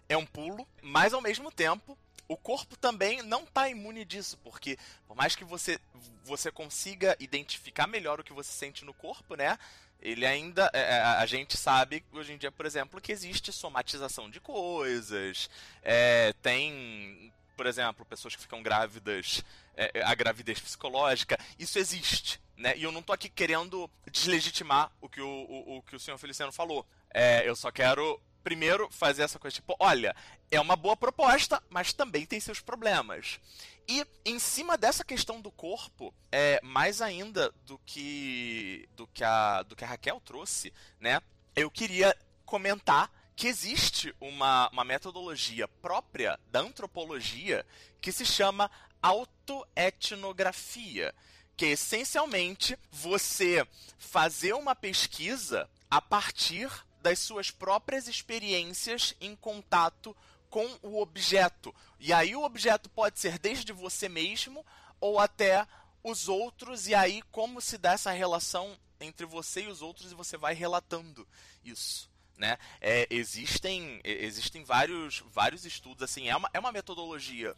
é 0.09 0.17
um 0.17 0.25
pulo, 0.25 0.67
mas 0.81 1.13
ao 1.13 1.21
mesmo 1.21 1.51
tempo 1.51 1.97
o 2.27 2.37
corpo 2.37 2.77
também 2.77 3.23
não 3.23 3.43
está 3.43 3.69
imune 3.69 4.05
disso, 4.05 4.37
porque 4.43 4.77
por 5.07 5.15
mais 5.15 5.35
que 5.35 5.43
você, 5.43 5.79
você 6.23 6.51
consiga 6.51 7.17
identificar 7.19 7.87
melhor 7.87 8.19
o 8.19 8.23
que 8.23 8.33
você 8.33 8.51
sente 8.51 8.85
no 8.85 8.93
corpo, 8.93 9.35
né? 9.35 9.57
Ele 10.01 10.25
ainda. 10.25 10.69
É, 10.73 10.79
é 10.79 11.01
a 11.01 11.25
gente 11.25 11.57
sabe 11.57 12.05
hoje 12.11 12.31
em 12.31 12.37
dia, 12.37 12.51
por 12.51 12.65
exemplo, 12.65 13.01
que 13.01 13.11
existe 13.11 13.51
somatização 13.51 14.29
de 14.29 14.39
coisas. 14.39 15.49
É, 15.81 16.33
tem, 16.41 17.33
por 17.57 17.65
exemplo, 17.65 18.05
pessoas 18.05 18.35
que 18.35 18.41
ficam 18.41 18.61
grávidas, 18.61 19.43
é, 19.75 19.91
é 19.95 20.03
a 20.03 20.13
gravidez 20.13 20.59
psicológica. 20.59 21.37
Isso 21.57 21.79
existe. 21.79 22.39
Né? 22.55 22.77
E 22.77 22.83
eu 22.83 22.91
não 22.91 22.99
estou 22.99 23.13
aqui 23.13 23.27
querendo 23.27 23.89
deslegitimar 24.09 24.91
o 25.01 25.09
que 25.09 25.21
o, 25.21 25.27
o, 25.27 25.77
o 25.77 25.81
que 25.81 25.95
o 25.95 25.99
senhor 25.99 26.17
Feliciano 26.17 26.51
falou. 26.51 26.85
É, 27.11 27.47
eu 27.47 27.55
só 27.55 27.71
quero 27.71 28.21
primeiro 28.43 28.89
fazer 28.91 29.23
essa 29.23 29.39
coisa 29.39 29.55
tipo, 29.55 29.75
olha, 29.79 30.15
é 30.51 30.59
uma 30.59 30.75
boa 30.75 30.97
proposta, 30.97 31.61
mas 31.69 31.93
também 31.93 32.25
tem 32.25 32.39
seus 32.39 32.59
problemas. 32.59 33.39
E 33.87 34.05
em 34.23 34.37
cima 34.37 34.77
dessa 34.77 35.03
questão 35.03 35.41
do 35.41 35.51
corpo, 35.51 36.13
é 36.31 36.59
mais 36.61 37.01
ainda 37.01 37.51
do 37.65 37.79
que 37.85 38.87
do 38.95 39.07
que 39.07 39.23
a 39.23 39.63
do 39.63 39.75
que 39.75 39.83
a 39.83 39.87
Raquel 39.87 40.21
trouxe, 40.23 40.71
né? 40.99 41.19
Eu 41.55 41.71
queria 41.71 42.15
comentar 42.45 43.11
que 43.35 43.47
existe 43.47 44.15
uma, 44.19 44.69
uma 44.69 44.83
metodologia 44.83 45.67
própria 45.67 46.39
da 46.51 46.59
antropologia 46.59 47.65
que 48.01 48.11
se 48.11 48.25
chama 48.25 48.69
autoetnografia, 49.01 51.15
que 51.55 51.65
é 51.65 51.69
essencialmente 51.69 52.77
você 52.91 53.65
fazer 53.97 54.51
uma 54.53 54.75
pesquisa 54.75 55.69
a 55.89 56.01
partir 56.01 56.69
das 57.01 57.19
suas 57.19 57.51
próprias 57.51 58.07
experiências 58.07 59.15
em 59.19 59.35
contato 59.35 60.15
com 60.49 60.65
o 60.81 61.01
objeto. 61.01 61.73
E 61.99 62.11
aí 62.11 62.35
o 62.35 62.43
objeto 62.43 62.89
pode 62.89 63.19
ser 63.19 63.37
desde 63.37 63.71
você 63.71 64.09
mesmo 64.09 64.65
ou 64.99 65.19
até 65.19 65.65
os 66.03 66.27
outros, 66.27 66.87
e 66.87 66.95
aí 66.95 67.21
como 67.31 67.61
se 67.61 67.77
dá 67.77 67.93
essa 67.93 68.11
relação 68.11 68.77
entre 68.99 69.25
você 69.25 69.63
e 69.63 69.67
os 69.67 69.81
outros 69.81 70.11
e 70.11 70.15
você 70.15 70.37
vai 70.37 70.53
relatando 70.53 71.27
isso. 71.63 72.09
Né? 72.37 72.57
É, 72.79 73.05
existem 73.09 73.99
existem 74.03 74.63
vários, 74.63 75.23
vários 75.27 75.65
estudos 75.65 76.03
assim 76.03 76.29
é 76.29 76.35
uma, 76.37 76.49
é 76.53 76.59
uma 76.59 76.71
metodologia 76.71 77.53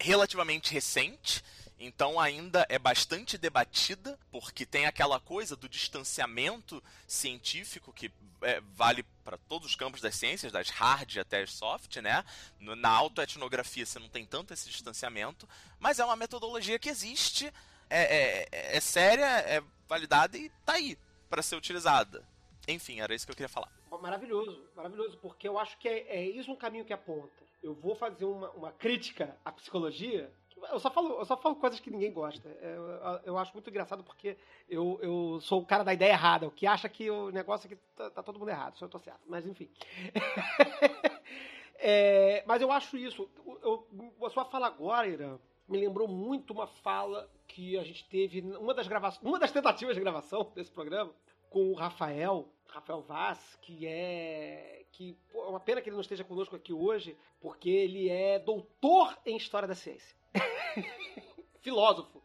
relativamente 0.00 0.72
recente 0.72 1.44
então 1.84 2.18
ainda 2.18 2.66
é 2.68 2.78
bastante 2.78 3.36
debatida, 3.36 4.18
porque 4.30 4.64
tem 4.64 4.86
aquela 4.86 5.20
coisa 5.20 5.54
do 5.54 5.68
distanciamento 5.68 6.82
científico 7.06 7.92
que 7.92 8.10
é, 8.42 8.60
vale 8.74 9.02
para 9.24 9.36
todos 9.36 9.68
os 9.68 9.76
campos 9.76 10.00
das 10.00 10.14
ciências, 10.14 10.52
das 10.52 10.70
hard 10.70 11.18
até 11.18 11.42
as 11.42 11.52
soft, 11.52 11.96
né? 11.96 12.24
Na 12.60 12.90
autoetnografia 12.90 13.84
você 13.84 13.98
não 13.98 14.08
tem 14.08 14.24
tanto 14.24 14.52
esse 14.52 14.68
distanciamento, 14.68 15.48
mas 15.78 15.98
é 15.98 16.04
uma 16.04 16.16
metodologia 16.16 16.78
que 16.78 16.88
existe, 16.88 17.52
é, 17.90 18.46
é, 18.50 18.76
é 18.76 18.80
séria, 18.80 19.24
é 19.24 19.62
validada 19.88 20.36
e 20.36 20.48
tá 20.64 20.74
aí 20.74 20.98
para 21.28 21.42
ser 21.42 21.56
utilizada. 21.56 22.26
Enfim, 22.66 23.00
era 23.00 23.14
isso 23.14 23.26
que 23.26 23.32
eu 23.32 23.36
queria 23.36 23.48
falar. 23.48 23.70
Maravilhoso, 24.00 24.68
maravilhoso, 24.74 25.16
porque 25.18 25.46
eu 25.46 25.58
acho 25.58 25.78
que 25.78 25.88
é, 25.88 26.16
é 26.16 26.24
isso 26.24 26.50
um 26.50 26.56
caminho 26.56 26.84
que 26.84 26.92
aponta. 26.92 27.44
Eu 27.62 27.74
vou 27.74 27.94
fazer 27.94 28.24
uma, 28.24 28.50
uma 28.50 28.72
crítica 28.72 29.36
à 29.44 29.52
psicologia 29.52 30.30
eu 30.72 30.80
só 30.80 30.90
falo, 30.90 31.18
eu 31.18 31.24
só 31.24 31.36
falo 31.36 31.56
coisas 31.56 31.80
que 31.80 31.90
ninguém 31.90 32.12
gosta. 32.12 32.48
É, 32.60 32.76
eu, 32.76 33.20
eu 33.24 33.38
acho 33.38 33.52
muito 33.52 33.68
engraçado 33.70 34.02
porque 34.02 34.36
eu, 34.68 34.98
eu 35.02 35.40
sou 35.40 35.60
o 35.62 35.66
cara 35.66 35.84
da 35.84 35.94
ideia 35.94 36.12
errada, 36.12 36.46
o 36.46 36.50
que 36.50 36.66
acha 36.66 36.88
que 36.88 37.10
o 37.10 37.30
negócio 37.30 37.66
aqui 37.66 37.76
tá, 37.96 38.10
tá 38.10 38.22
todo 38.22 38.38
mundo 38.38 38.50
errado, 38.50 38.76
se 38.76 38.84
eu 38.84 38.88
tô 38.88 38.98
certo. 38.98 39.20
Mas 39.26 39.46
enfim. 39.46 39.68
é, 41.78 42.44
mas 42.46 42.62
eu 42.62 42.70
acho 42.70 42.96
isso. 42.96 43.28
Eu, 43.62 43.86
a 44.24 44.30
sua 44.30 44.44
fala 44.44 44.66
agora, 44.66 45.08
Irã, 45.08 45.38
me 45.68 45.78
lembrou 45.78 46.06
muito 46.06 46.52
uma 46.52 46.66
fala 46.66 47.30
que 47.46 47.78
a 47.78 47.84
gente 47.84 48.08
teve, 48.08 48.40
uma 48.40 48.74
das 48.74 48.88
gravações, 48.88 49.24
uma 49.24 49.38
das 49.38 49.52
tentativas 49.52 49.94
de 49.94 50.00
gravação 50.00 50.52
desse 50.54 50.70
programa, 50.70 51.12
com 51.50 51.70
o 51.70 51.74
Rafael, 51.74 52.48
Rafael 52.68 53.02
Vaz, 53.02 53.56
que 53.62 53.86
é. 53.86 54.84
que 54.90 55.16
pô, 55.30 55.44
é 55.44 55.48
uma 55.48 55.60
pena 55.60 55.80
que 55.80 55.88
ele 55.88 55.94
não 55.94 56.02
esteja 56.02 56.24
conosco 56.24 56.56
aqui 56.56 56.72
hoje, 56.72 57.16
porque 57.40 57.70
ele 57.70 58.08
é 58.08 58.38
doutor 58.38 59.16
em 59.24 59.36
História 59.36 59.68
da 59.68 59.74
Ciência. 59.74 60.16
filósofo. 61.62 62.22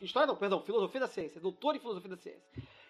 História 0.00 0.26
não, 0.26 0.36
perdão, 0.36 0.60
filosofia 0.60 1.00
da 1.00 1.08
ciência, 1.08 1.40
doutor 1.40 1.74
em 1.74 1.80
filosofia 1.80 2.10
da 2.10 2.16
ciência. 2.16 2.42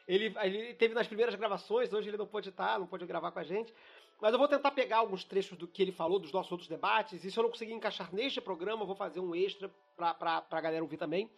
Ele, 0.07 0.35
ele 0.43 0.75
teve 0.75 0.93
nas 0.95 1.07
primeiras 1.07 1.35
gravações, 1.35 1.93
hoje 1.93 2.11
ele 2.11 2.17
não 2.17 2.27
pôde 2.27 2.51
estar, 2.51 2.79
não 2.79 2.87
pôde 2.87 3.07
gravar 3.07 3.31
com 3.31 3.39
a 3.39 3.45
gente. 3.45 3.73
Mas 4.21 4.33
eu 4.33 4.39
vou 4.39 4.49
tentar 4.49 4.71
pegar 4.71 4.99
alguns 4.99 5.25
trechos 5.25 5.57
do 5.57 5.67
que 5.67 5.83
ele 5.83 5.93
falou, 5.93 6.19
dos 6.19 6.33
nossos 6.33 6.53
outros 6.53 6.69
debates, 6.69 7.25
e 7.25 7.31
se 7.31 7.39
eu 7.39 7.43
não 7.43 7.51
conseguir 7.51 7.73
encaixar 7.73 8.15
neste 8.15 8.41
programa, 8.41 8.83
eu 8.83 8.87
vou 8.87 8.97
fazer 8.97 9.21
um 9.21 9.35
extra 9.35 9.71
pra, 9.97 10.15
pra, 10.15 10.61
galera 10.61 10.83
ouvir 10.83 10.99
também. 10.99 11.31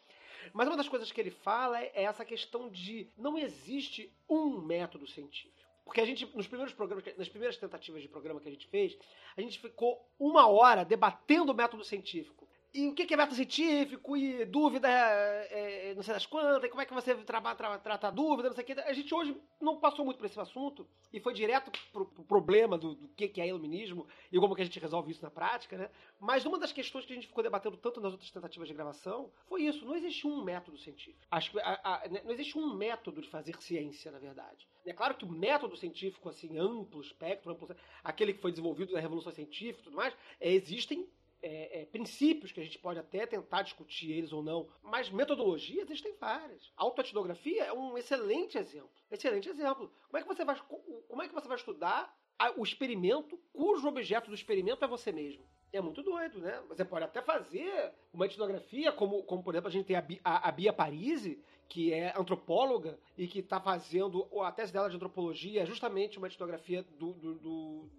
Mas 0.53 0.66
uma 0.69 0.77
das 0.77 0.89
coisas 0.89 1.11
que 1.11 1.20
ele 1.20 1.31
fala 1.31 1.81
é 1.81 2.05
essa 2.05 2.24
questão 2.24 2.69
de 2.69 3.09
não 3.16 3.39
existe 3.39 4.12
um 4.28 4.61
método 4.61 5.07
científico. 5.07 5.55
Porque 5.85 6.01
a 6.01 6.05
gente, 6.05 6.27
nos 6.36 6.48
primeiros 6.48 6.74
programas, 6.74 7.05
nas 7.16 7.28
primeiras 7.28 7.57
tentativas 7.57 8.03
de 8.03 8.09
programa 8.09 8.40
que 8.40 8.48
a 8.48 8.53
gente 8.53 8.66
fez, 8.66 8.97
a 9.36 9.40
gente 9.40 9.59
ficou 9.59 10.05
uma 10.19 10.48
hora 10.48 10.85
debatendo 10.85 11.53
o 11.53 11.55
método 11.55 11.85
científico 11.85 12.45
e 12.77 12.89
o 12.89 12.94
que 12.94 13.12
é 13.12 13.16
método 13.16 13.36
científico, 13.36 14.16
e 14.16 14.44
dúvida, 14.44 14.86
é, 14.89 15.90
é, 15.90 15.94
não 15.94 16.03
sei 16.03 16.12
das 16.12 16.27
quantas, 16.27 16.62
e 16.62 16.69
como 16.69 16.82
é 16.82 16.85
que 16.85 16.93
você 16.93 17.15
trata, 17.15 17.55
trata, 17.55 17.78
trata 17.78 18.09
a 18.09 18.11
dúvida, 18.11 18.48
não 18.48 18.55
sei 18.55 18.65
o 18.65 18.66
que. 18.66 18.73
A 18.74 18.93
gente 18.93 19.15
hoje 19.15 19.35
não 19.61 19.78
passou 19.78 20.05
muito 20.05 20.19
por 20.19 20.27
esse 20.27 20.39
assunto 20.39 20.86
e 21.12 21.19
foi 21.19 21.32
direto 21.32 21.70
pro, 21.90 22.05
pro 22.05 22.24
problema 22.24 22.77
do, 22.77 22.94
do, 22.94 23.09
que 23.09 23.40
é 23.40 23.48
iluminismo 23.48 24.07
e 24.31 24.39
como 24.39 24.55
que 24.55 24.61
a 24.61 24.65
gente 24.65 24.78
resolve 24.78 25.11
isso 25.11 25.23
na 25.23 25.31
prática, 25.31 25.78
né? 25.78 25.90
Mas 26.20 26.44
uma 26.44 26.59
das 26.59 26.70
questões 26.70 27.07
que 27.07 27.12
a 27.12 27.16
gente 27.16 27.28
ficou 27.28 27.43
debatendo 27.43 27.77
tanto 27.78 28.01
nas 28.01 28.12
outras 28.12 28.31
tentativas 28.31 28.69
de 28.69 28.74
gravação 28.74 29.31
foi 29.47 29.62
isso. 29.62 29.85
Não 29.86 29.97
existe 29.97 30.27
um 30.27 30.44
método 30.44 30.77
científico. 30.77 31.19
Acho 31.31 31.53
que 31.53 31.61
a, 31.61 31.81
a, 31.82 32.09
né, 32.09 32.20
não 32.24 32.32
existe 32.32 32.59
um 32.59 32.74
método 32.74 33.23
de 33.23 33.28
fazer 33.28 33.57
ciência, 33.62 34.12
na 34.12 34.19
verdade. 34.19 34.69
É 34.85 34.93
claro 34.93 35.15
que 35.15 35.24
o 35.24 35.28
método 35.28 35.77
científico, 35.77 36.28
assim, 36.28 36.59
amplo 36.59 37.01
espectro, 37.01 37.51
amplo, 37.51 37.74
aquele 38.05 38.35
que 38.35 38.40
foi 38.40 38.51
desenvolvido 38.51 38.93
na 38.93 39.01
Revolução 39.01 39.32
Científica 39.32 39.81
e 39.81 39.85
tudo 39.85 39.97
mais, 39.97 40.15
é, 40.40 40.53
existem 40.53 41.09
é, 41.47 41.82
é, 41.82 41.85
princípios 41.86 42.51
que 42.51 42.60
a 42.60 42.64
gente 42.64 42.78
pode 42.78 42.98
até 42.98 43.24
tentar 43.24 43.62
discutir 43.62 44.10
eles 44.10 44.32
ou 44.32 44.43
não, 44.43 44.68
mas 44.82 45.10
metodologias 45.10 45.89
existem 45.89 46.14
várias. 46.18 46.73
Autoetnografia 46.77 47.64
é 47.64 47.73
um 47.73 47.97
excelente 47.97 48.59
exemplo. 48.59 48.90
Excelente 49.10 49.48
exemplo. 49.48 49.93
Como 50.09 50.18
é 50.18 50.23
que 50.23 50.28
você 50.28 50.44
vai, 50.44 50.60
como 51.09 51.23
é 51.23 51.28
que 51.28 51.35
você 51.35 51.47
vai 51.47 51.56
estudar 51.56 52.14
o 52.56 52.64
experimento 52.64 53.39
cujo 53.52 53.86
objeto 53.86 54.28
do 54.28 54.35
experimento 54.35 54.85
é 54.85 54.89
você 54.89 55.12
mesmo? 55.12 55.44
É 55.73 55.81
muito 55.81 56.02
doido, 56.02 56.40
né? 56.40 56.62
Você 56.68 56.85
pode 56.85 57.05
até 57.05 57.20
fazer 57.20 57.93
uma 58.12 58.27
etnografia, 58.27 58.93
como, 58.93 59.23
como 59.24 59.43
por 59.43 59.55
exemplo 59.55 59.68
a 59.68 59.73
gente 59.73 59.86
tem 59.86 59.97
a, 59.97 60.05
a, 60.24 60.48
a 60.48 60.52
Bia 60.52 60.73
Parisi, 60.73 61.43
que 61.68 61.93
é 61.93 62.12
antropóloga 62.16 62.98
e 63.16 63.26
que 63.26 63.40
está 63.40 63.60
fazendo 63.60 64.26
a 64.40 64.52
tese 64.52 64.72
dela 64.72 64.88
de 64.88 64.97
antropologia 64.97 65.62
é 65.62 65.66
justamente 65.66 66.18
uma 66.18 66.26
etnografia 66.26 66.82
do, 66.98 67.12
do, 67.12 67.90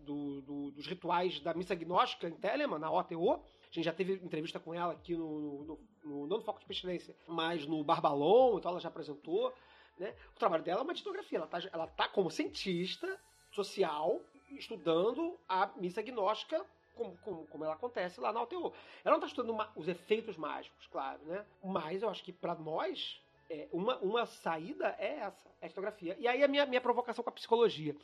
do, 0.00 0.70
dos 0.72 0.86
rituais 0.86 1.40
da 1.40 1.54
missa 1.54 1.74
gnóstica 1.74 2.28
em 2.28 2.32
Telemann, 2.32 2.78
na 2.78 2.90
OTO. 2.90 3.32
A 3.32 3.74
gente 3.74 3.84
já 3.84 3.92
teve 3.92 4.14
entrevista 4.14 4.58
com 4.58 4.74
ela 4.74 4.92
aqui 4.92 5.14
no, 5.16 5.64
no, 5.64 5.80
no 6.04 6.26
não 6.26 6.38
no 6.38 6.42
Foco 6.42 6.60
de 6.60 6.66
Pestilência, 6.66 7.14
mas 7.26 7.66
no 7.66 7.82
Barbalon, 7.84 8.58
então 8.58 8.70
ela 8.70 8.80
já 8.80 8.88
apresentou. 8.88 9.52
Né? 9.98 10.14
O 10.34 10.38
trabalho 10.38 10.62
dela 10.62 10.80
é 10.80 10.82
uma 10.82 10.92
etnografia, 10.92 11.38
ela 11.38 11.46
está 11.46 11.70
ela 11.72 11.86
tá 11.86 12.08
como 12.08 12.30
cientista 12.30 13.18
social 13.50 14.20
estudando 14.50 15.38
a 15.48 15.70
missa 15.76 16.02
gnóstica 16.02 16.64
como, 16.94 17.16
como, 17.18 17.46
como, 17.46 17.64
ela 17.64 17.74
acontece 17.74 18.20
lá 18.20 18.32
na 18.32 18.42
UTO. 18.42 18.72
Ela 19.04 19.16
não 19.16 19.16
está 19.16 19.26
estudando 19.26 19.50
uma, 19.50 19.70
os 19.74 19.88
efeitos 19.88 20.36
mágicos, 20.36 20.86
claro, 20.88 21.20
né? 21.24 21.44
Mas 21.62 22.02
eu 22.02 22.08
acho 22.08 22.22
que 22.22 22.32
para 22.32 22.54
nós, 22.54 23.20
é, 23.50 23.68
uma, 23.72 23.96
uma 23.98 24.26
saída 24.26 24.94
é 24.98 25.18
essa, 25.18 25.48
é 25.60 25.64
a 25.64 25.66
historiografia. 25.66 26.16
E 26.18 26.26
aí 26.28 26.42
a 26.42 26.48
minha, 26.48 26.66
minha 26.66 26.80
provocação 26.80 27.22
com 27.22 27.30
a 27.30 27.34
psicologia. 27.34 27.96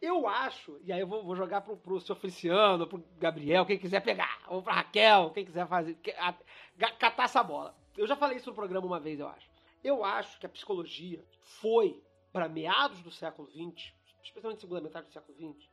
Eu 0.00 0.26
acho, 0.26 0.78
e 0.82 0.92
aí 0.92 1.00
eu 1.00 1.06
vou, 1.06 1.22
vou 1.22 1.36
jogar 1.36 1.60
pro, 1.60 1.76
pro 1.76 2.00
seu 2.00 2.14
Feliciano, 2.14 2.86
pro 2.86 3.04
Gabriel, 3.18 3.66
quem 3.66 3.78
quiser 3.78 4.00
pegar, 4.00 4.40
ou 4.48 4.62
pra 4.62 4.74
Raquel, 4.74 5.30
quem 5.30 5.44
quiser 5.44 5.66
fazer, 5.66 5.98
a, 6.18 6.32
catar 6.98 7.24
essa 7.24 7.42
bola. 7.42 7.74
Eu 7.96 8.06
já 8.06 8.16
falei 8.16 8.36
isso 8.36 8.48
no 8.48 8.56
programa 8.56 8.86
uma 8.86 9.00
vez, 9.00 9.20
eu 9.20 9.28
acho. 9.28 9.48
Eu 9.82 10.04
acho 10.04 10.38
que 10.38 10.46
a 10.46 10.48
psicologia 10.48 11.22
foi, 11.40 12.02
para 12.32 12.48
meados 12.48 13.02
do 13.02 13.10
século 13.10 13.48
XX, 13.48 13.92
especialmente 14.22 14.60
segunda 14.60 14.80
metade 14.80 15.06
do 15.06 15.12
século 15.12 15.36
XX, 15.36 15.68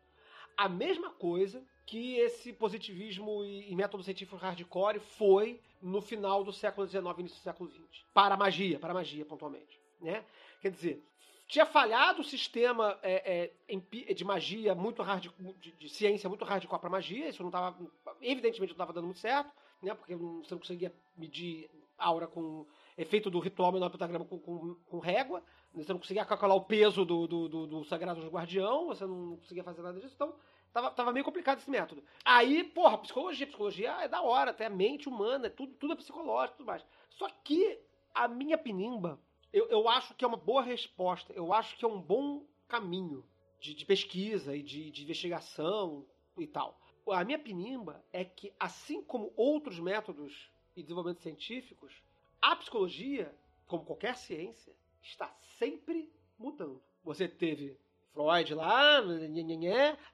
a 0.61 0.69
mesma 0.69 1.09
coisa 1.09 1.63
que 1.88 2.17
esse 2.17 2.53
positivismo 2.53 3.43
e, 3.43 3.75
método 3.75 4.03
científico 4.03 4.38
hardcore 4.38 4.99
foi 4.99 5.59
no 5.81 5.99
final 6.01 6.43
do 6.43 6.53
século 6.53 6.88
XIX 6.88 7.03
início 7.17 7.39
do 7.39 7.43
século 7.43 7.69
XX. 7.71 8.05
Para 8.13 8.35
a 8.35 8.38
magia, 8.38 8.77
para 8.77 8.91
a 8.91 8.93
magia, 8.93 9.25
pontualmente. 9.25 9.79
Né? 9.99 10.23
Quer 10.61 10.69
dizer, 10.69 11.03
tinha 11.47 11.65
falhado 11.65 12.21
o 12.21 12.23
sistema 12.23 12.99
é, 13.01 13.51
é, 13.67 14.13
de 14.13 14.23
magia 14.23 14.75
muito 14.75 15.01
hard, 15.01 15.31
de, 15.59 15.71
de 15.71 15.89
ciência 15.89 16.29
muito 16.29 16.45
hardcore 16.45 16.79
para 16.79 16.89
magia, 16.91 17.29
isso 17.29 17.41
não 17.41 17.49
estava, 17.49 17.75
evidentemente 18.21 18.69
não 18.69 18.75
estava 18.75 18.93
dando 18.93 19.05
muito 19.05 19.19
certo, 19.19 19.51
né? 19.81 19.95
porque 19.95 20.15
você 20.15 20.53
não 20.53 20.59
conseguia 20.59 20.93
medir 21.17 21.71
aura 21.97 22.27
com 22.27 22.67
efeito 23.02 23.30
do 23.30 23.40
ritual 23.40 23.72
menor 23.72 23.90
pentagrama 23.90 24.26
com, 24.26 24.40
com, 24.40 24.76
com 24.86 24.99
régua, 24.99 25.44
você 25.73 25.91
não 25.91 25.99
conseguia 25.99 26.26
calcular 26.26 26.56
o 26.56 26.65
peso 26.65 27.03
do, 27.06 27.28
do, 27.28 27.49
do, 27.49 27.68
do 27.68 27.84
Sagrado 27.86 28.28
Guardião, 28.30 28.88
você 28.88 29.06
não 29.06 29.38
conseguia 29.38 29.64
fazer 29.64 29.82
nada 29.82 29.99
disso, 29.99 30.14
então 30.15 30.34
Tava, 30.73 30.90
tava 30.91 31.11
meio 31.11 31.26
complicado 31.26 31.60
esse 31.60 31.69
método. 31.69 32.03
Aí, 32.23 32.64
porra, 32.64 32.98
psicologia, 32.98 33.45
psicologia 33.45 33.91
é 34.03 34.07
da 34.07 34.22
hora, 34.22 34.52
até 34.52 34.68
a 34.68 34.69
mente 34.69 35.10
humana, 35.10 35.48
é 35.48 35.49
tudo, 35.49 35.73
tudo 35.73 35.94
é 35.94 35.95
psicológico 35.98 36.60
tudo 36.60 36.68
mais. 36.68 36.86
Só 37.10 37.28
que 37.44 37.78
a 38.14 38.28
minha 38.28 38.57
pinimba, 38.57 39.19
eu, 39.52 39.68
eu 39.68 39.90
acho 39.90 40.15
que 40.15 40.23
é 40.23 40.28
uma 40.28 40.38
boa 40.38 40.61
resposta, 40.61 41.34
eu 41.34 41.52
acho 41.52 41.76
que 41.78 41.84
é 41.84 41.88
um 41.88 42.02
bom 42.02 42.45
caminho 42.69 43.26
de, 43.60 43.73
de 43.73 43.86
pesquisa 43.86 44.56
e 44.56 44.64
de, 44.64 44.90
de 44.91 45.03
investigação 45.03 46.06
e 46.38 46.48
tal. 46.48 46.80
A 47.10 47.23
minha 47.26 47.40
pinimba 47.40 48.02
é 48.14 48.23
que, 48.23 48.53
assim 48.57 49.03
como 49.03 49.34
outros 49.36 49.78
métodos 49.78 50.49
e 50.73 50.82
desenvolvimentos 50.82 51.23
científicos, 51.23 52.02
a 52.41 52.55
psicologia, 52.55 53.34
como 53.68 53.85
qualquer 53.85 54.15
ciência, 54.15 54.73
está 55.01 55.34
sempre 55.57 56.11
mudando. 56.38 56.81
Você 57.03 57.27
teve 57.27 57.77
Freud 58.13 58.53
lá, 58.53 59.01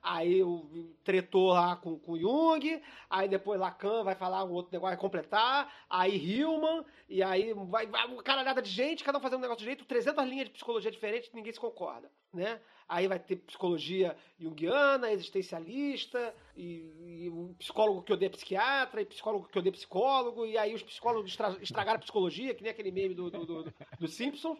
aí 0.01 0.43
o 0.43 0.95
tretou 1.03 1.49
lá 1.49 1.75
com, 1.75 1.97
com 1.97 2.17
Jung, 2.17 2.81
aí 3.09 3.27
depois 3.27 3.59
Lacan 3.59 4.03
vai 4.03 4.15
falar 4.15 4.43
um 4.43 4.51
outro 4.51 4.71
negócio, 4.71 4.95
vai 4.95 5.01
completar, 5.01 5.73
aí 5.89 6.15
Hillman, 6.15 6.85
e 7.09 7.23
aí 7.23 7.53
vai, 7.53 7.87
vai 7.87 8.05
uma 8.07 8.23
caralhada 8.23 8.61
de 8.61 8.69
gente, 8.69 9.03
cada 9.03 9.17
um 9.17 9.21
fazendo 9.21 9.39
um 9.39 9.41
negócio 9.41 9.59
de 9.59 9.65
jeito, 9.65 9.85
300 9.85 10.25
linhas 10.25 10.45
de 10.45 10.53
psicologia 10.53 10.91
diferentes, 10.91 11.31
ninguém 11.33 11.51
se 11.51 11.59
concorda, 11.59 12.11
né? 12.33 12.59
Aí 12.89 13.05
vai 13.05 13.19
ter 13.19 13.35
psicologia 13.35 14.15
junguiana, 14.39 15.11
existencialista, 15.11 16.33
e, 16.55 17.25
e 17.25 17.29
um 17.29 17.53
psicólogo 17.55 18.01
que 18.01 18.13
odeia 18.13 18.29
psiquiatra, 18.29 19.01
e 19.01 19.05
psicólogo 19.05 19.47
que 19.49 19.59
odeia 19.59 19.73
psicólogo, 19.73 20.45
e 20.45 20.57
aí 20.57 20.73
os 20.73 20.83
psicólogos 20.83 21.31
estra, 21.31 21.57
estragaram 21.61 21.97
a 21.97 22.01
psicologia, 22.01 22.53
que 22.55 22.63
nem 22.63 22.71
aquele 22.71 22.91
meme 22.91 23.13
do, 23.13 23.29
do, 23.29 23.45
do, 23.45 23.73
do 23.99 24.07
Simpsons, 24.07 24.57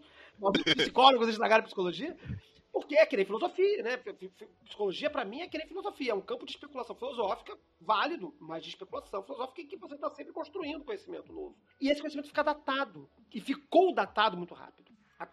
psicólogos 0.75 1.29
estragaram 1.29 1.61
a 1.61 1.65
psicologia. 1.65 2.17
Porque 2.71 2.95
é 2.95 3.05
que 3.05 3.17
nem 3.17 3.25
filosofia, 3.25 3.83
né? 3.83 3.97
Psicologia, 4.65 5.09
para 5.09 5.25
mim, 5.25 5.41
é 5.41 5.47
que 5.47 5.57
nem 5.57 5.67
filosofia. 5.67 6.11
É 6.11 6.15
um 6.15 6.21
campo 6.21 6.45
de 6.45 6.51
especulação 6.51 6.95
filosófica 6.95 7.57
válido, 7.79 8.35
mas 8.39 8.63
de 8.63 8.69
especulação 8.69 9.23
filosófica 9.23 9.61
em 9.61 9.67
que 9.67 9.77
você 9.77 9.95
está 9.95 10.09
sempre 10.11 10.33
construindo 10.33 10.83
conhecimento 10.83 11.31
novo. 11.33 11.57
E 11.81 11.89
esse 11.89 12.01
conhecimento 12.01 12.27
fica 12.27 12.43
datado. 12.43 13.09
E 13.33 13.41
ficou 13.41 13.93
datado 13.93 14.37
muito 14.37 14.53
rápido. 14.53 14.91
A, 15.19 15.27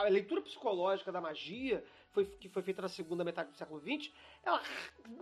a 0.00 0.08
leitura 0.08 0.42
psicológica 0.42 1.10
da 1.10 1.20
magia 1.20 1.82
foi, 2.14 2.24
que 2.24 2.48
foi 2.48 2.62
feita 2.62 2.80
na 2.80 2.88
segunda 2.88 3.24
metade 3.24 3.50
do 3.50 3.56
século 3.56 3.80
XX, 3.80 4.10
ela, 4.44 4.62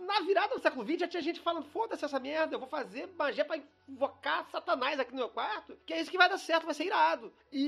na 0.05 0.21
virada 0.21 0.55
do 0.55 0.61
século 0.61 0.85
XX 0.85 0.99
já 0.99 1.07
tinha 1.07 1.23
gente 1.23 1.39
falando: 1.39 1.65
foda-se 1.65 2.05
essa 2.05 2.19
merda, 2.19 2.55
eu 2.55 2.59
vou 2.59 2.67
fazer 2.67 3.09
magia 3.17 3.43
pra 3.43 3.59
invocar 3.89 4.47
Satanás 4.51 4.99
aqui 4.99 5.11
no 5.11 5.17
meu 5.17 5.29
quarto, 5.29 5.75
que 5.85 5.93
é 5.93 5.99
isso 5.99 6.11
que 6.11 6.17
vai 6.17 6.29
dar 6.29 6.37
certo, 6.37 6.65
vai 6.65 6.75
ser 6.75 6.85
irado. 6.85 7.33
E, 7.51 7.65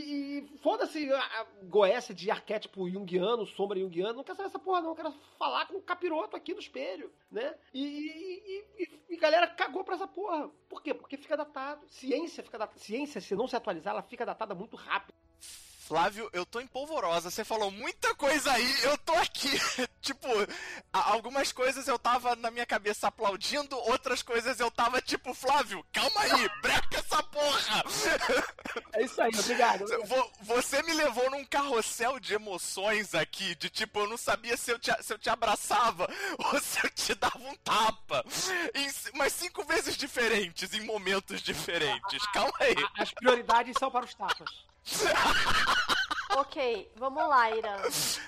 e 0.53 0.57
foda-se 0.60 1.11
a, 1.11 1.19
a 1.19 1.45
Goécia 1.64 2.14
de 2.14 2.30
arquétipo 2.30 2.88
junguiano, 2.88 3.45
sombra 3.47 3.80
junguiano, 3.80 4.14
não 4.14 4.23
quero 4.23 4.38
saber 4.38 4.49
essa 4.49 4.60
porra, 4.60 4.81
não, 4.81 4.89
eu 4.91 4.95
quero 4.95 5.11
falar 5.39 5.65
com 5.65 5.77
o 5.77 5.81
capiroto 5.81 6.35
aqui 6.35 6.53
no 6.53 6.60
espelho, 6.60 7.11
né? 7.31 7.56
E, 7.73 7.84
e, 7.84 8.84
e, 8.84 8.99
e 9.10 9.18
galera 9.18 9.47
cagou 9.47 9.84
pra 9.84 9.95
essa 9.95 10.07
porra. 10.07 10.49
Por 10.69 10.81
quê? 10.84 10.93
Porque 10.93 11.18
fica 11.18 11.35
datado. 11.35 11.81
Ciência 11.88 12.43
fica 12.43 12.60
datada. 12.60 12.80
Ciência, 12.80 13.19
se 13.19 13.35
não 13.35 13.47
se 13.47 13.56
atualizar, 13.56 13.93
ela 13.93 14.03
fica 14.03 14.26
datada 14.26 14.53
muito 14.53 14.76
rápido. 14.76 15.15
Flávio, 15.88 16.28
eu 16.34 16.48
tô 16.48 16.60
empolvorosa. 16.60 17.30
Você 17.30 17.45
falou 17.45 17.70
muita 17.70 18.16
coisa 18.16 18.52
aí, 18.52 18.84
eu 18.84 18.98
tô 18.98 19.14
aqui. 19.14 19.52
tipo, 20.02 20.28
algumas 20.91 21.52
coisas 21.52 21.88
eu 21.88 21.99
tava 21.99 22.36
na 22.36 22.49
minha 22.49 22.66
cabeça 22.66 23.07
aplaudindo, 23.07 23.78
outras 23.78 24.24
coisas 24.24 24.60
eu 24.60 24.72
tava 24.72 24.99
tipo, 24.99 25.32
Flávio, 25.34 25.86
calma 25.94 26.22
aí, 26.22 26.49
breca 26.62 26.98
essa 26.98 27.22
porra! 27.22 27.84
É 28.94 29.03
isso 29.03 29.22
aí, 29.22 29.32
obrigado. 29.38 29.86
Você 30.41 30.82
me 30.82 30.94
levou 30.94 31.30
num 31.30 31.45
carrossel 31.45 32.20
de 32.20 32.34
emoções 32.34 33.14
aqui, 33.14 33.53
de 33.53 33.70
tipo, 33.70 33.99
eu 33.99 34.10
não 34.10 34.18
sabia 34.18 34.57
se 34.57 34.72
eu 34.72 34.80
te, 34.80 34.91
se 35.03 35.14
eu 35.14 35.20
te 35.20 35.30
abraçava 35.30 36.10
ou 36.52 36.60
se 36.62 36.84
eu 36.84 36.90
te 36.90 37.14
dava 37.14 37.38
um 37.38 37.56
tapa. 37.57 38.26
Em, 38.74 38.90
mas 39.14 39.34
cinco 39.34 39.64
vezes 39.64 39.95
diferentes, 39.95 40.74
em 40.74 40.82
momentos 40.82 41.44
diferentes. 41.44 42.26
Calma 42.34 42.53
aí. 42.60 42.76
As 42.98 43.12
prioridades 43.12 43.76
são 43.78 43.91
para 43.91 44.06
os 44.06 44.16
tapas. 44.16 44.66
ok, 46.38 46.91
vamos 46.95 47.28
lá, 47.28 47.52
Irã. 47.52 47.76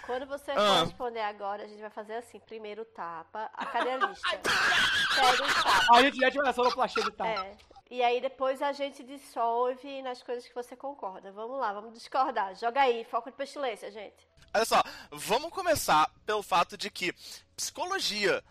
Quando 0.06 0.26
você 0.26 0.52
ah. 0.52 0.84
responder 0.84 1.22
agora, 1.22 1.64
a 1.64 1.68
gente 1.68 1.82
vai 1.82 1.90
fazer 1.90 2.16
assim: 2.16 2.40
primeiro 2.40 2.84
tapa. 2.86 3.50
A 3.54 3.66
cadê 3.66 3.92
a 3.92 3.98
lista? 3.98 4.40
Pega 4.40 5.44
o 5.44 5.64
tapa. 5.64 5.96
A 5.96 6.02
gente 6.02 6.18
já 6.18 6.32
tinha 6.32 6.54
sonoplastia 6.54 7.04
de 7.04 7.12
tapa. 7.12 7.46
É. 7.46 7.58
E 7.90 8.04
aí 8.04 8.20
depois 8.20 8.62
a 8.62 8.74
gente 8.74 9.04
dissolve 9.04 10.02
nas 10.02 10.22
coisas 10.22 10.48
que 10.48 10.54
você 10.54 10.76
concorda. 10.76 11.32
Vamos 11.32 11.58
lá, 11.60 11.72
vamos 11.72 11.94
discordar. 11.94 12.54
Joga 12.56 12.82
aí, 12.82 13.06
foco 13.06 13.32
de 13.32 13.38
pestilência, 13.38 13.90
gente. 13.90 14.27
Olha 14.54 14.66
só, 14.66 14.84
vamos 15.12 15.52
começar 15.52 16.10
pelo 16.26 16.42
fato 16.42 16.78
de 16.78 16.90
que 16.90 17.14
psicologia, 17.56 18.44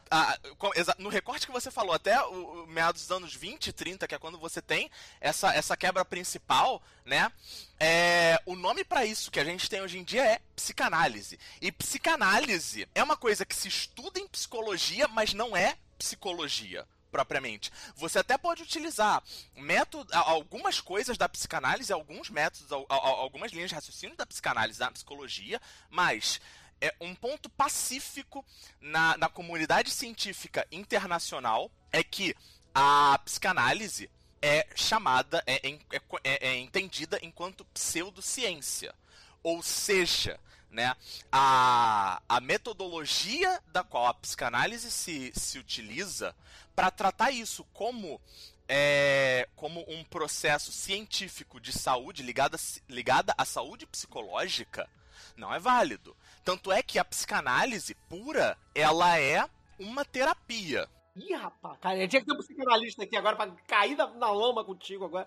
no 0.99 1.09
recorte 1.09 1.47
que 1.47 1.53
você 1.53 1.71
falou, 1.71 1.95
até 1.95 2.21
o, 2.23 2.67
meados 2.67 3.03
dos 3.03 3.11
anos 3.11 3.35
20 3.35 3.69
e 3.69 3.73
30, 3.73 4.09
que 4.09 4.15
é 4.15 4.19
quando 4.19 4.39
você 4.39 4.61
tem 4.61 4.91
essa, 5.21 5.55
essa 5.55 5.77
quebra 5.77 6.05
principal, 6.05 6.83
né? 7.05 7.31
É, 7.79 8.41
o 8.45 8.57
nome 8.57 8.85
para 8.85 9.05
isso 9.05 9.31
que 9.31 9.39
a 9.39 9.45
gente 9.45 9.71
tem 9.71 9.81
hoje 9.81 9.99
em 9.99 10.05
dia 10.05 10.25
é 10.25 10.41
psicanálise. 10.57 11.39
E 11.61 11.71
psicanálise 11.71 12.89
é 12.95 13.03
uma 13.03 13.17
coisa 13.17 13.47
que 13.47 13.55
se 13.55 13.69
estuda 13.69 14.19
em 14.19 14.27
psicologia, 14.27 15.07
mas 15.07 15.33
não 15.33 15.57
é 15.57 15.77
psicologia 15.99 16.87
propriamente. 17.17 17.73
Você 17.97 18.19
até 18.19 18.37
pode 18.37 18.63
utilizar 18.63 19.23
método, 19.57 20.13
algumas 20.13 20.81
coisas 20.81 21.17
da 21.17 21.27
psicanálise, 21.27 21.91
alguns 21.91 22.29
métodos, 22.29 22.71
algumas 22.91 23.53
linhas 23.53 23.71
de 23.71 23.75
raciocínio 23.75 24.15
da 24.17 24.27
psicanálise 24.27 24.79
da 24.79 24.91
psicologia, 24.91 25.59
mas 25.89 26.39
é 26.79 26.95
um 27.01 27.15
ponto 27.15 27.49
pacífico 27.49 28.45
na, 28.79 29.17
na 29.17 29.31
comunidade 29.31 29.91
científica 29.91 30.67
internacional 30.71 31.71
é 31.91 32.05
que 32.05 32.37
a 32.75 33.19
psicanálise 33.25 34.11
é 34.43 34.67
chamada, 34.75 35.43
é, 35.47 35.67
é, 35.67 35.79
é, 36.23 36.49
é 36.49 36.57
entendida 36.59 37.19
enquanto 37.23 37.65
pseudociência. 37.67 38.95
Ou 39.43 39.63
seja, 39.63 40.39
né, 40.71 40.95
a, 41.31 42.21
a 42.29 42.41
metodologia 42.41 43.61
da 43.73 43.83
qual 43.83 44.07
a 44.07 44.15
psicanálise 44.15 44.91
se, 44.91 45.33
se 45.35 45.59
utiliza 45.59 46.35
para 46.75 46.91
tratar 46.91 47.31
isso 47.31 47.65
como 47.73 48.21
é, 48.69 49.49
como 49.55 49.85
um 49.89 50.03
processo 50.05 50.73
científico 50.73 51.61
de 51.61 51.73
saúde 51.73 52.23
ligada, 52.23 52.59
ligada 52.89 53.35
à 53.39 53.45
saúde 53.45 53.87
psicológica 53.87 54.89
não 55.37 55.53
é 55.55 55.59
válido. 55.59 56.17
Tanto 56.45 56.73
é 56.73 56.83
que 56.83 56.99
a 56.99 57.05
psicanálise 57.05 57.95
pura, 58.09 58.57
ela 58.75 59.19
é 59.19 59.49
uma 59.79 60.05
terapia. 60.05 60.89
Ih, 61.15 61.35
rapaz, 61.35 61.79
cara, 61.81 61.99
eu 61.99 62.09
tinha 62.09 62.21
que 62.21 62.27
ter 62.27 62.35
um 62.35 62.39
psicanalista 62.39 63.03
aqui 63.05 63.17
agora 63.17 63.37
pra 63.37 63.51
cair 63.67 63.97
na, 63.97 64.07
na 64.09 64.31
lama 64.31 64.65
contigo 64.65 65.05
agora. 65.05 65.27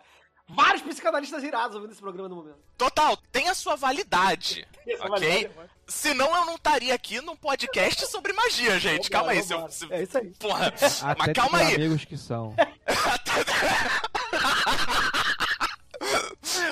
Vários 0.49 0.81
psicanalistas 0.81 1.43
irados 1.43 1.75
ouvindo 1.75 1.91
esse 1.91 2.01
programa 2.01 2.27
no 2.27 2.35
momento. 2.35 2.57
Total, 2.75 3.15
tem 3.31 3.49
a 3.49 3.53
sua 3.53 3.75
validade. 3.75 4.67
ok? 5.01 5.51
Senão 5.87 6.35
eu 6.35 6.45
não 6.45 6.55
estaria 6.55 6.93
aqui 6.93 7.21
num 7.21 7.35
podcast 7.35 8.07
sobre 8.07 8.33
magia, 8.33 8.79
gente. 8.79 9.09
calma 9.11 9.31
aí. 9.31 9.43
Se 9.43 9.53
eu, 9.53 9.69
se... 9.69 9.91
É 9.93 10.03
isso 10.03 10.17
aí. 10.17 10.31
Porra, 10.39 10.67
Até 10.67 11.15
mas 11.17 11.33
calma 11.33 11.59
aí. 11.59 11.75
amigos 11.75 12.03
que 12.03 12.17
são. 12.17 12.55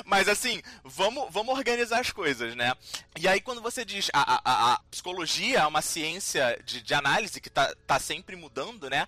Mas 0.04 0.26
assim, 0.26 0.62
vamos, 0.82 1.28
vamos 1.30 1.54
organizar 1.54 2.00
as 2.00 2.10
coisas, 2.10 2.56
né? 2.56 2.72
E 3.18 3.28
aí, 3.28 3.40
quando 3.40 3.60
você 3.60 3.84
diz 3.84 4.10
a, 4.12 4.40
a, 4.42 4.72
a 4.72 4.80
psicologia 4.90 5.60
é 5.60 5.66
uma 5.66 5.82
ciência 5.82 6.58
de, 6.64 6.82
de 6.82 6.94
análise 6.94 7.40
que 7.40 7.50
tá, 7.50 7.74
tá 7.86 7.98
sempre 8.00 8.34
mudando, 8.34 8.88
né? 8.88 9.06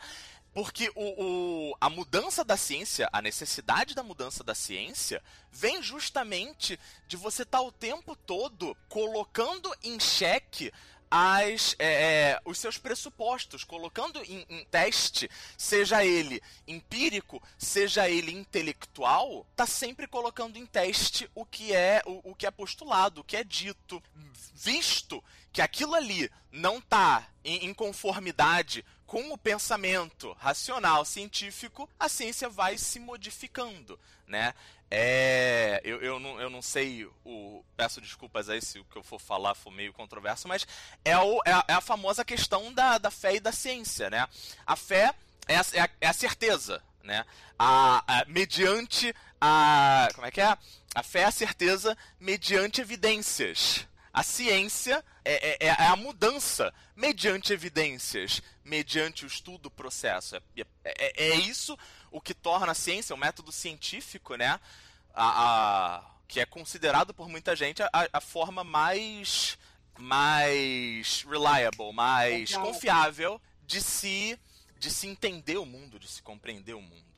Porque 0.60 0.92
o, 0.94 1.70
o, 1.70 1.76
a 1.80 1.88
mudança 1.88 2.44
da 2.44 2.54
ciência, 2.54 3.08
a 3.14 3.22
necessidade 3.22 3.94
da 3.94 4.02
mudança 4.02 4.44
da 4.44 4.54
ciência, 4.54 5.22
vem 5.50 5.82
justamente 5.82 6.78
de 7.08 7.16
você 7.16 7.44
estar 7.44 7.60
tá 7.60 7.64
o 7.64 7.72
tempo 7.72 8.14
todo 8.14 8.76
colocando 8.86 9.74
em 9.82 9.98
xeque 9.98 10.70
as, 11.10 11.74
é, 11.78 11.86
é, 12.32 12.40
os 12.44 12.58
seus 12.58 12.76
pressupostos, 12.76 13.64
colocando 13.64 14.22
em, 14.22 14.44
em, 14.50 14.64
teste, 14.66 15.30
seja 15.56 16.04
ele 16.04 16.42
empírico, 16.68 17.42
seja 17.56 18.06
ele 18.10 18.30
intelectual, 18.30 19.46
tá 19.56 19.66
sempre 19.66 20.06
colocando 20.06 20.58
em 20.58 20.66
teste 20.66 21.28
o 21.34 21.46
que 21.46 21.74
é 21.74 22.02
o, 22.04 22.32
o 22.32 22.34
que 22.34 22.46
é 22.46 22.50
postulado, 22.50 23.22
o 23.22 23.24
que 23.24 23.38
é 23.38 23.42
dito, 23.42 24.00
visto 24.52 25.24
que 25.52 25.62
aquilo 25.62 25.94
ali 25.94 26.30
não 26.52 26.80
tá 26.80 27.26
em, 27.42 27.64
em 27.66 27.74
conformidade 27.74 28.84
com 29.10 29.32
o 29.32 29.36
pensamento 29.36 30.36
racional 30.38 31.04
científico, 31.04 31.90
a 31.98 32.08
ciência 32.08 32.48
vai 32.48 32.78
se 32.78 33.00
modificando, 33.00 33.98
né? 34.24 34.54
É, 34.88 35.80
eu, 35.82 36.00
eu, 36.00 36.20
não, 36.20 36.40
eu 36.40 36.48
não 36.48 36.62
sei, 36.62 37.04
o, 37.24 37.64
peço 37.76 38.00
desculpas 38.00 38.48
aí 38.48 38.62
se 38.62 38.78
o 38.78 38.84
que 38.84 38.96
eu 38.96 39.02
for 39.02 39.20
falar 39.20 39.56
for 39.56 39.72
meio 39.72 39.92
controverso, 39.92 40.46
mas 40.46 40.64
é, 41.04 41.18
o, 41.18 41.42
é, 41.44 41.50
a, 41.50 41.64
é 41.66 41.72
a 41.72 41.80
famosa 41.80 42.24
questão 42.24 42.72
da, 42.72 42.98
da 42.98 43.10
fé 43.10 43.34
e 43.34 43.40
da 43.40 43.50
ciência, 43.50 44.08
né? 44.10 44.28
A 44.64 44.76
fé 44.76 45.12
é 45.48 45.56
a, 45.56 45.64
é 45.72 45.80
a, 45.80 45.90
é 46.02 46.06
a 46.06 46.12
certeza, 46.12 46.80
né? 47.02 47.26
A, 47.58 48.04
a, 48.06 48.24
mediante 48.26 49.12
a. 49.40 50.08
Como 50.14 50.28
é 50.28 50.30
que 50.30 50.40
é? 50.40 50.56
A 50.94 51.02
fé 51.02 51.22
é 51.22 51.24
a 51.24 51.32
certeza 51.32 51.98
mediante 52.20 52.80
evidências. 52.80 53.88
A 54.12 54.22
ciência 54.22 55.04
é, 55.24 55.66
é, 55.66 55.68
é, 55.68 55.70
a 55.70 55.94
mudança 55.94 56.72
mediante 56.96 57.52
evidências, 57.52 58.42
mediante 58.70 59.24
o 59.24 59.26
estudo, 59.26 59.66
o 59.66 59.70
processo. 59.70 60.36
É, 60.36 60.42
é, 60.84 61.24
é 61.30 61.34
isso 61.34 61.76
o 62.10 62.20
que 62.20 62.32
torna 62.32 62.70
a 62.70 62.74
ciência, 62.74 63.14
o 63.14 63.18
método 63.18 63.50
científico, 63.50 64.36
né? 64.36 64.60
A, 65.12 65.96
a 65.96 66.10
que 66.28 66.38
é 66.38 66.46
considerado 66.46 67.12
por 67.12 67.28
muita 67.28 67.56
gente 67.56 67.82
a, 67.82 67.90
a 68.12 68.20
forma 68.20 68.62
mais 68.62 69.58
mais 69.98 71.24
reliable, 71.28 71.92
mais 71.92 72.54
confiável 72.54 73.40
de 73.66 73.82
se 73.82 74.38
de 74.78 74.90
se 74.90 75.06
entender 75.08 75.58
o 75.58 75.66
mundo, 75.66 75.98
de 75.98 76.08
se 76.08 76.22
compreender 76.22 76.74
o 76.74 76.80
mundo. 76.80 77.09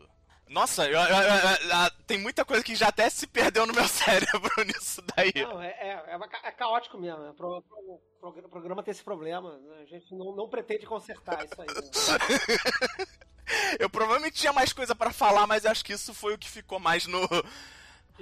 Nossa, 0.53 0.87
eu, 0.87 1.01
eu, 1.01 1.17
eu, 1.17 1.91
tem 2.07 2.19
muita 2.19 2.45
coisa 2.45 2.63
que 2.63 2.77
já 2.77 2.89
até 2.89 3.09
se 3.09 3.27
perdeu 3.27 3.67
no 3.67 3.73
meu 3.73 3.89
cérebro 3.89 4.51
nisso 4.67 5.03
daí. 5.17 5.33
Não, 5.43 5.61
é, 5.63 5.69
é, 5.69 5.89
é, 6.09 6.49
é 6.49 6.51
caótico 6.53 6.99
mesmo. 6.99 7.25
É 7.25 7.33
pro, 7.33 7.63
pro, 7.63 8.29
O 8.29 8.49
programa 8.51 8.83
tem 8.83 8.93
esse 8.93 9.03
problema, 9.03 9.57
né? 9.59 9.81
a 9.81 9.87
gente 9.87 10.15
não, 10.15 10.37
não 10.37 10.49
pretende 10.49 10.85
consertar 10.85 11.43
isso 11.43 11.59
aí. 11.59 11.67
Né? 11.67 13.07
eu 13.81 13.89
provavelmente 13.89 14.37
tinha 14.37 14.53
mais 14.53 14.75
coisa 14.75 14.95
para 14.95 15.11
falar, 15.11 15.47
mas 15.47 15.65
acho 15.65 15.83
que 15.83 15.95
isso 15.95 16.13
foi 16.13 16.35
o 16.35 16.39
que 16.39 16.51
ficou 16.51 16.79
mais 16.79 17.07
no. 17.07 17.27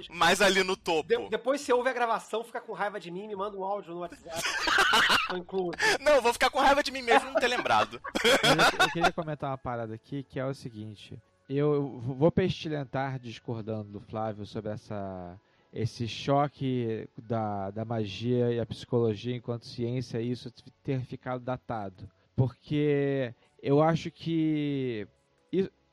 Mais 0.09 0.41
ali 0.41 0.63
no 0.63 0.77
topo. 0.77 1.09
De, 1.09 1.29
depois, 1.29 1.59
se 1.59 1.71
ouve 1.73 1.89
a 1.89 1.93
gravação, 1.93 2.45
fica 2.45 2.61
com 2.61 2.71
raiva 2.71 2.97
de 2.97 3.11
mim, 3.11 3.27
me 3.27 3.35
manda 3.35 3.57
um 3.57 3.63
áudio 3.63 3.93
no 3.93 3.99
WhatsApp. 3.99 4.41
eu 5.29 5.37
incluo. 5.37 5.71
Não, 5.99 6.13
eu 6.13 6.21
vou 6.21 6.31
ficar 6.31 6.49
com 6.49 6.59
raiva 6.59 6.81
de 6.81 6.91
mim 6.91 7.01
mesmo 7.01 7.29
não 7.29 7.39
ter 7.39 7.49
lembrado. 7.49 8.01
Eu, 8.23 8.85
eu, 8.85 8.91
queria 8.91 9.11
comentar 9.11 9.49
uma 9.49 9.57
parada 9.57 9.93
aqui, 9.93 10.23
que 10.23 10.39
é 10.39 10.45
o 10.45 10.53
seguinte. 10.53 11.19
Eu 11.53 11.99
vou 11.99 12.31
pestilentar 12.31 13.19
discordando 13.19 13.91
do 13.91 13.99
Flávio 13.99 14.45
sobre 14.45 14.71
essa 14.71 15.37
esse 15.73 16.05
choque 16.07 17.07
da, 17.17 17.71
da 17.71 17.85
magia 17.85 18.51
e 18.51 18.59
a 18.59 18.65
psicologia 18.65 19.35
enquanto 19.35 19.65
ciência, 19.65 20.21
isso 20.21 20.51
ter 20.83 21.01
ficado 21.01 21.41
datado. 21.41 22.09
Porque 22.35 23.33
eu 23.61 23.81
acho 23.81 24.11
que 24.11 25.07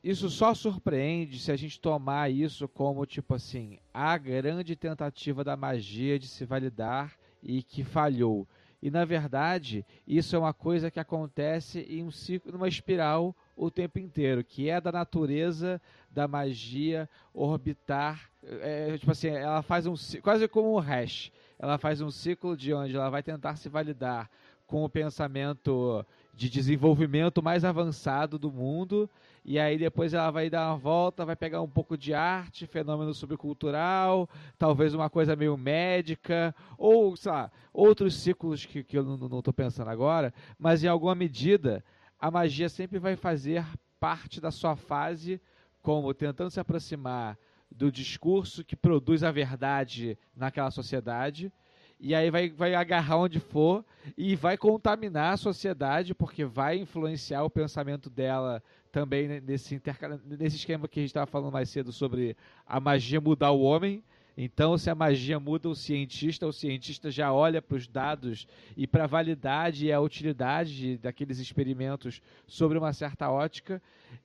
isso 0.03 0.29
só 0.29 0.53
surpreende 0.53 1.39
se 1.39 1.51
a 1.51 1.55
gente 1.55 1.79
tomar 1.79 2.29
isso 2.29 2.67
como, 2.67 3.05
tipo 3.05 3.35
assim, 3.35 3.79
a 3.93 4.17
grande 4.17 4.75
tentativa 4.75 5.43
da 5.43 5.55
magia 5.55 6.19
de 6.19 6.27
se 6.27 6.45
validar 6.45 7.17
e 7.43 7.63
que 7.63 7.83
falhou. 7.83 8.47
E 8.81 8.89
na 8.89 9.03
verdade, 9.03 9.85
isso 10.07 10.35
é 10.35 10.39
uma 10.39 10.53
coisa 10.53 10.89
que 10.89 10.99
acontece 10.99 11.81
em 11.81 12.03
um 12.03 12.11
ciclo, 12.11 12.51
numa 12.51 12.67
espiral 12.67 13.35
o 13.55 13.69
tempo 13.69 13.99
inteiro, 13.99 14.43
que 14.43 14.69
é 14.69 14.79
da 14.79 14.91
natureza 14.91 15.81
da 16.09 16.27
magia 16.27 17.09
orbitar. 17.33 18.29
É, 18.41 18.97
tipo 18.97 19.11
assim, 19.11 19.27
ela 19.27 19.61
faz 19.61 19.85
um 19.85 19.95
quase 20.21 20.47
como 20.47 20.75
um 20.75 20.79
hash. 20.79 21.31
Ela 21.57 21.77
faz 21.77 21.99
um 21.99 22.09
ciclo 22.09 22.55
de 22.55 22.73
onde 22.73 22.95
ela 22.95 23.09
vai 23.09 23.21
tentar 23.21 23.57
se 23.57 23.67
validar 23.67 24.29
com 24.65 24.85
o 24.85 24.89
pensamento 24.89 26.05
de 26.33 26.49
desenvolvimento 26.49 27.43
mais 27.43 27.65
avançado 27.65 28.39
do 28.39 28.49
mundo, 28.49 29.09
e 29.49 29.57
aí 29.57 29.79
depois 29.79 30.13
ela 30.13 30.29
vai 30.29 30.47
dar 30.47 30.67
uma 30.67 30.77
volta, 30.77 31.25
vai 31.25 31.35
pegar 31.35 31.59
um 31.59 31.67
pouco 31.67 31.97
de 31.97 32.13
arte, 32.13 32.67
fenômeno 32.67 33.15
subcultural, 33.15 34.29
talvez 34.59 34.93
uma 34.93 35.09
coisa 35.09 35.35
meio 35.35 35.57
médica, 35.57 36.53
ou, 36.77 37.15
sei 37.15 37.31
lá, 37.31 37.51
outros 37.73 38.13
ciclos 38.13 38.63
que, 38.63 38.83
que 38.83 38.95
eu 38.95 39.03
não 39.03 39.39
estou 39.39 39.51
pensando 39.51 39.89
agora, 39.89 40.31
mas 40.59 40.83
em 40.83 40.87
alguma 40.87 41.15
medida 41.15 41.83
a 42.19 42.29
magia 42.29 42.69
sempre 42.69 42.99
vai 42.99 43.15
fazer 43.15 43.65
parte 43.99 44.39
da 44.39 44.51
sua 44.51 44.75
fase 44.75 45.41
como 45.81 46.13
tentando 46.13 46.51
se 46.51 46.59
aproximar 46.59 47.35
do 47.71 47.91
discurso 47.91 48.63
que 48.63 48.75
produz 48.75 49.23
a 49.23 49.31
verdade 49.31 50.15
naquela 50.35 50.69
sociedade. 50.69 51.51
E 51.99 52.15
aí 52.15 52.29
vai, 52.29 52.49
vai 52.49 52.75
agarrar 52.75 53.17
onde 53.17 53.39
for 53.41 53.83
e 54.17 54.33
vai 54.33 54.57
contaminar 54.57 55.33
a 55.33 55.37
sociedade, 55.37 56.13
porque 56.13 56.45
vai 56.45 56.77
influenciar 56.77 57.43
o 57.43 57.49
pensamento 57.49 58.09
dela 58.09 58.63
também 58.91 59.27
nesse, 59.41 59.81
nesse 60.25 60.55
esquema 60.57 60.87
que 60.87 60.99
a 60.99 61.03
gente 61.03 61.09
estava 61.09 61.25
falando 61.25 61.51
mais 61.51 61.69
cedo 61.69 61.91
sobre 61.91 62.35
a 62.65 62.79
magia 62.79 63.21
mudar 63.21 63.51
o 63.51 63.61
homem. 63.61 64.03
Então, 64.41 64.77
se 64.77 64.89
a 64.89 64.95
magia 64.95 65.37
muda 65.37 65.67
o 65.67 65.75
cientista, 65.75 66.47
o 66.47 66.53
cientista 66.53 67.11
já 67.11 67.33
olha 67.33 67.61
para 67.61 67.75
os 67.75 67.87
dados 67.87 68.47
e 68.77 68.87
para 68.87 69.03
a 69.03 69.07
validade 69.07 69.85
e 69.85 69.91
a 69.91 69.99
utilidade 69.99 70.97
daqueles 70.97 71.39
experimentos 71.39 72.21
sobre 72.47 72.77
uma 72.77 72.93
certa 72.93 73.29
ótica. 73.29 73.81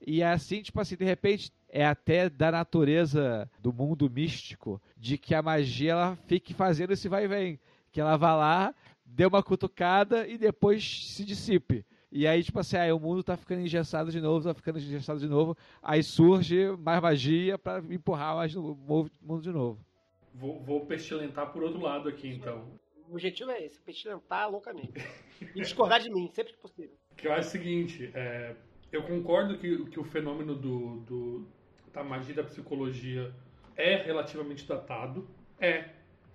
E 0.07 0.21
é 0.21 0.27
assim, 0.27 0.61
tipo 0.61 0.79
assim, 0.79 0.95
de 0.95 1.03
repente, 1.03 1.51
é 1.67 1.85
até 1.85 2.29
da 2.29 2.49
natureza 2.49 3.51
do 3.59 3.73
mundo 3.73 4.09
místico 4.09 4.81
de 4.95 5.17
que 5.17 5.35
a 5.35 5.41
magia 5.41 5.91
ela 5.91 6.17
fique 6.27 6.53
fazendo 6.53 6.93
esse 6.93 7.09
vai 7.09 7.25
e 7.25 7.27
vem. 7.27 7.59
Que 7.91 7.99
ela 7.99 8.15
vá 8.15 8.33
lá, 8.33 8.73
dê 9.05 9.25
uma 9.25 9.43
cutucada 9.43 10.25
e 10.25 10.37
depois 10.37 11.09
se 11.09 11.25
dissipe. 11.25 11.85
E 12.17 12.25
aí, 12.25 12.41
tipo 12.41 12.57
assim, 12.57 12.77
aí 12.77 12.93
o 12.93 12.97
mundo 12.97 13.21
tá 13.21 13.35
ficando 13.35 13.59
engessado 13.59 14.09
de 14.09 14.21
novo, 14.21 14.47
tá 14.47 14.53
ficando 14.53 14.79
engessado 14.79 15.19
de 15.19 15.27
novo. 15.27 15.57
Aí 15.83 16.01
surge 16.01 16.71
mais 16.79 17.01
magia 17.01 17.57
para 17.57 17.83
empurrar 17.93 18.37
mais 18.37 18.55
no 18.55 18.73
mundo 19.21 19.41
de 19.41 19.51
novo. 19.51 19.85
Vou, 20.33 20.63
vou 20.63 20.85
pestilentar 20.85 21.51
por 21.51 21.61
outro 21.61 21.81
lado 21.81 22.07
aqui, 22.07 22.29
então. 22.29 22.71
O 23.09 23.15
objetivo 23.15 23.51
é 23.51 23.65
esse, 23.65 23.81
pestilentar 23.81 24.49
loucamente. 24.49 24.93
e 25.41 25.59
discordar 25.59 25.99
de 25.99 26.09
mim, 26.09 26.29
sempre 26.31 26.53
que 26.53 26.59
possível. 26.59 26.95
Que 27.17 27.27
eu 27.27 27.33
acho 27.33 27.49
o 27.49 27.51
seguinte, 27.51 28.09
é, 28.13 28.55
eu 28.93 29.03
concordo 29.03 29.57
que, 29.57 29.85
que 29.85 29.99
o 29.99 30.03
fenômeno 30.05 30.55
do, 30.55 31.01
do, 31.01 31.47
da 31.93 32.03
magia 32.03 32.35
da 32.35 32.43
psicologia 32.43 33.33
é 33.75 34.03
relativamente 34.03 34.65
datado. 34.65 35.27
É. 35.59 35.89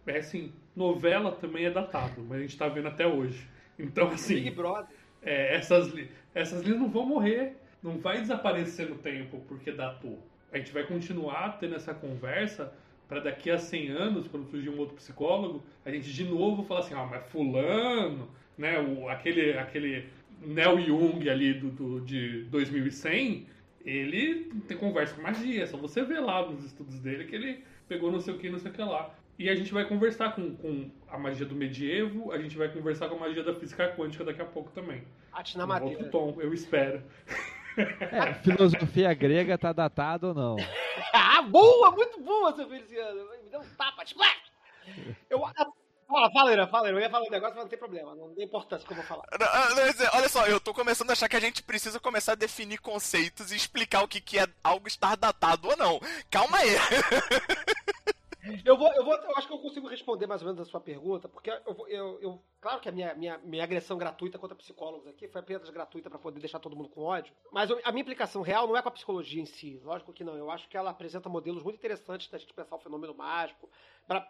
É 0.07 0.19
assim, 0.19 0.53
novela 0.77 1.33
também 1.33 1.65
é 1.65 1.71
datado, 1.71 2.23
mas 2.23 2.39
a 2.39 2.41
gente 2.43 2.59
tá 2.59 2.69
vendo 2.69 2.89
até 2.89 3.07
hoje. 3.07 3.49
Então, 3.79 4.09
assim. 4.09 4.35
Big 4.35 4.51
Brother. 4.51 5.00
É, 5.23 5.57
essas, 5.57 5.93
essas 6.35 6.63
linhas 6.63 6.79
não 6.79 6.89
vão 6.89 7.07
morrer. 7.07 7.57
Não 7.83 7.99
vai 7.99 8.21
desaparecer 8.21 8.89
no 8.89 8.97
tempo 8.97 9.43
porque 9.49 9.73
datou. 9.73 10.19
A 10.53 10.59
gente 10.59 10.73
vai 10.73 10.85
continuar 10.85 11.59
tendo 11.59 11.75
essa 11.75 11.95
conversa 11.95 12.73
para 13.09 13.21
daqui 13.21 13.51
a 13.51 13.59
100 13.59 13.89
anos, 13.89 14.29
quando 14.29 14.49
surgir 14.49 14.69
um 14.69 14.79
outro 14.79 14.95
psicólogo, 14.95 15.63
a 15.85 15.91
gente 15.91 16.13
de 16.13 16.25
novo 16.25 16.63
falar 16.63 16.81
assim, 16.81 16.95
ah, 16.95 17.07
mas 17.11 17.27
fulano, 17.27 18.29
né, 18.57 18.79
o, 18.79 19.09
aquele, 19.09 19.59
aquele 19.59 20.09
Neo 20.41 20.81
Jung 20.81 21.29
ali 21.29 21.55
do, 21.55 21.71
do, 21.71 22.01
de 22.03 22.45
2100, 22.45 23.47
ele 23.85 24.53
tem 24.69 24.77
conversa 24.77 25.15
com 25.15 25.23
magia, 25.23 25.67
só 25.67 25.77
você 25.77 26.05
vê 26.05 26.21
lá 26.21 26.47
nos 26.49 26.65
estudos 26.65 27.01
dele 27.01 27.25
que 27.25 27.35
ele 27.35 27.65
pegou 27.89 28.13
não 28.13 28.21
sei 28.21 28.35
o 28.35 28.39
que, 28.39 28.49
não 28.49 28.61
sei 28.61 28.71
o 28.71 28.75
que 28.75 28.83
lá. 28.83 29.13
E 29.41 29.49
a 29.49 29.55
gente 29.55 29.73
vai 29.73 29.87
conversar 29.87 30.35
com, 30.35 30.55
com 30.55 30.91
a 31.09 31.17
magia 31.17 31.47
do 31.47 31.55
medievo, 31.55 32.31
a 32.31 32.37
gente 32.37 32.59
vai 32.59 32.69
conversar 32.69 33.09
com 33.09 33.15
a 33.15 33.21
magia 33.21 33.43
da 33.43 33.55
física 33.55 33.89
quântica 33.97 34.23
daqui 34.23 34.43
a 34.43 34.45
pouco 34.45 34.71
também. 34.71 35.03
Arte 35.33 35.57
na 35.57 35.67
madeira. 35.67 35.97
Outro 35.97 36.11
tom, 36.11 36.37
eu 36.43 36.53
espero. 36.53 37.03
É, 37.79 38.35
filosofia 38.35 39.15
grega 39.15 39.57
tá 39.57 39.73
datado 39.73 40.29
ou 40.29 40.35
não? 40.35 40.57
ah, 41.15 41.41
boa! 41.41 41.91
Muito 41.93 42.21
boa, 42.21 42.55
seu 42.55 42.69
Feliciano. 42.69 43.31
Me 43.43 43.49
deu 43.51 43.61
um 43.61 43.75
tapa. 43.79 44.05
Tipo, 44.05 44.21
eu, 45.31 45.41
Fala, 46.11 46.29
fala, 46.33 46.53
Irã, 46.53 46.67
fala, 46.67 46.89
Eu 46.89 46.99
ia 46.99 47.09
falar 47.09 47.25
um 47.25 47.31
negócio, 47.31 47.55
mas 47.55 47.63
não 47.63 47.69
tem 47.69 47.79
problema. 47.79 48.15
Não 48.17 48.35
tem 48.35 48.45
importância 48.45 48.85
que 48.85 48.93
eu 48.93 48.97
vou 48.97 49.07
falar. 49.07 49.23
Não, 49.39 49.77
não, 49.77 50.19
olha 50.19 50.29
só, 50.29 50.45
eu 50.45 50.59
tô 50.59 50.75
começando 50.75 51.09
a 51.11 51.13
achar 51.13 51.29
que 51.29 51.37
a 51.37 51.41
gente 51.41 51.63
precisa 51.63 52.01
começar 52.01 52.33
a 52.33 52.35
definir 52.35 52.79
conceitos 52.79 53.53
e 53.53 53.57
explicar 53.57 54.03
o 54.03 54.09
que, 54.09 54.21
que 54.21 54.37
é 54.37 54.47
algo 54.63 54.89
estar 54.89 55.17
datado 55.17 55.69
ou 55.69 55.77
não. 55.77 56.01
Calma 56.29 56.59
aí. 56.59 56.71
Eu 58.65 58.77
vou, 58.77 58.93
eu 58.95 59.05
vou, 59.05 59.15
eu 59.15 59.37
acho 59.37 59.47
que 59.47 59.53
eu 59.53 59.59
consigo 59.59 59.87
responder 59.87 60.27
mais 60.27 60.41
ou 60.41 60.47
menos 60.47 60.61
a 60.61 60.71
sua 60.71 60.81
pergunta, 60.81 61.29
porque 61.29 61.51
eu, 61.51 61.87
eu, 61.89 62.19
eu 62.21 62.43
claro 62.61 62.81
que 62.81 62.89
a 62.89 62.93
minha, 62.93 63.15
minha, 63.15 63.39
minha 63.39 63.63
agressão 63.63 63.99
gratuita 63.99 64.39
contra 64.39 64.57
psicólogos 64.57 65.07
aqui 65.07 65.29
foi 65.29 65.41
apenas 65.41 65.69
gratuita 65.69 66.09
para 66.09 66.19
poder 66.19 66.41
deixar 66.41 66.59
todo 66.59 66.75
mundo 66.77 66.89
com 66.89 67.03
ódio, 67.03 67.35
mas 67.53 67.71
a 67.71 67.93
minha 67.93 68.03
implicação 68.03 68.43
real 68.43 68.67
não 68.67 68.77
é 68.77 68.83
com 68.83 68.89
a 68.89 68.93
psicologia 68.93 69.43
em 69.43 69.47
si, 69.47 69.81
lógico 69.85 70.13
que 70.13 70.25
não. 70.25 70.37
Eu 70.37 70.51
acho 70.51 70.69
que 70.69 70.77
ela 70.77 70.91
apresenta 70.91 71.29
modelos 71.29 71.63
muito 71.63 71.77
interessantes 71.77 72.29
da 72.29 72.39
gente 72.39 72.55
pensar 72.55 72.77
o 72.77 72.81
fenômeno 72.81 73.15
mágico, 73.15 73.69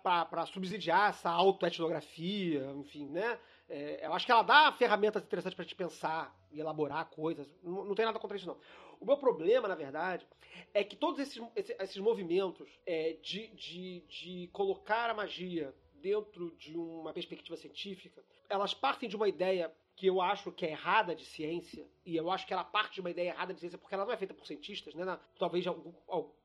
para 0.03 0.47
subsidiar 0.47 1.11
essa 1.11 1.31
autoetnografia, 1.31 2.71
enfim, 2.77 3.09
né? 3.09 3.39
É, 3.69 4.07
eu 4.07 4.13
acho 4.13 4.27
que 4.27 4.33
ela 4.33 4.43
dá 4.43 4.73
ferramentas 4.73 5.23
interessantes 5.23 5.55
para 5.55 5.63
gente 5.63 5.77
pensar 5.77 6.37
e 6.51 6.61
elaborar 6.61 7.07
coisas. 7.07 7.49
Não, 7.63 7.85
não 7.85 7.95
tem 7.95 8.05
nada 8.05 8.19
contra 8.19 8.37
isso, 8.37 8.47
não. 8.47 8.59
O 9.01 9.07
meu 9.07 9.17
problema, 9.17 9.67
na 9.67 9.75
verdade, 9.75 10.27
é 10.75 10.85
que 10.85 10.95
todos 10.95 11.19
esses, 11.19 11.43
esses 11.57 11.97
movimentos 11.97 12.69
é, 12.87 13.17
de, 13.23 13.49
de, 13.49 14.01
de 14.03 14.51
colocar 14.53 15.09
a 15.09 15.15
magia 15.15 15.75
dentro 15.95 16.51
de 16.57 16.77
uma 16.77 17.13
perspectiva 17.13 17.57
científica, 17.57 18.23
elas 18.49 18.75
partem 18.75 19.09
de 19.09 19.17
uma 19.17 19.29
ideia 19.29 19.73
que 19.97 20.07
eu 20.07 20.21
acho 20.21 20.51
que 20.51 20.65
é 20.65 20.71
errada 20.71 21.15
de 21.15 21.27
ciência, 21.27 21.87
e 22.07 22.17
eu 22.17 22.31
acho 22.31 22.47
que 22.47 22.55
ela 22.55 22.65
parte 22.65 22.95
de 22.95 23.01
uma 23.01 23.11
ideia 23.11 23.29
errada 23.29 23.53
de 23.53 23.61
ciência 23.61 23.77
porque 23.77 23.95
ela 23.95 24.07
não 24.07 24.13
é 24.13 24.17
feita 24.17 24.33
por 24.33 24.47
cientistas, 24.47 24.95
né? 24.95 25.19
Talvez, 25.39 25.63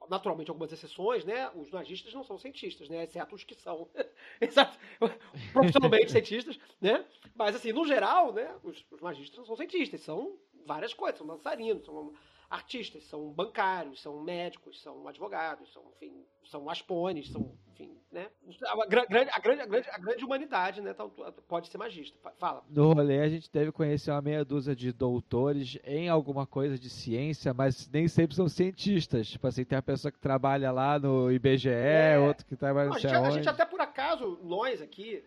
naturalmente, 0.09 0.49
algumas 0.49 0.73
exceções, 0.73 1.23
né? 1.23 1.49
Os 1.55 1.71
magistas 1.71 2.13
não 2.13 2.23
são 2.23 2.37
cientistas, 2.37 2.89
né? 2.89 3.05
Exceto 3.05 3.33
os 3.33 3.45
que 3.45 3.55
são 3.55 3.89
profissionalmente 5.53 6.11
cientistas, 6.11 6.59
né? 6.81 7.05
Mas, 7.33 7.55
assim, 7.55 7.71
no 7.71 7.85
geral, 7.85 8.33
né? 8.33 8.53
Os, 8.61 8.85
os 8.91 8.99
magistas 8.99 9.37
não 9.37 9.45
são 9.45 9.55
cientistas, 9.55 10.01
são 10.01 10.37
várias 10.65 10.93
coisas, 10.93 11.17
são 11.17 11.27
dançarinos, 11.27 11.85
são 11.85 12.13
artistas, 12.49 13.03
são 13.05 13.31
bancários, 13.31 14.01
são 14.01 14.21
médicos, 14.21 14.81
são 14.81 15.07
advogados, 15.07 15.71
são, 15.73 15.83
enfim, 15.95 16.25
são 16.45 16.69
aspones, 16.69 17.29
são, 17.31 17.51
enfim, 17.71 17.97
né? 18.11 18.27
A 18.67 18.85
grande, 18.85 19.07
a 19.31 19.39
grande, 19.39 19.61
a 19.61 19.65
grande, 19.65 19.89
a 19.89 19.97
grande 19.97 20.25
humanidade, 20.25 20.81
né? 20.81 20.95
Pode 21.47 21.69
ser 21.69 21.77
magista. 21.77 22.17
Fala. 22.37 22.63
No 22.69 22.93
rolê 22.93 23.19
a 23.19 23.29
gente 23.29 23.51
deve 23.51 23.71
conhecer 23.71 24.11
uma 24.11 24.21
meia 24.21 24.45
dúzia 24.45 24.75
de 24.75 24.91
doutores 24.91 25.77
em 25.83 26.07
alguma 26.07 26.45
coisa 26.45 26.77
de 26.77 26.89
ciência, 26.89 27.53
mas 27.53 27.89
nem 27.89 28.07
sempre 28.07 28.35
são 28.35 28.47
cientistas. 28.47 29.27
Tipo 29.27 29.47
assim, 29.47 29.65
tem 29.65 29.77
a 29.77 29.81
pessoa 29.81 30.11
que 30.11 30.19
trabalha 30.19 30.71
lá 30.71 30.99
no 30.99 31.31
IBGE, 31.31 31.69
é. 31.69 32.19
outro 32.19 32.45
que 32.45 32.55
trabalha 32.55 32.89
no 32.89 32.95
a, 32.95 32.99
gente, 32.99 33.13
a 33.13 33.29
gente 33.31 33.49
até 33.49 33.65
por 33.65 33.81
acaso, 33.81 34.39
nós 34.43 34.81
aqui, 34.81 35.23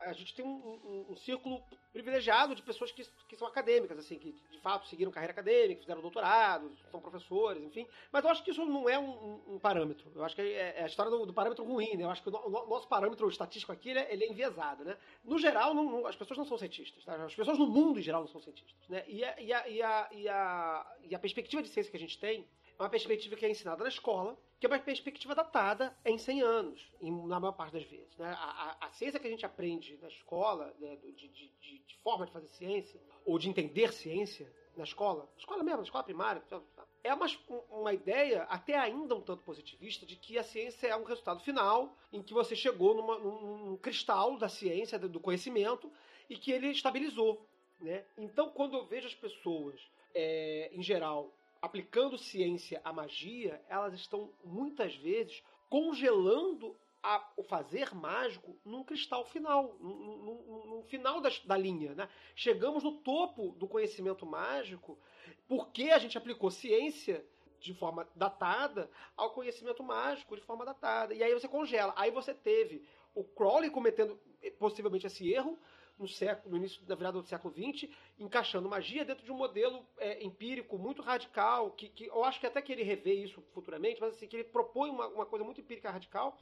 a 0.00 0.12
gente 0.12 0.34
tem 0.34 0.44
um, 0.44 0.48
um, 0.48 1.06
um, 1.10 1.16
círculo 1.16 1.62
privilegiado 1.92 2.54
de 2.54 2.62
pessoas 2.62 2.92
que, 2.92 3.04
que 3.28 3.36
são 3.36 3.48
acadêmicas, 3.48 3.98
assim, 3.98 4.18
que 4.18 4.32
de 4.32 4.58
fato 4.58 4.86
seguiram 4.86 5.10
carreira 5.10 5.32
acadêmica, 5.32 5.80
fizeram 5.80 6.02
doutorado, 6.02 6.70
são 6.90 7.00
professores, 7.00 7.62
enfim. 7.62 7.86
Mas 8.12 8.24
eu 8.24 8.30
acho 8.30 8.44
que 8.44 8.50
isso 8.50 8.64
não 8.64 8.88
é 8.88 8.98
um, 8.98 9.54
um 9.54 9.58
parâmetro. 9.58 10.10
Eu 10.14 10.24
acho 10.24 10.34
que 10.34 10.42
é, 10.42 10.78
é 10.78 10.82
a 10.82 10.86
história 10.86 11.10
do, 11.10 11.24
do, 11.24 11.32
parâmetro 11.32 11.64
ruim, 11.64 11.96
né? 11.96 12.04
Eu 12.04 12.10
acho 12.10 12.22
que 12.22 12.28
o, 12.28 12.32
o 12.32 12.68
nosso 12.68 12.86
parâmetro 12.86 13.28
estatístico 13.28 13.72
aqui 13.72 13.90
ele 13.90 14.00
é, 14.00 14.12
ele 14.12 14.24
é 14.24 14.28
enviesado, 14.28 14.84
né? 14.84 14.96
No 15.24 15.38
geral, 15.38 15.74
não, 15.74 15.84
não, 15.84 16.06
as 16.06 16.16
pessoas 16.16 16.38
não 16.38 16.44
são 16.44 16.58
cientistas, 16.58 17.04
tá? 17.04 17.14
As 17.24 17.34
pessoas 17.34 17.58
no 17.58 17.66
mundo 17.66 17.98
em 17.98 18.02
geral 18.02 18.20
não 18.20 18.28
são 18.28 18.40
cientistas, 18.40 18.88
né? 18.88 19.04
E 19.08 19.24
a, 19.24 19.40
e 19.40 19.52
a, 19.52 19.68
e 19.68 19.82
a, 19.82 20.08
e 20.12 20.28
a, 20.28 20.96
e 21.04 21.14
a 21.14 21.18
perspectiva 21.18 21.62
de 21.62 21.68
ciência 21.68 21.90
que 21.90 21.96
a 21.96 22.00
gente 22.00 22.18
tem 22.18 22.46
uma 22.82 22.90
perspectiva 22.90 23.36
que 23.36 23.46
é 23.46 23.50
ensinada 23.50 23.82
na 23.82 23.88
escola, 23.88 24.36
que 24.58 24.66
é 24.66 24.68
uma 24.68 24.78
perspectiva 24.78 25.34
datada 25.34 25.96
em 26.04 26.18
100 26.18 26.42
anos, 26.42 26.92
em, 27.00 27.10
na 27.26 27.40
maior 27.40 27.52
parte 27.52 27.72
das 27.72 27.84
vezes. 27.84 28.16
Né? 28.16 28.26
A, 28.26 28.76
a, 28.80 28.86
a, 28.86 28.90
ciência 28.92 29.18
que 29.18 29.26
a 29.26 29.30
gente 29.30 29.46
aprende 29.46 29.98
na 30.00 30.08
escola, 30.08 30.74
né, 30.78 30.96
de, 30.96 31.12
de, 31.12 31.28
de, 31.28 31.78
de, 31.78 31.96
forma 32.02 32.26
de 32.26 32.32
fazer 32.32 32.48
ciência, 32.48 33.00
ou 33.24 33.38
de 33.38 33.48
entender 33.48 33.92
ciência 33.92 34.52
na 34.76 34.84
escola, 34.84 35.28
escola 35.36 35.62
mesmo, 35.62 35.82
escola 35.82 36.04
primária, 36.04 36.42
é 37.04 37.12
uma, 37.12 37.26
uma 37.70 37.92
ideia 37.92 38.44
até 38.44 38.76
ainda 38.78 39.14
um 39.14 39.20
tanto 39.20 39.42
positivista 39.42 40.06
de 40.06 40.16
que 40.16 40.38
a 40.38 40.42
ciência 40.42 40.86
é 40.86 40.96
um 40.96 41.04
resultado 41.04 41.40
final 41.40 41.96
em 42.12 42.22
que 42.22 42.32
você 42.32 42.54
chegou 42.54 42.94
numa, 42.94 43.18
num, 43.18 43.56
num 43.64 43.76
cristal 43.76 44.36
da 44.36 44.48
ciência, 44.48 44.98
do 44.98 45.20
conhecimento, 45.20 45.90
e 46.28 46.36
que 46.36 46.50
ele 46.52 46.68
estabilizou. 46.68 47.44
Né? 47.80 48.04
Então, 48.16 48.50
quando 48.50 48.76
eu 48.76 48.86
vejo 48.86 49.08
as 49.08 49.14
pessoas, 49.14 49.80
é, 50.14 50.70
em 50.72 50.82
geral, 50.82 51.32
aplicando 51.62 52.18
ciência 52.18 52.80
à 52.84 52.92
magia, 52.92 53.62
elas 53.68 53.94
estão 53.94 54.30
muitas 54.44 54.94
vezes 54.96 55.42
congelando 55.70 56.76
a, 57.00 57.24
o 57.36 57.42
fazer 57.42 57.94
mágico 57.94 58.56
num 58.64 58.84
cristal 58.84 59.24
final, 59.24 59.74
no 59.80 60.84
final 60.88 61.20
das, 61.20 61.38
da 61.40 61.56
linha. 61.56 61.94
Né? 61.94 62.08
Chegamos 62.34 62.82
no 62.82 62.98
topo 62.98 63.52
do 63.52 63.68
conhecimento 63.68 64.26
mágico 64.26 64.98
porque 65.48 65.90
a 65.90 65.98
gente 65.98 66.18
aplicou 66.18 66.50
ciência 66.50 67.24
de 67.60 67.72
forma 67.74 68.08
datada 68.16 68.90
ao 69.16 69.30
conhecimento 69.30 69.82
mágico 69.84 70.34
de 70.34 70.42
forma 70.42 70.64
datada. 70.64 71.14
E 71.14 71.22
aí 71.22 71.32
você 71.32 71.46
congela. 71.46 71.92
Aí 71.96 72.10
você 72.10 72.34
teve 72.34 72.84
o 73.14 73.22
Crowley 73.22 73.70
cometendo 73.70 74.18
possivelmente 74.58 75.06
esse 75.06 75.32
erro, 75.32 75.58
no 76.02 76.08
século, 76.08 76.50
no 76.50 76.56
início 76.56 76.82
da 76.82 76.94
virada 76.94 77.20
do 77.20 77.26
século 77.26 77.54
XX, 77.54 77.88
encaixando 78.18 78.68
magia 78.68 79.04
dentro 79.04 79.24
de 79.24 79.32
um 79.32 79.36
modelo 79.36 79.86
é, 79.98 80.22
empírico 80.22 80.76
muito 80.76 81.00
radical, 81.00 81.70
que, 81.70 81.88
que, 81.88 82.06
eu 82.06 82.24
acho 82.24 82.40
que 82.40 82.46
até 82.46 82.60
que 82.60 82.72
ele 82.72 82.82
revê 82.82 83.14
isso 83.14 83.40
futuramente, 83.54 84.00
mas 84.00 84.14
assim, 84.14 84.26
que 84.26 84.36
ele 84.36 84.44
propõe 84.44 84.90
uma, 84.90 85.06
uma 85.06 85.26
coisa 85.26 85.44
muito 85.44 85.60
empírica 85.60 85.90
radical, 85.90 86.36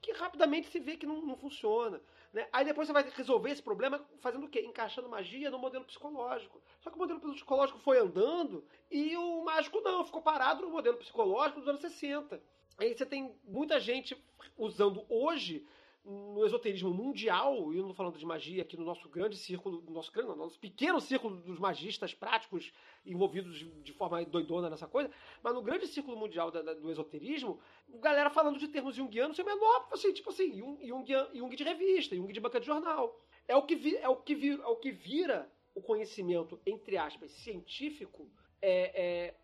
que 0.00 0.12
rapidamente 0.12 0.68
se 0.68 0.80
vê 0.80 0.96
que 0.96 1.06
não, 1.06 1.22
não 1.22 1.36
funciona. 1.36 2.00
Né? 2.32 2.48
Aí 2.52 2.64
depois 2.64 2.88
você 2.88 2.92
vai 2.92 3.08
resolver 3.08 3.50
esse 3.50 3.62
problema 3.62 4.04
fazendo 4.20 4.46
o 4.46 4.48
quê? 4.48 4.62
Encaixando 4.62 5.08
magia 5.08 5.50
no 5.50 5.58
modelo 5.58 5.84
psicológico. 5.84 6.60
Só 6.80 6.90
que 6.90 6.96
o 6.96 6.98
modelo 6.98 7.20
psicológico 7.20 7.78
foi 7.78 7.98
andando 7.98 8.64
e 8.90 9.16
o 9.16 9.44
mágico 9.44 9.80
não, 9.80 10.04
ficou 10.04 10.22
parado 10.22 10.62
no 10.62 10.70
modelo 10.70 10.96
psicológico 10.96 11.60
dos 11.60 11.68
anos 11.68 11.80
60. 11.80 12.42
Aí 12.78 12.96
você 12.96 13.06
tem 13.06 13.32
muita 13.44 13.78
gente 13.78 14.16
usando 14.56 15.04
hoje 15.08 15.64
no 16.04 16.44
esoterismo 16.44 16.92
mundial, 16.92 17.72
e 17.72 17.78
eu 17.78 17.86
não 17.86 17.94
falando 17.94 18.18
de 18.18 18.26
magia 18.26 18.62
aqui 18.62 18.76
no 18.76 18.84
nosso 18.84 19.08
grande 19.08 19.36
círculo, 19.36 19.80
no 19.82 19.92
nosso, 19.92 20.10
grande, 20.10 20.30
no 20.30 20.36
nosso 20.36 20.58
pequeno 20.58 21.00
círculo 21.00 21.36
dos 21.36 21.60
magistas 21.60 22.12
práticos 22.12 22.72
envolvidos 23.06 23.64
de 23.84 23.92
forma 23.92 24.24
doidona 24.24 24.68
nessa 24.68 24.88
coisa, 24.88 25.10
mas 25.42 25.54
no 25.54 25.62
grande 25.62 25.86
círculo 25.86 26.16
mundial 26.16 26.50
da, 26.50 26.60
da, 26.60 26.74
do 26.74 26.90
esoterismo, 26.90 27.60
galera 28.00 28.30
falando 28.30 28.58
de 28.58 28.66
termos 28.66 28.96
junguianos 28.96 29.36
sem 29.36 29.44
menor, 29.44 29.88
assim, 29.92 30.12
tipo 30.12 30.30
assim, 30.30 30.52
Jung, 30.56 30.84
Jung, 31.34 31.56
de 31.56 31.64
revista, 31.64 32.16
Jung 32.16 32.32
de 32.32 32.40
banca 32.40 32.58
de 32.58 32.66
jornal. 32.66 33.16
É 33.46 33.56
o 33.56 33.62
que, 33.62 33.76
vi, 33.76 33.96
é 33.96 34.08
o 34.08 34.16
que, 34.16 34.50
é 34.50 34.66
o 34.66 34.76
que 34.76 34.90
vira 34.90 35.50
o 35.74 35.80
conhecimento, 35.80 36.60
entre 36.66 36.96
aspas, 36.96 37.30
científico, 37.30 38.28
é, 38.60 39.02
é, 39.02 39.34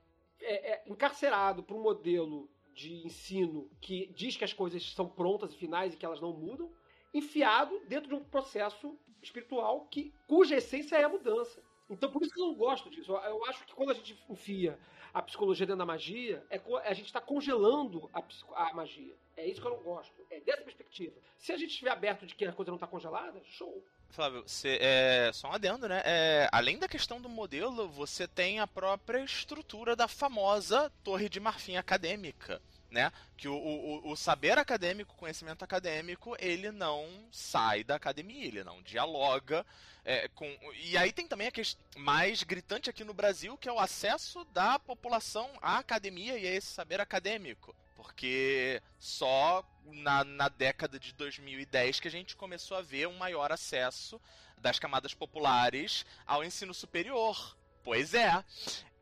é, 0.40 0.72
é 0.72 0.82
encarcerado 0.86 1.62
por 1.62 1.76
um 1.76 1.82
modelo 1.82 2.50
de 2.78 3.04
ensino 3.04 3.68
que 3.80 4.06
diz 4.14 4.36
que 4.36 4.44
as 4.44 4.52
coisas 4.52 4.92
são 4.92 5.08
prontas 5.08 5.52
e 5.52 5.56
finais 5.56 5.92
e 5.92 5.96
que 5.96 6.06
elas 6.06 6.20
não 6.20 6.32
mudam, 6.32 6.70
enfiado 7.12 7.80
dentro 7.88 8.08
de 8.08 8.14
um 8.14 8.22
processo 8.22 8.96
espiritual 9.20 9.86
que 9.90 10.14
cuja 10.28 10.56
essência 10.56 10.96
é 10.96 11.02
a 11.02 11.08
mudança. 11.08 11.60
Então, 11.90 12.10
por 12.10 12.22
isso 12.22 12.32
que 12.32 12.40
eu 12.40 12.46
não 12.46 12.54
gosto 12.54 12.88
disso. 12.88 13.12
Eu 13.12 13.44
acho 13.46 13.64
que 13.64 13.74
quando 13.74 13.90
a 13.90 13.94
gente 13.94 14.16
enfia 14.28 14.78
a 15.12 15.20
psicologia 15.22 15.66
dentro 15.66 15.78
da 15.78 15.86
magia, 15.86 16.44
é 16.50 16.60
a 16.84 16.94
gente 16.94 17.06
está 17.06 17.20
congelando 17.20 18.08
a, 18.12 18.22
a, 18.54 18.74
magia. 18.74 19.16
É 19.36 19.44
isso 19.46 19.60
que 19.60 19.66
eu 19.66 19.72
não 19.72 19.82
gosto. 19.82 20.14
É 20.30 20.38
dessa 20.40 20.62
perspectiva. 20.62 21.16
Se 21.36 21.50
a 21.50 21.56
gente 21.56 21.70
estiver 21.70 21.90
aberto 21.90 22.26
de 22.26 22.34
que 22.34 22.44
a 22.44 22.52
coisa 22.52 22.70
não 22.70 22.76
está 22.76 22.86
congelada, 22.86 23.40
show. 23.44 23.82
Flávio, 24.10 24.42
você, 24.46 24.78
é, 24.80 25.30
só 25.32 25.48
um 25.48 25.52
adendo, 25.52 25.88
né? 25.88 26.02
É, 26.04 26.48
além 26.50 26.78
da 26.78 26.88
questão 26.88 27.20
do 27.20 27.28
modelo, 27.28 27.88
você 27.88 28.26
tem 28.26 28.58
a 28.58 28.66
própria 28.66 29.22
estrutura 29.22 29.94
da 29.94 30.08
famosa 30.08 30.90
Torre 31.04 31.28
de 31.28 31.38
Marfim 31.38 31.76
acadêmica. 31.76 32.60
Né? 32.90 33.12
Que 33.36 33.48
o, 33.48 33.54
o, 33.54 34.10
o 34.12 34.16
saber 34.16 34.56
acadêmico, 34.56 35.12
o 35.12 35.18
conhecimento 35.18 35.62
acadêmico, 35.62 36.34
ele 36.38 36.70
não 36.70 37.06
sai 37.30 37.84
da 37.84 37.96
academia, 37.96 38.46
ele 38.46 38.64
não 38.64 38.80
dialoga 38.80 39.64
é, 40.06 40.26
com. 40.28 40.46
E 40.82 40.96
aí 40.96 41.12
tem 41.12 41.28
também 41.28 41.48
a 41.48 41.52
questão 41.52 41.84
mais 41.98 42.42
gritante 42.42 42.88
aqui 42.88 43.04
no 43.04 43.12
Brasil, 43.12 43.58
que 43.58 43.68
é 43.68 43.72
o 43.72 43.78
acesso 43.78 44.42
da 44.46 44.78
população 44.78 45.50
à 45.60 45.76
academia 45.76 46.38
e 46.38 46.46
a 46.46 46.54
esse 46.54 46.68
saber 46.68 46.98
acadêmico. 46.98 47.76
Porque 47.98 48.80
só 48.96 49.68
na, 49.84 50.22
na 50.22 50.48
década 50.48 51.00
de 51.00 51.12
2010 51.14 51.98
que 51.98 52.06
a 52.06 52.10
gente 52.10 52.36
começou 52.36 52.76
a 52.76 52.80
ver 52.80 53.08
um 53.08 53.18
maior 53.18 53.50
acesso 53.50 54.20
das 54.56 54.78
camadas 54.78 55.14
populares 55.14 56.06
ao 56.24 56.44
ensino 56.44 56.72
superior. 56.72 57.58
Pois 57.82 58.14
é. 58.14 58.44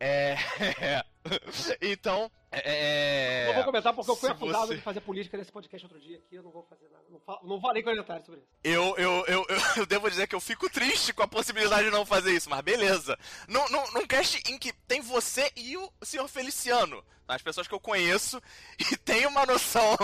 É. 0.00 0.36
então. 1.80 2.30
É... 2.50 3.46
Não 3.48 3.54
vou 3.54 3.64
comentar 3.64 3.92
porque 3.92 4.10
eu 4.10 4.16
fui 4.16 4.30
acusado 4.30 4.68
você... 4.68 4.76
de 4.76 4.80
fazer 4.80 5.00
política 5.00 5.36
nesse 5.36 5.52
podcast 5.52 5.86
outro 5.86 6.00
dia 6.00 6.18
aqui. 6.18 6.36
Eu 6.36 6.42
não 6.42 6.50
vou 6.50 6.62
fazer 6.62 6.88
nada. 6.88 7.04
Não, 7.10 7.20
falo, 7.20 7.40
não 7.42 7.60
vou 7.60 7.72
nem 7.72 7.82
comentar 7.82 8.22
sobre 8.24 8.40
isso. 8.40 8.48
Eu, 8.64 8.96
eu, 8.96 9.24
eu, 9.26 9.46
eu, 9.76 9.86
devo 9.86 10.08
dizer 10.08 10.26
que 10.26 10.34
eu 10.34 10.40
fico 10.40 10.70
triste 10.70 11.12
com 11.12 11.22
a 11.22 11.28
possibilidade 11.28 11.84
de 11.84 11.90
não 11.90 12.06
fazer 12.06 12.32
isso, 12.32 12.48
mas 12.48 12.60
beleza. 12.60 13.18
Num, 13.48 13.68
num, 13.68 13.92
num 13.92 14.06
cast 14.06 14.40
em 14.50 14.58
que 14.58 14.72
tem 14.72 15.00
você 15.00 15.50
e 15.56 15.76
o 15.76 15.92
senhor 16.02 16.28
Feliciano. 16.28 17.04
As 17.28 17.42
pessoas 17.42 17.66
que 17.66 17.74
eu 17.74 17.80
conheço 17.80 18.40
e 18.78 18.96
tenho 18.96 19.28
uma 19.28 19.44
noção. 19.44 19.96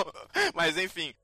mas 0.54 0.76
enfim. 0.76 1.14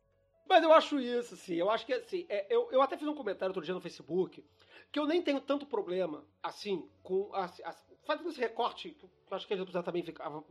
Mas 0.49 0.63
eu 0.63 0.73
acho 0.73 0.99
isso, 0.99 1.35
assim. 1.35 1.55
Eu 1.55 1.71
acho 1.71 1.85
que, 1.85 1.93
assim, 1.93 2.25
é, 2.29 2.47
eu, 2.49 2.69
eu 2.73 2.81
até 2.81 2.97
fiz 2.97 3.07
um 3.07 3.15
comentário 3.15 3.51
outro 3.51 3.65
dia 3.65 3.75
no 3.75 3.81
Facebook 3.81 4.43
que 4.91 4.99
eu 4.99 5.07
nem 5.07 5.23
tenho 5.23 5.41
tanto 5.41 5.67
problema, 5.67 6.25
assim, 6.43 6.89
com. 7.03 7.31
A, 7.35 7.45
a, 7.45 7.75
fazendo 8.05 8.31
esse 8.31 8.41
recorte, 8.41 8.97
acho 9.31 9.47
que 9.47 9.55
a 9.55 9.57
gente 9.57 9.73
também 9.83 10.03
ficava 10.03 10.45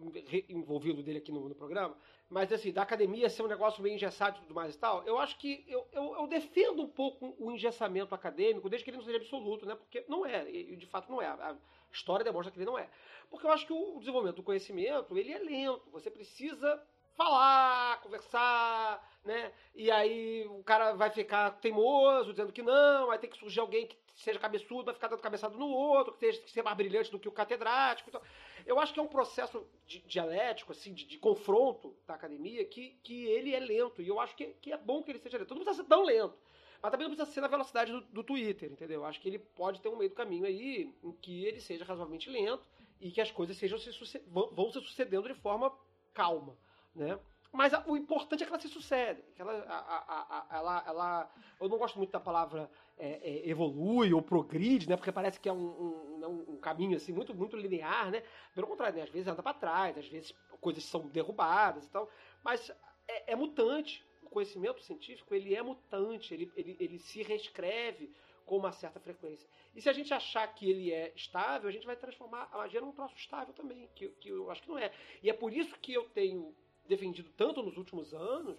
envolvido 0.50 1.02
dele 1.04 1.20
aqui 1.20 1.32
no, 1.32 1.48
no, 1.48 1.56
programa, 1.56 1.96
mas, 2.30 2.52
assim, 2.52 2.72
da 2.72 2.82
academia 2.82 3.30
ser 3.30 3.44
um 3.44 3.48
negócio 3.48 3.82
meio 3.82 3.96
engessado 3.96 4.38
e 4.38 4.42
tudo 4.42 4.54
mais 4.54 4.76
e 4.76 4.78
tal, 4.78 5.04
eu 5.06 5.18
acho 5.18 5.38
que 5.38 5.64
eu, 5.68 5.88
eu, 5.92 6.16
eu 6.16 6.28
defendo 6.28 6.84
um 6.84 6.88
pouco 6.88 7.36
o 7.40 7.52
engessamento 7.52 8.14
acadêmico, 8.14 8.70
desde 8.70 8.84
que 8.84 8.90
ele 8.90 8.98
não 8.98 9.04
seja 9.04 9.18
absoluto, 9.18 9.66
né? 9.66 9.76
Porque 9.76 10.04
não 10.08 10.26
é, 10.26 10.50
e 10.50 10.76
de 10.76 10.86
fato 10.86 11.10
não 11.10 11.22
é. 11.22 11.28
A 11.28 11.56
história 11.92 12.24
demonstra 12.24 12.52
que 12.52 12.58
ele 12.58 12.66
não 12.66 12.78
é. 12.78 12.90
Porque 13.30 13.46
eu 13.46 13.52
acho 13.52 13.66
que 13.66 13.74
o 13.74 14.00
desenvolvimento 14.00 14.38
do 14.38 14.44
conhecimento, 14.44 15.18
ele 15.18 15.32
é 15.32 15.40
lento. 15.40 15.90
Você 15.92 16.10
precisa 16.10 16.82
falar, 17.18 18.00
conversar, 18.02 19.04
né? 19.26 19.52
E 19.76 19.90
aí 19.92 20.46
o 20.48 20.64
cara 20.64 20.94
vai 20.94 21.10
ficar 21.10 21.52
teimoso, 21.60 22.32
dizendo 22.32 22.54
que 22.54 22.62
não, 22.62 23.10
aí 23.10 23.18
tem 23.18 23.30
que 23.30 23.38
surgir 23.38 23.60
alguém 23.60 23.88
que 23.88 23.98
seja 24.16 24.40
cabeçudo, 24.40 24.86
vai 24.86 24.94
ficar 24.94 25.08
dando 25.08 25.22
cabeçado 25.22 25.58
no 25.58 25.68
outro, 25.68 26.14
que 26.14 26.20
seja 26.20 26.40
que 26.40 26.64
mais 26.64 26.78
brilhante 26.78 27.12
do 27.12 27.20
que 27.20 27.28
o 27.28 27.32
catedrático. 27.32 28.10
Então, 28.10 28.22
eu 28.66 28.80
acho 28.80 28.94
que 28.94 29.00
é 29.00 29.04
um 29.04 29.08
processo 29.08 29.66
de, 29.86 30.00
dialético, 30.02 30.72
assim, 30.72 30.94
de, 30.94 31.06
de, 31.06 31.18
confronto 31.18 31.96
da 32.06 32.14
academia, 32.14 32.64
que, 32.66 32.98
que 33.04 33.26
ele 33.26 33.54
é 33.54 33.60
lento. 33.60 34.02
E 34.02 34.08
eu 34.08 34.20
acho 34.20 34.36
que, 34.36 34.46
que 34.62 34.72
é 34.72 34.78
bom 34.78 35.04
que 35.04 35.12
ele 35.12 35.20
seja 35.20 35.38
lento. 35.38 35.54
Não 35.54 35.64
precisa 35.64 35.84
ser 35.84 35.90
tão 35.90 36.04
lento. 36.04 36.36
Mas 36.82 36.92
também 36.92 37.08
não 37.08 37.16
precisa 37.16 37.34
ser 37.34 37.42
na 37.42 37.48
velocidade 37.48 37.92
do, 37.92 38.02
do 38.02 38.24
Twitter, 38.24 38.72
entendeu? 38.72 39.04
Acho 39.04 39.20
que 39.20 39.28
ele 39.28 39.40
pode 39.40 39.82
ter 39.82 39.90
um 39.90 39.96
meio 39.96 40.10
do 40.10 40.16
caminho 40.16 40.46
aí 40.46 40.94
em 41.04 41.12
que 41.14 41.46
ele 41.46 41.60
seja 41.60 41.84
razoavelmente 41.84 42.30
lento 42.30 42.64
e 43.02 43.12
que 43.12 43.22
as 43.22 43.32
coisas 43.32 43.58
sejam 43.58 43.80
se, 43.80 43.92
vão, 44.28 44.50
vão 44.52 44.72
se 44.72 44.80
sucedendo 44.82 45.28
de 45.28 45.36
forma 45.36 45.72
calma 46.14 46.56
né? 46.98 47.20
Mas 47.52 47.74
a, 47.74 47.84
o 47.88 47.96
importante 47.96 48.44
é 48.44 48.46
que 48.46 48.52
ela 48.52 48.62
se 48.62 48.68
sucede. 48.68 49.22
Que 49.36 49.42
ela, 49.42 49.54
a, 49.68 50.48
a, 50.52 50.58
ela, 50.58 50.84
ela, 50.86 51.36
eu 51.60 51.70
não 51.70 51.78
gosto 51.78 51.98
muito 51.98 52.12
da 52.12 52.20
palavra 52.20 52.70
é, 52.98 53.20
é, 53.24 53.50
evolui 53.50 54.14
ou 54.14 54.22
progride, 54.22 54.90
né? 54.90 54.96
Porque 54.96 55.12
parece 55.12 55.40
que 55.40 55.48
é 55.48 55.54
um, 55.54 56.22
um, 56.24 56.46
um, 56.54 56.58
caminho 56.58 56.98
assim 56.98 57.14
muito, 57.14 57.34
muito 57.34 57.56
linear, 57.56 58.12
né? 58.12 58.22
Pelo 58.54 58.68
contrário, 58.68 58.98
né? 58.98 59.04
às 59.04 59.10
vezes 59.10 59.28
anda 59.28 59.42
para 59.42 59.54
trás, 59.54 59.98
às 59.98 60.08
vezes 60.08 60.36
coisas 60.60 60.84
são 60.84 61.08
derrubadas 61.08 61.86
e 61.86 61.90
tal. 61.90 62.10
Mas 62.44 62.70
é, 63.08 63.32
é 63.32 63.36
mutante. 63.36 64.06
O 64.24 64.30
conhecimento 64.30 64.84
científico 64.84 65.34
ele 65.34 65.56
é 65.56 65.62
mutante. 65.62 66.34
Ele, 66.34 66.52
ele, 66.56 66.76
ele 66.80 67.00
se 67.00 67.24
reescreve 67.24 68.14
com 68.46 68.58
uma 68.58 68.72
certa 68.72 69.00
frequência. 69.00 69.48
E 69.76 69.82
se 69.82 69.90
a 69.90 69.94
gente 69.94 70.14
achar 70.14 70.48
que 70.54 70.70
ele 70.70 70.92
é 70.92 71.12
estável, 71.16 71.68
a 71.70 71.72
gente 71.72 71.86
vai 71.86 71.96
transformar 71.96 72.50
a 72.52 72.58
magia 72.58 72.82
num 72.82 72.92
troço 72.92 73.16
estável 73.16 73.54
também, 73.54 73.90
que, 73.94 74.08
que 74.10 74.30
eu 74.30 74.50
acho 74.50 74.62
que 74.64 74.70
não 74.70 74.78
é. 74.78 74.92
E 75.22 75.30
é 75.30 75.34
por 75.34 75.52
isso 75.52 75.78
que 75.80 75.94
eu 75.94 76.04
tenho 76.10 76.56
defendido 76.88 77.30
tanto 77.36 77.62
nos 77.62 77.78
últimos 77.78 78.14
anos 78.14 78.58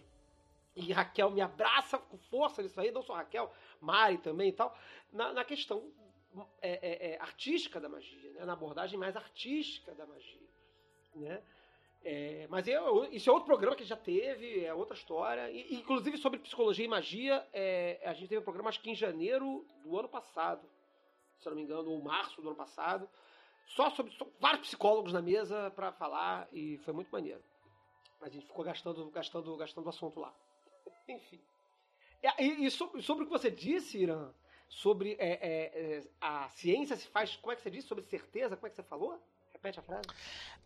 e 0.76 0.92
Raquel 0.92 1.30
me 1.30 1.40
abraça 1.40 1.98
com 1.98 2.16
força 2.16 2.62
nisso 2.62 2.80
aí, 2.80 2.90
não 2.90 3.02
só 3.02 3.14
Raquel, 3.14 3.52
Mari 3.80 4.18
também 4.18 4.50
e 4.50 4.52
tal, 4.52 4.76
na, 5.12 5.32
na 5.32 5.44
questão 5.44 5.90
é, 6.62 6.70
é, 6.70 7.12
é, 7.12 7.20
artística 7.20 7.80
da 7.80 7.88
magia, 7.88 8.32
né? 8.32 8.44
na 8.44 8.52
abordagem 8.52 8.98
mais 8.98 9.16
artística 9.16 9.94
da 9.94 10.06
magia. 10.06 10.48
Né? 11.14 11.42
É, 12.04 12.46
mas 12.48 12.68
eu, 12.68 13.04
isso 13.12 13.28
é 13.28 13.32
outro 13.32 13.46
programa 13.46 13.74
que 13.74 13.84
já 13.84 13.96
teve, 13.96 14.64
é 14.64 14.72
outra 14.72 14.94
história. 14.94 15.50
E, 15.50 15.74
inclusive 15.74 16.16
sobre 16.16 16.38
psicologia 16.38 16.84
e 16.84 16.88
magia, 16.88 17.46
é, 17.52 18.00
a 18.04 18.12
gente 18.12 18.28
teve 18.28 18.40
um 18.40 18.44
programa 18.44 18.68
acho 18.68 18.80
que 18.80 18.90
em 18.90 18.94
janeiro 18.94 19.66
do 19.82 19.98
ano 19.98 20.08
passado, 20.08 20.68
se 21.38 21.48
não 21.48 21.56
me 21.56 21.62
engano, 21.62 21.90
ou 21.90 22.00
março 22.02 22.40
do 22.40 22.48
ano 22.48 22.56
passado, 22.56 23.08
só 23.66 23.90
sobre 23.90 24.12
só, 24.12 24.26
vários 24.38 24.62
psicólogos 24.62 25.12
na 25.12 25.20
mesa 25.20 25.70
para 25.72 25.92
falar 25.92 26.48
e 26.52 26.78
foi 26.78 26.94
muito 26.94 27.10
maneiro. 27.10 27.42
A 28.20 28.28
gente 28.28 28.46
ficou 28.46 28.64
gastando, 28.64 29.10
gastando, 29.10 29.56
gastando 29.56 29.88
assunto 29.88 30.20
lá. 30.20 30.34
Enfim. 31.08 31.40
E, 32.38 32.66
e 32.66 32.70
sobre, 32.70 33.02
sobre, 33.02 33.24
o 33.24 33.26
que 33.26 33.32
você 33.32 33.50
disse, 33.50 33.98
Irã, 33.98 34.30
sobre 34.68 35.16
é, 35.18 35.28
é, 35.28 35.96
é, 35.98 36.04
a 36.20 36.48
ciência 36.50 36.96
se 36.96 37.06
faz. 37.08 37.36
Como 37.36 37.52
é 37.52 37.56
que 37.56 37.62
você 37.62 37.70
disse? 37.70 37.88
Sobre 37.88 38.04
certeza? 38.04 38.56
Como 38.56 38.66
é 38.66 38.70
que 38.70 38.76
você 38.76 38.82
falou? 38.82 39.22
Repete 39.52 39.78
a 39.78 39.82
frase. 39.82 40.08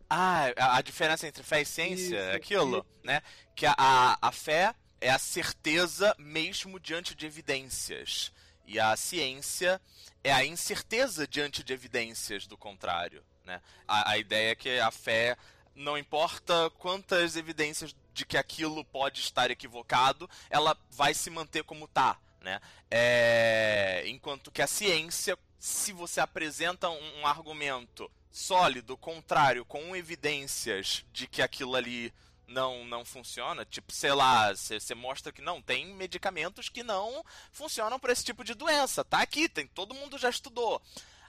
Ah, 0.09 0.77
a 0.77 0.83
diferença 0.83 1.27
entre 1.27 1.43
fé 1.43 1.63
e 1.63 1.67
ciência 1.67 2.17
é 2.17 2.37
aquilo, 2.37 2.85
né? 3.03 3.23
Que 3.55 3.67
a, 3.67 3.75
a, 3.79 4.19
a 4.21 4.33
fé 4.33 4.75
é 5.01 5.11
a 5.11 5.19
certeza 5.19 6.15
mesmo 6.19 6.79
diante 6.79 7.15
de 7.15 7.27
evidências. 7.27 8.33
E 8.67 8.79
a 8.79 8.97
ciência 8.97 9.81
é 10.23 10.33
a 10.33 10.45
incerteza 10.45 11.27
diante 11.27 11.63
de 11.63 11.73
evidências 11.73 12.47
do 12.47 12.57
contrário. 12.57 13.25
Né? 13.45 13.61
A, 13.87 14.13
a 14.13 14.19
ideia 14.19 14.53
é 14.53 14.55
que 14.55 14.79
a 14.79 14.91
fé, 14.91 15.37
não 15.75 15.97
importa 15.97 16.71
quantas 16.79 17.37
evidências 17.37 17.95
de 18.13 18.27
que 18.27 18.37
aquilo 18.37 18.85
pode 18.85 19.21
estar 19.21 19.51
equivocado, 19.51 20.29
ela 20.51 20.77
vai 20.91 21.15
se 21.15 21.31
manter 21.31 21.65
como 21.65 21.87
está. 21.87 22.19
Né? 22.41 22.61
É... 22.91 24.03
Enquanto 24.07 24.51
que 24.51 24.63
a 24.63 24.67
ciência, 24.67 25.39
se 25.59 25.93
você 25.93 26.21
apresenta 26.21 26.91
um, 26.91 27.21
um 27.21 27.27
argumento 27.27 28.11
sólido, 28.31 28.97
contrário, 28.97 29.65
com 29.65 29.95
evidências 29.95 31.05
de 31.13 31.27
que 31.27 31.43
aquilo 31.43 31.77
ali 31.77 32.13
não 32.47 32.85
não 32.85 33.05
funciona, 33.05 33.65
tipo, 33.65 33.93
sei 33.93 34.13
lá, 34.13 34.53
você 34.55 34.95
mostra 34.95 35.33
que 35.33 35.41
não, 35.41 35.63
tem 35.63 35.95
medicamentos 35.95 36.69
que 36.69 36.83
não 36.83 37.25
funcionam 37.51 37.99
para 37.99 38.13
esse 38.13 38.25
tipo 38.25 38.45
de 38.45 38.55
doença, 38.55 39.05
tá 39.05 39.21
aqui, 39.21 39.49
tem 39.49 39.67
todo 39.67 39.95
mundo 39.95 40.19
já 40.19 40.29
estudou. 40.29 40.81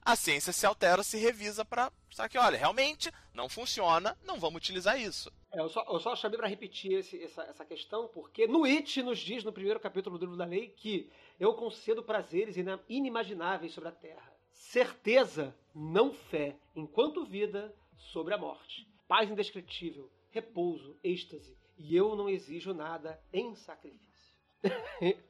A 0.06 0.16
ciência 0.16 0.52
se 0.52 0.66
altera, 0.66 1.02
se 1.02 1.18
revisa 1.18 1.64
para 1.64 1.92
mostrar 2.08 2.28
que, 2.28 2.38
olha, 2.38 2.58
realmente 2.58 3.10
não 3.34 3.48
funciona, 3.48 4.18
não 4.26 4.38
vamos 4.38 4.58
utilizar 4.58 5.00
isso. 5.00 5.32
É, 5.52 5.60
eu, 5.60 5.70
só, 5.70 5.86
eu 5.88 6.00
só 6.00 6.16
chamei 6.16 6.38
para 6.38 6.48
repetir 6.48 6.94
esse, 6.94 7.24
essa, 7.24 7.44
essa 7.44 7.66
questão, 7.66 8.08
porque 8.08 8.46
no 8.46 8.66
It 8.66 9.02
nos 9.02 9.20
diz, 9.20 9.44
no 9.44 9.54
primeiro 9.54 9.80
capítulo 9.80 10.18
do 10.18 10.26
livro 10.26 10.38
da 10.38 10.46
lei, 10.46 10.68
que 10.70 11.10
eu 11.40 11.54
concedo 11.54 12.04
prazeres 12.04 12.56
inimagináveis 12.90 13.74
sobre 13.74 13.90
a 13.90 13.94
terra. 13.94 14.34
Certeza, 14.52 15.56
não 15.74 16.14
fé, 16.14 16.56
enquanto 16.76 17.26
vida, 17.26 17.74
sobre 18.12 18.34
a 18.34 18.38
morte. 18.38 18.88
Paz 19.08 19.30
indescritível, 19.30 20.12
repouso, 20.32 20.98
êxtase, 21.04 21.58
e 21.78 21.96
eu 21.96 22.16
não 22.16 22.30
exijo 22.30 22.74
nada 22.74 23.22
em 23.32 23.56
sacrifício. 23.56 24.38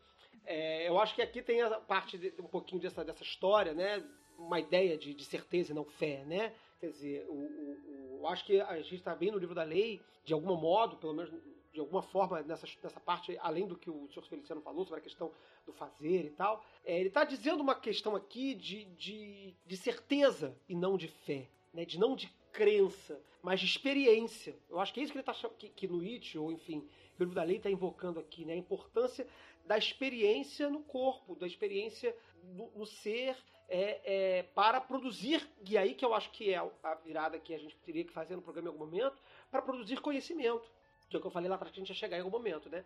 é, 0.46 0.88
eu 0.88 1.00
acho 1.00 1.16
que 1.16 1.22
aqui 1.22 1.42
tem 1.42 1.62
a 1.62 1.80
parte 1.80 2.18
de, 2.18 2.34
um 2.40 2.48
pouquinho 2.48 2.82
dessa, 2.82 3.04
dessa 3.04 3.24
história, 3.24 3.74
né? 3.74 4.04
Uma 4.38 4.60
ideia 4.60 4.98
de, 4.98 5.14
de 5.14 5.26
certeza 5.26 5.72
e 5.72 5.76
não 5.76 5.86
fé, 5.86 6.24
né? 6.26 6.54
Quer 6.80 6.90
dizer, 6.90 7.26
o, 7.30 7.34
o, 7.34 8.22
o, 8.22 8.28
acho 8.28 8.46
que 8.46 8.60
a 8.60 8.76
gente 8.82 8.96
está 8.96 9.16
bem 9.16 9.32
no 9.32 9.38
livro 9.38 9.56
da 9.56 9.64
lei, 9.64 10.02
de 10.26 10.34
algum 10.34 10.56
modo, 10.56 10.98
pelo 10.98 11.14
menos 11.14 11.34
de 11.74 11.80
alguma 11.80 12.04
forma, 12.04 12.42
nessa, 12.44 12.68
nessa 12.84 13.00
parte, 13.00 13.36
além 13.42 13.68
do 13.68 13.76
que 13.76 13.90
o 13.90 14.08
senhor 14.10 14.24
Feliciano 14.28 14.62
falou 14.62 14.84
sobre 14.84 15.00
a 15.00 15.04
questão 15.04 15.32
do 15.66 15.74
fazer 15.74 16.26
e 16.26 16.30
tal, 16.30 16.64
é, 16.86 17.00
ele 17.00 17.08
está 17.08 17.24
dizendo 17.24 17.62
uma 17.62 17.74
questão 17.74 18.16
aqui 18.16 18.54
de, 18.54 18.86
de, 18.86 19.56
de 19.66 19.78
certeza 19.78 20.56
e 20.70 20.76
não 20.76 20.96
de 20.96 21.08
fé, 21.08 21.50
né? 21.74 21.84
de 21.84 22.00
não 22.00 22.16
de 22.16 22.32
crença, 22.52 23.20
mas 23.42 23.60
de 23.60 23.66
experiência. 23.66 24.56
Eu 24.70 24.80
acho 24.80 24.94
que 24.94 25.00
é 25.00 25.04
isso 25.04 25.12
que 25.12 25.18
ele 25.18 25.28
está 25.28 25.50
que, 25.50 25.70
que 25.70 25.88
no 25.88 26.02
It, 26.02 26.38
ou 26.38 26.52
enfim, 26.52 26.88
o 27.18 27.24
livro 27.24 27.34
da 27.34 27.44
lei 27.44 27.58
está 27.58 27.72
invocando 27.72 28.20
aqui, 28.20 28.46
né? 28.46 28.54
A 28.54 28.58
importância 28.58 29.28
da 29.66 29.78
experiência 29.78 30.70
no 30.70 30.82
corpo, 30.84 31.36
da 31.36 31.48
experiência 31.48 32.16
no, 32.44 32.70
no 32.76 32.86
ser 32.86 33.36
é, 33.74 34.02
é, 34.06 34.44
para 34.44 34.80
produzir, 34.80 35.50
e 35.68 35.76
aí 35.76 35.96
que 35.96 36.06
eu 36.06 36.14
acho 36.14 36.30
que 36.30 36.54
é 36.54 36.58
a 36.58 36.94
virada 37.04 37.40
que 37.40 37.56
a 37.56 37.58
gente 37.58 37.76
teria 37.78 38.04
que 38.04 38.14
fazer 38.14 38.36
no 38.36 38.42
programa 38.44 38.70
em 38.70 38.72
algum 38.72 38.86
momento, 38.86 39.18
para 39.50 39.64
produzir 39.64 40.00
conhecimento. 40.00 40.70
Que 41.10 41.16
é 41.16 41.18
o 41.18 41.22
que 41.22 41.26
eu 41.26 41.32
falei 41.32 41.50
lá 41.50 41.58
para 41.58 41.70
a 41.70 41.72
gente 41.72 41.90
ia 41.90 41.96
chegar 41.96 42.18
em 42.18 42.22
algum 42.22 42.38
momento, 42.38 42.70
né? 42.70 42.86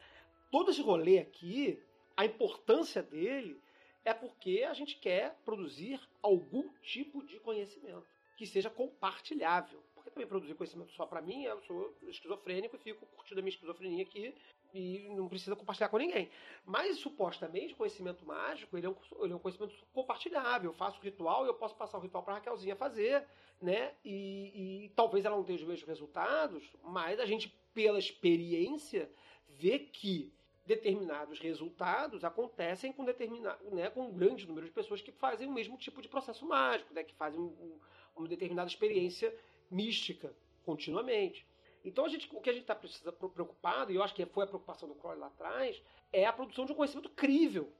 Todo 0.50 0.72
esse 0.72 0.82
rolê 0.82 1.20
aqui, 1.20 1.78
a 2.16 2.24
importância 2.24 3.04
dele 3.04 3.62
é 4.06 4.14
porque 4.14 4.66
a 4.66 4.74
gente 4.74 4.96
quer 4.96 5.36
produzir 5.44 6.00
algum 6.24 6.70
tipo 6.82 7.22
de 7.26 7.38
conhecimento 7.42 8.08
que 8.38 8.48
seja 8.48 8.70
compartilhável. 8.70 9.84
Porque 9.94 10.10
também 10.10 10.26
produzir 10.26 10.56
conhecimento 10.56 10.94
só 10.94 11.06
para 11.06 11.22
mim, 11.22 11.44
eu 11.44 11.62
sou 11.64 11.94
esquizofrênico 12.04 12.78
e 12.78 12.80
fico 12.80 13.06
curtindo 13.08 13.42
a 13.42 13.44
minha 13.44 13.54
esquizofrenia 13.54 14.04
aqui 14.04 14.34
e 14.74 15.10
não 15.10 15.28
precisa 15.28 15.56
compartilhar 15.56 15.90
com 15.90 15.98
ninguém. 15.98 16.30
Mas 16.66 16.98
supostamente 16.98 17.74
o 17.74 17.78
conhecimento 17.78 18.26
mágico 18.26 18.78
ele 18.78 18.88
é, 18.88 18.90
um, 18.90 18.96
ele 19.22 19.34
é 19.34 19.36
um 19.36 19.40
conhecimento 19.40 19.76
compartilhável. 19.94 20.72
Eu 20.72 20.76
faço 20.76 21.00
o 21.00 21.04
ritual 21.04 21.46
e 21.46 21.50
eu 21.50 21.54
posso 21.54 21.76
passar 21.76 21.98
o 21.98 22.02
ritual 22.02 22.24
para 22.24 22.36
Raquelzinha 22.36 22.76
fazer, 22.76 23.26
né? 23.62 23.94
E, 24.04 24.86
e, 24.86 24.90
talvez 24.96 25.26
ela 25.26 25.36
não 25.36 25.44
tenha 25.44 25.58
os 25.58 25.64
mesmos 25.64 25.88
resultados, 25.88 26.64
mas 26.84 27.20
a 27.20 27.26
gente, 27.26 27.50
pela 27.74 27.98
experiência, 27.98 29.10
vê 29.48 29.80
que 29.80 30.34
determinados 30.66 31.40
resultados 31.40 32.26
acontecem 32.26 32.92
com 32.92 33.06
determinado, 33.06 33.64
né, 33.74 33.90
com 33.90 34.08
um 34.08 34.12
grande 34.12 34.46
número 34.46 34.68
de 34.68 34.74
pessoas 34.74 35.02
que 35.02 35.14
fazem 35.14 35.48
o 35.48 35.52
mesmo 35.52 35.78
tipo 35.78 36.02
de 36.02 36.10
processo 36.10 36.46
mágico, 36.46 36.94
né, 36.94 37.04
que 37.04 37.16
fazem 37.16 37.40
um, 37.40 37.80
uma 38.16 38.28
determinada 38.28 38.70
experiência 38.70 39.34
mística 39.72 40.36
continuamente. 40.66 41.48
Então 41.88 42.06
a 42.06 42.10
gente, 42.10 42.28
o 42.34 42.42
que 42.42 42.50
a 42.50 42.54
gente 42.54 42.70
está 42.70 42.76
preocupado, 42.76 43.92
e 43.92 43.96
eu 43.96 44.04
acho 44.04 44.14
que 44.14 44.26
foi 44.26 44.44
a 44.44 44.48
preocupação 44.48 44.88
do 44.90 44.96
Crowley 44.96 45.20
lá 45.20 45.28
atrás, 45.28 45.82
é 46.12 46.26
a 46.26 46.34
produção 46.34 46.66
de 46.66 46.74
um 46.74 46.76
conhecimento 46.76 47.10
crível. 47.10 47.72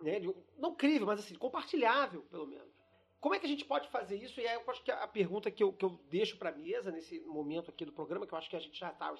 Né? 0.00 0.20
Não 0.58 0.74
crível, 0.74 1.06
mas 1.06 1.20
assim, 1.20 1.34
compartilhável, 1.34 2.22
pelo 2.30 2.46
menos. 2.46 2.76
Como 3.18 3.34
é 3.34 3.38
que 3.38 3.46
a 3.46 3.48
gente 3.48 3.64
pode 3.64 3.88
fazer 3.88 4.16
isso? 4.16 4.40
E 4.40 4.46
aí 4.46 4.54
eu 4.54 4.70
acho 4.70 4.84
que 4.84 4.90
a 4.90 5.08
pergunta 5.08 5.50
que 5.50 5.62
eu, 5.62 5.72
que 5.72 5.84
eu 5.84 5.98
deixo 6.10 6.36
para 6.36 6.50
a 6.50 6.52
mesa 6.52 6.92
nesse 6.92 7.18
momento 7.20 7.70
aqui 7.70 7.84
do 7.84 7.92
programa, 7.92 8.26
que 8.26 8.34
eu 8.34 8.38
acho 8.38 8.50
que 8.50 8.56
a 8.56 8.60
gente 8.60 8.78
já 8.78 8.90
está 8.90 9.12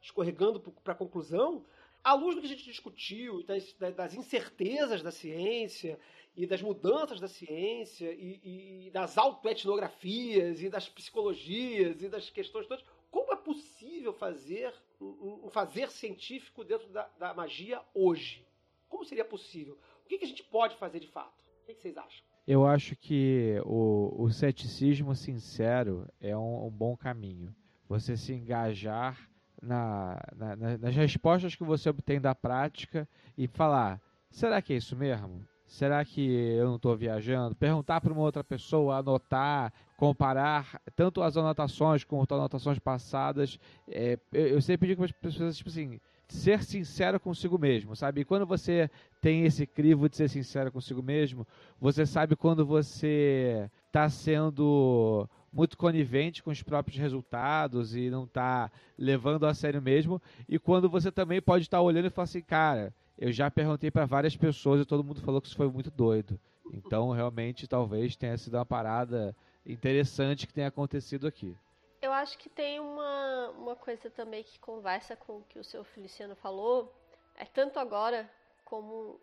escorregando 0.00 0.58
para 0.58 0.94
a 0.94 0.96
conclusão, 0.96 1.64
à 2.02 2.14
luz 2.14 2.34
do 2.34 2.40
que 2.40 2.46
a 2.46 2.50
gente 2.50 2.64
discutiu, 2.64 3.42
das, 3.44 3.72
das 3.74 4.14
incertezas 4.14 5.02
da 5.02 5.10
ciência 5.10 5.98
e 6.34 6.46
das 6.46 6.62
mudanças 6.62 7.20
da 7.20 7.28
ciência 7.28 8.12
e, 8.12 8.86
e 8.86 8.90
das 8.90 9.16
autoetnografias 9.18 10.62
e 10.62 10.68
das 10.68 10.88
psicologias 10.88 12.02
e 12.02 12.08
das 12.08 12.30
questões 12.30 12.66
todas, 12.66 12.84
como 13.12 13.32
é 13.32 13.36
possível 13.36 14.12
fazer 14.14 14.74
um, 14.98 15.42
um 15.44 15.50
fazer 15.50 15.90
científico 15.90 16.64
dentro 16.64 16.88
da, 16.88 17.08
da, 17.18 17.34
magia 17.34 17.80
hoje? 17.94 18.44
Como 18.88 19.04
seria 19.04 19.24
possível? 19.24 19.78
O 20.04 20.08
que, 20.08 20.18
que, 20.18 20.24
a 20.24 20.28
gente 20.28 20.42
pode 20.42 20.76
fazer 20.76 20.98
de 20.98 21.06
fato? 21.06 21.44
O 21.62 21.66
que, 21.66 21.74
que 21.74 21.82
vocês 21.82 21.96
acham? 21.96 22.24
Eu 22.46 22.66
acho 22.66 22.96
que 22.96 23.60
o, 23.64 24.24
o 24.24 24.30
ceticismo 24.30 25.14
sincero 25.14 26.08
é 26.20 26.36
um, 26.36 26.66
um 26.66 26.70
bom 26.70 26.96
caminho. 26.96 27.54
Você 27.86 28.16
se 28.16 28.32
engajar 28.32 29.30
na, 29.60 30.18
na, 30.34 30.78
nas 30.78 30.96
respostas 30.96 31.54
que 31.54 31.62
você 31.62 31.90
obtém 31.90 32.20
da 32.20 32.34
prática 32.34 33.06
e 33.36 33.46
falar: 33.46 34.00
será 34.30 34.60
que 34.62 34.72
é 34.72 34.76
isso 34.76 34.96
mesmo? 34.96 35.46
Será 35.66 36.04
que 36.04 36.20
eu 36.20 36.66
não 36.66 36.76
estou 36.76 36.96
viajando? 36.96 37.54
Perguntar 37.54 38.00
para 38.00 38.12
uma 38.12 38.22
outra 38.22 38.42
pessoa, 38.42 38.98
anotar, 38.98 39.72
comparar 40.02 40.82
tanto 40.96 41.22
as 41.22 41.36
anotações 41.36 42.02
quanto 42.02 42.34
as 42.34 42.40
anotações 42.40 42.76
passadas. 42.80 43.56
É, 43.86 44.18
eu, 44.32 44.48
eu, 44.48 44.60
sempre 44.60 44.88
digo 44.88 44.98
para 44.98 45.04
as 45.04 45.12
pessoas, 45.12 45.56
tipo 45.56 45.70
assim, 45.70 46.00
ser 46.26 46.64
sincero 46.64 47.20
consigo 47.20 47.56
mesmo, 47.56 47.94
sabe? 47.94 48.22
E 48.22 48.24
quando 48.24 48.44
você 48.44 48.90
tem 49.20 49.44
esse 49.44 49.64
crivo 49.64 50.08
de 50.08 50.16
ser 50.16 50.28
sincero 50.28 50.72
consigo 50.72 51.00
mesmo, 51.00 51.46
você 51.80 52.04
sabe 52.04 52.34
quando 52.34 52.66
você 52.66 53.70
está 53.86 54.08
sendo 54.08 55.28
muito 55.52 55.78
conivente 55.78 56.42
com 56.42 56.50
os 56.50 56.64
próprios 56.64 56.98
resultados 56.98 57.94
e 57.94 58.10
não 58.10 58.24
está 58.24 58.72
levando 58.98 59.46
a 59.46 59.54
sério 59.54 59.80
mesmo. 59.80 60.20
E 60.48 60.58
quando 60.58 60.90
você 60.90 61.12
também 61.12 61.40
pode 61.40 61.66
estar 61.66 61.76
tá 61.76 61.80
olhando 61.80 62.06
e 62.06 62.10
falar 62.10 62.24
assim, 62.24 62.42
cara, 62.42 62.92
eu 63.16 63.30
já 63.30 63.48
perguntei 63.52 63.88
para 63.88 64.04
várias 64.04 64.36
pessoas 64.36 64.80
e 64.80 64.84
todo 64.84 65.04
mundo 65.04 65.20
falou 65.20 65.40
que 65.40 65.46
isso 65.46 65.56
foi 65.56 65.70
muito 65.70 65.92
doido. 65.92 66.40
Então, 66.72 67.10
realmente, 67.10 67.68
talvez 67.68 68.16
tenha 68.16 68.36
sido 68.36 68.54
uma 68.54 68.66
parada 68.66 69.36
interessante 69.66 70.46
que 70.46 70.52
tenha 70.52 70.68
acontecido 70.68 71.26
aqui. 71.26 71.56
Eu 72.00 72.12
acho 72.12 72.36
que 72.36 72.48
tem 72.48 72.80
uma, 72.80 73.50
uma 73.50 73.76
coisa 73.76 74.10
também 74.10 74.42
que 74.42 74.58
conversa 74.58 75.14
com 75.14 75.38
o 75.38 75.44
que 75.44 75.58
o 75.58 75.64
seu 75.64 75.84
Feliciano 75.84 76.34
falou, 76.34 76.92
é 77.36 77.44
tanto 77.44 77.78
agora 77.78 78.28
como 78.64 79.20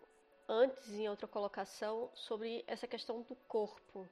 antes 0.48 0.90
em 0.98 1.08
outra 1.08 1.28
colocação, 1.28 2.10
sobre 2.14 2.64
essa 2.66 2.86
questão 2.86 3.22
do 3.22 3.36
corpo. 3.46 4.08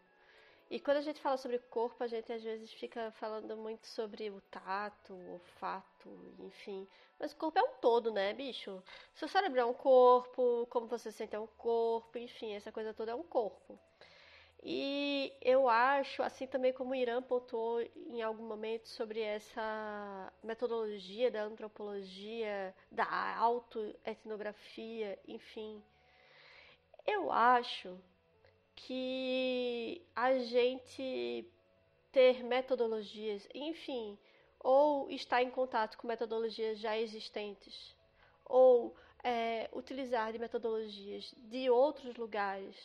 E 0.71 0.79
quando 0.79 0.99
a 0.99 1.01
gente 1.01 1.21
fala 1.21 1.39
sobre 1.39 1.59
corpo, 1.59 2.05
a 2.05 2.07
gente 2.07 2.31
às 2.31 2.43
vezes 2.43 2.73
fica 2.75 3.11
falando 3.13 3.57
muito 3.57 3.87
sobre 3.87 4.29
o 4.29 4.41
tato, 4.43 5.15
o 5.15 5.33
olfato, 5.33 6.09
enfim. 6.41 6.87
Mas 7.19 7.33
o 7.33 7.37
corpo 7.37 7.59
é 7.59 7.63
um 7.63 7.73
todo, 7.81 8.13
né, 8.13 8.35
bicho? 8.35 8.83
Seu 9.15 9.27
cérebro 9.27 9.59
é 9.59 9.65
um 9.65 9.73
corpo, 9.73 10.67
como 10.69 10.87
você 10.87 11.11
sente 11.11 11.35
é 11.35 11.41
um 11.41 11.47
corpo, 11.47 12.19
enfim, 12.19 12.53
essa 12.53 12.71
coisa 12.71 12.93
toda 12.93 13.13
é 13.13 13.15
um 13.15 13.23
corpo. 13.23 13.79
E 14.63 15.33
eu 15.41 15.69
acho, 15.69 16.23
assim 16.23 16.47
também 16.47 16.73
como 16.73 16.91
o 16.91 16.95
Irã 16.95 17.23
pontuou 17.23 17.81
em 17.81 18.21
algum 18.23 18.45
momento 18.45 18.89
sobre 18.89 19.21
essa 19.21 20.33
metodologia 20.43 21.31
da 21.31 21.45
antropologia, 21.45 22.75
da 22.91 23.37
autoetnografia, 23.37 25.19
enfim, 25.29 25.83
eu 27.07 27.31
acho 27.31 27.99
que 28.75 30.03
a 30.15 30.39
gente 30.39 31.47
ter 32.13 32.43
metodologias, 32.43 33.49
enfim, 33.55 34.19
ou 34.61 35.09
estar 35.11 35.43
em 35.43 35.51
contato 35.51 35.97
com 35.97 36.09
metodologias 36.09 36.79
já 36.79 36.99
existentes, 36.99 37.97
ou 38.45 38.97
é, 39.23 39.69
utilizar 39.73 40.33
de 40.33 40.39
metodologias 40.39 41.33
de 41.37 41.71
outros 41.71 42.17
lugares 42.17 42.77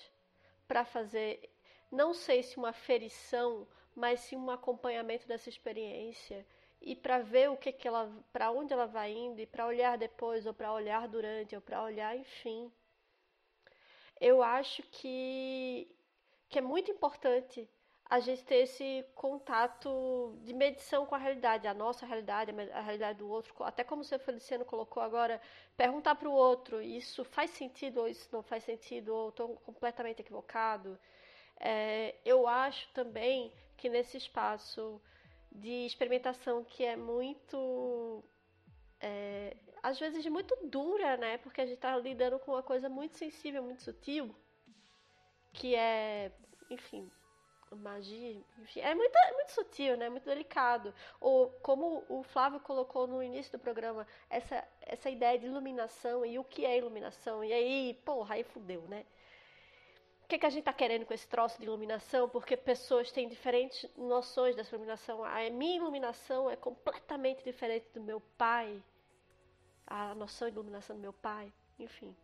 para 0.68 0.86
fazer 0.86 1.50
não 1.94 2.14
sei 2.14 2.41
se 2.44 2.57
uma 2.57 2.74
ferição, 2.74 3.68
mas 3.95 4.20
sim 4.22 4.36
um 4.36 4.49
acompanhamento 4.49 5.28
dessa 5.28 5.49
experiência 5.49 6.45
e 6.82 6.95
para 6.95 7.20
ver 7.20 7.49
o 7.49 7.57
que, 7.57 7.72
que 7.72 7.88
ela, 7.88 8.11
para 8.34 8.52
onde 8.52 8.74
ela 8.74 8.88
vai 8.88 9.11
indo 9.14 9.40
e 9.40 9.45
para 9.45 9.65
olhar 9.65 9.98
depois 9.98 10.45
ou 10.45 10.53
para 10.53 10.74
olhar 10.74 11.07
durante 11.07 11.56
ou 11.56 11.61
para 11.61 11.82
olhar, 11.84 12.18
enfim. 12.18 12.72
Eu 14.20 14.41
acho 14.44 14.82
que 14.84 15.88
que 16.49 16.60
é 16.60 16.61
muito 16.61 16.91
importante 16.91 17.68
a 18.06 18.20
gente 18.20 18.44
ter 18.44 18.57
esse 18.57 19.03
contato 19.15 20.38
de 20.44 20.53
medição 20.53 21.06
com 21.06 21.15
a 21.15 21.18
realidade, 21.18 21.68
a 21.68 21.74
nossa 21.74 22.06
realidade, 22.06 22.52
a 22.72 22.82
realidade 22.82 23.18
do 23.20 23.28
outro, 23.28 23.56
até 23.64 23.84
como 23.84 24.03
o 24.03 24.06
seu 24.06 24.20
Feliciano 24.20 24.64
colocou 24.64 25.02
agora, 25.02 25.41
perguntar 25.76 26.14
para 26.14 26.30
o 26.30 26.34
outro, 26.34 26.80
isso 26.80 27.24
faz 27.24 27.49
sentido 27.52 28.02
ou 28.02 28.07
isso 28.07 28.30
não 28.32 28.44
faz 28.44 28.64
sentido, 28.64 29.15
ou 29.15 29.30
estou 29.30 29.56
completamente 29.65 30.22
equivocado. 30.22 30.99
É, 31.60 32.16
eu 32.26 32.48
acho 32.48 32.88
também 32.94 33.54
que 33.78 33.90
nesse 33.90 34.18
espaço 34.18 35.02
de 35.52 35.86
experimentação 35.86 36.64
que 36.64 36.84
é 36.84 36.96
muito. 36.96 38.24
É, 39.00 39.56
às 39.82 40.00
vezes 40.00 40.26
muito 40.28 40.56
dura, 40.68 41.18
né? 41.18 41.38
Porque 41.38 41.62
a 41.62 41.66
gente 41.66 41.76
está 41.76 41.96
lidando 41.98 42.40
com 42.40 42.52
uma 42.52 42.64
coisa 42.64 42.88
muito 42.90 43.18
sensível, 43.18 43.62
muito 43.62 43.84
sutil, 43.84 44.34
que 45.52 45.76
é, 45.76 46.32
enfim, 46.70 47.12
magia, 47.76 48.42
enfim, 48.60 48.80
é 48.80 48.94
muito, 48.96 49.16
é 49.16 49.32
muito 49.34 49.52
sutil, 49.52 49.98
né? 49.98 50.10
Muito 50.10 50.26
delicado. 50.26 50.94
Ou 51.20 51.50
como 51.62 52.04
o 52.10 52.24
Flávio 52.24 52.60
colocou 52.60 53.08
no 53.08 53.22
início 53.22 53.52
do 53.52 53.60
programa, 53.60 54.08
essa, 54.30 54.66
essa 54.82 55.10
ideia 55.10 55.38
de 55.38 55.46
iluminação 55.46 56.26
e 56.26 56.40
o 56.40 56.44
que 56.44 56.66
é 56.66 56.78
iluminação. 56.78 57.44
E 57.44 57.52
aí, 57.52 58.00
porra, 58.06 58.36
aí 58.36 58.44
fudeu, 58.44 58.82
né? 58.88 59.06
Que, 60.34 60.39
que 60.39 60.45
a 60.47 60.49
gente 60.49 60.61
está 60.61 60.73
querendo 60.73 61.05
com 61.05 61.14
esse 61.14 61.27
troço 61.27 61.60
de 61.60 61.65
iluminação? 61.68 62.27
Porque 62.27 62.57
pessoas 62.57 63.11
têm 63.11 63.30
diferentes 63.30 63.88
noções 63.95 64.55
dessa 64.55 64.73
iluminação. 64.73 65.23
A 65.23 65.47
minha 65.51 65.76
iluminação 65.76 66.49
é 66.49 66.55
completamente 66.55 67.43
diferente 67.43 67.88
do 67.93 68.01
meu 68.01 68.19
pai. 68.35 68.81
A 69.85 70.15
noção 70.15 70.49
de 70.49 70.55
iluminação 70.55 70.95
do 70.95 71.01
meu 71.03 71.14
pai. 71.14 71.53
Enfim. 71.77 72.15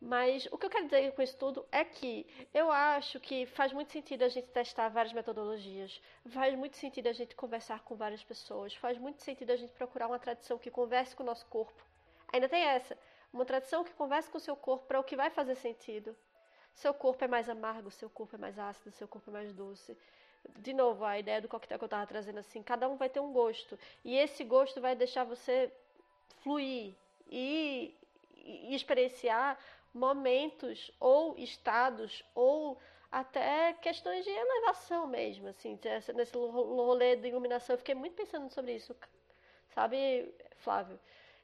Mas 0.00 0.48
o 0.50 0.56
que 0.56 0.64
eu 0.64 0.70
quero 0.70 0.86
dizer 0.86 1.12
com 1.12 1.20
isso 1.20 1.36
tudo 1.36 1.66
é 1.70 1.84
que 1.84 2.26
eu 2.54 2.72
acho 2.72 3.20
que 3.20 3.44
faz 3.44 3.74
muito 3.74 3.92
sentido 3.92 4.22
a 4.22 4.30
gente 4.30 4.48
testar 4.48 4.88
várias 4.88 5.12
metodologias, 5.12 6.00
faz 6.30 6.54
muito 6.54 6.78
sentido 6.78 7.08
a 7.08 7.12
gente 7.12 7.36
conversar 7.36 7.80
com 7.80 7.94
várias 7.94 8.24
pessoas, 8.24 8.74
faz 8.74 8.96
muito 8.96 9.22
sentido 9.22 9.50
a 9.50 9.56
gente 9.56 9.74
procurar 9.74 10.06
uma 10.06 10.18
tradição 10.18 10.56
que 10.56 10.70
converse 10.70 11.14
com 11.14 11.24
o 11.24 11.26
nosso 11.26 11.44
corpo. 11.44 11.84
Ainda 12.32 12.48
tem 12.48 12.62
essa, 12.62 12.96
uma 13.30 13.44
tradição 13.44 13.84
que 13.84 13.92
converse 13.92 14.30
com 14.30 14.38
o 14.38 14.40
seu 14.40 14.56
corpo 14.56 14.86
para 14.86 14.98
o 14.98 15.04
que 15.04 15.14
vai 15.14 15.28
fazer 15.28 15.56
sentido. 15.56 16.16
Seu 16.74 16.94
corpo 16.94 17.24
é 17.24 17.28
mais 17.28 17.48
amargo, 17.48 17.90
seu 17.90 18.08
corpo 18.08 18.36
é 18.36 18.38
mais 18.38 18.58
ácido, 18.58 18.90
seu 18.92 19.06
corpo 19.08 19.30
é 19.30 19.32
mais 19.32 19.52
doce. 19.52 19.96
De 20.58 20.72
novo, 20.72 21.04
a 21.04 21.18
ideia 21.18 21.40
do 21.40 21.48
coquetel 21.48 21.78
que 21.78 21.84
eu 21.84 21.86
estava 21.86 22.06
trazendo 22.06 22.38
assim, 22.38 22.62
cada 22.62 22.88
um 22.88 22.96
vai 22.96 23.08
ter 23.08 23.20
um 23.20 23.32
gosto. 23.32 23.78
E 24.04 24.16
esse 24.16 24.42
gosto 24.44 24.80
vai 24.80 24.96
deixar 24.96 25.24
você 25.24 25.70
fluir 26.42 26.94
e, 27.28 27.94
e 28.36 28.74
experienciar 28.74 29.58
momentos 29.92 30.90
ou 30.98 31.36
estados 31.36 32.24
ou 32.34 32.78
até 33.10 33.72
questões 33.74 34.24
de 34.24 34.30
elevação 34.30 35.06
mesmo, 35.06 35.48
assim, 35.48 35.78
nesse 36.14 36.36
rolê 36.36 37.16
de 37.16 37.28
iluminação. 37.28 37.74
Eu 37.74 37.78
fiquei 37.78 37.94
muito 37.94 38.14
pensando 38.14 38.48
sobre 38.52 38.76
isso, 38.76 38.96
sabe, 39.74 40.32
Flávio? 40.56 40.98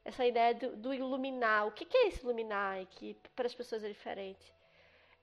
Essa 0.05 0.25
ideia 0.25 0.55
do, 0.55 0.75
do 0.77 0.93
iluminar. 0.93 1.67
O 1.67 1.71
que, 1.71 1.83
que 1.83 1.97
é 1.97 2.07
esse 2.07 2.23
iluminar? 2.23 2.81
E 2.81 2.85
que 2.85 3.13
para 3.35 3.45
as 3.45 3.53
pessoas 3.53 3.83
é 3.83 3.89
diferente. 3.89 4.56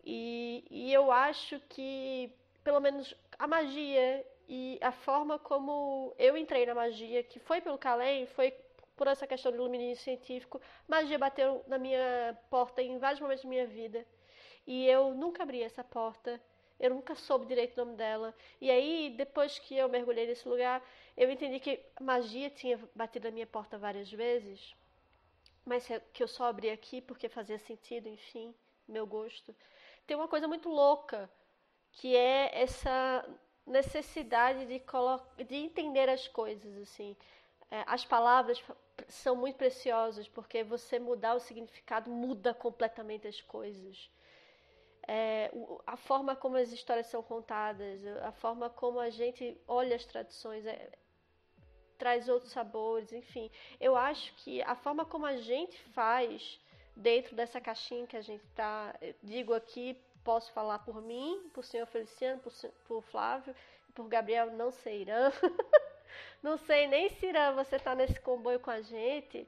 E, 0.06 0.64
e 0.70 0.92
eu 0.92 1.10
acho 1.10 1.58
que, 1.68 2.30
pelo 2.62 2.78
menos, 2.78 3.14
a 3.38 3.46
magia 3.46 4.24
e 4.46 4.78
a 4.82 4.92
forma 4.92 5.38
como 5.38 6.14
eu 6.18 6.36
entrei 6.36 6.66
na 6.66 6.74
magia, 6.74 7.22
que 7.22 7.38
foi 7.38 7.60
pelo 7.62 7.78
Calem, 7.78 8.26
foi 8.26 8.52
por 8.94 9.06
essa 9.06 9.26
questão 9.26 9.50
do 9.50 9.56
iluminismo 9.56 10.04
científico, 10.04 10.60
magia 10.86 11.18
bateu 11.18 11.64
na 11.66 11.78
minha 11.78 12.38
porta 12.50 12.82
em 12.82 12.98
vários 12.98 13.20
momentos 13.20 13.42
da 13.44 13.48
minha 13.48 13.66
vida. 13.66 14.06
E 14.66 14.86
eu 14.86 15.14
nunca 15.14 15.42
abri 15.42 15.62
essa 15.62 15.82
porta, 15.82 16.40
eu 16.78 16.90
nunca 16.90 17.14
soube 17.14 17.46
direito 17.46 17.80
o 17.80 17.84
nome 17.84 17.96
dela. 17.96 18.34
E 18.60 18.70
aí, 18.70 19.14
depois 19.16 19.58
que 19.58 19.76
eu 19.76 19.88
mergulhei 19.88 20.26
nesse 20.26 20.46
lugar, 20.46 20.82
eu 21.16 21.30
entendi 21.30 21.58
que 21.58 21.80
magia 22.00 22.50
tinha 22.50 22.78
batido 22.94 23.28
na 23.28 23.34
minha 23.34 23.46
porta 23.46 23.78
várias 23.78 24.12
vezes, 24.12 24.74
mas 25.64 25.88
que 26.12 26.22
eu 26.22 26.28
só 26.28 26.44
abri 26.44 26.70
aqui 26.70 27.00
porque 27.00 27.28
fazia 27.28 27.58
sentido, 27.58 28.08
enfim, 28.08 28.54
meu 28.86 29.06
gosto 29.06 29.54
tem 30.06 30.16
uma 30.16 30.28
coisa 30.28 30.46
muito 30.46 30.68
louca, 30.68 31.30
que 31.92 32.14
é 32.16 32.62
essa 32.62 33.24
necessidade 33.66 34.66
de, 34.66 34.82
de 35.44 35.56
entender 35.56 36.08
as 36.08 36.28
coisas, 36.28 36.76
assim. 36.78 37.16
É, 37.70 37.82
as 37.86 38.04
palavras 38.04 38.62
são 39.08 39.34
muito 39.34 39.56
preciosas, 39.56 40.28
porque 40.28 40.62
você 40.62 40.98
mudar 40.98 41.34
o 41.34 41.40
significado 41.40 42.10
muda 42.10 42.52
completamente 42.52 43.26
as 43.26 43.40
coisas. 43.40 44.10
É, 45.06 45.50
a 45.86 45.96
forma 45.96 46.34
como 46.34 46.56
as 46.56 46.72
histórias 46.72 47.06
são 47.08 47.22
contadas, 47.22 48.06
a 48.22 48.32
forma 48.32 48.70
como 48.70 48.98
a 48.98 49.10
gente 49.10 49.60
olha 49.66 49.96
as 49.96 50.04
tradições, 50.04 50.64
é, 50.64 50.90
traz 51.98 52.28
outros 52.28 52.52
sabores, 52.52 53.12
enfim. 53.12 53.50
Eu 53.80 53.96
acho 53.96 54.34
que 54.36 54.62
a 54.62 54.74
forma 54.74 55.04
como 55.04 55.26
a 55.26 55.36
gente 55.36 55.78
faz 55.90 56.60
dentro 56.96 57.34
dessa 57.34 57.60
caixinha 57.60 58.06
que 58.06 58.16
a 58.16 58.22
gente 58.22 58.44
está, 58.44 58.94
digo 59.22 59.52
aqui, 59.52 59.98
posso 60.22 60.52
falar 60.52 60.78
por 60.80 61.02
mim, 61.02 61.50
por 61.52 61.64
senhor 61.64 61.86
Feliciano, 61.86 62.40
por, 62.40 62.52
por 62.86 63.02
Flávio, 63.02 63.54
por 63.94 64.08
Gabriel, 64.08 64.50
não 64.52 64.70
sei, 64.70 65.02
Irã. 65.02 65.30
não 66.42 66.56
sei 66.56 66.86
nem 66.86 67.08
se 67.10 67.26
Irã 67.26 67.52
você 67.54 67.76
está 67.76 67.94
nesse 67.94 68.18
comboio 68.20 68.58
com 68.58 68.70
a 68.70 68.80
gente, 68.80 69.46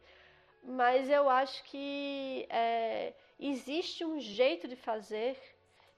mas 0.63 1.09
eu 1.09 1.29
acho 1.31 1.63
que 1.65 2.47
é, 2.51 3.13
existe 3.39 4.05
um 4.05 4.21
jeito 4.21 4.67
de 4.69 4.77
fazer, 4.77 5.39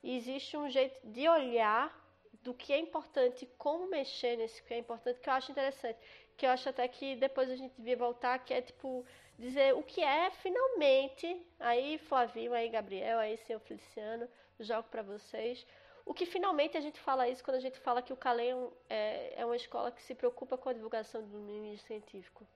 existe 0.03 0.57
um 0.57 0.69
jeito 0.69 0.99
de 1.07 1.29
olhar 1.29 1.97
do 2.43 2.55
que 2.55 2.73
é 2.73 2.79
importante, 2.79 3.49
como 3.59 3.89
mexer 3.89 4.37
nesse 4.37 4.63
que 4.63 4.75
é 4.75 4.79
importante, 4.79 5.21
que 5.21 5.29
eu 5.29 5.33
acho 5.33 5.51
interessante. 5.51 5.99
Que 6.37 6.47
eu 6.47 6.51
acho 6.51 6.69
até 6.69 6.87
que 6.87 7.17
depois 7.17 7.51
a 7.51 7.57
gente 7.57 7.75
devia 7.77 7.97
voltar, 7.97 8.39
que 8.39 8.55
é 8.55 8.63
tipo 8.63 9.05
dizer 9.39 9.75
o 9.75 9.83
que 9.83 10.03
é 10.03 10.31
finalmente, 10.31 11.47
aí 11.61 11.99
Flavinho, 11.99 12.53
aí 12.53 12.69
Gabriel, 12.69 13.19
aí 13.19 13.37
senhor 13.39 13.61
Feliciano, 13.61 14.29
jogo 14.59 14.89
para 14.91 15.03
vocês. 15.03 15.65
O 16.05 16.15
que 16.15 16.27
finalmente 16.27 16.77
a 16.77 16.81
gente 16.81 16.99
fala 17.01 17.29
isso 17.29 17.45
quando 17.45 17.57
a 17.57 17.61
gente 17.61 17.79
fala 17.79 18.03
que 18.03 18.13
o 18.13 18.17
Calem 18.17 18.71
é, 18.89 19.35
é 19.41 19.45
uma 19.45 19.57
escola 19.57 19.93
que 19.93 20.03
se 20.03 20.15
preocupa 20.15 20.57
com 20.57 20.69
a 20.69 20.73
divulgação 20.73 21.23
do 21.23 21.29
domínio 21.29 21.79
científico 21.79 22.47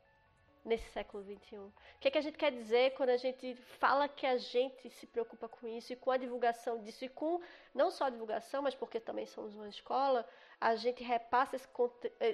nesse 0.65 0.89
século 0.91 1.23
XXI. 1.23 1.57
O 1.57 1.73
que, 2.01 2.09
é 2.09 2.11
que 2.11 2.19
a 2.19 2.23
gente 2.23 2.39
quer 2.39 2.53
dizer 2.53 2.95
quando 2.95 3.11
a 3.11 3.17
gente 3.17 3.55
fala 3.79 4.09
que 4.09 4.27
a 4.27 4.37
gente 4.37 4.89
se 4.91 5.07
preocupa 5.07 5.49
com 5.49 5.67
isso 5.67 5.93
e 5.93 5.97
com 5.97 6.11
a 6.11 6.17
divulgação 6.17 6.81
disso 6.81 7.05
e 7.05 7.09
com 7.09 7.41
não 7.75 7.91
só 7.91 8.05
a 8.05 8.11
divulgação, 8.11 8.63
mas 8.63 8.75
porque 8.75 9.01
também 9.01 9.27
somos 9.27 9.55
uma 9.55 9.69
escola, 9.69 10.27
a 10.61 10.75
gente 10.77 11.03
repassa 11.03 11.57
esse, 11.57 11.69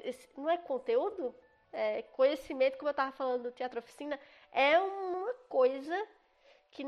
esse 0.05 0.29
não 0.37 0.49
é 0.49 0.59
conteúdo, 0.59 1.35
é, 1.73 2.03
conhecimento, 2.03 2.77
como 2.79 2.89
eu 2.89 2.93
estava 2.93 3.13
falando 3.13 3.45
do 3.45 3.53
teatro 3.53 3.79
oficina, 3.79 4.19
é 4.53 4.79
uma 4.79 5.35
coisa 5.49 6.07
que 6.71 6.85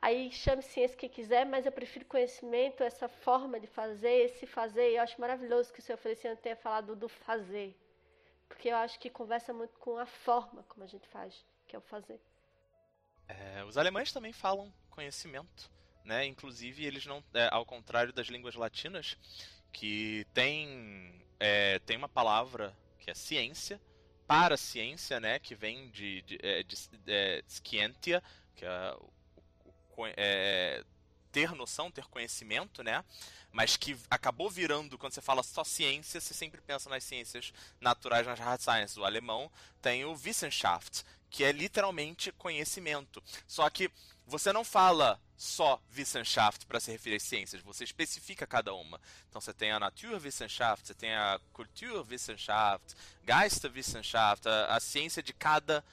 aí 0.00 0.32
chame 0.32 0.62
ciência 0.62 0.96
que 0.96 1.08
quiser, 1.08 1.46
mas 1.46 1.64
eu 1.64 1.72
prefiro 1.72 2.04
conhecimento, 2.06 2.82
essa 2.82 3.08
forma 3.08 3.60
de 3.60 3.66
fazer, 3.66 4.24
esse 4.24 4.46
fazer. 4.46 4.90
Eu 4.92 5.02
acho 5.02 5.20
maravilhoso 5.20 5.72
que 5.72 5.80
o 5.80 5.82
seu 5.82 5.96
Feliciano 5.96 6.36
tenha 6.36 6.56
falado 6.56 6.96
do 6.96 7.08
fazer, 7.08 7.76
porque 8.48 8.68
eu 8.68 8.76
acho 8.76 8.98
que 8.98 9.08
conversa 9.08 9.52
muito 9.52 9.78
com 9.78 9.96
a 9.98 10.06
forma 10.06 10.62
como 10.64 10.84
a 10.84 10.88
gente 10.88 11.06
faz, 11.08 11.44
que 11.66 11.76
é 11.76 11.78
o 11.78 11.82
fazer. 11.82 12.20
É, 13.28 13.64
os 13.64 13.78
alemães 13.78 14.12
também 14.12 14.32
falam 14.32 14.72
conhecimento. 14.90 15.70
né? 16.04 16.26
Inclusive, 16.26 16.84
eles 16.84 17.06
não, 17.06 17.22
é, 17.32 17.48
ao 17.52 17.64
contrário 17.64 18.12
das 18.12 18.26
línguas 18.26 18.54
latinas, 18.56 19.16
que 19.72 20.26
tem, 20.34 21.24
é, 21.38 21.78
tem 21.80 21.96
uma 21.96 22.08
palavra 22.08 22.76
que 23.02 23.10
é 23.10 23.14
ciência, 23.14 23.80
para 24.26 24.56
ciência, 24.56 25.18
né? 25.18 25.38
Que 25.38 25.54
vem 25.54 25.90
de, 25.90 26.22
de, 26.22 26.38
é, 26.42 26.62
de, 26.62 26.76
de 27.04 27.44
scientia, 27.48 28.22
que 28.54 28.64
é, 28.64 28.96
é 30.16 30.84
ter 31.32 31.52
noção, 31.52 31.90
ter 31.90 32.06
conhecimento, 32.06 32.82
né? 32.82 33.04
Mas 33.50 33.76
que 33.76 33.96
acabou 34.08 34.48
virando, 34.48 34.96
quando 34.96 35.12
você 35.12 35.20
fala 35.20 35.42
só 35.42 35.64
ciência, 35.64 36.20
você 36.20 36.32
sempre 36.32 36.60
pensa 36.60 36.88
nas 36.88 37.04
ciências 37.04 37.52
naturais, 37.80 38.26
nas 38.26 38.38
hard 38.38 38.60
sciences. 38.60 38.96
O 38.96 39.04
alemão 39.04 39.50
tem 39.80 40.04
o 40.04 40.12
Wissenschaft, 40.12 41.04
que 41.28 41.42
é 41.42 41.50
literalmente 41.50 42.30
conhecimento. 42.32 43.22
Só 43.46 43.68
que 43.68 43.90
você 44.32 44.50
não 44.50 44.64
fala 44.64 45.20
só 45.36 45.78
Wissenschaft 45.94 46.64
para 46.64 46.80
se 46.80 46.90
referir 46.90 47.16
às 47.16 47.22
ciências, 47.22 47.60
você 47.60 47.84
especifica 47.84 48.46
cada 48.46 48.72
uma. 48.72 48.98
Então 49.28 49.40
você 49.40 49.52
tem 49.52 49.70
a 49.70 49.78
Naturwissenschaft, 49.78 50.86
você 50.86 50.94
tem 50.94 51.12
a 51.14 51.38
Kulturwissenschaft, 51.52 52.94
Geisterwissenschaft, 53.26 54.48
a, 54.48 54.74
a 54.74 54.80
ciência 54.80 55.22
de 55.22 55.34
cada 55.34 55.84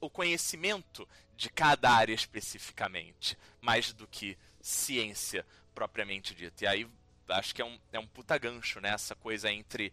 o 0.00 0.10
conhecimento 0.10 1.08
de 1.34 1.48
cada 1.48 1.90
área 1.90 2.12
especificamente, 2.12 3.36
mais 3.60 3.92
do 3.92 4.06
que 4.06 4.36
ciência 4.60 5.44
propriamente 5.74 6.34
dita. 6.34 6.64
E 6.64 6.66
aí 6.66 6.88
acho 7.28 7.54
que 7.54 7.62
é 7.62 7.64
um, 7.64 7.78
é 7.90 7.98
um 7.98 8.06
puta 8.06 8.36
gancho, 8.36 8.80
né? 8.80 8.90
Essa 8.90 9.14
coisa 9.14 9.50
entre. 9.50 9.92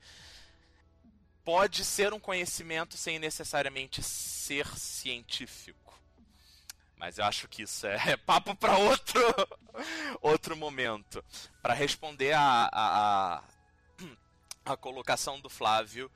Pode 1.45 1.85
ser 1.85 2.13
um 2.13 2.19
conhecimento 2.19 2.97
sem 2.97 3.19
necessariamente 3.19 4.03
ser 4.03 4.67
científico. 4.77 5.84
Mas 6.97 7.17
eu 7.17 7.25
acho 7.25 7.47
que 7.47 7.63
isso 7.63 7.85
é 7.87 8.15
papo 8.25 8.55
para 8.55 8.77
outro 8.77 9.21
outro 10.21 10.55
momento. 10.55 11.23
Para 11.61 11.73
responder 11.73 12.33
a, 12.33 12.69
a, 12.71 13.35
a, 13.37 13.43
a, 14.73 14.77
colocação 14.77 15.39
do 15.39 15.49
Flávio, 15.49 16.09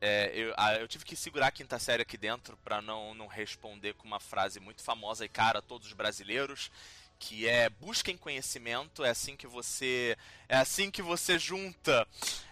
é, 0.00 0.30
eu, 0.34 0.54
a, 0.56 0.74
eu, 0.74 0.88
tive 0.88 1.04
que 1.04 1.16
segurar 1.16 1.48
a 1.48 1.52
quinta 1.52 1.78
série 1.78 2.02
aqui 2.02 2.16
dentro 2.16 2.56
para 2.58 2.82
não, 2.82 3.14
não 3.14 3.26
responder 3.26 3.94
com 3.94 4.06
uma 4.06 4.20
frase 4.20 4.60
muito 4.60 4.82
famosa 4.82 5.24
e 5.24 5.28
cara 5.28 5.60
a 5.60 5.62
todos 5.62 5.88
os 5.88 5.92
brasileiros 5.92 6.70
que 7.18 7.46
é 7.46 7.70
busquem 7.70 8.16
conhecimento, 8.16 9.04
é 9.04 9.10
assim 9.10 9.36
que 9.36 9.46
você 9.46 10.18
é 10.48 10.56
assim 10.56 10.90
que 10.90 11.00
você 11.00 11.38
junta 11.38 12.06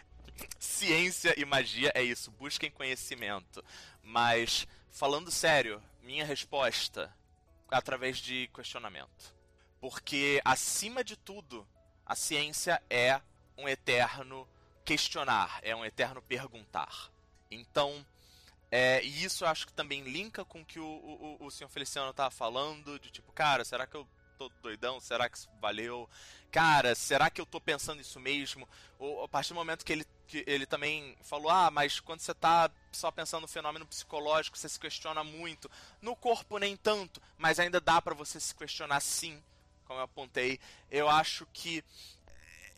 ciência 0.60 1.34
e 1.36 1.44
magia, 1.44 1.90
é 1.92 2.02
isso, 2.02 2.30
busquem 2.30 2.70
conhecimento. 2.70 3.64
Mas 4.00 4.68
falando 4.88 5.28
sério, 5.28 5.82
minha 6.02 6.24
resposta 6.24 7.12
é 7.12 7.19
através 7.70 8.18
de 8.18 8.48
questionamento. 8.54 9.34
Porque 9.80 10.40
acima 10.44 11.02
de 11.02 11.16
tudo, 11.16 11.66
a 12.04 12.14
ciência 12.14 12.82
é 12.90 13.20
um 13.56 13.68
eterno 13.68 14.48
questionar, 14.84 15.60
é 15.62 15.74
um 15.74 15.84
eterno 15.84 16.20
perguntar. 16.20 17.10
Então, 17.50 18.04
é, 18.70 19.02
e 19.04 19.24
isso 19.24 19.44
eu 19.44 19.48
acho 19.48 19.66
que 19.66 19.72
também 19.72 20.02
linka 20.02 20.44
com 20.44 20.60
o 20.60 20.64
que 20.64 20.78
o, 20.78 20.84
o, 20.84 21.46
o 21.46 21.50
senhor 21.50 21.68
Feliciano 21.70 22.10
estava 22.10 22.30
falando, 22.30 22.98
de 22.98 23.10
tipo, 23.10 23.32
cara, 23.32 23.64
será 23.64 23.86
que 23.86 23.96
eu 23.96 24.06
tô 24.38 24.48
doidão? 24.62 25.00
Será 25.00 25.28
que 25.28 25.36
isso 25.36 25.48
valeu? 25.60 26.08
Cara, 26.50 26.94
será 26.94 27.28
que 27.28 27.40
eu 27.40 27.46
tô 27.46 27.60
pensando 27.60 28.00
isso 28.00 28.18
mesmo? 28.18 28.68
Ou 28.98 29.24
a 29.24 29.28
partir 29.28 29.50
do 29.50 29.56
momento 29.56 29.84
que 29.84 29.92
ele, 29.92 30.06
que 30.30 30.44
ele 30.46 30.64
também 30.64 31.16
falou, 31.22 31.50
ah, 31.50 31.70
mas 31.72 31.98
quando 31.98 32.20
você 32.20 32.32
tá 32.32 32.70
só 32.92 33.10
pensando 33.10 33.42
no 33.42 33.48
fenômeno 33.48 33.84
psicológico, 33.84 34.56
você 34.56 34.68
se 34.68 34.78
questiona 34.78 35.24
muito. 35.24 35.68
No 36.00 36.14
corpo 36.14 36.56
nem 36.56 36.76
tanto, 36.76 37.20
mas 37.36 37.58
ainda 37.58 37.80
dá 37.80 38.00
para 38.00 38.14
você 38.14 38.38
se 38.38 38.54
questionar 38.54 39.00
sim, 39.00 39.42
como 39.84 39.98
eu 39.98 40.04
apontei. 40.04 40.60
Eu 40.88 41.08
acho 41.08 41.46
que 41.52 41.82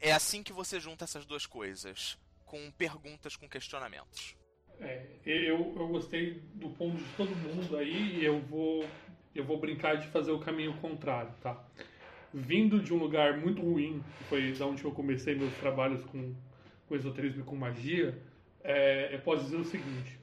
é 0.01 0.13
assim 0.13 0.43
que 0.43 0.53
você 0.53 0.81
junta 0.81 1.05
essas 1.05 1.27
duas 1.27 1.45
coisas, 1.45 2.17
com 2.47 2.71
perguntas, 2.73 3.37
com 3.37 3.47
questionamentos. 3.47 4.35
É, 4.81 5.07
eu, 5.27 5.75
eu 5.77 5.89
gostei 5.89 6.43
do 6.55 6.71
ponto 6.71 6.97
de 6.97 7.05
todo 7.17 7.29
mundo 7.37 7.77
aí 7.77 8.25
eu 8.25 8.41
vou 8.41 8.85
eu 9.35 9.45
vou 9.45 9.59
brincar 9.59 9.97
de 9.97 10.09
fazer 10.09 10.33
o 10.33 10.41
caminho 10.41 10.75
contrário, 10.79 11.33
tá? 11.41 11.63
Vindo 12.35 12.81
de 12.81 12.93
um 12.93 12.99
lugar 12.99 13.39
muito 13.39 13.63
ruim, 13.63 14.03
que 14.19 14.25
foi 14.25 14.53
da 14.53 14.67
onde 14.67 14.85
eu 14.85 14.91
comecei 14.91 15.35
meus 15.35 15.55
trabalhos 15.55 16.03
com, 16.07 16.35
com 16.93 16.97
esoterismo 16.97 17.41
e 17.41 17.45
com 17.45 17.57
magia, 17.57 18.19
é, 18.63 19.15
eu 19.15 19.21
posso 19.21 19.45
dizer 19.45 19.57
o 19.57 19.65
seguinte: 19.65 20.19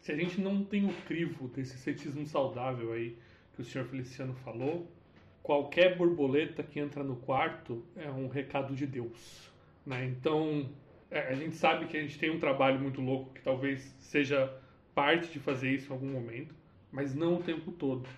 se 0.00 0.12
a 0.12 0.16
gente 0.16 0.40
não 0.40 0.62
tem 0.62 0.86
o 0.86 0.94
crivo 1.08 1.48
desse 1.48 1.76
cetismo 1.78 2.24
saudável 2.26 2.92
aí 2.92 3.18
que 3.54 3.60
o 3.60 3.64
senhor 3.64 3.88
Feliciano 3.88 4.32
falou, 4.36 4.88
qualquer 5.42 5.96
borboleta 5.96 6.62
que 6.62 6.78
entra 6.78 7.02
no 7.02 7.16
quarto 7.16 7.84
é 7.96 8.08
um 8.08 8.28
recado 8.28 8.72
de 8.72 8.86
Deus, 8.86 9.50
né? 9.84 10.06
Então 10.06 10.70
é, 11.10 11.28
a 11.28 11.34
gente 11.34 11.56
sabe 11.56 11.86
que 11.86 11.96
a 11.96 12.00
gente 12.00 12.16
tem 12.16 12.30
um 12.30 12.38
trabalho 12.38 12.78
muito 12.78 13.00
louco 13.00 13.34
que 13.34 13.42
talvez 13.42 13.82
seja 13.98 14.56
parte 14.94 15.32
de 15.32 15.40
fazer 15.40 15.70
isso 15.72 15.90
em 15.90 15.92
algum 15.92 16.08
momento, 16.08 16.54
mas 16.92 17.16
não 17.16 17.38
o 17.38 17.42
tempo 17.42 17.72
todo 17.72 18.08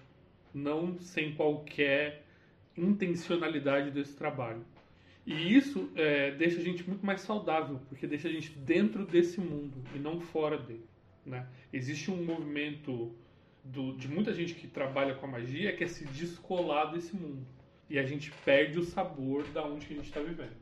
não 0.52 0.98
sem 0.98 1.34
qualquer 1.34 2.22
intencionalidade 2.76 3.90
desse 3.90 4.14
trabalho. 4.14 4.64
E 5.26 5.56
isso 5.56 5.90
é, 5.96 6.32
deixa 6.32 6.60
a 6.60 6.62
gente 6.62 6.86
muito 6.86 7.04
mais 7.04 7.22
saudável, 7.22 7.80
porque 7.88 8.06
deixa 8.06 8.28
a 8.28 8.30
gente 8.30 8.50
dentro 8.50 9.06
desse 9.06 9.40
mundo 9.40 9.82
e 9.94 9.98
não 9.98 10.20
fora 10.20 10.58
dele. 10.58 10.84
Né? 11.24 11.46
Existe 11.72 12.10
um 12.10 12.22
movimento 12.22 13.14
do, 13.64 13.96
de 13.96 14.06
muita 14.06 14.34
gente 14.34 14.54
que 14.54 14.66
trabalha 14.66 15.14
com 15.14 15.24
a 15.24 15.30
magia 15.30 15.74
que 15.74 15.84
é 15.84 15.88
se 15.88 16.04
descolar 16.06 16.92
desse 16.92 17.16
mundo. 17.16 17.46
E 17.88 17.98
a 17.98 18.04
gente 18.04 18.30
perde 18.44 18.78
o 18.78 18.84
sabor 18.84 19.44
da 19.48 19.64
onde 19.64 19.86
a 19.86 19.88
gente 19.88 20.06
está 20.06 20.20
vivendo. 20.20 20.56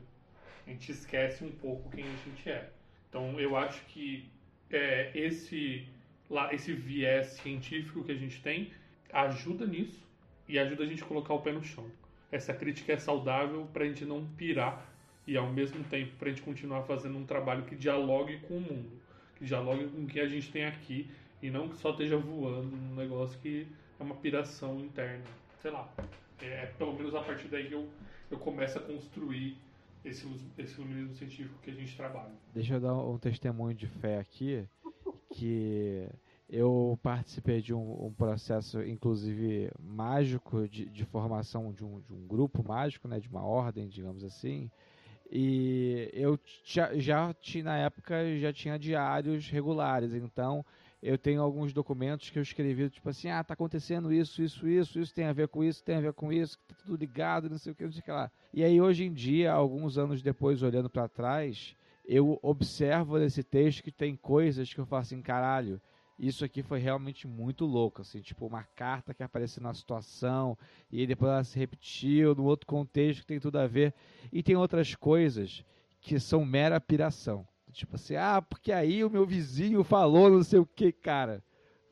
A 0.65 0.69
gente 0.69 0.91
esquece 0.91 1.43
um 1.43 1.51
pouco 1.51 1.89
quem 1.89 2.05
a 2.05 2.29
gente 2.29 2.49
é. 2.49 2.69
Então 3.09 3.37
eu 3.39 3.57
acho 3.57 3.83
que 3.87 4.29
é, 4.69 5.11
esse, 5.13 5.87
lá, 6.29 6.53
esse 6.53 6.71
viés 6.73 7.27
científico 7.27 8.03
que 8.03 8.11
a 8.11 8.15
gente 8.15 8.41
tem 8.41 8.71
ajuda 9.11 9.65
nisso 9.65 10.01
e 10.47 10.57
ajuda 10.57 10.83
a 10.83 10.87
gente 10.87 11.03
a 11.03 11.05
colocar 11.05 11.33
o 11.33 11.41
pé 11.41 11.51
no 11.51 11.63
chão. 11.63 11.89
Essa 12.33 12.51
crítica 12.51 12.93
é 12.93 12.97
saudável 12.97 13.67
para 13.71 13.83
a 13.83 13.87
gente 13.87 14.03
não 14.05 14.25
pirar 14.25 14.83
e 15.27 15.37
ao 15.37 15.53
mesmo 15.53 15.83
tempo 15.83 16.15
para 16.17 16.29
a 16.29 16.31
gente 16.31 16.41
continuar 16.41 16.81
fazendo 16.81 17.15
um 17.15 17.25
trabalho 17.25 17.63
que 17.63 17.75
dialogue 17.75 18.39
com 18.47 18.57
o 18.57 18.59
mundo, 18.59 18.89
que 19.35 19.45
dialogue 19.45 19.87
com 19.87 20.01
o 20.01 20.07
que 20.07 20.19
a 20.19 20.27
gente 20.27 20.51
tem 20.51 20.65
aqui 20.65 21.07
e 21.43 21.51
não 21.51 21.69
que 21.69 21.77
só 21.77 21.91
esteja 21.91 22.17
voando 22.17 22.75
num 22.75 22.95
negócio 22.95 23.39
que 23.39 23.67
é 23.99 24.03
uma 24.03 24.15
piração 24.15 24.79
interna. 24.79 25.23
Sei 25.61 25.69
lá. 25.69 25.87
É, 26.41 26.45
é 26.45 26.65
pelo 26.75 26.93
menos 26.93 27.13
a 27.13 27.21
partir 27.21 27.49
daí 27.49 27.67
que 27.67 27.73
eu, 27.73 27.87
eu 28.31 28.39
começo 28.39 28.79
a 28.79 28.81
construir 28.81 29.55
esse, 30.03 30.27
esse 30.57 30.81
iluminismo 30.81 31.13
científico 31.13 31.53
que 31.61 31.69
a 31.69 31.73
gente 31.75 31.95
trabalha. 31.95 32.33
Deixa 32.51 32.73
eu 32.73 32.79
dar 32.81 32.95
um 32.95 33.19
testemunho 33.19 33.75
de 33.75 33.85
fé 33.85 34.17
aqui, 34.17 34.65
que 35.31 36.09
eu 36.53 36.99
participei 37.01 37.63
de 37.63 37.73
um, 37.73 38.05
um 38.05 38.13
processo, 38.13 38.79
inclusive, 38.83 39.71
mágico, 39.79 40.69
de, 40.69 40.85
de 40.85 41.03
formação 41.03 41.73
de 41.73 41.83
um, 41.83 41.99
de 41.99 42.13
um, 42.13 42.27
grupo 42.27 42.63
mágico, 42.63 43.07
né, 43.07 43.19
de 43.19 43.27
uma 43.27 43.43
ordem, 43.43 43.87
digamos 43.87 44.23
assim. 44.23 44.69
E 45.31 46.11
eu 46.13 46.39
já, 46.63 46.95
já 46.95 47.33
tinha, 47.33 47.63
na 47.63 47.77
época, 47.79 48.37
já 48.37 48.53
tinha 48.53 48.77
diários 48.77 49.49
regulares, 49.49 50.13
então 50.13 50.63
eu 51.01 51.17
tenho 51.17 51.41
alguns 51.41 51.73
documentos 51.73 52.29
que 52.29 52.37
eu 52.37 52.43
escrevi, 52.43 52.87
tipo 52.87 53.09
assim, 53.09 53.29
ah, 53.29 53.43
tá 53.43 53.55
acontecendo 53.55 54.13
isso, 54.13 54.43
isso, 54.43 54.67
isso, 54.67 54.99
isso 54.99 55.13
tem 55.13 55.25
a 55.25 55.33
ver 55.33 55.47
com 55.47 55.63
isso, 55.63 55.83
tem 55.83 55.95
a 55.95 56.01
ver 56.01 56.13
com 56.13 56.31
isso, 56.31 56.59
tá 56.67 56.75
tudo 56.85 56.95
ligado, 56.95 57.49
não 57.49 57.57
sei 57.57 57.71
o 57.71 57.75
que, 57.75 57.83
não 57.83 57.91
sei 57.91 58.01
o 58.01 58.03
que 58.03 58.11
lá. 58.11 58.31
E 58.53 58.63
aí, 58.63 58.79
hoje 58.79 59.05
em 59.05 59.11
dia, 59.11 59.51
alguns 59.51 59.97
anos 59.97 60.21
depois, 60.21 60.61
olhando 60.61 60.87
para 60.87 61.09
trás, 61.09 61.75
eu 62.05 62.37
observo 62.43 63.17
nesse 63.17 63.43
texto 63.43 63.81
que 63.81 63.91
tem 63.91 64.15
coisas 64.15 64.71
que 64.71 64.79
eu 64.79 64.85
falo 64.85 65.01
assim, 65.01 65.19
caralho, 65.19 65.81
isso 66.17 66.45
aqui 66.45 66.61
foi 66.61 66.79
realmente 66.79 67.27
muito 67.27 67.65
louco, 67.65 68.01
assim, 68.01 68.21
tipo 68.21 68.45
uma 68.45 68.63
carta 68.63 69.13
que 69.13 69.23
apareceu 69.23 69.61
na 69.63 69.73
situação 69.73 70.57
e 70.91 71.07
depois 71.07 71.31
ela 71.31 71.43
se 71.43 71.57
repetiu 71.57 72.35
no 72.35 72.43
outro 72.43 72.67
contexto 72.67 73.21
que 73.21 73.27
tem 73.27 73.39
tudo 73.39 73.57
a 73.57 73.67
ver. 73.67 73.93
E 74.31 74.43
tem 74.43 74.55
outras 74.55 74.95
coisas 74.95 75.65
que 75.99 76.19
são 76.19 76.45
mera 76.45 76.79
piração. 76.79 77.47
Tipo 77.71 77.95
assim, 77.95 78.15
ah, 78.15 78.41
porque 78.41 78.71
aí 78.71 79.03
o 79.03 79.09
meu 79.09 79.25
vizinho 79.25 79.83
falou 79.83 80.29
não 80.29 80.43
sei 80.43 80.59
o 80.59 80.65
que, 80.65 80.91
cara 80.91 81.43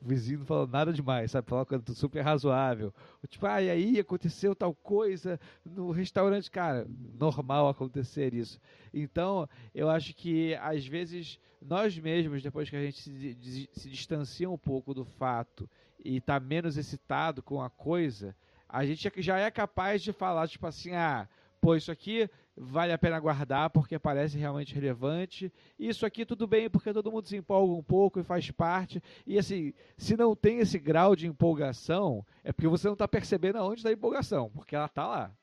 vizinho 0.02 0.40
não 0.40 0.46
falou 0.46 0.66
nada 0.66 0.92
demais, 0.92 1.30
sabe? 1.30 1.48
Falou 1.48 1.60
uma 1.60 1.66
coisa 1.66 1.84
super 1.94 2.20
razoável. 2.20 2.92
Tipo, 3.28 3.46
ah, 3.46 3.62
e 3.62 3.70
aí 3.70 3.98
aconteceu 3.98 4.54
tal 4.54 4.74
coisa 4.74 5.38
no 5.64 5.90
restaurante. 5.90 6.50
Cara, 6.50 6.86
normal 7.18 7.68
acontecer 7.68 8.34
isso. 8.34 8.60
Então, 8.92 9.48
eu 9.74 9.88
acho 9.88 10.14
que 10.14 10.54
às 10.56 10.86
vezes 10.86 11.38
nós 11.60 11.96
mesmos, 11.98 12.42
depois 12.42 12.68
que 12.68 12.76
a 12.76 12.82
gente 12.82 13.00
se, 13.00 13.70
se 13.72 13.88
distancia 13.88 14.50
um 14.50 14.58
pouco 14.58 14.92
do 14.92 15.04
fato 15.04 15.68
e 16.04 16.16
está 16.16 16.40
menos 16.40 16.76
excitado 16.76 17.42
com 17.42 17.62
a 17.62 17.70
coisa, 17.70 18.34
a 18.68 18.84
gente 18.84 19.10
já 19.18 19.38
é 19.38 19.50
capaz 19.50 20.02
de 20.02 20.12
falar, 20.12 20.48
tipo 20.48 20.66
assim, 20.66 20.92
ah 20.92 21.28
pô, 21.62 21.76
isso 21.76 21.92
aqui 21.92 22.28
vale 22.56 22.92
a 22.92 22.98
pena 22.98 23.18
guardar 23.18 23.70
porque 23.70 23.98
parece 23.98 24.38
realmente 24.38 24.74
relevante. 24.74 25.52
Isso 25.78 26.04
aqui 26.04 26.24
tudo 26.24 26.46
bem 26.46 26.68
porque 26.68 26.92
todo 26.92 27.10
mundo 27.10 27.26
se 27.26 27.36
empolga 27.36 27.72
um 27.72 27.82
pouco 27.82 28.20
e 28.20 28.24
faz 28.24 28.50
parte. 28.50 29.02
E 29.26 29.38
assim, 29.38 29.72
se 29.96 30.16
não 30.16 30.36
tem 30.36 30.58
esse 30.58 30.78
grau 30.78 31.16
de 31.16 31.26
empolgação, 31.26 32.24
é 32.44 32.52
porque 32.52 32.68
você 32.68 32.86
não 32.86 32.94
está 32.94 33.08
percebendo 33.08 33.56
aonde 33.56 33.80
está 33.80 33.88
a 33.88 33.92
empolgação, 33.92 34.50
porque 34.50 34.76
ela 34.76 34.86
está 34.86 35.06
lá. 35.06 35.34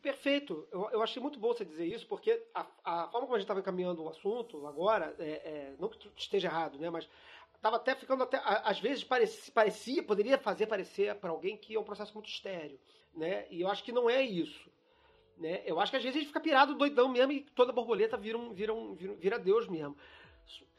perfeito. 0.00 0.66
Eu, 0.72 0.88
eu 0.90 1.02
achei 1.02 1.20
muito 1.20 1.38
bom 1.38 1.48
você 1.48 1.64
dizer 1.64 1.86
isso, 1.86 2.06
porque 2.06 2.42
a, 2.54 2.66
a 2.84 3.08
forma 3.08 3.26
como 3.26 3.34
a 3.34 3.38
gente 3.38 3.44
estava 3.44 3.60
encaminhando 3.60 4.02
o 4.02 4.08
assunto 4.08 4.66
agora, 4.66 5.14
é, 5.18 5.30
é, 5.30 5.74
não 5.78 5.88
que 5.88 6.10
esteja 6.16 6.48
errado, 6.48 6.78
né? 6.78 6.88
Mas 6.88 7.08
estava 7.54 7.76
até 7.76 7.94
ficando 7.94 8.22
até. 8.22 8.40
Às 8.44 8.80
vezes 8.80 9.04
parecia, 9.04 9.52
parecia 9.52 10.02
poderia 10.02 10.38
fazer 10.38 10.66
parecer 10.66 11.14
para 11.16 11.30
alguém 11.30 11.56
que 11.56 11.74
é 11.74 11.80
um 11.80 11.84
processo 11.84 12.14
muito 12.14 12.28
estéreo. 12.28 12.78
Né? 13.14 13.46
E 13.50 13.60
eu 13.60 13.68
acho 13.68 13.82
que 13.82 13.92
não 13.92 14.08
é 14.08 14.22
isso. 14.22 14.70
Né? 15.38 15.62
Eu 15.64 15.78
acho 15.78 15.92
que 15.92 15.96
às 15.96 16.02
vezes 16.02 16.16
a 16.16 16.20
gente 16.20 16.28
fica 16.28 16.40
pirado, 16.40 16.74
doidão 16.74 17.08
mesmo, 17.08 17.32
e 17.32 17.40
toda 17.54 17.72
borboleta 17.72 18.16
vira, 18.16 18.36
um, 18.36 18.52
vira, 18.52 18.74
um, 18.74 18.94
vira, 18.94 19.14
vira 19.14 19.38
Deus 19.38 19.68
mesmo. 19.68 19.96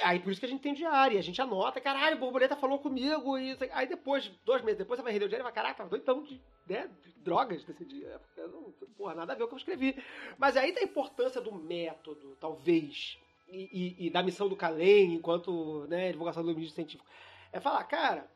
Aí 0.01 0.19
por 0.19 0.31
isso 0.31 0.39
que 0.39 0.45
a 0.45 0.49
gente 0.49 0.61
tem 0.61 0.73
diário, 0.73 1.17
a 1.17 1.21
gente 1.21 1.41
anota, 1.41 1.79
caralho, 1.79 2.15
a 2.15 2.19
borboleta 2.19 2.55
falou 2.55 2.79
comigo, 2.79 3.37
e 3.37 3.55
aí 3.71 3.87
depois, 3.87 4.27
dois 4.43 4.63
meses 4.63 4.79
depois, 4.79 4.97
você 4.97 5.03
vai 5.03 5.13
render 5.13 5.25
o 5.25 5.29
diário 5.29 5.43
e 5.43 5.45
vai, 5.45 5.53
caraca, 5.53 5.85
doidão 5.85 6.23
de, 6.23 6.41
né, 6.67 6.89
de 7.03 7.11
drogas 7.19 7.65
nesse 7.67 7.85
dia. 7.85 8.19
Não, 8.37 8.73
porra, 8.97 9.13
nada 9.13 9.33
a 9.33 9.35
ver 9.35 9.41
com 9.41 9.45
o 9.45 9.49
que 9.49 9.55
eu 9.55 9.59
escrevi. 9.59 10.03
Mas 10.37 10.57
aí 10.57 10.73
tem 10.73 10.83
a 10.83 10.87
importância 10.87 11.39
do 11.39 11.53
método, 11.53 12.35
talvez, 12.39 13.17
e, 13.47 13.97
e, 13.99 14.07
e 14.07 14.09
da 14.09 14.23
missão 14.23 14.47
do 14.49 14.55
Calem, 14.55 15.13
enquanto 15.13 15.85
né, 15.87 16.11
divulgação 16.11 16.43
do 16.43 16.53
ministro 16.53 16.75
científico. 16.75 17.09
É 17.51 17.59
falar, 17.59 17.83
cara, 17.85 18.29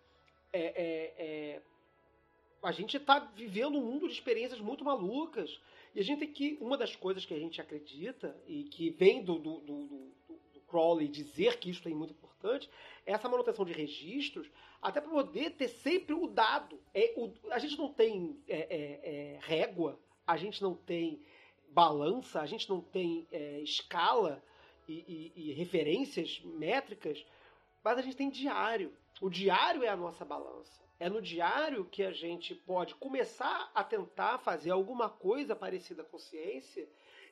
é, 0.52 0.62
é, 0.62 1.14
é, 1.18 1.62
a 2.62 2.72
gente 2.72 2.98
está 2.98 3.20
vivendo 3.20 3.78
um 3.78 3.82
mundo 3.82 4.08
de 4.08 4.14
experiências 4.14 4.60
muito 4.60 4.84
malucas. 4.84 5.60
E 5.94 6.00
a 6.00 6.04
gente 6.04 6.20
tem 6.20 6.32
que. 6.32 6.58
Uma 6.60 6.78
das 6.78 6.96
coisas 6.96 7.26
que 7.26 7.34
a 7.34 7.40
gente 7.40 7.62
acredita, 7.62 8.36
e 8.48 8.64
que 8.64 8.90
vem 8.90 9.24
do, 9.24 9.38
do, 9.38 9.60
do, 9.60 9.86
do, 9.86 10.14
Crowley 10.68 11.08
dizer 11.08 11.60
que 11.60 11.70
isso 11.70 11.88
é 11.88 11.92
muito 11.92 12.14
importante, 12.14 12.68
é 13.06 13.12
essa 13.12 13.30
manutenção 13.30 13.64
de 13.64 13.74
registros, 13.74 14.50
até 14.82 15.00
para 15.00 15.12
poder 15.12 15.52
ter 15.52 15.68
sempre 15.68 16.16
o 16.16 16.28
dado. 16.28 16.80
É, 16.94 17.14
o, 17.16 17.32
a 17.52 17.60
gente 17.60 17.78
não 17.78 17.94
tem 17.94 18.36
é, 18.48 18.58
é, 18.58 19.36
é 19.36 19.40
régua, 19.42 20.00
a 20.26 20.36
gente 20.36 20.62
não 20.62 20.74
tem 20.74 21.22
balança, 21.70 22.42
a 22.42 22.46
gente 22.46 22.68
não 22.70 22.82
tem 22.82 23.28
é, 23.32 23.60
escala 23.62 24.44
e, 24.88 25.32
e, 25.36 25.50
e 25.50 25.54
referências 25.54 26.42
métricas, 26.44 27.24
mas 27.84 27.98
a 27.98 28.02
gente 28.02 28.16
tem 28.16 28.30
diário. 28.30 28.96
O 29.22 29.30
diário 29.30 29.84
é 29.84 29.90
a 29.90 29.96
nossa 29.96 30.24
balança. 30.24 30.84
É 31.00 31.10
no 31.10 31.22
diário 31.22 31.86
que 31.86 32.04
a 32.04 32.12
gente 32.12 32.56
pode 32.56 32.96
começar 32.96 33.70
a 33.76 33.84
tentar 33.84 34.38
fazer 34.40 34.72
alguma 34.72 35.10
coisa 35.10 35.56
parecida 35.56 36.04
com 36.04 36.18
ciência 36.18 36.88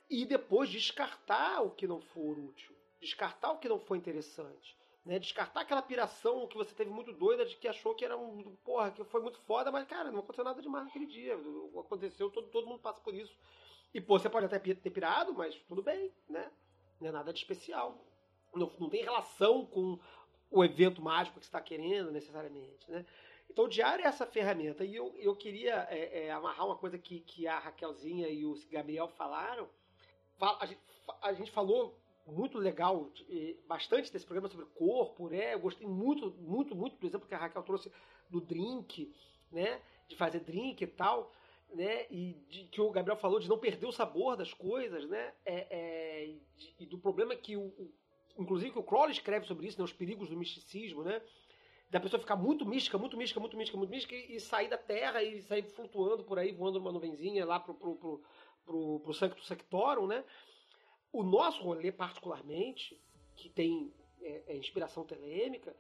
e 0.10 0.26
depois 0.26 0.70
descartar 0.70 1.62
o 1.62 1.72
que 1.72 1.88
não 1.88 2.02
for 2.02 2.38
útil, 2.38 2.76
descartar 3.00 3.52
o 3.52 3.60
que 3.60 3.70
não 3.70 3.80
for 3.80 3.96
interessante. 3.96 4.78
Né, 5.04 5.18
descartar 5.18 5.62
aquela 5.62 5.82
piração 5.82 6.46
que 6.46 6.56
você 6.56 6.76
teve 6.76 6.92
muito 6.92 7.12
doida 7.12 7.44
de 7.44 7.56
que 7.56 7.68
achou 7.68 7.96
que 7.96 8.06
era 8.06 8.16
um. 8.16 8.56
Porra, 8.64 8.92
que 8.92 9.04
foi 9.06 9.20
muito 9.20 9.40
foda, 9.40 9.72
mas, 9.72 9.88
cara, 9.88 10.12
não 10.12 10.20
aconteceu 10.20 10.44
nada 10.44 10.62
demais 10.62 10.86
naquele 10.86 11.08
dia. 11.08 11.36
Aconteceu, 11.80 12.30
todo, 12.30 12.50
todo 12.50 12.68
mundo 12.68 12.80
passa 12.80 13.02
por 13.02 13.16
isso. 13.16 13.36
E, 13.96 14.00
pô, 14.00 14.20
você 14.20 14.30
pode 14.30 14.46
até 14.46 14.60
ter 14.60 14.92
pirado, 14.92 15.34
mas 15.34 15.56
tudo 15.68 15.82
bem, 15.82 16.14
né? 16.30 16.52
Não 17.00 17.10
é 17.10 17.12
nada 17.12 17.34
de 17.34 17.40
especial. 17.40 17.98
Não, 18.54 18.72
não 18.80 18.90
tem 18.90 19.02
relação 19.02 19.66
com 19.66 20.00
o 20.52 20.64
evento 20.64 21.02
mágico 21.02 21.40
que 21.40 21.46
você 21.46 21.50
está 21.50 21.62
querendo, 21.62 22.12
necessariamente, 22.12 22.92
né? 22.92 23.06
Então, 23.50 23.66
o 23.66 23.70
diário 23.70 24.06
é 24.06 24.08
essa 24.08 24.26
ferramenta. 24.26 24.86
E 24.86 24.96
eu, 24.96 25.14
eu 25.18 25.36
queria 25.36 25.88
é, 25.90 26.26
é, 26.26 26.32
amarrar 26.32 26.66
uma 26.66 26.78
coisa 26.78 26.98
que, 26.98 27.20
que 27.20 27.48
a 27.48 27.60
Raquelzinha 27.60 28.30
e 28.30 28.46
o 28.46 28.56
Gabriel 28.72 29.10
falaram. 29.10 29.68
A 30.40 30.66
gente, 30.66 30.80
a 31.22 31.34
gente 31.34 31.52
falou 31.52 31.98
muito 32.26 32.58
legal, 32.58 33.12
bastante 33.68 34.12
desse 34.12 34.26
programa 34.26 34.48
sobre 34.48 34.66
corpo, 34.68 35.28
né? 35.28 35.54
Eu 35.54 35.60
gostei 35.60 35.86
muito, 35.86 36.32
muito, 36.40 36.74
muito, 36.76 36.96
por 36.96 37.06
exemplo, 37.06 37.28
que 37.28 37.36
a 37.36 37.38
Raquel 37.38 37.64
trouxe 37.64 37.92
do 38.30 38.40
drink, 38.40 39.14
né? 39.52 39.82
De 40.08 40.16
fazer 40.16 40.40
drink 40.40 40.82
e 40.82 40.88
tal, 40.88 41.32
né? 41.74 42.06
E 42.10 42.34
de, 42.48 42.64
que 42.66 42.80
o 42.80 42.90
Gabriel 42.90 43.18
falou 43.18 43.40
de 43.40 43.50
não 43.50 43.58
perder 43.58 43.86
o 43.86 43.92
sabor 43.92 44.38
das 44.38 44.54
coisas, 44.54 45.10
né? 45.10 45.34
É, 45.46 45.68
é, 45.70 46.36
de, 46.56 46.76
e 46.80 46.86
do 46.86 46.98
problema 46.98 47.36
que 47.36 47.58
o, 47.58 47.92
inclusive 48.38 48.72
que 48.72 48.80
o 48.80 48.84
Crowley 48.84 49.12
escreve 49.12 49.46
sobre 49.46 49.68
isso, 49.68 49.78
né? 49.78 49.84
Os 49.84 49.94
perigos 49.94 50.30
do 50.30 50.38
misticismo, 50.38 51.04
né? 51.04 51.22
da 51.92 52.00
pessoa 52.00 52.22
ficar 52.22 52.38
muito 52.38 52.66
mística, 52.66 52.98
muito 52.98 53.18
mística, 53.18 53.40
muito 53.40 53.58
mística, 53.58 53.78
muito 53.78 53.90
mística 53.90 54.16
e, 54.16 54.40
sair 54.40 54.70
da 54.70 54.78
Terra 54.78 55.22
e 55.22 55.42
sair 55.42 55.64
flutuando 55.64 56.24
por 56.24 56.40
aí, 56.40 56.54
voando 56.54 56.80
numa 56.80 56.92
nuvenzinha 56.92 57.46
lá 57.46 57.60
pro, 57.60 57.74
pro, 57.74 57.96
pro, 57.96 58.24
pro, 58.66 59.00
pro 59.02 59.14
Sancto 59.14 59.44
Sectorum, 59.44 60.08
né? 60.08 60.24
O 61.12 61.22
nosso 61.22 61.62
rolê, 61.62 61.92
particularmente, 61.92 62.98
que 63.36 63.50
tem 63.50 63.94
é, 64.22 64.44
é, 64.48 64.58
inspiração 64.58 65.04
telêmica, 65.04 65.76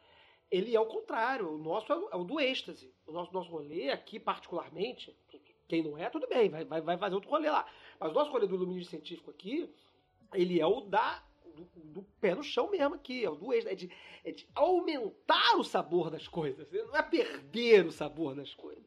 ele 0.51 0.75
é 0.75 0.79
o 0.81 0.85
contrário. 0.85 1.49
O 1.49 1.57
nosso 1.57 1.93
é 1.93 1.95
o, 1.95 2.09
é 2.09 2.15
o, 2.17 2.25
do 2.25 2.41
êxtase. 2.41 2.93
O 3.07 3.13
nosso, 3.13 3.31
nosso 3.31 3.49
rolê 3.49 3.89
aqui, 3.89 4.19
particularmente, 4.19 5.15
quem 5.69 5.81
não 5.81 5.97
é, 5.97 6.09
tudo 6.09 6.27
bem, 6.27 6.49
vai, 6.49 6.65
vai, 6.65 6.81
vai 6.81 6.97
fazer 6.97 7.15
outro 7.15 7.29
rolê 7.29 7.49
lá. 7.49 7.65
Mas 7.97 8.11
o 8.11 8.13
nosso 8.13 8.31
rolê 8.31 8.45
do 8.47 8.55
iluminismo 8.55 8.89
científico 8.89 9.31
aqui, 9.31 9.73
ele 10.33 10.59
é 10.59 10.65
o 10.65 10.81
da 10.81 11.23
do, 11.61 12.01
do, 12.01 12.03
pé 12.19 12.35
no 12.35 12.43
chão 12.43 12.69
mesmo 12.69 12.95
aqui, 12.95 13.23
é 13.23 13.29
o 13.29 13.35
do 13.35 13.53
é 13.53 13.75
de, 13.75 13.91
é 14.23 14.31
de 14.31 14.47
aumentar 14.55 15.57
o 15.57 15.63
sabor 15.63 16.09
das 16.09 16.27
coisas, 16.27 16.67
não 16.71 16.95
é 16.95 17.03
perder 17.03 17.85
o 17.85 17.91
sabor 17.91 18.35
das 18.35 18.53
coisas. 18.53 18.83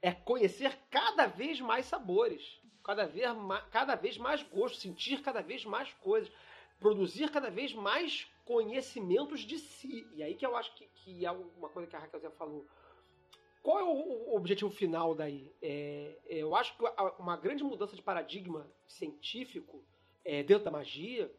É 0.00 0.12
conhecer 0.12 0.78
cada 0.90 1.26
vez 1.26 1.60
mais 1.60 1.86
sabores, 1.86 2.60
cada 2.82 3.06
vez 3.06 3.26
cada 3.70 3.94
vez 3.94 4.18
mais 4.18 4.42
gosto, 4.42 4.78
sentir 4.78 5.22
cada 5.22 5.40
vez 5.40 5.64
mais 5.64 5.92
coisas, 5.94 6.30
produzir 6.78 7.30
cada 7.30 7.50
vez 7.50 7.72
mais 7.72 8.30
conhecimentos 8.44 9.40
de 9.40 9.58
si. 9.58 10.06
E 10.14 10.22
aí 10.22 10.34
que 10.34 10.44
eu 10.44 10.54
acho 10.56 10.74
que, 10.74 10.86
que 10.86 11.24
é 11.24 11.30
uma 11.30 11.68
coisa 11.68 11.88
que 11.88 11.96
a 11.96 11.98
Raquel 11.98 12.30
falou. 12.32 12.66
Qual 13.62 13.78
é 13.78 13.82
o, 13.82 14.32
o 14.32 14.36
objetivo 14.36 14.70
final 14.70 15.14
daí? 15.14 15.50
É, 15.62 16.18
é 16.26 16.36
eu 16.36 16.54
acho 16.54 16.76
que 16.76 16.84
uma 17.18 17.36
grande 17.36 17.64
mudança 17.64 17.96
de 17.96 18.02
paradigma 18.02 18.70
científico 18.86 19.82
é, 20.22 20.42
dentro 20.42 20.64
da 20.64 20.70
magia 20.70 21.32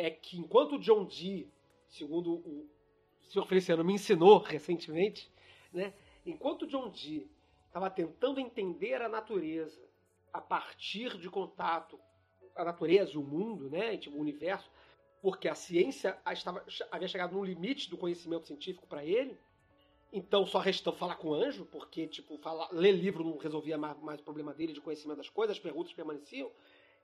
é 0.00 0.10
que 0.10 0.38
enquanto 0.38 0.76
o 0.76 0.78
John 0.78 1.04
Dee, 1.04 1.50
segundo 1.88 2.34
o 2.34 2.68
senhor 3.30 3.46
Feliciano 3.46 3.84
me 3.84 3.94
ensinou 3.94 4.38
recentemente, 4.42 5.30
né, 5.72 5.92
enquanto 6.24 6.62
o 6.62 6.66
John 6.66 6.88
Dee 6.88 7.30
estava 7.66 7.90
tentando 7.90 8.40
entender 8.40 9.00
a 9.00 9.08
natureza 9.08 9.80
a 10.32 10.40
partir 10.40 11.18
de 11.18 11.28
contato 11.28 11.98
a 12.56 12.64
natureza, 12.64 13.18
o 13.18 13.22
mundo, 13.22 13.70
né, 13.70 13.96
tipo, 13.96 14.16
o 14.16 14.20
universo, 14.20 14.70
porque 15.22 15.48
a 15.48 15.54
ciência 15.54 16.18
estava, 16.30 16.64
havia 16.90 17.08
chegado 17.08 17.32
no 17.32 17.44
limite 17.44 17.88
do 17.88 17.96
conhecimento 17.96 18.46
científico 18.46 18.86
para 18.86 19.04
ele, 19.04 19.38
então 20.12 20.44
só 20.46 20.58
restou 20.58 20.92
falar 20.92 21.16
com 21.16 21.28
o 21.28 21.34
anjo, 21.34 21.64
porque 21.66 22.06
tipo, 22.06 22.36
falar, 22.38 22.68
ler 22.72 22.92
livro 22.92 23.22
não 23.22 23.36
resolvia 23.38 23.78
mais, 23.78 23.98
mais 24.00 24.20
o 24.20 24.24
problema 24.24 24.52
dele 24.52 24.72
de 24.72 24.80
conhecimento 24.80 25.18
das 25.18 25.28
coisas, 25.28 25.56
as 25.56 25.62
perguntas 25.62 25.92
permaneciam. 25.92 26.50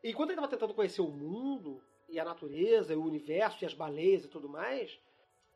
E 0.03 0.09
ele 0.09 0.23
estava 0.23 0.49
tentando 0.49 0.75
conhecer 0.75 1.01
o 1.01 1.09
mundo, 1.09 1.83
e 2.09 2.19
a 2.19 2.25
natureza, 2.25 2.93
e 2.93 2.97
o 2.97 3.05
universo, 3.05 3.63
e 3.63 3.67
as 3.67 3.75
baleias 3.75 4.25
e 4.25 4.29
tudo 4.29 4.49
mais, 4.49 4.99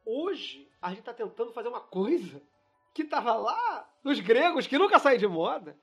hoje 0.05 0.69
a 0.81 0.91
gente 0.91 1.01
está 1.01 1.15
tentando 1.15 1.53
fazer 1.53 1.69
uma 1.69 1.81
coisa 1.81 2.43
que 2.95 3.03
estava 3.03 3.35
lá 3.35 3.89
nos 4.03 4.21
gregos, 4.21 4.67
que 4.67 4.79
nunca 4.79 4.99
sai 4.99 5.19
de 5.19 5.27
moda, 5.27 5.77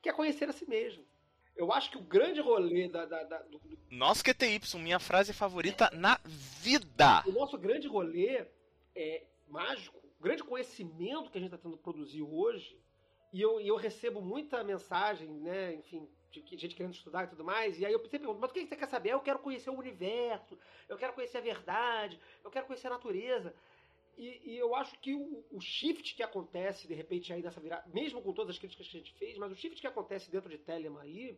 que 0.00 0.08
é 0.08 0.12
conhecer 0.12 0.48
a 0.48 0.52
si 0.52 0.68
mesmo. 0.68 1.04
Eu 1.56 1.72
acho 1.72 1.90
que 1.90 1.98
o 1.98 2.02
grande 2.02 2.40
rolê 2.40 2.88
da. 2.88 3.04
da, 3.04 3.22
da 3.22 3.38
do. 3.42 3.60
Nosso 3.90 4.24
QTY, 4.24 4.60
minha 4.80 4.98
frase 4.98 5.32
favorita 5.32 5.88
na 5.92 6.18
vida. 6.24 7.22
O 7.26 7.32
nosso 7.32 7.56
grande 7.56 7.86
rolê 7.86 8.44
é 8.94 9.24
mágico, 9.46 9.96
o 10.18 10.22
grande 10.22 10.42
conhecimento 10.42 11.30
que 11.30 11.38
a 11.38 11.40
gente 11.40 11.54
está 11.54 11.56
tentando 11.56 11.76
produzir 11.76 12.22
hoje, 12.22 12.76
e 13.32 13.40
eu, 13.40 13.60
eu 13.60 13.76
recebo 13.76 14.20
muita 14.20 14.64
mensagem, 14.64 15.28
né, 15.28 15.74
enfim, 15.74 16.08
de 16.42 16.56
gente 16.56 16.74
querendo 16.74 16.94
estudar 16.94 17.24
e 17.24 17.28
tudo 17.28 17.44
mais. 17.44 17.78
E 17.78 17.86
aí 17.86 17.92
eu 17.92 17.98
sempre 18.00 18.18
pergunto, 18.18 18.40
mas 18.40 18.50
o 18.50 18.54
que 18.54 18.66
você 18.66 18.76
quer 18.76 18.88
saber? 18.88 19.10
Eu 19.10 19.20
quero 19.20 19.38
conhecer 19.38 19.70
o 19.70 19.78
universo, 19.78 20.58
eu 20.88 20.96
quero 20.96 21.12
conhecer 21.12 21.38
a 21.38 21.40
verdade, 21.40 22.18
eu 22.42 22.50
quero 22.50 22.66
conhecer 22.66 22.86
a 22.88 22.90
natureza. 22.90 23.54
E, 24.16 24.52
e 24.52 24.56
eu 24.56 24.74
acho 24.74 24.98
que 25.00 25.14
o, 25.14 25.44
o, 25.50 25.60
shift 25.60 26.14
que 26.14 26.22
acontece, 26.22 26.86
de 26.86 26.94
repente, 26.94 27.32
aí 27.32 27.42
nessa 27.42 27.60
virada, 27.60 27.88
mesmo 27.92 28.22
com 28.22 28.32
todas 28.32 28.54
as 28.54 28.58
críticas 28.58 28.86
que 28.86 28.96
a 28.96 29.00
gente 29.00 29.12
fez, 29.14 29.36
mas 29.38 29.50
o 29.50 29.56
shift 29.56 29.80
que 29.80 29.86
acontece 29.86 30.30
dentro 30.30 30.48
de 30.48 30.58
Telema 30.58 31.02
aí, 31.02 31.36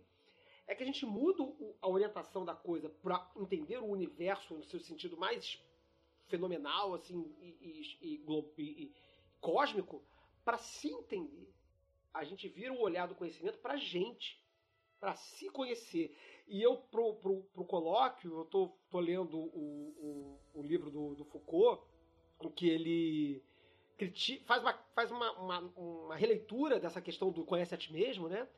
é 0.66 0.74
que 0.74 0.82
a 0.82 0.86
gente 0.86 1.06
muda 1.06 1.43
a 1.81 1.89
orientação 1.89 2.44
da 2.44 2.55
coisa 2.55 2.89
para 2.89 3.31
entender 3.36 3.78
o 3.78 3.86
universo 3.86 4.55
no 4.55 4.64
seu 4.64 4.81
sentido 4.81 5.16
mais 5.16 5.59
fenomenal, 6.28 6.94
assim, 6.94 7.35
e, 7.40 7.94
e, 8.02 8.23
e 8.59 8.93
cósmico, 9.40 10.02
para 10.44 10.59
se 10.59 10.89
entender. 10.89 11.48
A 12.12 12.24
gente 12.24 12.48
vira 12.48 12.73
o 12.73 12.81
olhar 12.81 13.06
do 13.06 13.14
conhecimento 13.14 13.59
para 13.59 13.74
a 13.74 13.78
gente 13.78 14.39
para 15.07 15.15
se 15.15 15.49
conhecer. 15.51 16.12
E 16.49 16.61
eu, 16.61 16.78
pro, 16.78 17.15
pro, 17.15 17.43
pro 17.55 17.65
colóquio, 17.65 18.39
eu 18.39 18.45
tô, 18.45 18.73
tô 18.91 18.99
lendo 18.99 19.39
o, 19.39 20.41
o, 20.53 20.61
o 20.61 20.62
livro 20.65 20.91
do, 20.91 21.15
do, 21.15 21.24
Foucault, 21.24 21.81
em 22.43 22.51
que 22.51 22.69
ele 22.69 23.41
critica, 23.97 24.45
faz, 24.47 24.62
uma, 24.62 24.73
faz 24.97 25.12
uma, 25.12 25.31
uma, 25.39 25.61
uma, 25.77 26.16
releitura 26.16 26.81
dessa 26.81 27.01
questão 27.01 27.31
do 27.31 27.45
conhece 27.45 27.73
a 27.73 27.78
ti 27.78 27.93
mesmo, 27.93 28.28
né? 28.28 28.49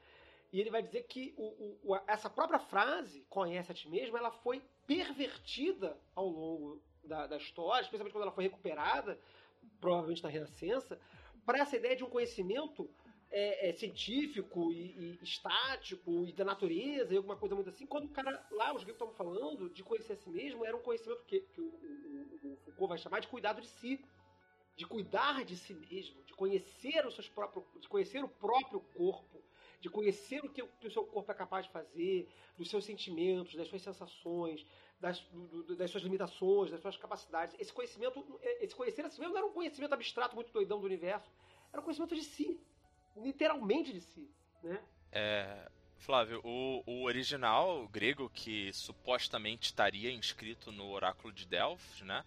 E 0.51 0.59
ele 0.59 0.71
vai 0.71 0.83
dizer 0.83 1.03
que 1.03 1.35
o, 1.37 1.77
o, 1.85 1.97
essa 2.07 2.31
própria 2.31 2.59
frase, 2.59 3.27
conhece 3.29 3.71
a 3.71 3.75
ti 3.75 3.87
mesmo, 3.87 4.17
ela 4.17 4.31
foi 4.31 4.63
pervertida 4.87 6.01
ao 6.15 6.31
longo 6.31 6.81
da, 7.05 7.27
da 7.27 7.37
história, 7.37 7.83
especialmente 7.83 8.15
quando 8.15 8.23
ela 8.23 8.33
foi 8.33 8.45
recuperada, 8.45 9.21
provavelmente 9.79 10.23
na 10.23 10.31
Renascença, 10.31 10.99
para 11.45 11.59
essa 11.59 11.77
ideia 11.77 11.95
de 11.95 12.05
um 12.05 12.09
conhecimento 12.09 12.91
é, 13.31 13.69
é, 13.69 13.73
científico 13.75 14.73
e, 14.73 15.19
e, 15.19 15.19
estático 15.23 16.25
e 16.27 16.33
da 16.33 16.45
natureza 16.45 17.13
e 17.13 17.17
alguma 17.17 17.37
coisa 17.37 17.55
muito 17.55 17.69
assim, 17.69 17.87
quando 17.87 18.07
o 18.07 18.09
cara 18.09 18.47
lá, 18.51 18.75
os 18.75 18.83
gregos 18.83 18.95
estavam 18.95 19.15
falando 19.15 19.69
de 19.69 19.83
conhecer 19.83 20.15
a 20.15 20.17
si 20.17 20.31
mesmo, 20.31 20.65
era 20.65 20.77
um 20.77 20.81
conhecimento 20.81 21.25
que, 21.25 21.41
que 21.41 21.61
o, 21.61 21.65
o, 21.65 22.53
o, 22.53 22.57
Foucault 22.65 22.89
vai 22.89 22.99
chamar 22.99 23.21
de 23.21 23.29
cuidado 23.29 23.61
de 23.61 23.69
si, 23.69 24.01
de 24.77 24.87
cuidar 24.87 25.45
de 25.45 25.57
si 25.57 25.75
mesmo, 25.75 26.23
de 26.25 26.33
conhecer 26.35 27.05
os 27.07 27.15
seus 27.15 27.29
próprios, 27.29 27.67
de 27.81 27.89
conhecer 27.89 28.25
o 28.25 28.29
próprio 28.29 28.81
corpo, 28.95 29.43
de 29.81 29.91
conhecer 29.91 30.45
o 30.45 30.49
que, 30.49 30.63
que 30.81 30.87
o 30.87 30.91
seu 30.91 31.05
corpo 31.05 31.31
é 31.31 31.35
capaz 31.35 31.67
de 31.67 31.73
fazer, 31.73 32.29
dos 32.57 32.71
seus 32.71 32.85
sentimentos, 32.85 33.55
das 33.55 33.69
suas 33.69 33.83
sensações, 33.83 34.65
das, 34.99 35.21
do, 35.21 35.77
das 35.77 35.91
suas 35.91 36.03
limitações, 36.03 36.71
das 36.71 36.81
suas 36.81 36.97
capacidades. 36.97 37.55
Esse 37.59 37.73
conhecimento, 37.73 38.25
esse 38.61 38.75
conhecer 38.75 39.05
a 39.05 39.11
si 39.11 39.21
mesmo 39.21 39.35
não 39.35 39.39
era 39.39 39.47
um 39.47 39.53
conhecimento 39.53 39.93
abstrato 39.93 40.35
muito 40.35 40.53
doidão 40.53 40.81
do 40.81 40.87
universo, 40.87 41.31
era 41.73 41.81
um 41.81 41.85
conhecimento 41.85 42.15
de 42.15 42.23
si, 42.23 42.61
literalmente 43.23 43.93
de 43.93 44.01
si, 44.01 44.31
né? 44.63 44.81
É, 45.11 45.69
Flávio, 45.99 46.41
o, 46.45 46.83
o 46.87 47.03
original 47.05 47.89
grego 47.89 48.31
que 48.31 48.73
supostamente 48.73 49.67
estaria 49.67 50.13
inscrito 50.13 50.71
no 50.71 50.89
oráculo 50.89 51.33
de 51.33 51.47
Delphi, 51.47 52.05
né, 52.05 52.25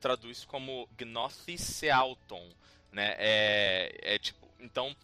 traduz 0.00 0.44
como 0.44 0.88
gnosis 0.96 1.60
seauton, 1.60 2.50
né? 2.90 3.14
É, 3.18 4.14
é 4.14 4.18
tipo, 4.18 4.48
então 4.58 4.96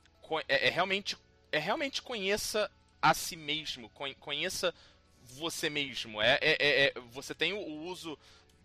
é, 0.49 0.67
é, 0.67 0.71
realmente 0.71 1.17
é 1.53 1.59
realmente 1.59 2.03
conheça 2.03 2.71
a 3.01 3.15
si 3.15 3.37
mesmo, 3.37 3.91
conheça 4.19 4.75
você 5.23 5.71
mesmo. 5.71 6.21
É, 6.21 6.39
é, 6.41 6.57
é, 6.59 6.87
é 6.89 7.01
você 7.13 7.35
tem 7.35 7.53
o 7.53 7.83
uso 7.83 8.19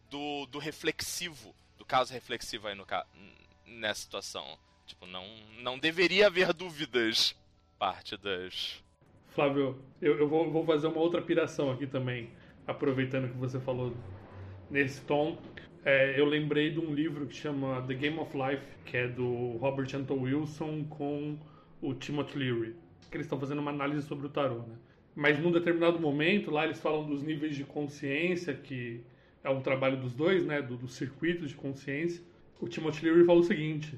do, 0.09 0.45
do 0.47 0.57
reflexivo, 0.57 1.55
do 1.77 1.85
caso 1.85 2.13
reflexivo 2.13 2.67
aí 2.67 2.75
no 2.75 2.85
nessa 3.65 4.01
situação. 4.01 4.57
Tipo, 4.91 5.07
não, 5.07 5.25
não 5.63 5.79
deveria 5.79 6.27
haver 6.27 6.51
dúvidas 6.51 7.33
parte 7.79 8.17
das. 8.17 8.83
Flávio, 9.29 9.79
eu, 10.01 10.17
eu 10.19 10.27
vou, 10.27 10.51
vou 10.51 10.65
fazer 10.65 10.87
uma 10.87 10.99
outra 10.99 11.21
piração 11.21 11.71
aqui 11.71 11.87
também, 11.87 12.29
aproveitando 12.67 13.31
que 13.31 13.37
você 13.37 13.57
falou 13.57 13.95
nesse 14.69 14.99
tom. 15.05 15.37
É, 15.85 16.19
eu 16.19 16.25
lembrei 16.25 16.71
de 16.71 16.79
um 16.81 16.93
livro 16.93 17.25
que 17.25 17.33
chama 17.33 17.81
The 17.87 17.93
Game 17.93 18.19
of 18.19 18.37
Life, 18.37 18.63
que 18.85 18.97
é 18.97 19.07
do 19.07 19.55
Robert 19.59 19.87
Anton 19.95 20.19
Wilson 20.23 20.83
com 20.83 21.39
o 21.81 21.93
Timothy 21.93 22.37
Leary. 22.37 22.75
Que 23.09 23.15
eles 23.15 23.25
estão 23.25 23.39
fazendo 23.39 23.59
uma 23.59 23.71
análise 23.71 24.05
sobre 24.05 24.27
o 24.27 24.29
tarô, 24.29 24.59
né? 24.59 24.75
Mas 25.15 25.39
num 25.39 25.53
determinado 25.53 26.01
momento, 26.01 26.51
lá 26.51 26.65
eles 26.65 26.81
falam 26.81 27.07
dos 27.07 27.23
níveis 27.23 27.55
de 27.55 27.63
consciência, 27.63 28.53
que 28.53 29.01
é 29.41 29.49
um 29.49 29.61
trabalho 29.61 29.95
dos 29.95 30.13
dois, 30.13 30.45
né? 30.45 30.61
Do, 30.61 30.75
dos 30.75 30.95
circuitos 30.95 31.47
de 31.47 31.55
consciência. 31.55 32.21
O 32.59 32.67
Timothy 32.67 33.05
Leary 33.05 33.25
fala 33.25 33.39
o 33.39 33.43
seguinte: 33.43 33.97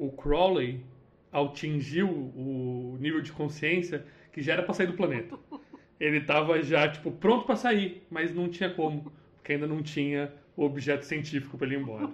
o 0.00 0.10
Crowley 0.10 0.82
atingiu 1.30 2.08
o 2.08 2.96
nível 2.98 3.20
de 3.20 3.30
consciência 3.32 4.06
que 4.32 4.40
já 4.40 4.54
era 4.54 4.62
para 4.62 4.72
sair 4.72 4.86
do 4.86 4.94
planeta. 4.94 5.38
Ele 6.00 6.16
estava 6.16 6.62
já 6.62 6.90
tipo 6.90 7.12
pronto 7.12 7.44
para 7.44 7.54
sair, 7.54 8.06
mas 8.10 8.34
não 8.34 8.48
tinha 8.48 8.72
como, 8.72 9.12
porque 9.34 9.52
ainda 9.52 9.66
não 9.66 9.82
tinha 9.82 10.32
o 10.56 10.64
objeto 10.64 11.04
científico 11.04 11.58
para 11.58 11.66
ele 11.66 11.76
ir 11.76 11.80
embora. 11.80 12.10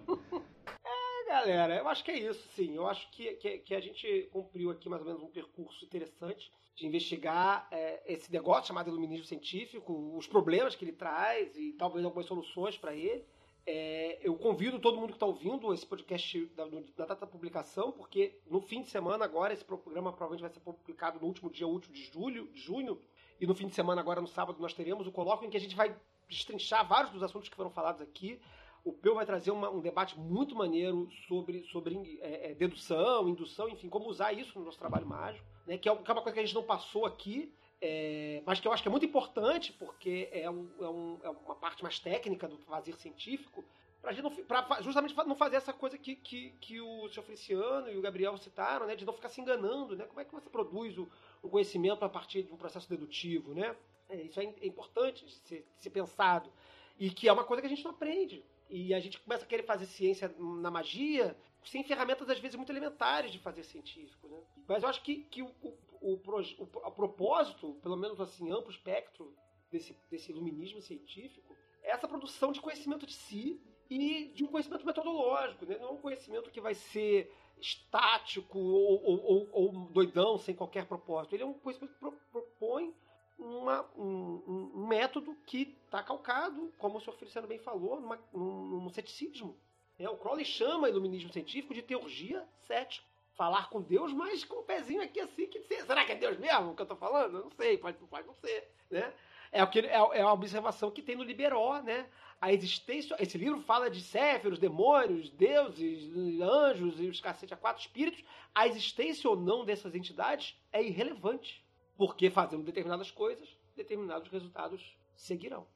É, 0.85 1.29
galera, 1.29 1.77
eu 1.77 1.87
acho 1.87 2.03
que 2.03 2.11
é 2.11 2.19
isso, 2.19 2.49
sim. 2.57 2.75
Eu 2.75 2.89
acho 2.89 3.09
que, 3.13 3.35
que, 3.35 3.59
que, 3.59 3.75
a 3.75 3.81
gente 3.81 4.29
cumpriu 4.33 4.73
aqui 4.73 4.89
mais 4.89 5.03
ou 5.03 5.07
menos 5.07 5.23
um 5.23 5.31
percurso 5.31 5.85
interessante 5.85 6.51
de 6.75 6.87
investigar 6.89 7.69
é, 7.71 8.03
esse 8.13 8.33
negócio 8.33 8.67
chamado 8.67 8.91
iluminismo 8.91 9.25
científico, 9.25 10.17
os 10.17 10.27
problemas 10.27 10.75
que 10.75 10.85
ele 10.85 10.93
traz 10.93 11.57
e 11.57 11.73
talvez 11.79 12.05
algumas 12.05 12.27
soluções 12.27 12.77
para 12.77 12.97
ele. 12.97 13.25
É, 13.69 14.21
eu 14.23 14.37
convido 14.37 14.79
todo 14.79 14.97
mundo 14.97 15.09
que 15.09 15.17
está 15.17 15.27
ouvindo 15.27 15.75
esse 15.75 15.85
podcast 15.85 16.47
da, 16.55 16.67
da, 16.67 16.81
data 16.99 17.17
da 17.17 17.27
publicação, 17.27 17.91
porque 17.91 18.39
no 18.49 18.61
fim 18.61 18.81
de 18.83 18.89
semana 18.89 19.25
agora 19.25 19.53
esse 19.53 19.65
programa 19.65 20.13
provavelmente 20.13 20.43
vai 20.43 20.51
ser 20.51 20.61
publicado 20.61 21.19
no 21.19 21.27
último 21.27 21.51
dia 21.51 21.67
útil 21.67 21.93
de 21.93 22.05
julho, 22.05 22.47
de 22.53 22.61
junho, 22.61 23.01
e 23.41 23.47
no 23.47 23.57
fim 23.57 23.67
de 23.67 23.75
semana 23.75 24.01
agora 24.01 24.21
no 24.21 24.29
sábado 24.29 24.61
nós 24.61 24.73
teremos 24.73 25.09
o 25.09 25.13
colóquio 25.13 25.49
em 25.49 25.51
que 25.51 25.57
a 25.57 25.61
gente 25.61 25.75
vai 25.75 25.97
destrinchar 26.29 26.87
vários 26.87 27.13
dos 27.13 27.25
assuntos 27.25 27.49
que 27.49 27.57
foram 27.57 27.71
falados 27.71 28.01
aqui. 28.01 28.41
O 28.85 28.93
Peu 28.93 29.17
vai 29.17 29.27
trazer 29.27 29.51
uma, 29.51 29.69
um 29.69 29.81
debate 29.81 30.17
muito 30.17 30.55
maneiro 30.55 31.09
sobre, 31.27 31.65
sobre 31.65 32.21
é, 32.23 32.53
é, 32.53 32.55
dedução, 32.55 33.29
indução, 33.29 33.69
enfim, 33.69 33.89
como 33.89 34.09
usar 34.09 34.33
isso 34.33 34.57
no 34.57 34.65
nosso 34.65 34.79
trabalho 34.79 35.07
mágico, 35.09 35.45
né, 35.67 35.77
que, 35.77 35.89
é, 35.89 35.97
que 35.97 36.09
é 36.09 36.15
uma 36.15 36.23
coisa 36.23 36.35
que 36.35 36.41
a 36.41 36.47
gente 36.47 36.55
não 36.55 36.63
passou 36.63 37.05
aqui, 37.05 37.53
é, 37.81 38.43
mas 38.47 38.59
que 38.59 38.67
eu 38.67 38.73
acho 38.73 38.83
que 38.83 38.89
é 38.89 38.91
muito 38.91 39.07
importante, 39.07 39.73
porque 39.73 40.29
é, 40.33 40.49
um, 40.49 40.69
é, 40.81 40.89
um, 40.89 41.19
é 41.23 41.31
uma 41.31 41.55
parte 41.55 41.83
mais 41.83 41.99
técnica 41.99 42.49
do 42.49 42.57
fazer 42.59 42.95
científico, 42.95 43.65
pra, 44.01 44.13
gente 44.13 44.23
não, 44.23 44.31
pra 44.31 44.81
justamente 44.81 45.15
não 45.15 45.35
fazer 45.35 45.57
essa 45.57 45.73
coisa 45.73 45.99
que, 45.99 46.17
que, 46.17 46.51
que 46.61 46.81
o 46.81 47.09
seu 47.11 47.23
Feliciano 47.23 47.91
e 47.91 47.97
o 47.97 48.01
Gabriel 48.01 48.37
citaram, 48.39 48.87
né, 48.87 48.97
de 48.97 49.05
não 49.05 49.13
ficar 49.13 49.29
se 49.29 49.41
enganando. 49.41 49.95
Né? 49.95 50.05
Como 50.05 50.21
é 50.21 50.25
que 50.25 50.33
você 50.33 50.49
produz 50.49 50.97
o, 50.97 51.09
o 51.43 51.49
conhecimento 51.49 52.05
a 52.05 52.09
partir 52.09 52.45
de 52.45 52.53
um 52.53 52.57
processo 52.57 52.89
dedutivo? 52.89 53.53
Né? 53.53 53.77
É, 54.09 54.23
isso 54.23 54.41
é, 54.41 54.45
é 54.45 54.67
importante 54.67 55.25
de 55.25 55.33
ser, 55.33 55.67
de 55.77 55.83
ser 55.83 55.91
pensado. 55.91 56.51
E 56.99 57.11
que 57.11 57.29
é 57.29 57.33
uma 57.33 57.45
coisa 57.45 57.61
que 57.61 57.67
a 57.67 57.71
gente 57.71 57.85
não 57.85 57.91
aprende. 57.91 58.43
E 58.71 58.95
a 58.95 59.01
gente 59.01 59.21
começa 59.21 59.45
a 59.45 59.47
querer 59.47 59.65
fazer 59.65 59.85
ciência 59.85 60.35
na 60.39 60.71
magia 60.71 61.37
sem 61.71 61.83
ferramentas, 61.83 62.29
às 62.29 62.39
vezes, 62.39 62.57
muito 62.57 62.73
elementares 62.73 63.33
de 63.33 63.39
fazer 63.39 63.65
científico. 63.65 64.29
Né? 64.29 64.41
Mas 64.69 64.83
eu 64.83 64.89
acho 64.89 65.03
que, 65.03 65.25
que 65.25 65.43
o, 65.43 65.53
o, 65.63 65.79
o, 66.01 66.63
o 66.63 66.91
propósito, 66.93 67.75
pelo 67.83 67.97
menos 67.97 68.21
assim, 68.21 68.51
amplo 68.51 68.71
espectro 68.71 69.35
desse, 69.71 69.97
desse 70.11 70.31
iluminismo 70.31 70.81
científico, 70.81 71.55
é 71.83 71.91
essa 71.91 72.09
produção 72.09 72.53
de 72.53 72.61
conhecimento 72.61 73.07
de 73.07 73.15
si 73.15 73.61
e 73.89 74.33
de 74.35 74.45
um 74.45 74.49
conhecimento 74.49 74.85
metodológico, 74.85 75.65
né? 75.65 75.79
não 75.79 75.95
um 75.95 76.01
conhecimento 76.01 76.51
que 76.51 76.61
vai 76.61 76.75
ser 76.75 77.33
estático 77.59 78.59
ou, 78.59 79.03
ou, 79.03 79.49
ou, 79.53 79.73
doidão, 79.91 80.39
sem 80.39 80.55
qualquer 80.55 80.87
propósito. 80.87 81.35
Ele 81.35 81.43
é 81.43 81.47
um 81.47 81.55
conhecimento 81.55 81.95
que 81.95 82.31
propõe 82.31 82.95
uma, 83.39 83.83
um, 83.97 84.73
um, 84.75 84.87
método 84.87 85.35
que 85.47 85.77
está 85.85 86.03
calcado, 86.03 86.73
como 86.79 86.99
o 86.99 87.01
senhor 87.01 87.17
Feliciano 87.17 87.47
bem 87.47 87.59
falou, 87.59 88.01
numa, 88.01 88.19
num, 88.33 88.81
num 88.83 88.91
ceticismo. 88.91 89.57
É, 89.99 90.09
o 90.09 90.17
Crowley 90.17 90.45
chama 90.45 90.89
iluminismo 90.89 91.33
científico 91.33 91.75
de 91.75 91.83
teurgia 91.83 92.47
cética 92.67 93.07
falar 93.37 93.69
com 93.69 93.83
Deus, 93.83 94.13
mas 94.13 94.45
com 94.45 94.57
o 94.57 94.61
um 94.61 94.65
pezinho 94.65 95.03
aqui 95.03 95.21
assim, 95.21 95.47
que 95.47 95.61
será 95.61 96.05
que 96.05 96.13
é 96.13 96.17
Deus 96.17 96.39
mesmo 96.39 96.75
que 96.75 96.81
eu 96.81 96.85
estou 96.85 96.97
falando? 96.97 97.37
Eu 97.37 97.45
não 97.45 97.51
sei, 97.51 97.77
pode, 97.77 97.99
pode 97.99 98.27
não 98.27 98.35
ser, 98.35 98.71
né? 98.91 99.13
É, 99.53 99.63
o 99.63 99.69
que, 99.69 99.81
é, 99.81 99.93
é 99.93 100.23
a 100.23 100.33
observação 100.33 100.91
que 100.91 101.03
tem 101.03 101.17
no 101.17 101.23
Liberó, 101.23 101.81
né? 101.83 102.07
A 102.41 102.53
existência. 102.53 103.17
Esse 103.19 103.39
livro 103.39 103.61
fala 103.63 103.89
de 103.89 104.01
céferos, 104.01 104.59
demônios, 104.59 105.31
deuses, 105.31 106.13
anjos 106.41 107.01
e 107.01 107.07
os 107.07 107.21
cacete 107.21 107.55
a 107.55 107.57
quatro 107.57 107.81
espíritos. 107.81 108.23
A 108.55 108.67
existência 108.67 109.31
ou 109.31 109.37
não 109.37 109.65
dessas 109.65 109.95
entidades 109.95 110.61
é 110.73 110.83
irrelevante. 110.83 111.65
Porque 111.97 112.29
fazendo 112.29 112.65
determinadas 112.65 113.11
coisas, 113.11 113.49
determinados 113.75 114.29
resultados 114.29 114.97
seguirão. 115.15 115.67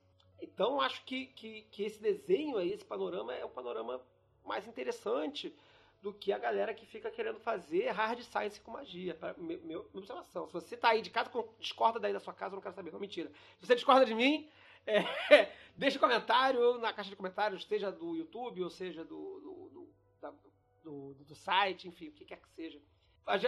Então, 0.41 0.81
acho 0.81 1.05
que, 1.05 1.27
que, 1.27 1.63
que 1.71 1.83
esse 1.83 2.01
desenho 2.01 2.57
aí, 2.57 2.73
esse 2.73 2.85
panorama, 2.85 3.35
é 3.35 3.45
o 3.45 3.49
panorama 3.49 4.01
mais 4.45 4.67
interessante 4.67 5.55
do 6.03 6.13
que 6.13 6.33
a 6.33 6.39
galera 6.39 6.73
que 6.73 6.87
fica 6.87 7.11
querendo 7.11 7.39
fazer 7.41 7.91
hard 7.91 8.21
science 8.23 8.61
com 8.61 8.71
magia. 8.71 9.15
Pra, 9.15 9.35
meu, 9.35 9.61
minha 9.63 9.79
observação. 9.93 10.47
Se 10.47 10.53
você 10.53 10.77
tá 10.77 10.91
aí 10.91 11.03
de 11.03 11.11
casa, 11.11 11.31
discorda 11.59 12.01
daí 12.01 12.13
da 12.13 12.21
sua 12.21 12.33
casa, 12.33 12.55
eu 12.55 12.57
não 12.57 12.63
quero 12.63 12.75
saber. 12.75 12.91
Não, 12.91 13.01
mentira. 13.01 13.31
Se 13.59 13.67
você 13.67 13.75
discorda 13.75 14.07
de 14.07 14.15
mim, 14.15 14.49
é, 14.87 15.53
deixa 15.77 15.99
um 15.99 16.01
comentário 16.01 16.79
na 16.79 16.93
caixa 16.93 17.11
de 17.11 17.17
comentários, 17.17 17.65
seja 17.67 17.93
do 17.93 18.17
YouTube 18.17 18.63
ou 18.63 18.71
seja 18.71 19.05
do, 19.05 19.41
do, 19.41 19.69
do, 19.69 19.89
da, 20.21 20.33
do, 20.83 21.15
do 21.15 21.35
site, 21.35 21.87
enfim, 21.87 22.09
o 22.09 22.13
que 22.13 22.25
quer 22.25 22.41
que 22.41 22.49
seja. 22.49 22.81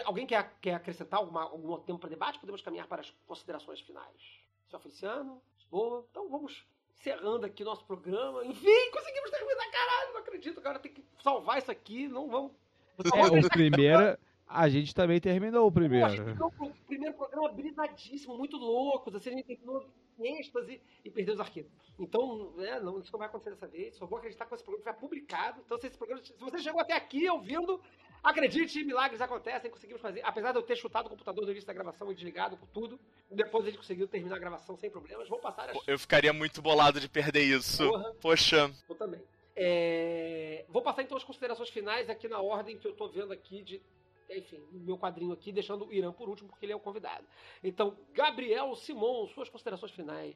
Alguém 0.05 0.27
quer, 0.27 0.57
quer 0.61 0.75
acrescentar 0.75 1.19
alguma, 1.19 1.43
algum 1.43 1.77
tempo 1.81 1.99
para 1.99 2.11
debate? 2.11 2.39
Podemos 2.39 2.61
caminhar 2.61 2.87
para 2.87 3.01
as 3.01 3.11
considerações 3.27 3.81
finais. 3.81 4.43
Senhor 4.69 4.81
Feliciano? 4.81 5.43
Boa. 5.71 6.07
Então 6.11 6.29
vamos 6.29 6.65
encerrando 6.99 7.47
aqui 7.47 7.65
nosso 7.65 7.85
programa. 7.85 8.45
Enfim, 8.45 8.91
conseguimos 8.93 9.31
terminar, 9.31 9.71
caralho, 9.71 10.13
não 10.13 10.21
acredito. 10.21 10.59
Agora 10.59 10.79
tem 10.79 10.93
que 10.93 11.05
salvar 11.23 11.59
isso 11.59 11.71
aqui, 11.71 12.09
não 12.09 12.29
vamos. 12.29 12.53
É, 12.99 13.47
o 13.47 13.49
primeiro, 13.49 14.19
a 14.47 14.69
gente 14.69 14.95
também 14.95 15.21
terminou 15.21 15.67
o 15.67 15.73
primeiro. 15.73 16.37
Pô, 16.37 16.67
o 16.67 16.75
primeiro 16.87 17.17
programa 17.17 17.49
brisadíssimo, 17.53 18.37
muito 18.37 18.57
louco, 18.57 19.15
assim, 19.17 19.31
a 19.31 19.33
gente 19.33 19.47
terminou 19.47 19.89
êxtase 20.21 20.81
e 21.05 21.11
perdeu 21.11 21.35
os 21.35 21.41
arquivos. 21.41 21.73
Então, 21.99 22.55
é, 22.59 22.79
não, 22.79 23.01
isso 23.01 23.13
não 23.13 23.19
vai 23.19 23.29
acontecer 23.29 23.51
dessa 23.51 23.67
vez. 23.67 23.97
Só 23.97 24.07
vou 24.07 24.19
acreditar 24.19 24.47
que 24.47 24.55
esse 24.55 24.63
programa 24.63 24.93
foi 24.93 25.01
publicado. 25.01 25.61
Então, 25.65 25.79
se, 25.79 25.87
esse 25.87 25.97
programa, 25.97 26.23
se 26.23 26.35
você 26.39 26.59
chegou 26.59 26.81
até 26.81 26.95
aqui 26.95 27.29
ouvindo, 27.29 27.81
acredite, 28.23 28.85
milagres 28.85 29.21
acontecem, 29.21 29.71
conseguimos 29.71 30.01
fazer. 30.01 30.21
Apesar 30.25 30.53
de 30.53 30.59
eu 30.59 30.63
ter 30.63 30.77
chutado 30.77 31.07
o 31.07 31.11
computador 31.11 31.45
no 31.45 31.51
início 31.51 31.67
da 31.67 31.73
gravação 31.73 32.11
e 32.11 32.15
desligado 32.15 32.57
com 32.57 32.67
tudo, 32.67 32.99
depois 33.31 33.65
a 33.65 33.69
gente 33.69 33.79
conseguiu 33.79 34.07
terminar 34.07 34.37
a 34.37 34.39
gravação 34.39 34.77
sem 34.77 34.91
problemas. 34.91 35.29
Vou 35.29 35.39
passar 35.39 35.71
as... 35.71 35.79
Eu 35.87 35.99
ficaria 35.99 36.33
muito 36.33 36.63
bolado 36.63 37.01
de 37.01 37.09
perder 37.09 37.43
isso. 37.43 37.87
Porra. 37.89 38.15
Poxa. 38.21 38.71
Eu 38.89 38.95
também. 38.95 39.21
É... 39.57 40.65
Vou 40.69 40.83
passar 40.83 41.03
então 41.03 41.17
as 41.17 41.25
considerações 41.25 41.69
finais 41.69 42.09
aqui 42.09 42.29
na 42.29 42.41
ordem 42.41 42.79
que 42.79 42.87
eu 42.87 42.93
tô 42.93 43.09
vendo 43.09 43.33
aqui 43.33 43.63
de 43.63 43.83
enfim, 44.31 44.61
no 44.73 44.81
meu 44.81 44.99
quadrinho 44.99 45.33
aqui, 45.33 45.53
deixando 45.53 45.87
o 45.87 45.93
Irã 45.93 46.13
por 46.13 46.29
último, 46.29 46.49
porque 46.49 46.65
ele 46.65 46.73
é 46.73 46.77
o 46.77 46.81
convidado. 46.81 47.25
Então, 47.63 47.95
Gabriel 48.15 48.75
Simon, 48.77 49.27
suas 49.29 49.49
considerações 49.49 49.93
finais. 49.93 50.35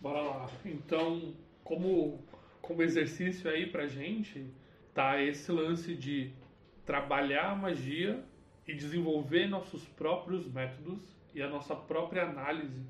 Bora 0.00 0.22
lá. 0.22 0.50
Então, 0.64 1.34
como, 1.62 2.22
como 2.62 2.82
exercício 2.82 3.50
aí 3.50 3.66
pra 3.66 3.86
gente, 3.86 4.46
tá 4.94 5.22
esse 5.22 5.50
lance 5.52 5.94
de 5.94 6.32
trabalhar 6.84 7.50
a 7.50 7.54
magia 7.54 8.24
e 8.66 8.74
desenvolver 8.74 9.46
nossos 9.46 9.84
próprios 9.84 10.50
métodos 10.50 11.00
e 11.34 11.42
a 11.42 11.48
nossa 11.48 11.74
própria 11.74 12.24
análise 12.24 12.82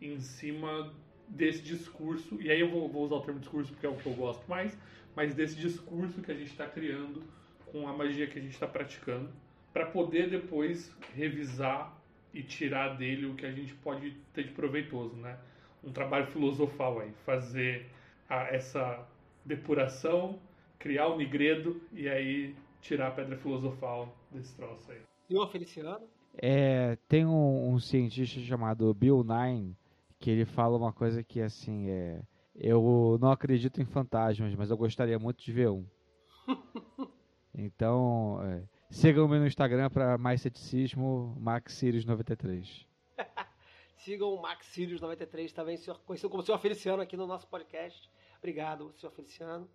em 0.00 0.20
cima 0.20 0.92
desse 1.28 1.62
discurso. 1.62 2.40
E 2.40 2.50
aí 2.50 2.60
eu 2.60 2.70
vou, 2.70 2.88
vou 2.88 3.04
usar 3.04 3.16
o 3.16 3.20
termo 3.20 3.40
discurso 3.40 3.72
porque 3.72 3.86
é 3.86 3.88
o 3.88 3.96
que 3.96 4.06
eu 4.06 4.14
gosto 4.14 4.46
mais, 4.48 4.76
mas 5.14 5.34
desse 5.34 5.56
discurso 5.56 6.20
que 6.20 6.30
a 6.30 6.34
gente 6.34 6.50
está 6.50 6.66
criando 6.66 7.22
com 7.66 7.88
a 7.88 7.92
magia 7.92 8.26
que 8.26 8.38
a 8.38 8.42
gente 8.42 8.54
está 8.54 8.66
praticando, 8.66 9.28
para 9.72 9.86
poder 9.86 10.30
depois 10.30 10.94
revisar 11.14 11.94
e 12.32 12.42
tirar 12.42 12.96
dele 12.96 13.26
o 13.26 13.34
que 13.34 13.44
a 13.44 13.50
gente 13.50 13.74
pode 13.74 14.12
ter 14.32 14.44
de 14.44 14.52
proveitoso, 14.52 15.16
né? 15.16 15.36
Um 15.82 15.92
trabalho 15.92 16.26
filosofal 16.26 17.00
aí, 17.00 17.10
fazer 17.24 17.86
a, 18.28 18.54
essa 18.54 19.06
depuração, 19.44 20.38
criar 20.78 21.08
o 21.08 21.16
nigredo 21.16 21.80
e 21.92 22.08
aí 22.08 22.54
tirar 22.86 23.08
a 23.08 23.10
pedra 23.10 23.36
filosofal 23.36 24.14
desse 24.30 24.54
troço 24.54 24.90
aí. 24.90 25.00
Senhor 25.26 25.46
Feliciano? 25.48 26.06
É, 26.38 26.96
tem 27.08 27.26
um, 27.26 27.70
um, 27.70 27.78
cientista 27.78 28.40
chamado 28.40 28.92
Bill 28.94 29.24
Nye 29.24 29.74
que 30.18 30.30
ele 30.30 30.44
fala 30.44 30.76
uma 30.76 30.92
coisa 30.92 31.22
que 31.22 31.40
assim 31.40 31.90
é. 31.90 32.22
Eu 32.54 33.18
não 33.20 33.30
acredito 33.30 33.82
em 33.82 33.84
fantasmas, 33.84 34.54
mas 34.54 34.70
eu 34.70 34.76
gostaria 34.78 35.18
muito 35.18 35.42
de 35.42 35.52
ver 35.52 35.68
um. 35.68 35.84
então, 37.54 38.40
é, 38.42 38.62
sigam-me 38.90 39.38
no 39.38 39.46
Instagram 39.46 39.90
para 39.90 40.16
mais 40.16 40.40
ceticismo, 40.40 41.36
MaxSirius93. 41.38 42.86
Sigam 43.98 44.32
o 44.32 44.40
Max 44.40 44.66
Sirius 44.68 45.00
93 45.00 45.52
também, 45.52 45.76
senhor, 45.76 45.98
conhecido 46.06 46.30
como 46.30 46.42
senhor 46.42 46.58
Feliciano 46.58 47.02
aqui 47.02 47.16
no 47.16 47.26
nosso 47.26 47.46
podcast. 47.48 48.08
Obrigado, 48.38 48.94
senhor 48.96 49.12
Feliciano. 49.12 49.68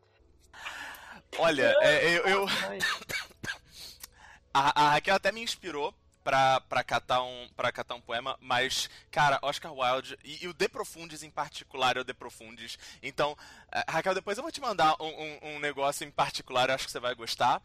Olha, 1.41 1.75
é, 1.81 2.17
eu. 2.17 2.27
eu... 2.27 2.45
a, 4.53 4.83
a 4.83 4.89
Raquel 4.91 5.15
até 5.15 5.31
me 5.31 5.41
inspirou 5.41 5.91
pra, 6.23 6.61
pra, 6.61 6.83
catar 6.83 7.23
um, 7.23 7.49
pra 7.55 7.71
catar 7.71 7.95
um 7.95 8.01
poema, 8.01 8.37
mas, 8.39 8.87
cara, 9.09 9.39
Oscar 9.41 9.73
Wilde 9.73 10.19
e, 10.23 10.45
e 10.45 10.47
o 10.47 10.53
De 10.53 10.69
Profundis 10.69 11.23
em 11.23 11.31
particular 11.31 11.97
é 11.97 12.01
o 12.01 12.03
De 12.03 12.13
Profundis. 12.13 12.77
Então, 13.01 13.31
uh, 13.31 13.91
Raquel, 13.91 14.13
depois 14.13 14.37
eu 14.37 14.43
vou 14.43 14.51
te 14.51 14.61
mandar 14.61 14.95
um, 15.01 15.07
um, 15.07 15.55
um, 15.55 15.59
negócio 15.59 16.05
em 16.05 16.11
particular, 16.11 16.69
eu 16.69 16.75
acho 16.75 16.85
que 16.85 16.91
você 16.91 16.99
vai 16.99 17.15
gostar. 17.15 17.59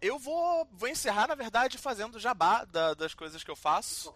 Eu 0.00 0.16
vou, 0.16 0.68
vou 0.70 0.88
encerrar, 0.88 1.26
na 1.26 1.34
verdade, 1.34 1.76
fazendo 1.76 2.20
jabá 2.20 2.64
da, 2.66 2.94
das 2.94 3.14
coisas 3.14 3.42
que 3.42 3.50
eu 3.50 3.56
faço. 3.56 4.14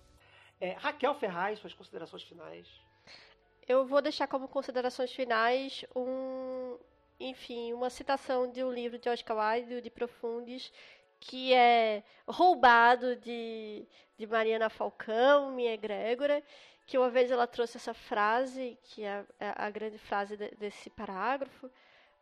É, 0.60 0.72
Raquel 0.72 1.14
Ferraz, 1.16 1.60
suas 1.60 1.74
considerações 1.74 2.24
finais. 2.24 2.68
Eu 3.68 3.86
vou 3.86 4.02
deixar 4.02 4.28
como 4.28 4.48
considerações 4.48 5.14
finais 5.14 5.86
um, 5.96 6.78
enfim, 7.20 7.72
uma 7.72 7.90
citação 7.90 8.52
de 8.52 8.64
um 8.64 8.72
livro 8.72 8.98
de 8.98 9.08
Oscar 9.10 9.38
Wilde, 9.38 9.82
de 9.82 9.90
Profundis, 9.90 10.72
que 11.20 11.54
é 11.54 12.04
roubado 12.28 13.16
de, 13.18 13.86
de 14.18 14.28
Mariana 14.28 14.70
Falcão, 14.70 15.52
minha 15.52 15.74
egrégora, 15.74 16.44
que 16.86 16.98
uma 16.98 17.10
vez 17.10 17.30
ela 17.30 17.46
trouxe 17.46 17.78
essa 17.78 17.94
frase, 17.94 18.78
que 18.84 19.04
é 19.04 19.26
a, 19.40 19.68
a 19.68 19.70
grande 19.70 19.98
frase 19.98 20.36
de, 20.36 20.50
desse 20.56 20.90
parágrafo, 20.90 21.70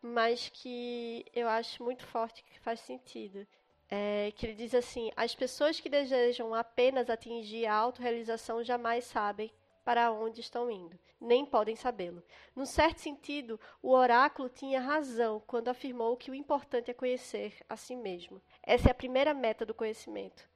mas 0.02 0.50
que 0.50 1.26
eu 1.34 1.48
acho 1.48 1.84
muito 1.84 2.06
forte, 2.06 2.44
que 2.44 2.60
faz 2.60 2.82
sentido 2.82 3.48
é, 3.90 4.32
que 4.36 4.46
ele 4.46 4.56
diz 4.56 4.74
assim: 4.74 5.12
as 5.16 5.34
pessoas 5.36 5.80
que 5.80 5.90
desejam 5.90 6.54
apenas 6.54 7.10
atingir 7.10 7.66
a 7.66 7.76
autorrealização 7.76 8.64
jamais 8.64 9.06
sabem 9.06 9.52
para 9.84 10.12
onde 10.12 10.42
estão 10.42 10.70
indo, 10.70 11.00
nem 11.20 11.46
podem 11.46 11.76
sabê-lo. 11.76 12.22
Num 12.54 12.66
certo 12.66 13.00
sentido, 13.00 13.58
o 13.82 13.92
oráculo 13.92 14.50
tinha 14.50 14.82
razão 14.82 15.42
quando 15.48 15.70
afirmou 15.70 16.18
que 16.18 16.30
o 16.30 16.36
importante 16.36 16.92
é 16.92 16.94
conhecer 16.94 17.54
a 17.70 17.78
si 17.78 17.96
mesmo. 17.96 18.42
Essa 18.62 18.90
é 18.90 18.92
a 18.92 18.96
primeira 18.96 19.34
meta 19.34 19.66
do 19.66 19.74
conhecimento. 19.74 20.50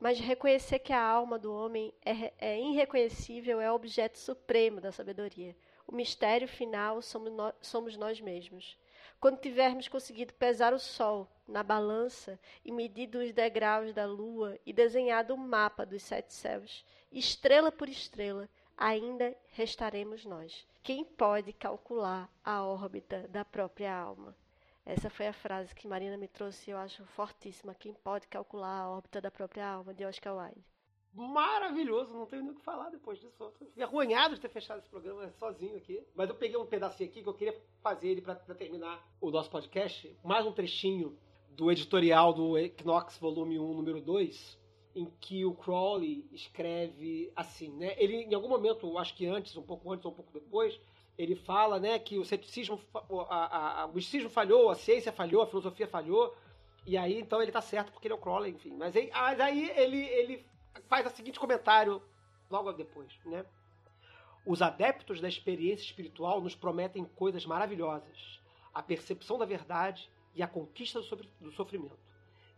Mas 0.00 0.18
reconhecer 0.18 0.78
que 0.78 0.92
a 0.92 1.02
alma 1.02 1.38
do 1.38 1.52
homem 1.52 1.92
é, 2.02 2.32
é 2.38 2.58
irreconhecível 2.58 3.60
é 3.60 3.70
o 3.70 3.74
objeto 3.74 4.16
supremo 4.16 4.80
da 4.80 4.92
sabedoria. 4.92 5.54
O 5.86 5.94
mistério 5.94 6.46
final 6.48 7.02
somos, 7.02 7.32
no, 7.32 7.52
somos 7.60 7.96
nós 7.96 8.20
mesmos. 8.20 8.78
Quando 9.20 9.40
tivermos 9.40 9.88
conseguido 9.88 10.32
pesar 10.34 10.72
o 10.72 10.78
sol 10.78 11.28
na 11.46 11.64
balança 11.64 12.38
e 12.64 12.70
medido 12.70 13.18
os 13.18 13.32
degraus 13.32 13.92
da 13.92 14.06
lua 14.06 14.56
e 14.64 14.72
desenhado 14.72 15.34
o 15.34 15.36
mapa 15.36 15.84
dos 15.84 16.02
sete 16.02 16.32
céus, 16.32 16.84
estrela 17.10 17.72
por 17.72 17.88
estrela, 17.88 18.48
ainda 18.76 19.36
restaremos 19.48 20.24
nós. 20.24 20.64
Quem 20.84 21.04
pode 21.04 21.52
calcular 21.52 22.30
a 22.44 22.62
órbita 22.64 23.26
da 23.28 23.44
própria 23.44 23.92
alma? 23.92 24.36
Essa 24.86 25.10
foi 25.10 25.26
a 25.26 25.32
frase 25.32 25.74
que 25.74 25.88
Marina 25.88 26.16
me 26.16 26.28
trouxe 26.28 26.70
eu 26.70 26.78
acho 26.78 27.04
fortíssima. 27.06 27.74
Quem 27.74 27.92
pode 27.92 28.28
calcular 28.28 28.82
a 28.82 28.88
órbita 28.88 29.20
da 29.20 29.32
própria 29.32 29.68
alma, 29.68 29.92
de 29.92 30.04
Oscar 30.04 30.36
Wilde 30.36 30.64
maravilhoso, 31.18 32.14
não 32.14 32.26
tenho 32.26 32.42
nem 32.42 32.52
o 32.52 32.54
que 32.54 32.62
falar 32.62 32.90
depois 32.90 33.18
disso. 33.18 33.34
Eu 33.40 33.50
tô 33.50 33.54
de 34.34 34.40
ter 34.40 34.48
fechado 34.48 34.78
esse 34.78 34.88
programa 34.88 35.28
sozinho 35.32 35.76
aqui. 35.76 36.02
Mas 36.14 36.28
eu 36.28 36.34
peguei 36.34 36.56
um 36.56 36.66
pedacinho 36.66 37.10
aqui 37.10 37.22
que 37.22 37.28
eu 37.28 37.34
queria 37.34 37.60
fazer 37.82 38.08
ele 38.08 38.22
para 38.22 38.36
terminar 38.54 39.04
o 39.20 39.30
nosso 39.30 39.50
podcast. 39.50 40.16
Mais 40.22 40.46
um 40.46 40.52
trechinho 40.52 41.18
do 41.50 41.72
editorial 41.72 42.32
do 42.32 42.56
Equinox 42.56 43.18
Volume 43.18 43.58
1, 43.58 43.74
número 43.74 44.00
2, 44.00 44.58
em 44.94 45.06
que 45.20 45.44
o 45.44 45.54
Crowley 45.54 46.24
escreve 46.32 47.32
assim, 47.34 47.70
né? 47.76 47.94
Ele, 47.98 48.22
em 48.22 48.34
algum 48.34 48.48
momento, 48.48 48.96
acho 48.96 49.14
que 49.16 49.26
antes, 49.26 49.56
um 49.56 49.62
pouco 49.62 49.92
antes 49.92 50.04
ou 50.06 50.12
um 50.12 50.14
pouco 50.14 50.32
depois, 50.32 50.78
ele 51.16 51.34
fala, 51.34 51.80
né, 51.80 51.98
que 51.98 52.16
o 52.16 52.24
ceticismo, 52.24 52.80
a, 53.28 53.82
a, 53.82 53.86
o 53.86 53.94
misticismo 53.94 54.30
falhou, 54.30 54.70
a 54.70 54.76
ciência 54.76 55.10
falhou, 55.10 55.42
a 55.42 55.46
filosofia 55.48 55.88
falhou, 55.88 56.32
e 56.86 56.96
aí, 56.96 57.20
então, 57.20 57.42
ele 57.42 57.52
tá 57.52 57.60
certo 57.60 57.92
porque 57.92 58.06
ele 58.06 58.14
é 58.14 58.16
o 58.16 58.20
Crowley, 58.20 58.52
enfim. 58.52 58.74
Mas 58.76 58.96
aí, 58.96 59.10
aí 59.12 59.70
ele, 59.76 60.06
ele 60.06 60.46
faz 60.88 61.06
o 61.06 61.10
seguinte 61.10 61.40
comentário 61.40 62.02
logo 62.50 62.72
depois, 62.72 63.12
né? 63.24 63.44
Os 64.46 64.62
adeptos 64.62 65.20
da 65.20 65.28
experiência 65.28 65.84
espiritual 65.84 66.40
nos 66.40 66.54
prometem 66.54 67.04
coisas 67.04 67.44
maravilhosas: 67.44 68.40
a 68.72 68.82
percepção 68.82 69.38
da 69.38 69.44
verdade 69.44 70.10
e 70.34 70.42
a 70.42 70.48
conquista 70.48 71.00
do 71.40 71.52
sofrimento. 71.52 71.98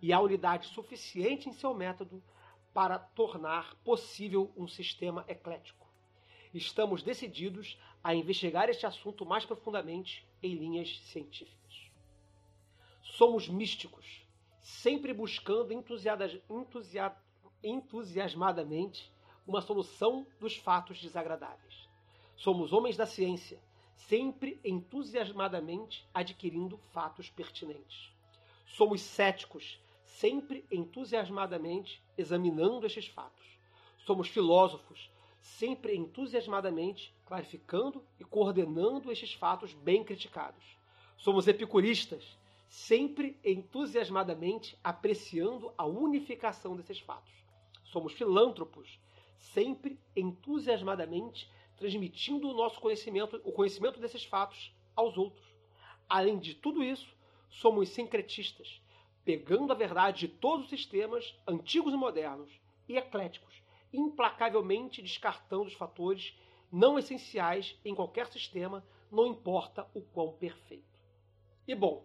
E 0.01 0.13
há 0.13 0.21
unidade 0.21 0.67
suficiente 0.69 1.49
em 1.49 1.53
seu 1.53 1.75
método 1.75 2.23
para 2.73 2.99
tornar 2.99 3.75
possível 3.85 4.53
um 4.57 4.69
sistema 4.69 5.25
eclético. 5.29 5.87
Estamos 6.55 7.03
decididos 7.03 7.79
a 8.03 8.15
investigar 8.15 8.69
este 8.69 8.87
assunto 8.87 9.27
mais 9.27 9.45
profundamente 9.45 10.27
em 10.43 10.55
linhas 10.55 11.01
científicas. 11.07 11.91
Somos 13.03 13.49
místicos, 13.49 14.25
sempre 14.61 15.13
buscando 15.13 15.73
entusiasmada, 15.73 17.23
entusiasmadamente 17.63 19.11
uma 19.47 19.61
solução 19.61 20.27
dos 20.39 20.57
fatos 20.57 21.01
desagradáveis. 21.01 21.89
Somos 22.37 22.73
homens 22.73 22.97
da 22.97 23.07
ciência, 23.07 23.59
sempre 23.97 24.59
entusiasmadamente 24.65 26.07
adquirindo 26.15 26.79
fatos 26.93 27.29
pertinentes. 27.29 28.11
Somos 28.67 29.01
céticos, 29.01 29.79
sempre 30.05 30.65
entusiasmadamente 30.71 32.03
examinando 32.17 32.87
estes 32.87 33.07
fatos. 33.07 33.47
Somos 34.07 34.29
filósofos, 34.29 35.11
sempre 35.41 35.97
entusiasmadamente 35.97 37.13
clarificando 37.27 38.05
e 38.19 38.25
coordenando 38.25 39.11
estes 39.11 39.35
fatos 39.35 39.73
bem 39.73 40.03
criticados. 40.05 40.65
Somos 41.17 41.47
epicuristas, 41.47 42.37
sempre 42.69 43.39
entusiasmadamente 43.45 44.79
apreciando 44.83 45.73
a 45.77 45.85
unificação 45.85 46.77
desses 46.77 47.01
fatos. 47.01 47.33
Somos 47.91 48.13
filântropos, 48.13 48.99
sempre 49.39 49.99
entusiasmadamente 50.15 51.51
transmitindo 51.77 52.49
o 52.49 52.55
nosso 52.55 52.79
conhecimento, 52.79 53.41
o 53.43 53.53
conhecimento 53.53 53.99
desses 53.99 54.25
fatos 54.25 54.73
aos 54.95 55.17
outros. 55.17 55.45
Além 56.09 56.39
de 56.39 56.55
tudo 56.55 56.85
isso, 56.85 57.17
somos 57.49 57.89
sincretistas, 57.89 58.81
pegando 59.25 59.73
a 59.73 59.77
verdade 59.77 60.21
de 60.21 60.29
todos 60.29 60.65
os 60.65 60.71
sistemas, 60.71 61.35
antigos 61.47 61.95
e 61.95 61.97
modernos, 61.97 62.51
e 62.87 62.97
ecléticos, 62.97 63.63
implacavelmente 63.93 65.01
descartando 65.01 65.65
os 65.65 65.75
fatores 65.75 66.37
não 66.71 66.99
essenciais 66.99 67.77
em 67.85 67.95
qualquer 67.95 68.27
sistema, 68.27 68.85
não 69.11 69.27
importa 69.27 69.89
o 69.95 70.03
quão 70.03 70.33
perfeito. 70.33 71.01
E 71.67 71.75
bom, 71.75 72.05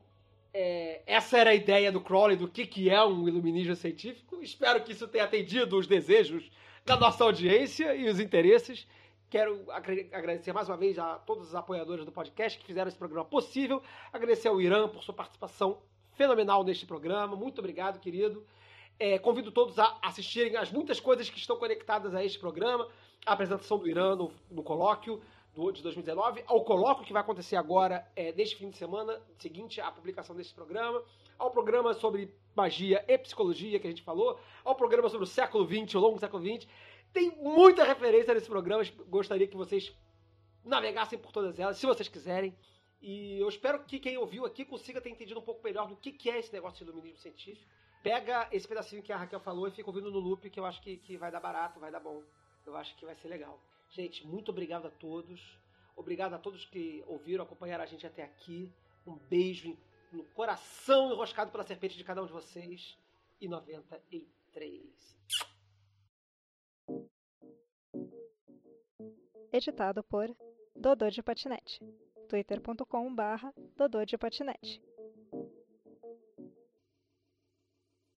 é, 0.57 1.01
essa 1.05 1.37
era 1.37 1.49
a 1.49 1.53
ideia 1.53 1.91
do 1.91 1.99
Crowley 1.99 2.37
do 2.37 2.47
que, 2.47 2.65
que 2.65 2.89
é 2.89 3.03
um 3.03 3.27
iluminismo 3.27 3.75
científico. 3.75 4.41
Espero 4.41 4.81
que 4.81 4.93
isso 4.93 5.05
tenha 5.05 5.25
atendido 5.25 5.77
os 5.77 5.85
desejos 5.85 6.49
da 6.85 6.95
nossa 6.95 7.25
audiência 7.25 7.93
e 7.93 8.07
os 8.07 8.21
interesses. 8.21 8.87
Quero 9.29 9.65
agradecer 9.69 10.53
mais 10.53 10.69
uma 10.69 10.77
vez 10.77 10.97
a 10.97 11.15
todos 11.15 11.49
os 11.49 11.55
apoiadores 11.55 12.05
do 12.05 12.11
podcast 12.11 12.57
que 12.57 12.65
fizeram 12.65 12.87
esse 12.87 12.97
programa 12.97 13.25
possível. 13.25 13.83
Agradecer 14.13 14.47
ao 14.47 14.61
Irã 14.61 14.87
por 14.87 15.03
sua 15.03 15.13
participação 15.13 15.81
fenomenal 16.13 16.63
neste 16.63 16.85
programa. 16.85 17.35
Muito 17.35 17.59
obrigado, 17.59 17.99
querido. 17.99 18.45
É, 18.97 19.19
convido 19.19 19.51
todos 19.51 19.77
a 19.77 19.97
assistirem 20.01 20.55
as 20.55 20.71
muitas 20.71 21.01
coisas 21.01 21.29
que 21.29 21.37
estão 21.37 21.57
conectadas 21.57 22.15
a 22.15 22.23
este 22.23 22.39
programa. 22.39 22.87
A 23.25 23.33
apresentação 23.33 23.77
do 23.77 23.89
Irã 23.89 24.15
no, 24.15 24.31
no 24.49 24.63
colóquio 24.63 25.21
de 25.55 25.81
2019, 25.81 26.43
ao 26.47 26.65
colóquio 26.65 27.05
que 27.05 27.13
vai 27.13 27.21
acontecer 27.21 27.55
agora, 27.55 28.05
é, 28.13 28.33
neste 28.33 28.57
fim 28.57 28.69
de 28.69 28.77
semana 28.77 29.21
seguinte 29.39 29.79
à 29.79 29.89
publicação 29.89 30.35
deste 30.35 30.53
programa, 30.53 31.01
ao 31.39 31.49
programa 31.49 31.93
sobre 31.93 32.33
magia 32.53 33.03
e 33.07 33.17
psicologia 33.17 33.79
que 33.79 33.87
a 33.87 33.89
gente 33.89 34.03
falou, 34.03 34.37
ao 34.65 34.75
programa 34.75 35.07
sobre 35.09 35.23
o 35.23 35.27
século 35.27 35.65
XX, 35.65 35.95
o 35.95 35.99
longo 35.99 36.19
século 36.19 36.43
XX. 36.43 36.67
Tem 37.13 37.31
muita 37.37 37.85
referência 37.85 38.33
nesse 38.33 38.49
programa, 38.49 38.83
gostaria 39.07 39.47
que 39.47 39.55
vocês 39.55 39.95
navegassem 40.63 41.17
por 41.17 41.31
todas 41.31 41.57
elas, 41.57 41.77
se 41.77 41.85
vocês 41.85 42.09
quiserem. 42.09 42.53
E 43.01 43.39
eu 43.39 43.47
espero 43.47 43.83
que 43.85 43.97
quem 43.97 44.17
ouviu 44.17 44.45
aqui 44.45 44.65
consiga 44.65 44.99
ter 44.99 45.09
entendido 45.09 45.39
um 45.39 45.43
pouco 45.43 45.63
melhor 45.63 45.87
do 45.87 45.95
que, 45.95 46.11
que 46.11 46.29
é 46.29 46.37
esse 46.37 46.51
negócio 46.51 46.83
de 46.83 46.91
iluminismo 46.91 47.21
científico. 47.21 47.69
Pega 48.03 48.49
esse 48.51 48.67
pedacinho 48.67 49.01
que 49.01 49.13
a 49.13 49.17
Raquel 49.17 49.39
falou 49.39 49.67
e 49.67 49.71
fica 49.71 49.89
ouvindo 49.89 50.11
no 50.11 50.19
loop, 50.19 50.49
que 50.49 50.59
eu 50.59 50.65
acho 50.65 50.81
que, 50.81 50.97
que 50.97 51.15
vai 51.15 51.31
dar 51.31 51.39
barato, 51.39 51.79
vai 51.79 51.91
dar 51.91 52.01
bom. 52.01 52.21
Eu 52.65 52.75
acho 52.75 52.95
que 52.97 53.05
vai 53.05 53.15
ser 53.15 53.29
legal. 53.29 53.59
Gente, 53.95 54.27
muito 54.27 54.51
obrigado 54.51 54.87
a 54.87 54.91
todos. 54.91 55.57
Obrigado 55.95 56.33
a 56.33 56.37
todos 56.37 56.65
que 56.65 57.01
ouviram, 57.07 57.45
acompanharam 57.45 57.85
a 57.85 57.87
gente 57.87 58.05
até 58.05 58.23
aqui. 58.23 58.69
Um 59.07 59.15
beijo 59.15 59.77
no 60.11 60.25
coração 60.33 61.13
enroscado 61.13 61.49
pela 61.49 61.63
serpente 61.63 61.97
de 61.97 62.03
cada 62.03 62.21
um 62.21 62.25
de 62.25 62.33
vocês. 62.33 62.97
E 63.39 63.47
93. 63.47 65.17
Editado 69.53 70.03
por 70.03 70.35
Dodô 70.75 71.09
de 71.09 71.23
Patinete. 71.23 71.79
twitter.com 72.27 73.15
barra 73.15 73.53
Dodô 73.77 74.03
de 74.03 74.17
Patinete. 74.17 74.81